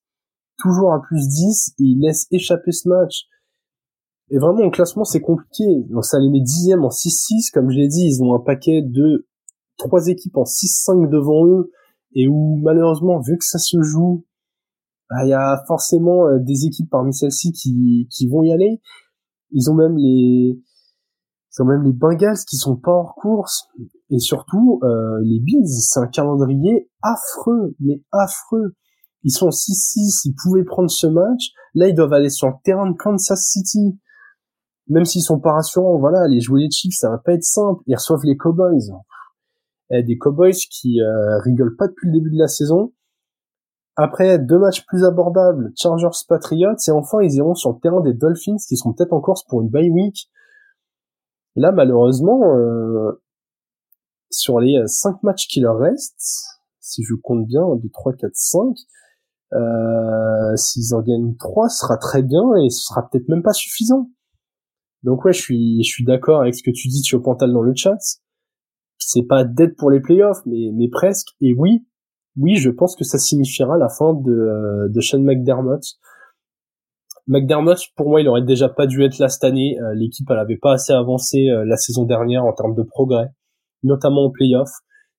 toujours 0.58 0.94
à 0.94 1.02
plus 1.02 1.28
10 1.28 1.76
et 1.80 1.84
ils 1.84 2.02
laissent 2.02 2.28
échapper 2.32 2.72
ce 2.72 2.90
match. 2.90 3.24
Et 4.30 4.38
vraiment 4.38 4.66
au 4.66 4.72
classement 4.72 5.04
c'est 5.04 5.22
compliqué, 5.22 5.64
donc 5.90 6.06
ça 6.06 6.20
les 6.20 6.30
met 6.30 6.42
dixième 6.42 6.84
en 6.84 6.90
6-6 6.90 7.52
comme 7.54 7.70
je 7.70 7.78
l'ai 7.78 7.88
dit, 7.88 8.06
ils 8.06 8.24
ont 8.24 8.36
un 8.36 8.40
paquet 8.40 8.82
de 8.82 9.28
trois 9.78 10.08
équipes 10.08 10.38
en 10.38 10.44
6-5 10.44 11.10
devant 11.10 11.46
eux. 11.48 11.72
Et 12.18 12.30
où 12.30 12.62
malheureusement 12.64 13.20
vu 13.20 13.38
que 13.38 13.44
ça 13.44 13.60
se 13.60 13.82
joue 13.82 14.26
bah, 15.10 15.24
il 15.24 15.30
y 15.30 15.34
a 15.34 15.64
forcément 15.68 16.28
euh, 16.28 16.40
des 16.40 16.66
équipes 16.66 16.90
parmi 16.90 17.14
celles-ci 17.14 17.52
qui, 17.52 18.08
qui 18.10 18.28
vont 18.28 18.42
y 18.44 18.52
aller. 18.52 18.82
Ils 19.52 19.70
ont 19.70 19.76
même 19.76 19.96
les 19.98 20.60
ils 21.58 21.62
ont 21.62 21.66
même 21.66 21.84
les 21.84 21.94
Bengals 21.94 22.38
qui 22.48 22.58
sont 22.58 22.76
pas 22.76 22.92
hors 22.92 23.16
course 23.16 23.68
et 24.10 24.20
surtout 24.20 24.80
euh, 24.84 25.20
les 25.24 25.40
Bills, 25.40 25.68
c'est 25.68 26.00
un 26.00 26.08
calendrier 26.08 26.90
affreux, 27.02 27.76
mais 27.80 28.02
affreux. 28.12 28.76
Ils 29.24 29.32
sont 29.32 29.50
6-6, 29.50 30.22
ils 30.26 30.36
pouvaient 30.36 30.64
prendre 30.64 30.90
ce 30.90 31.08
match. 31.08 31.52
Là, 31.74 31.88
ils 31.88 31.96
doivent 31.96 32.14
aller 32.14 32.30
sur 32.30 32.48
le 32.48 32.54
terrain 32.64 32.90
de 32.90 32.96
Kansas 32.96 33.42
City. 33.42 33.98
Même 34.88 35.06
s'ils 35.06 35.24
sont 35.24 35.40
pas 35.40 35.54
rassurants, 35.54 35.98
voilà, 35.98 36.22
aller 36.22 36.40
jouer 36.40 36.62
les 36.62 36.70
Chiefs, 36.70 36.98
ça 37.00 37.10
va 37.10 37.18
pas 37.18 37.34
être 37.34 37.44
simple. 37.44 37.82
Ils 37.88 37.96
reçoivent 37.96 38.24
les 38.24 38.38
Cowboys. 38.38 38.92
Et 39.90 40.04
des 40.04 40.18
Cowboys 40.18 40.54
qui 40.54 41.02
euh, 41.02 41.40
rigolent 41.40 41.76
pas 41.76 41.88
depuis 41.88 42.08
le 42.08 42.14
début 42.14 42.32
de 42.32 42.40
la 42.40 42.48
saison 42.48 42.92
après 43.96 44.40
deux 44.40 44.60
matchs 44.60 44.86
plus 44.86 45.04
abordables, 45.06 45.72
Chargers 45.78 46.08
Patriots, 46.28 46.76
et 46.88 46.92
enfin 46.92 47.22
ils 47.22 47.36
iront 47.36 47.56
sur 47.56 47.72
le 47.72 47.80
terrain 47.80 48.02
des 48.02 48.14
Dolphins 48.14 48.58
qui 48.68 48.76
seront 48.76 48.94
peut-être 48.94 49.14
en 49.14 49.22
course 49.22 49.44
pour 49.46 49.62
une 49.62 49.70
bye 49.70 49.90
week. 49.90 50.30
Là 51.56 51.72
malheureusement, 51.72 52.56
euh, 52.56 53.22
sur 54.30 54.60
les 54.60 54.78
euh, 54.78 54.88
cinq 54.88 55.22
matchs 55.24 55.48
qui 55.48 55.62
leur 55.62 55.78
restent, 55.78 56.46
si 56.80 57.04
je 57.04 57.16
compte 57.16 57.46
bien, 57.46 57.64
2, 57.76 57.90
3, 57.90 58.14
4, 58.14 58.32
5, 58.34 58.76
euh, 59.54 60.56
s'ils 60.56 60.94
en 60.94 61.02
gagnent 61.02 61.36
3, 61.38 61.70
ce 61.70 61.80
sera 61.80 61.98
très 61.98 62.24
bien 62.24 62.44
et 62.64 62.70
ce 62.70 62.86
sera 62.86 63.08
peut-être 63.08 63.30
même 63.30 63.44
pas 63.44 63.54
suffisant. 63.54 64.10
Donc 65.04 65.24
ouais, 65.24 65.34
je 65.34 65.42
suis, 65.42 65.84
je 65.84 65.90
suis 65.90 66.04
d'accord 66.04 66.42
avec 66.42 66.56
ce 66.56 66.64
que 66.64 66.72
tu 66.72 66.88
dis, 66.88 67.02
tu 67.02 67.20
Pantal 67.22 67.54
dans 67.54 67.62
le 67.62 67.74
chat. 67.76 67.98
C'est 68.98 69.24
pas 69.24 69.44
d'aide 69.44 69.76
pour 69.76 69.92
les 69.92 70.00
playoffs, 70.00 70.42
mais, 70.46 70.72
mais 70.74 70.90
presque. 70.90 71.28
Et 71.42 71.54
oui, 71.54 71.86
oui, 72.38 72.56
je 72.56 72.70
pense 72.70 72.96
que 72.96 73.04
ça 73.04 73.18
signifiera 73.18 73.78
la 73.78 73.88
fin 73.88 74.14
de, 74.14 74.32
euh, 74.32 74.90
de 74.90 75.18
McDermott. 75.18 75.84
McDermott, 77.28 77.80
pour 77.96 78.10
moi, 78.10 78.22
il 78.22 78.28
aurait 78.28 78.44
déjà 78.44 78.70
pas 78.70 78.86
dû 78.86 79.04
être 79.04 79.18
là 79.18 79.30
cette 79.30 79.44
année. 79.44 79.80
Euh, 79.80 79.94
l'équipe, 79.96 80.28
elle 80.30 80.38
avait 80.38 80.58
pas 80.58 80.74
assez 80.74 80.94
avancé 80.94 81.50
euh, 81.50 81.66
la 81.66 81.78
saison 81.78 82.06
dernière 82.06 82.46
en 82.46 82.54
termes 82.54 82.76
de 82.76 82.84
progrès, 82.84 83.30
notamment 83.84 84.26
en 84.26 84.32
playoff. 84.32 84.70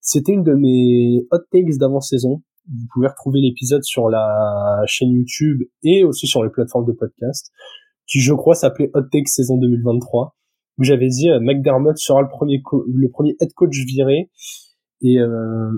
C'était 0.00 0.32
une 0.32 0.44
de 0.44 0.54
mes 0.54 1.26
hot 1.32 1.42
takes 1.50 1.78
d'avant-saison. 1.78 2.42
Vous 2.68 2.86
pouvez 2.92 3.09
retrouver 3.09 3.40
l'épisode 3.40 3.82
sur 3.82 4.09
la 4.09 4.82
chaîne 4.86 5.11
YouTube 5.11 5.62
et 5.82 6.04
aussi 6.04 6.26
sur 6.26 6.44
les 6.44 6.50
plateformes 6.50 6.86
de 6.86 6.92
podcast, 6.92 7.50
qui 8.07 8.20
je 8.20 8.32
crois 8.34 8.54
s'appelait 8.54 8.90
Hot 8.94 9.02
Takes 9.12 9.28
saison 9.28 9.57
2023, 9.57 10.34
où 10.78 10.82
j'avais 10.82 11.09
dit 11.09 11.28
McDermott 11.40 11.96
sera 11.96 12.22
le 12.22 12.28
premier 12.28 12.61
le 12.88 13.09
premier 13.09 13.36
head 13.40 13.52
coach 13.54 13.76
viré 13.86 14.30
et 15.00 15.20
euh, 15.20 15.70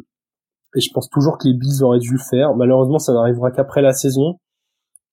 et 0.76 0.80
je 0.80 0.90
pense 0.92 1.08
toujours 1.08 1.38
que 1.38 1.48
les 1.48 1.54
Bills 1.54 1.82
auraient 1.82 1.98
dû 1.98 2.12
le 2.12 2.22
faire. 2.30 2.54
Malheureusement, 2.54 2.98
ça 2.98 3.12
n'arrivera 3.12 3.50
qu'après 3.50 3.82
la 3.82 3.92
saison. 3.92 4.38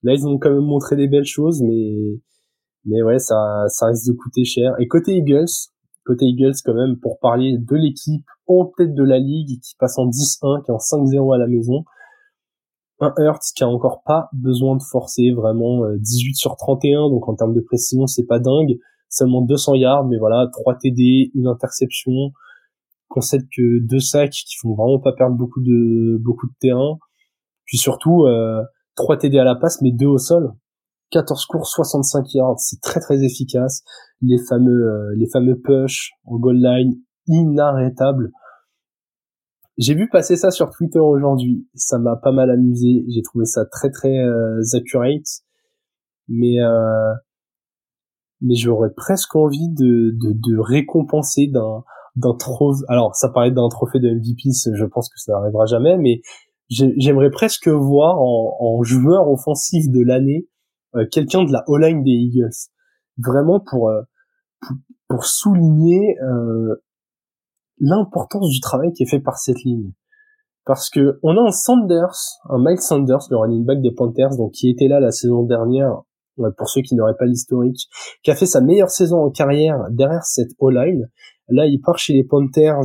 Là, 0.06 0.14
ils 0.14 0.28
ont 0.28 0.38
quand 0.38 0.52
même 0.52 0.60
montré 0.60 0.96
des 0.96 1.08
belles 1.08 1.26
choses, 1.26 1.64
mais 1.64 2.22
mais 2.86 3.02
ouais, 3.02 3.18
ça 3.18 3.66
ça 3.70 3.88
risque 3.88 4.08
de 4.08 4.14
coûter 4.14 4.46
cher. 4.46 4.74
Et 4.80 4.88
côté 4.88 5.18
Eagles, 5.18 5.50
côté 6.06 6.26
Eagles 6.26 6.54
quand 6.64 6.76
même, 6.76 6.98
pour 7.02 7.20
parler 7.20 7.58
de 7.58 7.76
l'équipe 7.76 8.26
en 8.46 8.72
tête 8.78 8.94
de 8.94 9.04
la 9.04 9.18
ligue 9.18 9.60
qui 9.62 9.76
passe 9.80 9.98
en 9.98 10.08
10-1, 10.08 10.64
qui 10.64 10.70
est 10.70 10.74
en 10.74 10.78
5-0 10.78 11.34
à 11.34 11.40
la 11.40 11.48
maison. 11.48 11.84
Un 13.00 13.14
Hurts 13.18 13.52
qui 13.56 13.64
a 13.64 13.68
encore 13.68 14.04
pas 14.06 14.30
besoin 14.32 14.78
de 14.78 14.84
forcer, 14.84 15.32
vraiment 15.32 15.82
18 15.98 16.30
euh, 16.30 16.34
sur 16.36 16.56
31, 16.56 17.10
donc 17.10 17.28
en 17.28 17.36
termes 17.36 17.56
de 17.56 17.62
précision, 17.62 18.06
c'est 18.06 18.26
pas 18.26 18.40
dingue. 18.40 18.78
Seulement 19.10 19.42
200 19.42 19.74
yards, 19.76 20.06
mais 20.06 20.18
voilà, 20.18 20.48
3 20.52 20.78
TD, 20.78 21.32
une 21.34 21.48
interception, 21.48 22.32
concède 23.10 23.44
que 23.56 23.80
deux 23.86 24.00
sacs 24.00 24.32
qui 24.32 24.56
font 24.62 24.76
vraiment 24.76 25.00
pas 25.00 25.14
perdre 25.14 25.36
beaucoup 25.36 25.62
de 25.62 26.18
beaucoup 26.22 26.48
de 26.48 26.54
terrain. 26.60 27.00
Puis 27.66 27.78
surtout 27.78 28.26
euh, 28.26 28.62
3 28.96 29.18
TD 29.18 29.40
à 29.40 29.44
la 29.44 29.56
passe 29.56 29.82
mais 29.82 29.92
deux 29.92 30.08
au 30.08 30.18
sol. 30.18 30.54
14 31.12 31.46
courses, 31.46 31.72
65 31.72 32.34
yards, 32.34 32.60
c'est 32.60 32.82
très 32.82 33.00
très 33.00 33.24
efficace. 33.24 33.84
Les 34.22 34.38
fameux 34.38 34.88
euh, 34.88 35.16
les 35.16 35.28
fameux 35.28 35.60
push 35.60 36.12
en 36.26 36.38
goal 36.38 36.58
line 36.58 36.96
inarrêtables. 37.28 38.32
J'ai 39.78 39.94
vu 39.94 40.10
passer 40.10 40.38
ça 40.38 40.52
sur 40.52 40.70
Twitter 40.70 41.00
aujourd'hui, 41.00 41.68
ça 41.74 42.00
m'a 42.00 42.16
pas 42.16 42.32
mal 42.32 42.50
amusé, 42.50 43.06
j'ai 43.14 43.22
trouvé 43.22 43.46
ça 43.46 43.66
très 43.66 43.92
très 43.92 44.18
euh, 44.18 44.62
accurate, 44.74 45.44
mais 46.30 46.62
euh, 46.62 47.14
mais 48.42 48.56
j'aurais 48.56 48.94
presque 48.96 49.36
envie 49.36 49.70
de, 49.70 50.12
de, 50.14 50.58
récompenser 50.60 51.48
d'un 51.48 51.84
d'un 52.16 52.34
trophée. 52.36 52.84
Alors, 52.88 53.16
ça 53.16 53.30
paraît 53.30 53.52
d'un 53.52 53.68
trophée 53.68 54.00
de 54.00 54.10
MVP, 54.10 54.52
je 54.74 54.86
pense 54.86 55.10
que 55.10 55.20
ça 55.20 55.34
n'arrivera 55.34 55.66
jamais, 55.66 55.98
mais 55.98 56.22
j'aimerais 56.70 57.30
presque 57.30 57.68
voir 57.68 58.20
en, 58.22 58.58
en, 58.60 58.84
joueur 58.84 59.30
offensif 59.30 59.90
de 59.90 60.02
l'année 60.02 60.48
euh, 60.96 61.06
quelqu'un 61.12 61.44
de 61.44 61.52
la 61.52 61.64
O-line 61.68 62.04
des 62.04 62.12
Eagles, 62.12 62.70
vraiment 63.18 63.60
pour 63.60 63.90
euh, 63.90 64.02
pour, 65.10 65.26
souligner 65.26 66.18
euh, 66.22 66.76
l'importance 67.80 68.50
du 68.50 68.60
travail 68.60 68.92
qui 68.94 69.04
est 69.04 69.10
fait 69.10 69.20
par 69.20 69.38
cette 69.38 69.62
ligne. 69.64 69.92
Parce 70.66 70.90
que 70.90 71.20
on 71.22 71.38
a 71.38 71.42
un 71.42 71.52
Sanders, 71.52 72.40
un 72.50 72.58
Miles 72.58 72.82
Sanders, 72.82 73.28
le 73.30 73.38
running 73.38 73.66
back 73.66 73.82
des 73.82 73.92
Panthers, 73.92 74.36
donc 74.38 74.54
qui 74.54 74.70
était 74.70 74.88
là 74.88 75.00
la 75.00 75.12
saison 75.12 75.44
dernière, 75.44 76.02
pour 76.58 76.70
ceux 76.70 76.82
qui 76.82 76.96
n'auraient 76.96 77.18
pas 77.18 77.26
l'historique, 77.26 77.88
qui 78.24 78.32
a 78.32 78.36
fait 78.36 78.48
sa 78.48 78.62
meilleure 78.62 78.90
saison 78.90 79.24
en 79.24 79.30
carrière 79.30 79.78
derrière 79.92 80.24
cette 80.24 80.52
O-line. 80.60 81.10
Là, 81.50 81.68
il 81.68 81.80
part 81.80 82.00
chez 82.00 82.14
les 82.14 82.24
Panthers 82.24 82.82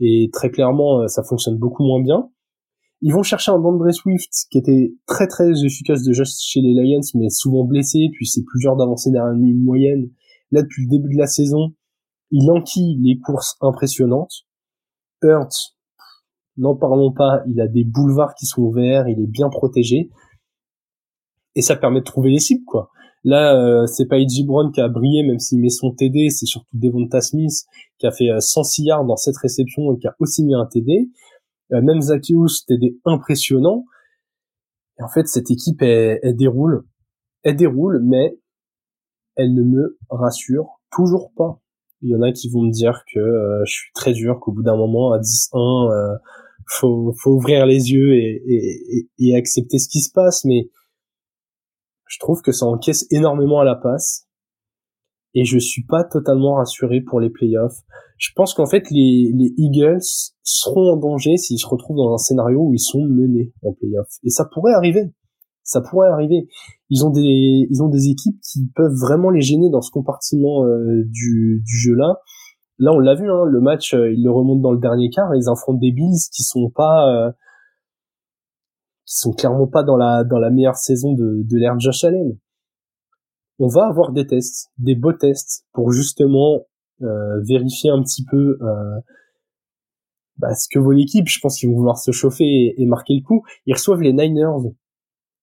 et 0.00 0.30
très 0.32 0.50
clairement, 0.50 1.02
euh, 1.02 1.08
ça 1.08 1.22
fonctionne 1.22 1.56
beaucoup 1.56 1.84
moins 1.84 2.02
bien. 2.02 2.30
Ils 3.00 3.12
vont 3.12 3.22
chercher 3.22 3.52
un 3.52 3.58
Dandre 3.58 3.92
Swift 3.92 4.30
qui 4.50 4.58
était 4.58 4.92
très 5.06 5.28
très 5.28 5.50
efficace 5.64 6.02
déjà 6.02 6.24
chez 6.24 6.60
les 6.60 6.74
Lions, 6.74 7.00
mais 7.14 7.28
souvent 7.30 7.64
blessé, 7.64 8.08
puis 8.12 8.26
c'est 8.26 8.42
plus 8.42 8.58
dur 8.58 8.76
d'avancer 8.76 9.10
derrière 9.10 9.32
une 9.32 9.44
ligne 9.44 9.62
moyenne. 9.62 10.10
Là, 10.50 10.62
depuis 10.62 10.84
le 10.84 10.90
début 10.90 11.14
de 11.14 11.18
la 11.18 11.26
saison, 11.26 11.74
il 12.30 12.50
enquille 12.50 12.98
les 13.00 13.18
courses 13.18 13.56
impressionnantes. 13.60 14.46
Hurt, 15.22 15.52
n'en 16.56 16.74
parlons 16.74 17.12
pas, 17.12 17.42
il 17.46 17.60
a 17.60 17.68
des 17.68 17.84
boulevards 17.84 18.34
qui 18.34 18.46
sont 18.46 18.62
ouverts, 18.62 19.08
il 19.08 19.20
est 19.20 19.30
bien 19.30 19.48
protégé. 19.48 20.10
Et 21.54 21.62
ça 21.62 21.76
permet 21.76 22.00
de 22.00 22.04
trouver 22.04 22.30
les 22.30 22.40
cibles, 22.40 22.64
quoi. 22.64 22.90
Là, 23.28 23.54
euh, 23.54 23.84
c'est 23.84 24.06
pas 24.06 24.18
Edgy 24.18 24.42
Brown 24.42 24.72
qui 24.72 24.80
a 24.80 24.88
brillé, 24.88 25.22
même 25.22 25.38
s'il 25.38 25.60
met 25.60 25.68
son 25.68 25.92
TD, 25.92 26.30
c'est 26.30 26.46
surtout 26.46 26.66
Devonta 26.72 27.20
Smith 27.20 27.66
qui 27.98 28.06
a 28.06 28.10
fait 28.10 28.30
106 28.40 28.80
euh, 28.80 28.84
yards 28.86 29.04
dans 29.04 29.16
cette 29.16 29.36
réception 29.36 29.92
et 29.92 29.98
qui 29.98 30.06
a 30.06 30.16
aussi 30.18 30.42
mis 30.44 30.54
un 30.54 30.64
TD. 30.64 31.10
Euh, 31.72 31.82
même 31.82 32.00
Zacchaeus, 32.00 32.64
TD 32.66 32.98
impressionnant. 33.04 33.84
Et 34.98 35.02
en 35.02 35.08
fait, 35.08 35.28
cette 35.28 35.50
équipe, 35.50 35.82
elle, 35.82 36.36
déroule. 36.36 36.86
Elle 37.42 37.56
déroule, 37.56 38.00
mais 38.02 38.38
elle 39.36 39.52
ne 39.52 39.62
me 39.62 39.98
rassure 40.08 40.80
toujours 40.90 41.30
pas. 41.36 41.60
Il 42.00 42.08
y 42.08 42.16
en 42.16 42.22
a 42.22 42.32
qui 42.32 42.48
vont 42.48 42.62
me 42.62 42.72
dire 42.72 43.02
que 43.12 43.20
je 43.66 43.70
suis 43.70 43.92
très 43.94 44.14
dur, 44.14 44.40
qu'au 44.40 44.52
bout 44.52 44.62
d'un 44.62 44.76
moment, 44.76 45.12
à 45.12 45.18
10-1, 45.18 45.92
euh, 45.92 46.16
faut, 46.66 47.14
faut 47.22 47.32
ouvrir 47.32 47.66
les 47.66 47.92
yeux 47.92 48.14
et, 48.14 49.36
accepter 49.36 49.78
ce 49.78 49.90
qui 49.90 50.00
se 50.00 50.10
passe. 50.10 50.46
Mais 50.46 50.70
je 52.08 52.18
trouve 52.18 52.42
que 52.42 52.52
ça 52.52 52.66
encaisse 52.66 53.06
énormément 53.10 53.60
à 53.60 53.64
la 53.64 53.76
passe 53.76 54.26
et 55.34 55.44
je 55.44 55.58
suis 55.58 55.84
pas 55.84 56.04
totalement 56.04 56.54
rassuré 56.54 57.00
pour 57.00 57.20
les 57.20 57.30
playoffs. 57.30 57.76
Je 58.16 58.30
pense 58.34 58.54
qu'en 58.54 58.66
fait 58.66 58.90
les, 58.90 59.30
les 59.34 59.54
Eagles 59.56 60.02
seront 60.42 60.92
en 60.92 60.96
danger 60.96 61.36
s'ils 61.36 61.58
se 61.58 61.66
retrouvent 61.66 61.98
dans 61.98 62.14
un 62.14 62.18
scénario 62.18 62.60
où 62.60 62.74
ils 62.74 62.80
sont 62.80 63.04
menés 63.04 63.52
en 63.62 63.72
playoffs 63.72 64.16
et 64.24 64.30
ça 64.30 64.46
pourrait 64.52 64.72
arriver. 64.72 65.12
Ça 65.62 65.82
pourrait 65.82 66.08
arriver. 66.08 66.48
Ils 66.88 67.04
ont 67.04 67.10
des 67.10 67.66
ils 67.70 67.82
ont 67.82 67.88
des 67.88 68.08
équipes 68.08 68.40
qui 68.40 68.66
peuvent 68.74 68.96
vraiment 68.98 69.28
les 69.28 69.42
gêner 69.42 69.68
dans 69.68 69.82
ce 69.82 69.90
compartiment 69.90 70.64
euh, 70.64 71.02
du, 71.04 71.62
du 71.64 71.76
jeu 71.78 71.94
là. 71.94 72.16
Là 72.78 72.92
on 72.94 72.98
l'a 72.98 73.14
vu 73.14 73.30
hein, 73.30 73.44
le 73.44 73.60
match 73.60 73.92
euh, 73.92 74.10
ils 74.10 74.24
le 74.24 74.30
remontent 74.30 74.62
dans 74.62 74.72
le 74.72 74.80
dernier 74.80 75.10
quart, 75.10 75.34
ils 75.34 75.48
affrontent 75.50 75.78
des 75.78 75.92
Bills 75.92 76.18
qui 76.32 76.42
sont 76.42 76.70
pas 76.74 77.06
euh, 77.06 77.32
qui 79.08 79.16
sont 79.16 79.32
clairement 79.32 79.66
pas 79.66 79.82
dans 79.82 79.96
la 79.96 80.22
dans 80.22 80.38
la 80.38 80.50
meilleure 80.50 80.76
saison 80.76 81.14
de, 81.14 81.42
de 81.42 81.56
l'ère 81.56 81.80
Josh 81.80 82.04
Allen. 82.04 82.36
On 83.58 83.66
va 83.66 83.86
avoir 83.86 84.12
des 84.12 84.26
tests, 84.26 84.70
des 84.76 84.94
beaux 84.94 85.14
tests 85.14 85.64
pour 85.72 85.90
justement 85.92 86.66
euh, 87.02 87.40
vérifier 87.40 87.90
un 87.90 88.02
petit 88.02 88.24
peu 88.24 88.58
euh, 88.60 89.00
bah, 90.36 90.54
ce 90.54 90.68
que 90.70 90.78
vaut 90.78 90.92
l'équipe. 90.92 91.26
Je 91.26 91.40
pense 91.40 91.58
qu'ils 91.58 91.70
vont 91.70 91.76
vouloir 91.76 91.96
se 91.96 92.12
chauffer 92.12 92.74
et, 92.76 92.86
marquer 92.86 93.14
le 93.14 93.22
coup. 93.22 93.42
Ils 93.66 93.72
reçoivent 93.72 94.02
les 94.02 94.12
Niners 94.12 94.68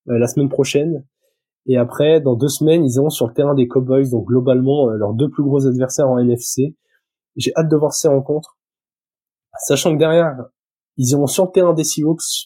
euh, 0.10 0.20
la 0.20 0.28
semaine 0.28 0.48
prochaine. 0.50 1.04
Et 1.66 1.78
après, 1.78 2.22
dans 2.22 2.36
deux 2.36 2.48
semaines, 2.48 2.86
ils 2.86 2.96
iront 2.96 3.10
sur 3.10 3.28
le 3.28 3.34
terrain 3.34 3.56
des 3.56 3.68
Cowboys, 3.68 4.12
donc 4.12 4.28
globalement 4.28 4.88
leurs 4.90 5.16
deux 5.16 5.30
plus 5.32 5.44
gros 5.44 5.66
adversaires 5.66 6.08
en 6.08 6.20
NFC. 6.20 6.78
J'ai 7.36 7.52
hâte 7.58 7.68
de 7.68 7.76
voir 7.76 7.94
ces 7.94 8.08
rencontres, 8.08 8.60
sachant 9.66 9.94
que 9.94 9.98
derrière, 9.98 10.38
ils 10.98 11.12
iront 11.12 11.28
sur 11.28 11.46
le 11.46 11.52
terrain 11.52 11.74
des 11.74 11.84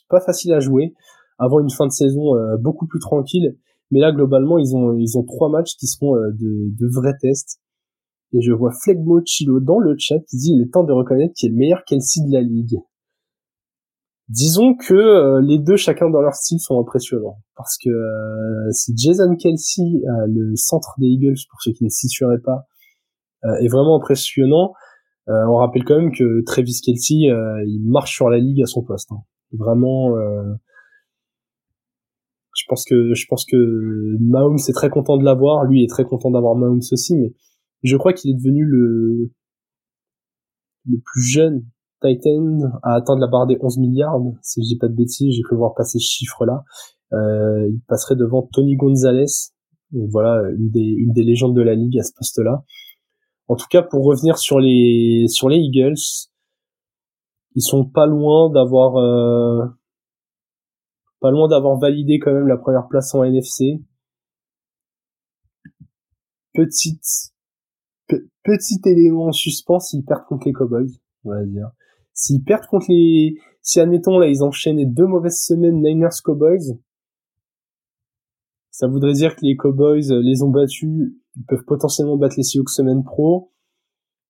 pas 0.09 0.21
facile 0.21 0.53
à 0.53 0.59
jouer, 0.59 0.93
avant 1.37 1.59
une 1.59 1.69
fin 1.69 1.87
de 1.87 1.91
saison 1.91 2.35
euh, 2.35 2.57
beaucoup 2.57 2.87
plus 2.87 2.99
tranquille. 2.99 3.57
Mais 3.91 3.99
là, 3.99 4.11
globalement, 4.11 4.57
ils 4.57 4.75
ont 4.75 4.93
ils 4.93 5.17
ont 5.17 5.23
trois 5.23 5.49
matchs 5.49 5.75
qui 5.77 5.87
seront 5.87 6.15
euh, 6.15 6.31
de, 6.31 6.69
de 6.77 6.87
vrais 6.93 7.17
tests. 7.19 7.59
Et 8.33 8.41
je 8.41 8.51
vois 8.51 8.71
Flegmo 8.71 9.21
Chilo 9.25 9.59
dans 9.59 9.79
le 9.79 9.95
chat 9.97 10.19
qui 10.29 10.37
dit 10.37 10.51
il 10.53 10.61
est 10.61 10.71
temps 10.71 10.83
de 10.83 10.93
reconnaître 10.93 11.33
qu'il 11.33 11.49
est 11.49 11.51
le 11.51 11.57
meilleur 11.57 11.83
Kelsey 11.85 12.21
de 12.27 12.31
la 12.31 12.41
ligue. 12.41 12.77
Disons 14.27 14.75
que 14.75 14.93
euh, 14.93 15.41
les 15.41 15.57
deux, 15.57 15.75
chacun 15.75 16.11
dans 16.11 16.21
leur 16.21 16.35
style, 16.35 16.59
sont 16.59 16.79
impressionnants. 16.79 17.39
Parce 17.55 17.77
que 17.83 17.89
si 18.71 18.93
Jason 18.95 19.35
Kelsey, 19.35 20.03
le 20.27 20.55
centre 20.55 20.93
des 20.99 21.07
Eagles, 21.07 21.39
pour 21.49 21.59
ceux 21.63 21.71
qui 21.71 21.83
ne 21.83 21.89
situeraient 21.89 22.41
pas, 22.41 22.67
est 23.59 23.69
vraiment 23.69 23.95
impressionnant, 23.95 24.73
euh, 24.73 24.73
on 25.29 25.55
rappelle 25.57 25.83
quand 25.83 25.99
même 25.99 26.11
que 26.11 26.43
Travis 26.43 26.79
Kelsey, 26.83 27.29
euh, 27.29 27.63
il 27.67 27.83
marche 27.85 28.15
sur 28.15 28.29
la 28.29 28.39
ligue 28.39 28.61
à 28.61 28.65
son 28.65 28.83
poste. 28.83 29.11
Hein. 29.11 29.21
Vraiment, 29.51 30.17
euh, 30.17 30.53
je 32.55 32.63
pense 32.67 32.83
que 32.85 33.13
je 33.13 33.25
pense 33.29 33.45
que 33.45 34.17
Mahomes 34.19 34.57
est 34.57 34.73
très 34.73 34.89
content 34.89 35.17
de 35.17 35.23
l'avoir. 35.23 35.65
Lui 35.65 35.83
est 35.83 35.89
très 35.89 36.03
content 36.03 36.31
d'avoir 36.31 36.55
Mahomes 36.55 36.81
aussi, 36.91 37.15
mais 37.15 37.33
je 37.83 37.95
crois 37.95 38.13
qu'il 38.13 38.31
est 38.31 38.37
devenu 38.37 38.65
le 38.65 39.31
le 40.85 40.97
plus 40.97 41.21
jeune 41.21 41.65
Titan 42.01 42.59
à 42.81 42.95
atteindre 42.95 43.21
la 43.21 43.27
barre 43.27 43.45
des 43.45 43.57
11 43.61 43.77
milliards. 43.77 44.19
Si 44.41 44.63
je 44.63 44.67
dis 44.67 44.77
pas 44.77 44.87
de 44.87 44.95
bêtises, 44.95 45.35
j'ai 45.35 45.41
cru 45.43 45.57
voir 45.57 45.75
passer 45.75 45.99
ce 45.99 46.05
chiffre-là. 46.05 46.63
il 47.11 47.79
passerait 47.87 48.15
devant 48.15 48.49
Tony 48.51 48.75
Gonzalez. 48.75 49.51
Donc 49.91 50.09
voilà, 50.11 50.49
une 50.51 50.69
des, 50.69 50.81
une 50.81 51.13
des 51.13 51.23
légendes 51.23 51.55
de 51.55 51.61
la 51.61 51.75
ligue 51.75 51.99
à 51.99 52.03
ce 52.03 52.13
poste-là. 52.15 52.63
En 53.49 53.55
tout 53.55 53.65
cas, 53.67 53.81
pour 53.81 54.05
revenir 54.05 54.37
sur 54.37 54.59
les 54.59 55.25
sur 55.27 55.49
les 55.49 55.57
Eagles, 55.57 55.97
ils 57.55 57.63
sont 57.63 57.83
pas 57.83 58.05
loin 58.05 58.51
d'avoir 58.51 58.97
euh, 58.97 59.65
pas 61.19 61.31
loin 61.31 61.47
d'avoir 61.47 61.77
validé 61.79 62.19
quand 62.19 62.31
même 62.31 62.47
la 62.47 62.57
première 62.57 62.87
place 62.87 63.13
en 63.15 63.23
NFC. 63.23 63.81
Petite 66.53 67.33
petit 68.43 68.81
élément 68.85 69.25
en 69.25 69.31
suspens 69.31 69.79
s'ils 69.79 70.05
perdent 70.05 70.25
contre 70.25 70.47
les 70.47 70.53
Cowboys, 70.53 70.99
on 71.23 71.31
va 71.31 71.43
dire. 71.43 71.71
S'ils 72.13 72.43
perdent 72.43 72.67
contre 72.67 72.85
les 72.89 73.35
si 73.63 73.79
admettons 73.79 74.19
là 74.19 74.27
ils 74.27 74.43
enchaînent 74.43 74.93
deux 74.93 75.07
mauvaises 75.07 75.41
semaines 75.41 75.81
Niners 75.81 76.21
Cowboys, 76.23 76.77
ça 78.79 78.87
voudrait 78.87 79.11
dire 79.11 79.35
que 79.35 79.41
les 79.41 79.57
Cowboys 79.57 80.09
euh, 80.09 80.21
les 80.21 80.41
ont 80.41 80.49
battus 80.49 81.11
ils 81.35 81.45
peuvent 81.45 81.65
potentiellement 81.65 82.15
battre 82.15 82.35
les 82.37 82.43
Seahawks 82.43 82.69
semaine 82.69 83.03
pro. 83.03 83.51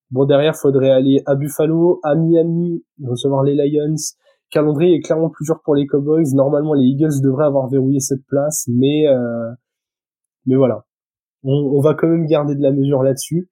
Bon, 0.10 0.26
derrière, 0.26 0.56
faudrait 0.56 0.90
aller 0.90 1.22
à 1.28 1.36
Buffalo, 1.36 2.00
à 2.04 2.16
Miami, 2.16 2.84
recevoir 3.04 3.44
les 3.44 3.54
Lions. 3.54 3.96
Calendrier 4.50 4.96
est 4.96 5.02
clairement 5.02 5.30
plus 5.30 5.46
dur 5.46 5.62
pour 5.64 5.76
les 5.76 5.86
Cowboys. 5.86 6.34
Normalement, 6.34 6.74
les 6.74 6.86
Eagles 6.86 7.22
devraient 7.22 7.46
avoir 7.46 7.70
verrouillé 7.70 8.00
cette 8.00 8.26
place, 8.26 8.66
mais 8.68 9.08
euh, 9.08 9.52
mais 10.48 10.56
voilà. 10.56 10.86
On, 11.44 11.80
va 11.80 11.94
quand 11.94 12.08
même 12.08 12.26
garder 12.26 12.56
de 12.56 12.62
la 12.62 12.72
mesure 12.72 13.04
là-dessus. 13.04 13.50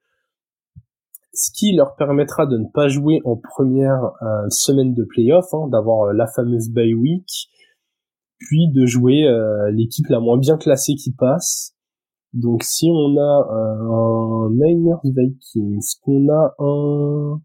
Ce 1.31 1.51
qui 1.53 1.73
leur 1.73 1.95
permettra 1.95 2.47
de 2.47 2.57
ne 2.57 2.65
pas 2.73 2.89
jouer 2.89 3.21
en 3.23 3.37
première 3.37 4.11
euh, 4.23 4.49
semaine 4.49 4.93
de 4.93 5.05
playoff, 5.05 5.53
hein, 5.53 5.69
d'avoir 5.69 6.09
euh, 6.09 6.13
la 6.13 6.27
fameuse 6.27 6.69
bye 6.69 6.93
week, 6.95 7.47
puis 8.39 8.71
de 8.71 8.85
jouer 8.85 9.23
l'équipe 9.71 10.07
la 10.09 10.19
moins 10.19 10.37
bien 10.37 10.57
classée 10.57 10.95
qui 10.95 11.11
passe, 11.11 11.73
donc 12.33 12.63
si 12.63 12.89
on 12.91 13.17
a 13.17 13.47
un 13.51 14.49
Niners 14.51 14.99
Vikings, 15.03 15.95
qu'on 16.03 16.27
a 16.29 16.53
un... 16.59 17.41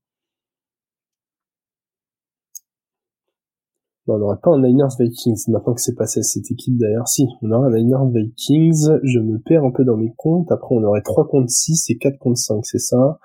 Non, 4.09 4.14
on 4.14 4.18
n'aurait 4.18 4.40
pas 4.43 4.51
un 4.51 4.61
Niners 4.61 4.97
Vikings 4.99 5.45
maintenant 5.49 5.74
que 5.74 5.80
c'est 5.80 5.95
passé 5.95 6.18
à 6.18 6.22
cette 6.24 6.51
équipe 6.51 6.76
d'ailleurs. 6.76 7.07
Si, 7.07 7.24
on 7.40 7.53
aurait 7.53 7.68
un 7.68 7.76
Niners 7.76 8.11
Vikings, 8.12 8.99
je 9.05 9.20
me 9.20 9.38
perds 9.38 9.64
un 9.64 9.70
peu 9.70 9.84
dans 9.84 9.97
mes 9.97 10.12
comptes. 10.16 10.51
Après, 10.51 10.74
on 10.74 10.82
aurait 10.82 11.03
3 11.03 11.28
contre 11.28 11.49
6 11.49 11.88
et 11.90 11.99
4 11.99 12.18
contre 12.18 12.38
5, 12.38 12.66
c'est 12.66 12.80
ça? 12.80 13.20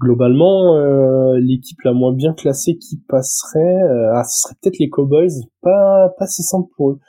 Globalement, 0.00 0.76
euh, 0.76 1.38
l'équipe 1.40 1.80
la 1.82 1.92
moins 1.92 2.12
bien 2.12 2.32
classée 2.32 2.78
qui 2.78 2.98
passerait, 3.08 3.82
euh, 3.82 4.12
ah, 4.14 4.22
ce 4.24 4.42
serait 4.42 4.54
peut-être 4.60 4.78
les 4.78 4.88
Cowboys. 4.88 5.30
Pas, 5.60 6.14
pas 6.18 6.26
si 6.26 6.42
simple 6.42 6.68
pour 6.76 6.90
eux. 6.92 7.00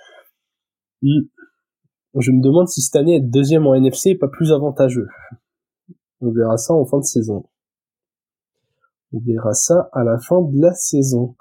Hmm. 1.04 1.28
Je 2.16 2.32
me 2.32 2.42
demande 2.42 2.68
si 2.68 2.82
cette 2.82 2.96
année 2.96 3.18
être 3.18 3.30
deuxième 3.30 3.68
en 3.68 3.76
NFC 3.76 4.12
est 4.12 4.18
pas 4.18 4.28
plus 4.28 4.52
avantageux. 4.52 5.08
On 6.22 6.32
verra 6.32 6.58
ça 6.58 6.74
en 6.74 6.86
fin 6.86 6.98
de 6.98 7.04
saison. 7.04 7.46
On 9.14 9.20
verra 9.20 9.54
ça 9.54 9.90
à 9.94 10.04
la 10.04 10.18
fin 10.20 10.42
de 10.42 10.60
la 10.60 10.74
saison. 10.74 11.36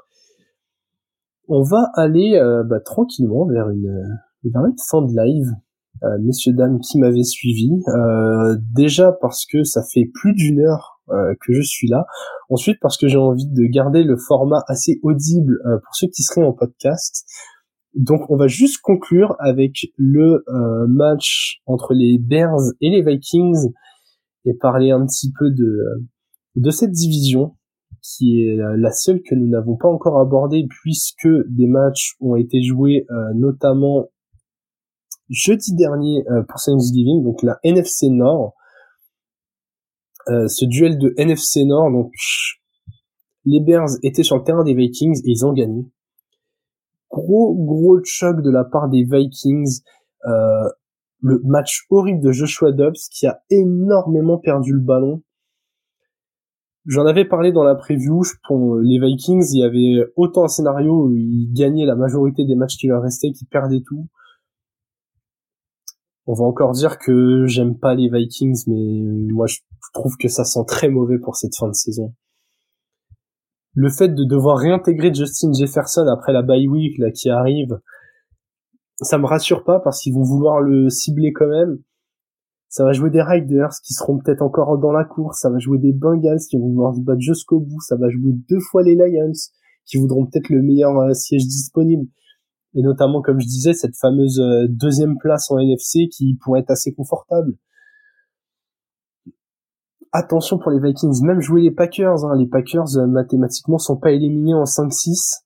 On 1.48 1.62
va 1.62 1.90
aller 1.94 2.34
euh, 2.36 2.62
bah, 2.62 2.80
tranquillement 2.80 3.46
vers 3.46 3.70
une, 3.70 4.20
vers 4.44 4.64
une 4.66 4.76
fin 4.90 5.02
de 5.02 5.12
live. 5.16 5.48
Euh, 6.04 6.18
messieurs, 6.20 6.52
dames 6.52 6.78
qui 6.80 6.98
m'avaient 6.98 7.24
suivi. 7.24 7.70
Euh, 7.88 8.56
déjà 8.74 9.12
parce 9.12 9.46
que 9.46 9.64
ça 9.64 9.82
fait 9.82 10.10
plus 10.12 10.34
d'une 10.34 10.60
heure 10.60 10.97
que 11.40 11.52
je 11.52 11.62
suis 11.62 11.88
là. 11.88 12.06
Ensuite 12.50 12.78
parce 12.80 12.96
que 12.96 13.08
j'ai 13.08 13.18
envie 13.18 13.46
de 13.46 13.64
garder 13.66 14.02
le 14.02 14.16
format 14.16 14.62
assez 14.68 15.00
audible 15.02 15.58
pour 15.64 15.94
ceux 15.94 16.08
qui 16.08 16.22
seraient 16.22 16.46
en 16.46 16.52
podcast. 16.52 17.24
Donc 17.94 18.30
on 18.30 18.36
va 18.36 18.46
juste 18.46 18.78
conclure 18.82 19.34
avec 19.40 19.88
le 19.96 20.44
euh, 20.48 20.86
match 20.86 21.60
entre 21.66 21.94
les 21.94 22.18
Bears 22.18 22.72
et 22.80 22.90
les 22.90 23.02
Vikings 23.02 23.72
et 24.44 24.54
parler 24.54 24.90
un 24.90 25.04
petit 25.04 25.32
peu 25.36 25.50
de 25.50 26.06
de 26.56 26.70
cette 26.70 26.90
division, 26.90 27.56
qui 28.02 28.42
est 28.42 28.56
la 28.56 28.90
seule 28.92 29.20
que 29.22 29.34
nous 29.34 29.48
n'avons 29.48 29.76
pas 29.76 29.88
encore 29.88 30.20
abordée 30.20 30.66
puisque 30.68 31.28
des 31.48 31.66
matchs 31.66 32.16
ont 32.20 32.36
été 32.36 32.62
joués 32.62 33.06
euh, 33.10 33.32
notamment 33.34 34.06
jeudi 35.28 35.74
dernier 35.74 36.24
euh, 36.30 36.42
pour 36.42 36.60
Thanksgiving, 36.60 37.22
donc 37.22 37.42
la 37.42 37.58
NFC 37.64 38.08
Nord. 38.10 38.54
Euh, 40.28 40.46
ce 40.48 40.64
duel 40.64 40.98
de 40.98 41.14
NFC 41.16 41.64
Nord, 41.64 41.90
donc 41.90 42.12
les 43.44 43.60
Bears 43.60 43.88
étaient 44.02 44.22
sur 44.22 44.36
le 44.36 44.42
terrain 44.42 44.64
des 44.64 44.74
Vikings 44.74 45.18
et 45.24 45.30
ils 45.30 45.46
ont 45.46 45.52
gagné. 45.52 45.86
Gros 47.10 47.54
gros 47.54 47.98
choc 48.04 48.42
de 48.42 48.50
la 48.50 48.64
part 48.64 48.88
des 48.88 49.04
Vikings. 49.04 49.80
le 51.20 51.40
match 51.44 51.86
horrible 51.90 52.20
de 52.20 52.32
Joshua 52.32 52.72
Dobbs 52.72 52.98
qui 53.10 53.26
a 53.26 53.40
énormément 53.50 54.38
perdu 54.38 54.72
le 54.72 54.80
ballon 54.80 55.22
J'en 56.88 57.04
avais 57.04 57.26
parlé 57.26 57.52
dans 57.52 57.64
la 57.64 57.74
preview. 57.74 58.22
Pour 58.46 58.76
les 58.76 58.98
Vikings, 58.98 59.44
il 59.52 59.60
y 59.60 59.62
avait 59.62 60.10
autant 60.16 60.44
un 60.44 60.48
scénario 60.48 61.04
où 61.04 61.14
ils 61.14 61.52
gagnaient 61.52 61.84
la 61.84 61.96
majorité 61.96 62.46
des 62.46 62.54
matchs 62.54 62.78
qui 62.78 62.86
leur 62.86 63.02
restaient, 63.02 63.30
qu'ils 63.30 63.46
perdaient 63.46 63.82
tout. 63.86 64.08
On 66.30 66.34
va 66.34 66.44
encore 66.44 66.72
dire 66.72 66.98
que 66.98 67.46
j'aime 67.46 67.78
pas 67.78 67.94
les 67.94 68.10
Vikings, 68.10 68.64
mais 68.66 69.32
moi 69.32 69.46
je 69.46 69.60
trouve 69.94 70.18
que 70.18 70.28
ça 70.28 70.44
sent 70.44 70.60
très 70.66 70.90
mauvais 70.90 71.18
pour 71.18 71.36
cette 71.36 71.56
fin 71.56 71.68
de 71.68 71.72
saison. 71.72 72.14
Le 73.72 73.88
fait 73.88 74.10
de 74.10 74.24
devoir 74.24 74.58
réintégrer 74.58 75.14
Justin 75.14 75.54
Jefferson 75.54 76.06
après 76.06 76.34
la 76.34 76.42
bye 76.42 76.68
week 76.68 76.98
là 76.98 77.10
qui 77.12 77.30
arrive, 77.30 77.80
ça 79.00 79.16
me 79.16 79.24
rassure 79.24 79.64
pas 79.64 79.80
parce 79.80 80.02
qu'ils 80.02 80.12
vont 80.12 80.22
vouloir 80.22 80.60
le 80.60 80.90
cibler 80.90 81.32
quand 81.32 81.48
même. 81.48 81.78
Ça 82.68 82.84
va 82.84 82.92
jouer 82.92 83.08
des 83.08 83.22
Riders 83.22 83.72
qui 83.82 83.94
seront 83.94 84.18
peut-être 84.18 84.42
encore 84.42 84.76
dans 84.76 84.92
la 84.92 85.04
course. 85.04 85.40
Ça 85.40 85.48
va 85.48 85.58
jouer 85.58 85.78
des 85.78 85.94
Bengals 85.94 86.40
qui 86.50 86.58
vont 86.58 86.68
vouloir 86.68 86.94
se 86.94 87.00
battre 87.00 87.22
jusqu'au 87.22 87.60
bout. 87.60 87.80
Ça 87.80 87.96
va 87.96 88.10
jouer 88.10 88.32
deux 88.50 88.60
fois 88.60 88.82
les 88.82 88.96
Lions 88.96 89.32
qui 89.86 89.96
voudront 89.96 90.26
peut-être 90.26 90.50
le 90.50 90.60
meilleur 90.60 90.94
euh, 90.98 91.14
siège 91.14 91.46
disponible. 91.46 92.06
Et 92.74 92.82
notamment, 92.82 93.22
comme 93.22 93.40
je 93.40 93.46
disais, 93.46 93.72
cette 93.72 93.96
fameuse 93.96 94.40
euh, 94.40 94.66
deuxième 94.68 95.18
place 95.18 95.50
en 95.50 95.58
NFC 95.58 96.08
qui 96.08 96.36
pourrait 96.42 96.60
être 96.60 96.70
assez 96.70 96.92
confortable. 96.92 97.54
Attention 100.12 100.58
pour 100.58 100.70
les 100.70 100.80
Vikings, 100.80 101.24
même 101.24 101.40
jouer 101.40 101.62
les 101.62 101.70
Packers. 101.70 102.24
Hein. 102.24 102.36
Les 102.36 102.46
Packers, 102.46 102.96
euh, 102.96 103.06
mathématiquement, 103.06 103.78
sont 103.78 103.96
pas 103.96 104.12
éliminés 104.12 104.54
en 104.54 104.64
5-6. 104.64 105.44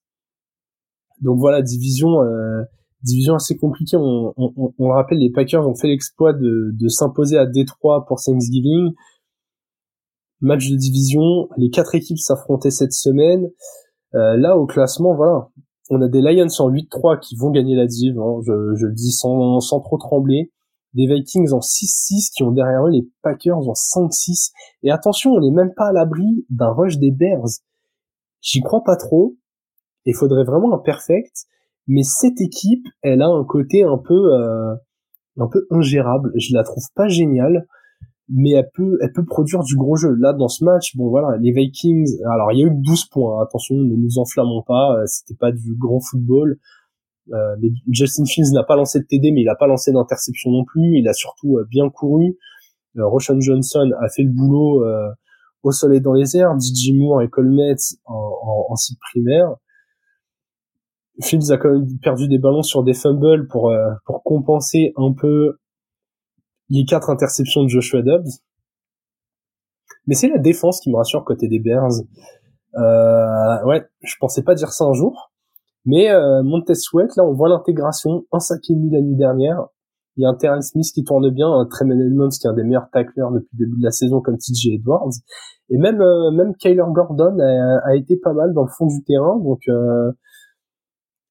Donc 1.21 1.39
voilà, 1.39 1.61
division 1.61 2.19
division 3.03 3.35
assez 3.35 3.57
compliquée. 3.57 3.97
On, 3.97 4.33
on, 4.37 4.73
on, 4.77 4.87
le 4.87 4.93
rappelle, 4.93 5.19
les 5.19 5.31
Packers 5.31 5.67
ont 5.67 5.75
fait 5.75 5.87
l'exploit 5.87 6.33
de, 6.33 6.71
de 6.73 6.87
s'imposer 6.87 7.37
à 7.37 7.45
Détroit 7.45 8.05
pour 8.05 8.19
Thanksgiving. 8.21 8.93
Match 10.41 10.69
de 10.69 10.75
division, 10.75 11.47
les 11.57 11.69
quatre 11.69 11.95
équipes 11.95 12.17
s'affrontaient 12.17 12.71
cette 12.71 12.93
semaine. 12.93 13.49
Euh, 14.15 14.35
là, 14.37 14.57
au 14.57 14.65
classement, 14.65 15.15
voilà, 15.15 15.49
on 15.89 16.01
a 16.01 16.07
des 16.07 16.21
Lions 16.21 16.47
en 16.59 16.69
8-3 16.69 17.19
qui 17.19 17.35
vont 17.35 17.51
gagner 17.51 17.75
la 17.75 17.85
div, 17.85 18.17
hein, 18.19 18.39
je, 18.45 18.75
je, 18.75 18.85
le 18.85 18.93
dis 18.93 19.11
sans, 19.11 19.59
sans 19.59 19.79
trop 19.79 19.97
trembler. 19.97 20.51
Des 20.93 21.07
Vikings 21.07 21.51
en 21.53 21.59
6-6 21.59 22.31
qui 22.35 22.43
ont 22.43 22.51
derrière 22.51 22.85
eux 22.85 22.91
les 22.91 23.09
Packers 23.23 23.57
en 23.57 23.73
5-6. 23.73 24.51
Et 24.83 24.91
attention, 24.91 25.31
on 25.31 25.39
n'est 25.39 25.51
même 25.51 25.73
pas 25.73 25.87
à 25.87 25.91
l'abri 25.91 26.45
d'un 26.49 26.69
rush 26.69 26.99
des 26.99 27.09
Bears. 27.09 27.47
J'y 28.41 28.61
crois 28.61 28.83
pas 28.83 28.95
trop. 28.95 29.35
Il 30.05 30.13
faudrait 30.13 30.43
vraiment 30.43 30.73
un 30.75 30.77
perfect 30.77 31.47
mais 31.87 32.03
cette 32.03 32.39
équipe, 32.39 32.87
elle 33.01 33.21
a 33.21 33.27
un 33.27 33.43
côté 33.43 33.83
un 33.83 33.97
peu 33.97 34.33
euh, 34.33 34.73
un 35.37 35.47
peu 35.47 35.67
ingérable. 35.69 36.31
Je 36.35 36.53
la 36.53 36.63
trouve 36.63 36.85
pas 36.95 37.07
géniale, 37.07 37.67
mais 38.29 38.51
elle 38.51 38.69
peut 38.73 38.97
elle 39.01 39.11
peut 39.11 39.25
produire 39.25 39.63
du 39.63 39.75
gros 39.75 39.95
jeu. 39.95 40.15
Là 40.15 40.33
dans 40.33 40.47
ce 40.47 40.63
match, 40.63 40.95
bon 40.95 41.09
voilà, 41.09 41.37
les 41.37 41.51
Vikings, 41.51 42.09
alors 42.31 42.51
il 42.51 42.59
y 42.59 42.63
a 42.63 42.67
eu 42.67 42.71
12 42.73 43.05
points. 43.05 43.39
Hein. 43.39 43.43
attention, 43.43 43.75
ne 43.75 43.95
nous 43.95 44.17
enflammons 44.17 44.63
pas, 44.63 44.97
euh, 44.97 45.03
c'était 45.07 45.37
pas 45.37 45.51
du 45.51 45.75
grand 45.75 45.99
football. 45.99 46.57
Euh, 47.31 47.55
mais 47.61 47.69
Justin 47.89 48.25
Fields 48.25 48.51
n'a 48.53 48.63
pas 48.63 48.75
lancé 48.75 48.99
de 48.99 49.05
TD, 49.05 49.31
mais 49.31 49.41
il 49.41 49.49
a 49.49 49.55
pas 49.55 49.67
lancé 49.67 49.91
d'interception 49.91 50.51
non 50.51 50.65
plus. 50.65 50.99
Il 50.99 51.07
a 51.07 51.13
surtout 51.13 51.57
euh, 51.57 51.65
bien 51.69 51.89
couru. 51.89 52.37
Euh, 52.97 53.07
Roshan 53.07 53.39
Johnson 53.39 53.91
a 54.01 54.09
fait 54.09 54.23
le 54.23 54.31
boulot 54.31 54.85
au 55.63 55.71
soleil 55.71 56.01
dans 56.01 56.13
les 56.13 56.35
airs. 56.35 56.53
DJ 56.59 56.91
Moore 56.93 57.21
et 57.21 57.29
Colmet 57.29 57.75
en, 58.05 58.13
en, 58.13 58.65
en 58.69 58.75
site 58.75 58.99
primaire. 58.99 59.55
Fields 61.21 61.51
a 61.51 61.57
quand 61.57 61.71
même 61.71 61.87
perdu 62.01 62.27
des 62.27 62.39
ballons 62.39 62.63
sur 62.63 62.83
des 62.83 62.93
fumbles 62.93 63.47
pour 63.47 63.73
pour 64.05 64.23
compenser 64.23 64.93
un 64.97 65.13
peu 65.13 65.59
les 66.73 66.85
quatre 66.85 67.09
interceptions 67.09 67.63
de 67.63 67.69
Joshua 67.69 68.01
Dobbs. 68.01 68.29
Mais 70.07 70.15
c'est 70.15 70.27
la 70.27 70.39
défense 70.39 70.79
qui 70.81 70.89
me 70.89 70.97
rassure 70.97 71.23
côté 71.23 71.47
des 71.47 71.59
Bears. 71.59 72.01
Euh, 72.75 73.65
ouais, 73.65 73.85
je 74.01 74.15
pensais 74.19 74.43
pas 74.43 74.55
dire 74.55 74.69
ça 74.69 74.85
un 74.85 74.93
jour. 74.93 75.31
Mais 75.85 76.09
euh, 76.11 76.43
Montez 76.43 76.75
Sweat, 76.75 77.15
là, 77.15 77.23
on 77.23 77.33
voit 77.33 77.49
l'intégration, 77.49 78.25
un 78.31 78.39
sac 78.39 78.59
et 78.69 78.73
demi 78.73 78.89
la 78.89 79.01
nuit 79.01 79.15
dernière. 79.15 79.67
Il 80.15 80.23
y 80.23 80.25
a 80.25 80.29
un 80.29 80.35
Terrence 80.35 80.69
Smith 80.69 80.85
qui 80.93 81.03
tourne 81.03 81.29
bien, 81.31 81.47
un 81.47 81.65
Tremaine 81.65 81.99
Edmonds 81.99 82.29
qui 82.29 82.45
est 82.45 82.49
un 82.49 82.53
des 82.53 82.63
meilleurs 82.63 82.89
tacleurs 82.91 83.31
depuis 83.31 83.49
le 83.57 83.65
début 83.65 83.79
de 83.79 83.85
la 83.85 83.91
saison 83.91 84.21
comme 84.21 84.37
TJ 84.37 84.75
Edwards. 84.75 85.13
Et 85.69 85.77
même 85.77 86.01
euh, 86.01 86.31
même 86.31 86.55
Kyler 86.55 86.83
Gordon 86.89 87.37
a, 87.39 87.79
a, 87.89 87.95
été 87.95 88.17
pas 88.17 88.33
mal 88.33 88.53
dans 88.53 88.63
le 88.63 88.69
fond 88.77 88.85
du 88.85 89.03
terrain. 89.03 89.39
Donc 89.39 89.61
euh, 89.67 90.11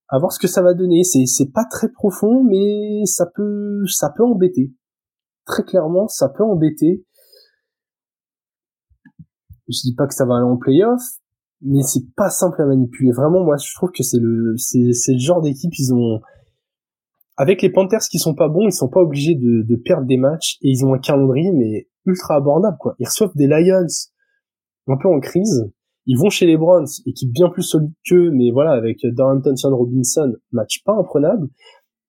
à 0.09 0.19
voir 0.19 0.33
ce 0.33 0.41
que 0.41 0.49
ça 0.49 0.63
va 0.63 0.75
donner. 0.75 1.05
C'est 1.05 1.27
c'est 1.27 1.53
pas 1.53 1.65
très 1.71 1.91
profond, 1.91 2.43
mais 2.43 3.05
ça 3.05 3.27
peut 3.33 3.85
ça 3.87 4.13
peut 4.17 4.25
embêter. 4.25 4.73
Très 5.47 5.65
clairement, 5.65 6.09
ça 6.09 6.29
peut 6.29 6.45
embêter. 6.45 7.05
Je 9.69 9.81
dis 9.85 9.95
pas 9.95 10.07
que 10.07 10.15
ça 10.15 10.25
va 10.25 10.37
aller 10.37 10.45
en 10.45 10.57
playoff, 10.57 11.03
mais 11.61 11.83
c'est 11.83 12.15
pas 12.17 12.31
simple 12.31 12.61
à 12.61 12.67
manipuler. 12.67 13.13
Vraiment, 13.13 13.45
moi, 13.45 13.57
je 13.57 13.75
trouve 13.75 13.91
que 13.91 14.03
c'est 14.03 14.19
le 14.21 14.57
genre 15.19 15.41
d'équipe 15.41 15.73
ils 15.79 15.95
ont 15.95 16.21
avec 17.39 17.63
les 17.63 17.71
Panthers 17.71 18.03
qui 18.11 18.19
sont 18.19 18.35
pas 18.35 18.49
bons, 18.49 18.69
ils 18.69 18.73
sont 18.73 18.91
pas 18.91 19.01
obligés 19.01 19.35
de, 19.35 19.63
de 19.63 19.77
perdre 19.77 20.07
des 20.07 20.19
matchs 20.19 20.59
et 20.61 20.69
ils 20.69 20.85
ont 20.85 20.93
un 20.93 20.99
calendrier 20.99 21.51
mais 21.53 21.89
ultra 22.05 22.37
abordable 22.37 22.77
quoi. 22.79 22.95
Ils 22.99 23.07
reçoivent 23.07 23.35
des 23.35 23.47
Lions 23.47 23.87
un 24.87 24.97
peu 24.99 25.09
en 25.09 25.19
crise 25.19 25.73
ils 26.07 26.19
vont 26.19 26.31
chez 26.31 26.47
les 26.47 26.57
Browns, 26.57 26.87
équipe 27.07 27.31
bien 27.31 27.49
plus 27.49 27.63
solide 27.63 27.93
qu'eux, 28.05 28.31
mais 28.33 28.51
voilà, 28.51 28.73
avec 28.73 28.99
Darren 29.05 29.41
Thompson 29.41 29.75
Robinson, 29.75 30.35
match 30.51 30.83
pas 30.85 30.95
imprenable. 30.95 31.49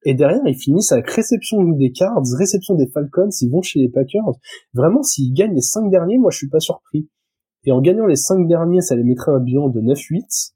Et 0.05 0.13
derrière, 0.13 0.41
ils 0.45 0.57
finissent 0.57 0.91
avec 0.91 1.09
réception 1.09 1.63
des 1.63 1.91
Cards, 1.91 2.23
réception 2.37 2.75
des 2.75 2.87
Falcons, 2.87 3.29
ils 3.41 3.49
vont 3.49 3.61
chez 3.61 3.79
les 3.79 3.89
Packers. 3.89 4.31
Vraiment, 4.73 5.01
s'ils 5.01 5.33
gagnent 5.33 5.55
les 5.55 5.61
cinq 5.61 5.89
derniers, 5.89 6.17
moi 6.17 6.29
je 6.31 6.37
suis 6.37 6.49
pas 6.49 6.59
surpris. 6.59 7.09
Et 7.65 7.71
en 7.71 7.81
gagnant 7.81 8.05
les 8.05 8.17
cinq 8.17 8.47
derniers, 8.47 8.81
ça 8.81 8.95
les 8.95 9.03
mettrait 9.03 9.31
un 9.31 9.39
bilan 9.39 9.69
de 9.69 9.79
9-8. 9.79 10.53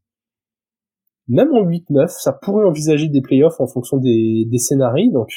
Même 1.29 1.53
en 1.53 1.65
8-9, 1.65 2.07
ça 2.07 2.33
pourrait 2.33 2.65
envisager 2.65 3.07
des 3.07 3.21
playoffs 3.21 3.59
en 3.59 3.67
fonction 3.67 3.97
des, 3.97 4.45
des 4.49 4.57
scénarios, 4.57 5.11
donc 5.11 5.29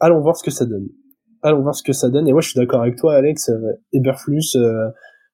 allons 0.00 0.20
voir 0.20 0.36
ce 0.36 0.44
que 0.44 0.50
ça 0.50 0.66
donne. 0.66 0.88
Allons 1.42 1.62
voir 1.62 1.74
ce 1.74 1.82
que 1.82 1.92
ça 1.92 2.08
donne. 2.08 2.28
Et 2.28 2.32
moi, 2.32 2.40
je 2.40 2.50
suis 2.50 2.58
d'accord 2.58 2.82
avec 2.82 2.96
toi, 2.96 3.14
Alex. 3.14 3.50
Euh, 3.50 3.72
Eberflus, 3.92 4.56
euh, 4.56 4.88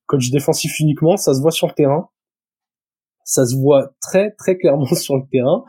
coach 0.06 0.30
défensif 0.30 0.78
uniquement, 0.80 1.16
ça 1.16 1.34
se 1.34 1.40
voit 1.40 1.50
sur 1.50 1.68
le 1.68 1.72
terrain. 1.72 2.08
Ça 3.24 3.47
se 3.47 3.57
voit 3.57 3.93
très 4.01 4.32
très 4.32 4.57
clairement 4.57 4.86
sur 4.94 5.16
le 5.16 5.23
terrain. 5.31 5.65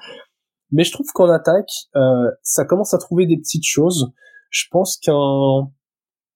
Mais 0.72 0.84
je 0.84 0.92
trouve 0.92 1.08
qu'en 1.14 1.30
attaque, 1.30 1.70
euh, 1.96 2.32
ça 2.42 2.66
commence 2.66 2.94
à 2.94 2.98
trouver 2.98 3.26
des 3.28 3.38
petites 3.38 3.66
choses. 3.66 4.12
Je 4.50 4.66
pense 4.72 4.98
qu'un 4.98 5.70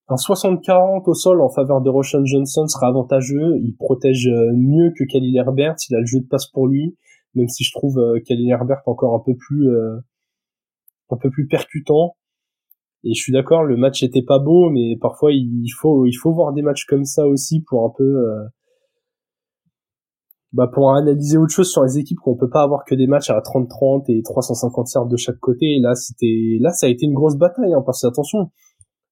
un 0.09 0.15
60-40 0.15 1.03
au 1.05 1.13
sol 1.13 1.41
en 1.41 1.49
faveur 1.49 1.81
de 1.81 1.89
Roshan 1.89 2.23
Johnson 2.23 2.65
sera 2.67 2.87
avantageux. 2.87 3.57
Il 3.61 3.75
protège 3.75 4.27
euh, 4.27 4.53
mieux 4.55 4.93
que 4.97 5.03
Khalil 5.03 5.35
Herbert. 5.35 5.75
Il 5.89 5.95
a 5.95 5.99
le 5.99 6.05
jeu 6.05 6.21
de 6.21 6.27
passe 6.27 6.47
pour 6.47 6.67
lui, 6.67 6.95
même 7.35 7.49
si 7.49 7.63
je 7.65 7.71
trouve 7.73 7.99
euh, 7.99 8.19
Khalil 8.25 8.49
Herbert 8.49 8.81
encore 8.85 9.15
un 9.15 9.23
peu 9.25 9.35
plus 9.35 9.69
euh, 9.69 9.97
un 11.09 11.17
peu 11.17 11.29
plus 11.29 11.47
percutant. 11.47 12.15
Et 13.03 13.13
je 13.13 13.21
suis 13.21 13.33
d'accord, 13.33 13.63
le 13.63 13.75
match 13.75 14.01
était 14.01 14.23
pas 14.23 14.39
beau, 14.39 14.69
mais 14.69 14.97
parfois 14.99 15.31
il 15.33 15.69
faut 15.77 16.05
il 16.05 16.13
faut 16.13 16.31
voir 16.31 16.53
des 16.53 16.61
matchs 16.61 16.85
comme 16.85 17.05
ça 17.05 17.27
aussi 17.27 17.61
pour 17.67 17.85
un 17.85 17.91
peu 17.95 18.03
euh, 18.03 18.43
bah 20.53 20.69
pour 20.73 20.93
analyser 20.93 21.37
autre 21.37 21.53
chose 21.53 21.69
sur 21.69 21.83
les 21.83 21.97
équipes 21.97 22.19
qu'on 22.19 22.37
peut 22.37 22.49
pas 22.49 22.63
avoir 22.63 22.85
que 22.85 22.95
des 22.95 23.07
matchs 23.07 23.29
à 23.29 23.39
30-30 23.39 24.05
et 24.07 24.21
350 24.23 24.87
yards 24.93 25.07
de 25.07 25.17
chaque 25.17 25.39
côté. 25.39 25.79
Là 25.81 25.93
c'était 25.95 26.57
là 26.61 26.71
ça 26.71 26.87
a 26.87 26.89
été 26.89 27.05
une 27.05 27.13
grosse 27.13 27.37
bataille 27.37 27.73
hein, 27.73 27.83
parce 27.85 28.01
que 28.01 28.07
attention, 28.07 28.49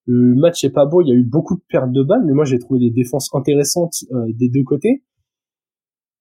le 0.06 0.34
match 0.36 0.64
est 0.64 0.70
pas 0.70 0.86
beau, 0.86 1.02
il 1.02 1.08
y 1.08 1.12
a 1.12 1.14
eu 1.14 1.24
beaucoup 1.24 1.56
de 1.56 1.62
pertes 1.68 1.90
de 1.90 2.02
balles, 2.02 2.24
mais 2.24 2.32
moi 2.32 2.44
j'ai 2.44 2.58
trouvé 2.58 2.80
des 2.80 2.90
défenses 2.90 3.28
intéressantes 3.34 4.04
euh, 4.12 4.32
des 4.34 4.48
deux 4.48 4.62
côtés. 4.64 5.04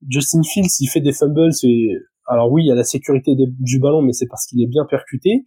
Justin 0.10 0.42
Fields, 0.44 0.80
il 0.80 0.88
fait 0.88 1.02
des 1.02 1.14
fumbles, 1.14 1.52
et 1.64 1.92
alors 2.28 2.52
oui, 2.52 2.64
il 2.64 2.68
y 2.68 2.72
a 2.72 2.76
la 2.76 2.84
sécurité 2.84 3.36
du 3.36 3.80
ballon, 3.80 4.02
mais 4.02 4.12
c'est 4.12 4.28
parce 4.28 4.46
qu'il 4.48 4.62
est 4.62 4.68
bien 4.68 4.86
percuté. 4.90 5.46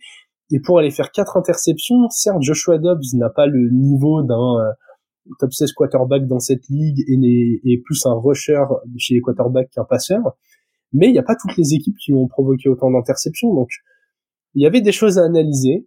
Et 0.51 0.61
pour 0.61 0.79
aller 0.79 0.91
faire 0.91 1.11
quatre 1.11 1.37
interceptions, 1.37 2.09
certes, 2.09 2.41
Joshua 2.41 2.79
Dobbs 2.79 3.03
n'a 3.15 3.29
pas 3.29 3.47
le 3.47 3.71
niveau 3.71 4.23
d'un 4.23 4.35
euh, 4.35 4.73
top 5.39 5.53
16 5.53 5.73
quarterback 5.73 6.27
dans 6.27 6.41
cette 6.41 6.67
ligue 6.69 7.01
et 7.09 7.61
est, 7.65 7.83
plus 7.85 8.05
un 8.07 8.15
rusher 8.15 8.63
chez 8.97 9.15
les 9.15 9.21
quarterbacks 9.21 9.71
qu'un 9.71 9.85
passeur. 9.85 10.21
Mais 10.93 11.09
il 11.09 11.13
n'y 11.13 11.19
a 11.19 11.23
pas 11.23 11.37
toutes 11.37 11.57
les 11.57 11.75
équipes 11.75 11.97
qui 11.99 12.13
ont 12.15 12.29
provoqué 12.29 12.69
autant 12.69 12.91
d'interceptions. 12.91 13.55
Donc, 13.55 13.69
il 14.55 14.63
y 14.63 14.67
avait 14.67 14.81
des 14.81 14.93
choses 14.93 15.19
à 15.19 15.25
analyser. 15.25 15.87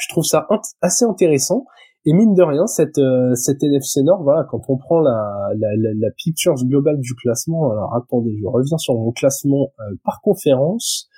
Je 0.00 0.08
trouve 0.08 0.24
ça 0.24 0.46
assez 0.80 1.04
intéressant. 1.04 1.64
Et 2.08 2.12
mine 2.12 2.34
de 2.34 2.42
rien, 2.42 2.68
cette, 2.68 2.98
euh, 2.98 3.34
cette 3.34 3.64
NFC 3.64 4.02
Nord, 4.04 4.22
voilà, 4.22 4.44
quand 4.48 4.60
on 4.68 4.76
prend 4.76 5.00
la, 5.00 5.50
la, 5.56 5.68
la, 5.76 5.90
la 5.92 6.08
picture 6.16 6.54
globale 6.54 7.00
du 7.00 7.14
classement, 7.16 7.72
alors 7.72 7.96
attendez, 7.96 8.32
je 8.40 8.46
reviens 8.46 8.78
sur 8.78 8.94
mon 8.94 9.10
classement 9.10 9.72
euh, 9.80 9.96
par 10.04 10.20
conférence. 10.20 11.08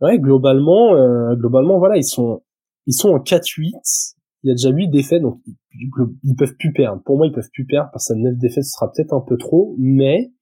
Ouais, 0.00 0.18
globalement, 0.18 0.96
euh, 0.96 1.36
globalement, 1.36 1.78
voilà, 1.78 1.96
ils 1.96 2.04
sont, 2.04 2.42
ils 2.86 2.92
sont 2.92 3.10
en 3.10 3.18
4-8. 3.18 4.16
Il 4.42 4.48
y 4.48 4.50
a 4.50 4.54
déjà 4.54 4.70
8 4.70 4.88
défaites, 4.88 5.22
donc 5.22 5.40
ils 5.74 6.34
peuvent 6.36 6.56
plus 6.58 6.72
perdre. 6.72 7.02
Pour 7.04 7.16
moi, 7.16 7.26
ils 7.26 7.32
peuvent 7.32 7.50
plus 7.52 7.64
perdre 7.64 7.90
parce 7.92 8.08
que 8.08 8.14
9 8.14 8.36
défaites, 8.38 8.64
ce 8.64 8.70
sera 8.70 8.90
peut-être 8.90 9.12
un 9.12 9.20
peu 9.20 9.36
trop, 9.36 9.74
mais 9.78 10.32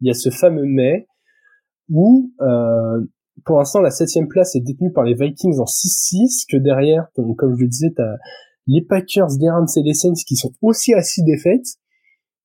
il 0.00 0.08
y 0.08 0.10
a 0.10 0.14
ce 0.14 0.30
fameux 0.30 0.64
mais 0.66 1.06
où 1.88 2.32
euh, 2.40 3.06
pour 3.44 3.58
l'instant 3.58 3.80
la 3.80 3.90
septième 3.90 4.28
place 4.28 4.54
est 4.56 4.60
détenue 4.60 4.92
par 4.92 5.04
les 5.04 5.14
Vikings 5.14 5.58
en 5.58 5.64
6-6, 5.64 6.46
que 6.50 6.56
derrière, 6.56 7.08
comme 7.14 7.56
je 7.56 7.62
le 7.62 7.68
disais, 7.68 7.92
t'as 7.94 8.16
les 8.66 8.82
Packers, 8.82 9.28
les 9.38 9.50
Rams 9.50 9.66
et 9.76 9.82
les 9.82 9.94
Saints 9.94 10.14
qui 10.26 10.36
sont 10.36 10.52
aussi 10.62 10.94
à 10.94 11.02
6 11.02 11.24
défaites, 11.24 11.78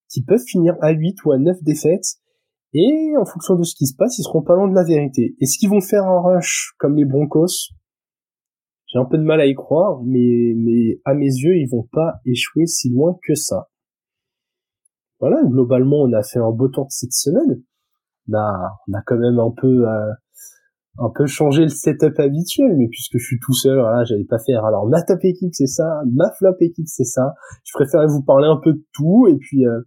qui 0.09 0.23
peuvent 0.23 0.43
finir 0.45 0.75
à 0.81 0.91
8 0.91 1.23
ou 1.25 1.31
à 1.31 1.37
9 1.37 1.63
défaites, 1.63 2.17
et 2.73 3.13
en 3.19 3.25
fonction 3.25 3.55
de 3.55 3.63
ce 3.63 3.73
qui 3.75 3.87
se 3.87 3.95
passe, 3.95 4.17
ils 4.19 4.23
seront 4.23 4.43
pas 4.43 4.55
loin 4.55 4.67
de 4.67 4.75
la 4.75 4.83
vérité. 4.83 5.35
Est-ce 5.39 5.57
qu'ils 5.57 5.69
vont 5.69 5.81
faire 5.81 6.03
un 6.03 6.21
rush 6.21 6.73
comme 6.77 6.95
les 6.95 7.05
Broncos 7.05 7.71
J'ai 8.89 8.97
un 8.97 9.05
peu 9.05 9.17
de 9.17 9.23
mal 9.23 9.39
à 9.39 9.45
y 9.45 9.53
croire, 9.53 10.01
mais, 10.03 10.99
à 11.05 11.13
mes 11.13 11.27
yeux, 11.27 11.57
ils 11.57 11.69
vont 11.69 11.87
pas 11.91 12.15
échouer 12.25 12.65
si 12.65 12.89
loin 12.89 13.17
que 13.23 13.35
ça. 13.35 13.69
Voilà, 15.19 15.43
globalement, 15.43 16.01
on 16.01 16.13
a 16.13 16.23
fait 16.23 16.39
un 16.39 16.51
beau 16.51 16.69
tour 16.69 16.85
de 16.85 16.91
cette 16.91 17.13
semaine. 17.13 17.61
On 18.29 18.33
a, 18.33 18.71
on 18.87 18.93
a 18.93 19.01
quand 19.05 19.17
même 19.17 19.37
un 19.37 19.51
peu 19.51 19.87
euh, 19.87 20.11
un 20.97 21.09
peu 21.13 21.27
changer 21.27 21.63
le 21.63 21.69
setup 21.69 22.19
habituel, 22.19 22.75
mais 22.77 22.87
puisque 22.87 23.17
je 23.17 23.25
suis 23.25 23.39
tout 23.39 23.53
seul, 23.53 23.79
voilà, 23.79 24.03
j'allais 24.05 24.25
pas 24.25 24.39
faire. 24.39 24.65
Alors 24.65 24.87
ma 24.87 25.01
top 25.01 25.19
équipe 25.23 25.53
c'est 25.53 25.67
ça, 25.67 26.01
ma 26.11 26.31
flop 26.31 26.55
équipe 26.61 26.87
c'est 26.87 27.05
ça. 27.05 27.35
Je 27.63 27.71
préférais 27.73 28.07
vous 28.07 28.23
parler 28.23 28.47
un 28.47 28.57
peu 28.57 28.73
de 28.73 28.83
tout 28.93 29.27
et 29.27 29.35
puis 29.35 29.65
euh, 29.65 29.81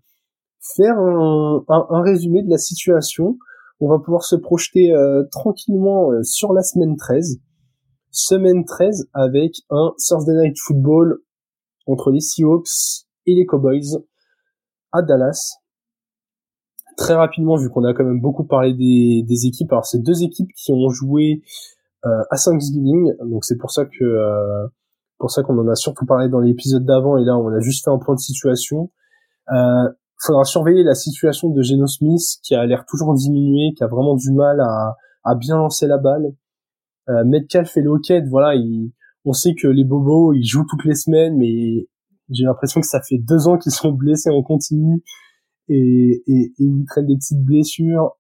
faire 0.77 0.99
un, 0.99 2.03
résumé 2.03 2.43
de 2.43 2.51
la 2.51 2.59
situation. 2.59 3.39
On 3.81 3.89
va 3.89 3.99
pouvoir 3.99 4.23
se 4.23 4.37
projeter 4.37 4.93
euh, 4.93 5.25
tranquillement 5.31 6.11
sur 6.23 6.53
la 6.53 6.63
semaine 6.63 6.97
13. 6.97 7.41
Semaine 8.13 8.65
13 8.65 9.09
avec 9.13 9.57
un 9.71 9.93
Thursday 9.99 10.35
Night 10.35 10.57
Football 10.61 11.19
entre 11.87 12.13
les 12.13 12.21
Seahawks 12.21 13.05
et 13.27 13.35
les 13.35 13.47
Cowboys 13.47 14.05
à 14.93 15.03
Dallas 15.03 15.59
très 16.97 17.15
rapidement, 17.15 17.57
vu 17.57 17.71
qu'on 17.71 17.85
a 17.85 17.95
quand 17.95 18.05
même 18.05 18.21
beaucoup 18.21 18.45
parlé 18.45 18.75
des, 18.75 19.47
équipes, 19.47 19.73
alors 19.73 19.87
c'est 19.87 20.03
deux 20.03 20.23
équipes 20.23 20.51
qui 20.57 20.73
ont 20.73 20.89
joué 20.91 21.43
euh, 22.05 22.23
à 22.31 22.37
Thanksgiving, 22.37 23.15
donc 23.25 23.45
c'est 23.45 23.57
pour 23.57 23.71
ça 23.71 23.85
que 23.85 24.05
euh, 24.05 24.67
pour 25.19 25.31
ça 25.31 25.43
qu'on 25.43 25.59
en 25.59 25.69
a 25.69 25.75
surtout 25.75 26.05
parlé 26.05 26.29
dans 26.29 26.41
l'épisode 26.41 26.85
d'avant, 26.85 27.17
et 27.17 27.25
là 27.25 27.37
on 27.37 27.49
a 27.49 27.61
juste 27.61 27.85
fait 27.85 27.91
un 27.91 27.99
point 27.99 28.15
de 28.15 28.21
situation. 28.21 28.91
Euh, 29.53 29.89
faudra 30.19 30.45
surveiller 30.45 30.85
la 30.85 30.95
situation 30.95 31.51
de 31.51 31.63
Geno 31.63 31.87
Smith, 31.87 32.39
qui 32.43 32.55
a 32.55 32.65
l'air 32.67 32.85
toujours 32.87 33.15
diminué, 33.15 33.75
qui 33.77 33.83
a 33.83 33.89
vraiment 33.89 34.15
du 34.15 34.33
mal 34.33 34.61
à, 34.61 34.97
à 35.25 35.35
bien 35.35 35.57
lancer 35.57 35.87
la 35.87 35.99
balle. 35.99 36.33
Euh, 37.09 37.25
Metcalf 37.25 37.77
et 37.77 37.83
Lockett, 37.83 38.25
voilà, 38.29 38.55
il, 38.55 38.93
on 39.25 39.33
sait 39.33 39.55
que 39.55 39.69
les 39.69 39.85
bobos, 39.85 40.33
ils 40.33 40.45
jouent 40.45 40.67
toutes 40.69 40.85
les 40.85 40.95
semaines, 40.95 41.37
mais 41.37 41.89
j'ai 42.31 42.45
l'impression 42.45 42.81
que 42.81 42.87
ça 42.87 43.01
fait 43.01 43.19
deux 43.19 43.49
ans 43.49 43.59
qu'ils 43.59 43.73
sont 43.73 43.93
blessés 43.93 44.31
en 44.31 44.43
continu 44.43 45.03
et, 45.69 46.23
et, 46.27 46.53
et 46.59 46.67
où 46.67 46.79
il 46.79 46.85
traîne 46.87 47.07
des 47.07 47.17
petites 47.17 47.45
blessures. 47.45 48.13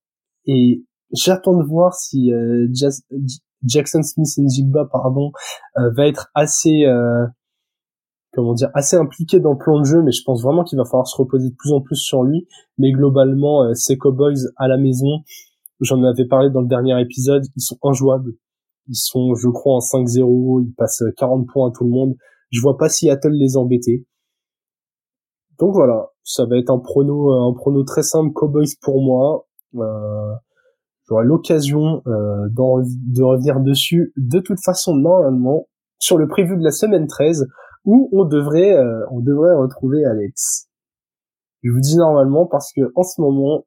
Et 0.47 0.85
j'attends 1.13 1.57
de 1.57 1.65
voir 1.65 1.95
si 1.95 2.33
euh, 2.33 2.67
Jackson 3.65 4.03
Smith 4.03 4.39
Njigba 4.39 4.89
pardon 4.91 5.33
euh, 5.79 5.91
va 5.97 6.07
être 6.07 6.31
assez 6.35 6.85
euh, 6.85 7.27
comment 8.33 8.55
dire 8.55 8.71
assez 8.75 8.97
impliqué 8.97 9.41
dans 9.41 9.53
le 9.53 9.59
plan 9.59 9.79
de 9.79 9.85
jeu 9.85 10.03
mais 10.03 10.13
je 10.13 10.23
pense 10.25 10.43
vraiment 10.43 10.65
qu'il 10.65 10.79
va 10.79 10.85
falloir 10.85 11.07
se 11.07 11.17
reposer 11.17 11.51
de 11.51 11.55
plus 11.55 11.73
en 11.73 11.81
plus 11.81 11.97
sur 11.97 12.23
lui 12.25 12.47
mais 12.79 12.93
globalement 12.93 13.65
euh, 13.65 13.75
ces 13.75 13.97
Cowboys 13.97 14.49
à 14.57 14.69
la 14.69 14.79
maison 14.79 15.21
j'en 15.81 16.03
avais 16.03 16.27
parlé 16.27 16.51
dans 16.51 16.61
le 16.61 16.69
dernier 16.69 17.01
épisode 17.01 17.45
ils 17.57 17.63
sont 17.63 17.79
injouables 17.83 18.33
ils 18.89 18.97
sont 18.97 19.35
je 19.35 19.49
crois 19.49 19.77
en 19.77 19.81
5-0 19.81 20.65
ils 20.65 20.75
passent 20.75 21.05
40 21.17 21.47
points 21.53 21.69
à 21.69 21.73
tout 21.73 21.85
le 21.85 21.91
monde 21.91 22.15
je 22.51 22.61
vois 22.61 22.77
pas 22.77 22.89
Seattle 22.89 23.33
les 23.33 23.57
embêter 23.57 24.07
donc 25.63 25.75
voilà, 25.75 26.09
ça 26.25 26.45
va 26.45 26.57
être 26.59 26.71
un 26.71 26.81
prono, 26.81 27.31
un 27.31 27.55
prono 27.55 27.85
très 27.85 28.03
simple 28.03 28.33
Cowboys 28.33 28.75
pour 28.81 29.01
moi. 29.01 29.47
Euh, 29.77 30.35
J'aurai 31.09 31.25
l'occasion 31.25 32.03
euh, 32.07 32.49
de 32.49 33.23
revenir 33.23 33.61
dessus 33.61 34.13
de 34.17 34.41
toute 34.41 34.59
façon 34.65 34.97
normalement 34.97 35.69
sur 36.01 36.19
le 36.19 36.27
prévu 36.27 36.57
de 36.57 36.65
la 36.65 36.73
semaine 36.73 37.07
13 37.07 37.49
où 37.85 38.09
on 38.13 38.25
devrait, 38.25 38.77
euh, 38.77 39.05
on 39.13 39.21
devrait 39.21 39.55
retrouver 39.55 40.05
Alex. 40.05 40.69
Je 41.63 41.71
vous 41.71 41.81
dis 41.81 41.97
normalement 41.97 42.47
parce 42.47 42.73
que 42.73 42.81
en 42.97 43.05
ce 43.05 43.21
moment, 43.21 43.65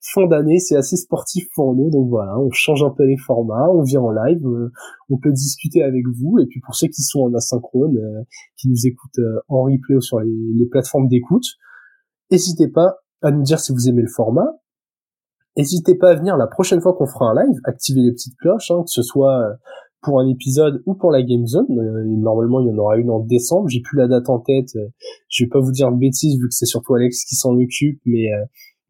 fin 0.00 0.26
d'année, 0.26 0.58
c'est 0.58 0.76
assez 0.76 0.96
sportif 0.96 1.46
pour 1.54 1.74
nous, 1.74 1.90
donc 1.90 2.08
voilà, 2.08 2.38
on 2.38 2.50
change 2.50 2.82
un 2.82 2.90
peu 2.90 3.04
les 3.04 3.16
formats, 3.16 3.68
on 3.70 3.82
vient 3.82 4.00
en 4.00 4.10
live, 4.10 4.46
euh, 4.46 4.70
on 5.10 5.18
peut 5.18 5.32
discuter 5.32 5.82
avec 5.82 6.04
vous, 6.06 6.38
et 6.38 6.46
puis 6.46 6.60
pour 6.60 6.74
ceux 6.74 6.88
qui 6.88 7.02
sont 7.02 7.20
en 7.20 7.34
asynchrone, 7.34 7.96
euh, 7.96 8.22
qui 8.56 8.68
nous 8.68 8.86
écoutent 8.86 9.18
euh, 9.18 9.40
en 9.48 9.64
replay 9.64 9.96
ou 9.96 10.00
sur 10.00 10.20
les, 10.20 10.66
plateformes 10.70 11.08
d'écoute, 11.08 11.44
n'hésitez 12.30 12.68
pas 12.68 12.96
à 13.22 13.30
nous 13.30 13.42
dire 13.42 13.58
si 13.58 13.72
vous 13.72 13.88
aimez 13.88 14.02
le 14.02 14.08
format, 14.14 14.48
n'hésitez 15.56 15.96
pas 15.96 16.10
à 16.10 16.14
venir 16.14 16.36
la 16.36 16.46
prochaine 16.46 16.80
fois 16.80 16.94
qu'on 16.94 17.06
fera 17.06 17.30
un 17.30 17.44
live, 17.44 17.58
activer 17.64 18.02
les 18.02 18.12
petites 18.12 18.36
cloches, 18.36 18.70
hein, 18.70 18.82
que 18.82 18.90
ce 18.90 19.02
soit 19.02 19.56
pour 20.00 20.20
un 20.20 20.28
épisode 20.28 20.80
ou 20.86 20.94
pour 20.94 21.10
la 21.10 21.24
Game 21.24 21.44
Zone. 21.44 21.66
normalement, 21.68 22.60
il 22.60 22.68
y 22.68 22.70
en 22.70 22.78
aura 22.78 22.98
une 22.98 23.10
en 23.10 23.18
décembre. 23.18 23.68
J'ai 23.68 23.80
plus 23.80 23.96
la 23.96 24.06
date 24.06 24.30
en 24.30 24.38
tête. 24.38 24.68
je 25.28 25.44
vais 25.44 25.48
pas 25.48 25.58
vous 25.58 25.72
dire 25.72 25.90
de 25.90 25.96
bêtises 25.96 26.38
vu 26.38 26.46
que 26.46 26.54
c'est 26.54 26.66
surtout 26.66 26.94
Alex 26.94 27.24
qui 27.24 27.34
s'en 27.34 27.56
occupe, 27.56 28.00
mais 28.06 28.28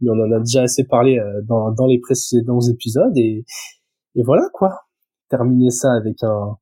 mais 0.00 0.10
on 0.10 0.20
en 0.20 0.32
a 0.32 0.38
déjà 0.38 0.62
assez 0.62 0.84
parlé 0.84 1.18
euh, 1.18 1.42
dans, 1.42 1.86
les 1.86 1.98
précédents 1.98 2.60
épisodes 2.60 3.16
et, 3.16 3.44
voilà 4.24 4.42
quoi. 4.52 4.80
Terminer 5.28 5.70
ça 5.70 5.92
avec 5.92 6.22
un 6.22 6.56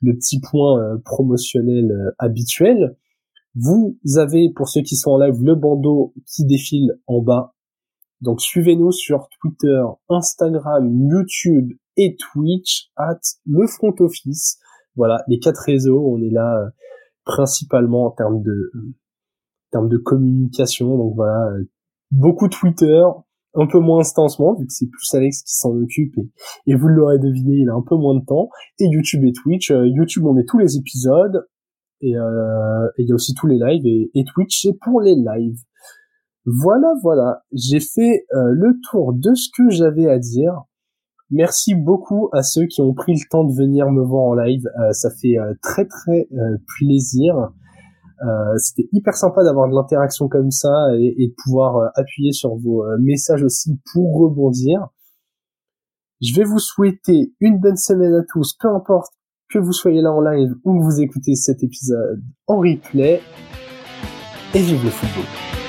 le 0.00 0.14
petit 0.14 0.40
point 0.40 0.80
euh, 0.80 0.98
promotionnel 1.04 1.90
euh, 1.90 2.10
habituel. 2.18 2.96
Vous 3.54 3.98
avez 4.16 4.50
pour 4.54 4.68
ceux 4.68 4.82
qui 4.82 4.96
sont 4.96 5.12
en 5.12 5.18
live 5.18 5.42
le 5.42 5.54
bandeau 5.54 6.14
qui 6.26 6.44
défile 6.44 6.92
en 7.06 7.20
bas. 7.20 7.54
Donc 8.20 8.40
suivez-nous 8.40 8.92
sur 8.92 9.28
Twitter, 9.40 9.82
Instagram, 10.08 10.90
YouTube 11.10 11.72
et 11.96 12.16
Twitch 12.16 12.90
at 12.96 13.20
le 13.46 13.66
front 13.66 13.94
office. 14.00 14.58
Voilà, 14.96 15.22
les 15.28 15.38
quatre 15.38 15.62
réseaux, 15.66 16.04
on 16.06 16.22
est 16.22 16.30
là 16.30 16.70
principalement 17.24 18.06
en 18.06 18.10
termes 18.10 18.42
de 18.42 18.72
termes 19.70 19.88
de 19.88 19.98
communication. 19.98 20.96
Donc 20.96 21.14
voilà, 21.14 21.50
beaucoup 22.14 22.48
Twitter, 22.48 23.02
un 23.54 23.66
peu 23.66 23.78
moins 23.78 24.00
instancement, 24.00 24.54
vu 24.54 24.66
que 24.66 24.72
c'est 24.72 24.88
plus 24.88 25.14
Alex 25.14 25.42
qui 25.42 25.56
s'en 25.56 25.70
occupe, 25.76 26.14
et, 26.66 26.74
vous 26.74 26.88
l'aurez 26.88 27.18
deviné, 27.18 27.56
il 27.56 27.68
a 27.68 27.74
un 27.74 27.84
peu 27.86 27.96
moins 27.96 28.18
de 28.18 28.24
temps, 28.24 28.48
et 28.78 28.86
YouTube 28.86 29.24
et 29.24 29.32
Twitch. 29.32 29.70
Euh, 29.70 29.86
YouTube, 29.86 30.24
on 30.26 30.32
met 30.32 30.44
tous 30.44 30.58
les 30.58 30.76
épisodes, 30.76 31.46
et 32.00 32.16
euh, 32.16 32.88
il 32.98 33.08
y 33.08 33.12
a 33.12 33.14
aussi 33.14 33.34
tous 33.34 33.46
les 33.46 33.58
lives, 33.58 33.86
et, 33.86 34.24
Twitch, 34.32 34.62
c'est 34.62 34.78
pour 34.80 35.00
les 35.00 35.14
lives. 35.14 35.58
Voilà, 36.46 36.92
voilà, 37.02 37.42
j'ai 37.52 37.80
fait 37.80 38.26
euh, 38.34 38.50
le 38.50 38.78
tour 38.90 39.12
de 39.14 39.34
ce 39.34 39.48
que 39.56 39.70
j'avais 39.70 40.08
à 40.08 40.18
dire. 40.18 40.62
Merci 41.30 41.74
beaucoup 41.74 42.28
à 42.32 42.42
ceux 42.42 42.66
qui 42.66 42.82
ont 42.82 42.92
pris 42.92 43.14
le 43.14 43.28
temps 43.30 43.44
de 43.44 43.52
venir 43.54 43.90
me 43.90 44.04
voir 44.04 44.24
en 44.24 44.34
live, 44.34 44.68
ça 44.92 45.08
fait 45.10 45.36
très 45.62 45.86
très 45.86 46.28
plaisir. 46.76 47.50
Euh, 48.24 48.56
c'était 48.56 48.88
hyper 48.92 49.14
sympa 49.14 49.44
d'avoir 49.44 49.68
de 49.68 49.74
l'interaction 49.74 50.28
comme 50.28 50.50
ça 50.50 50.72
et, 50.98 51.28
de 51.28 51.34
pouvoir 51.44 51.76
euh, 51.76 51.88
appuyer 51.94 52.32
sur 52.32 52.56
vos 52.56 52.84
euh, 52.84 52.96
messages 53.00 53.42
aussi 53.42 53.78
pour 53.92 54.18
rebondir. 54.18 54.88
Je 56.22 56.34
vais 56.34 56.44
vous 56.44 56.58
souhaiter 56.58 57.34
une 57.40 57.58
bonne 57.58 57.76
semaine 57.76 58.14
à 58.14 58.22
tous, 58.32 58.56
peu 58.58 58.68
importe 58.68 59.12
que 59.50 59.58
vous 59.58 59.72
soyez 59.72 60.00
là 60.00 60.10
en 60.10 60.22
live 60.22 60.54
ou 60.64 60.78
que 60.78 60.84
vous 60.84 61.00
écoutez 61.00 61.34
cet 61.34 61.62
épisode 61.62 62.22
en 62.46 62.58
replay. 62.58 63.20
Et 64.54 64.60
vive 64.60 64.84
le 64.84 64.90
football 64.90 65.63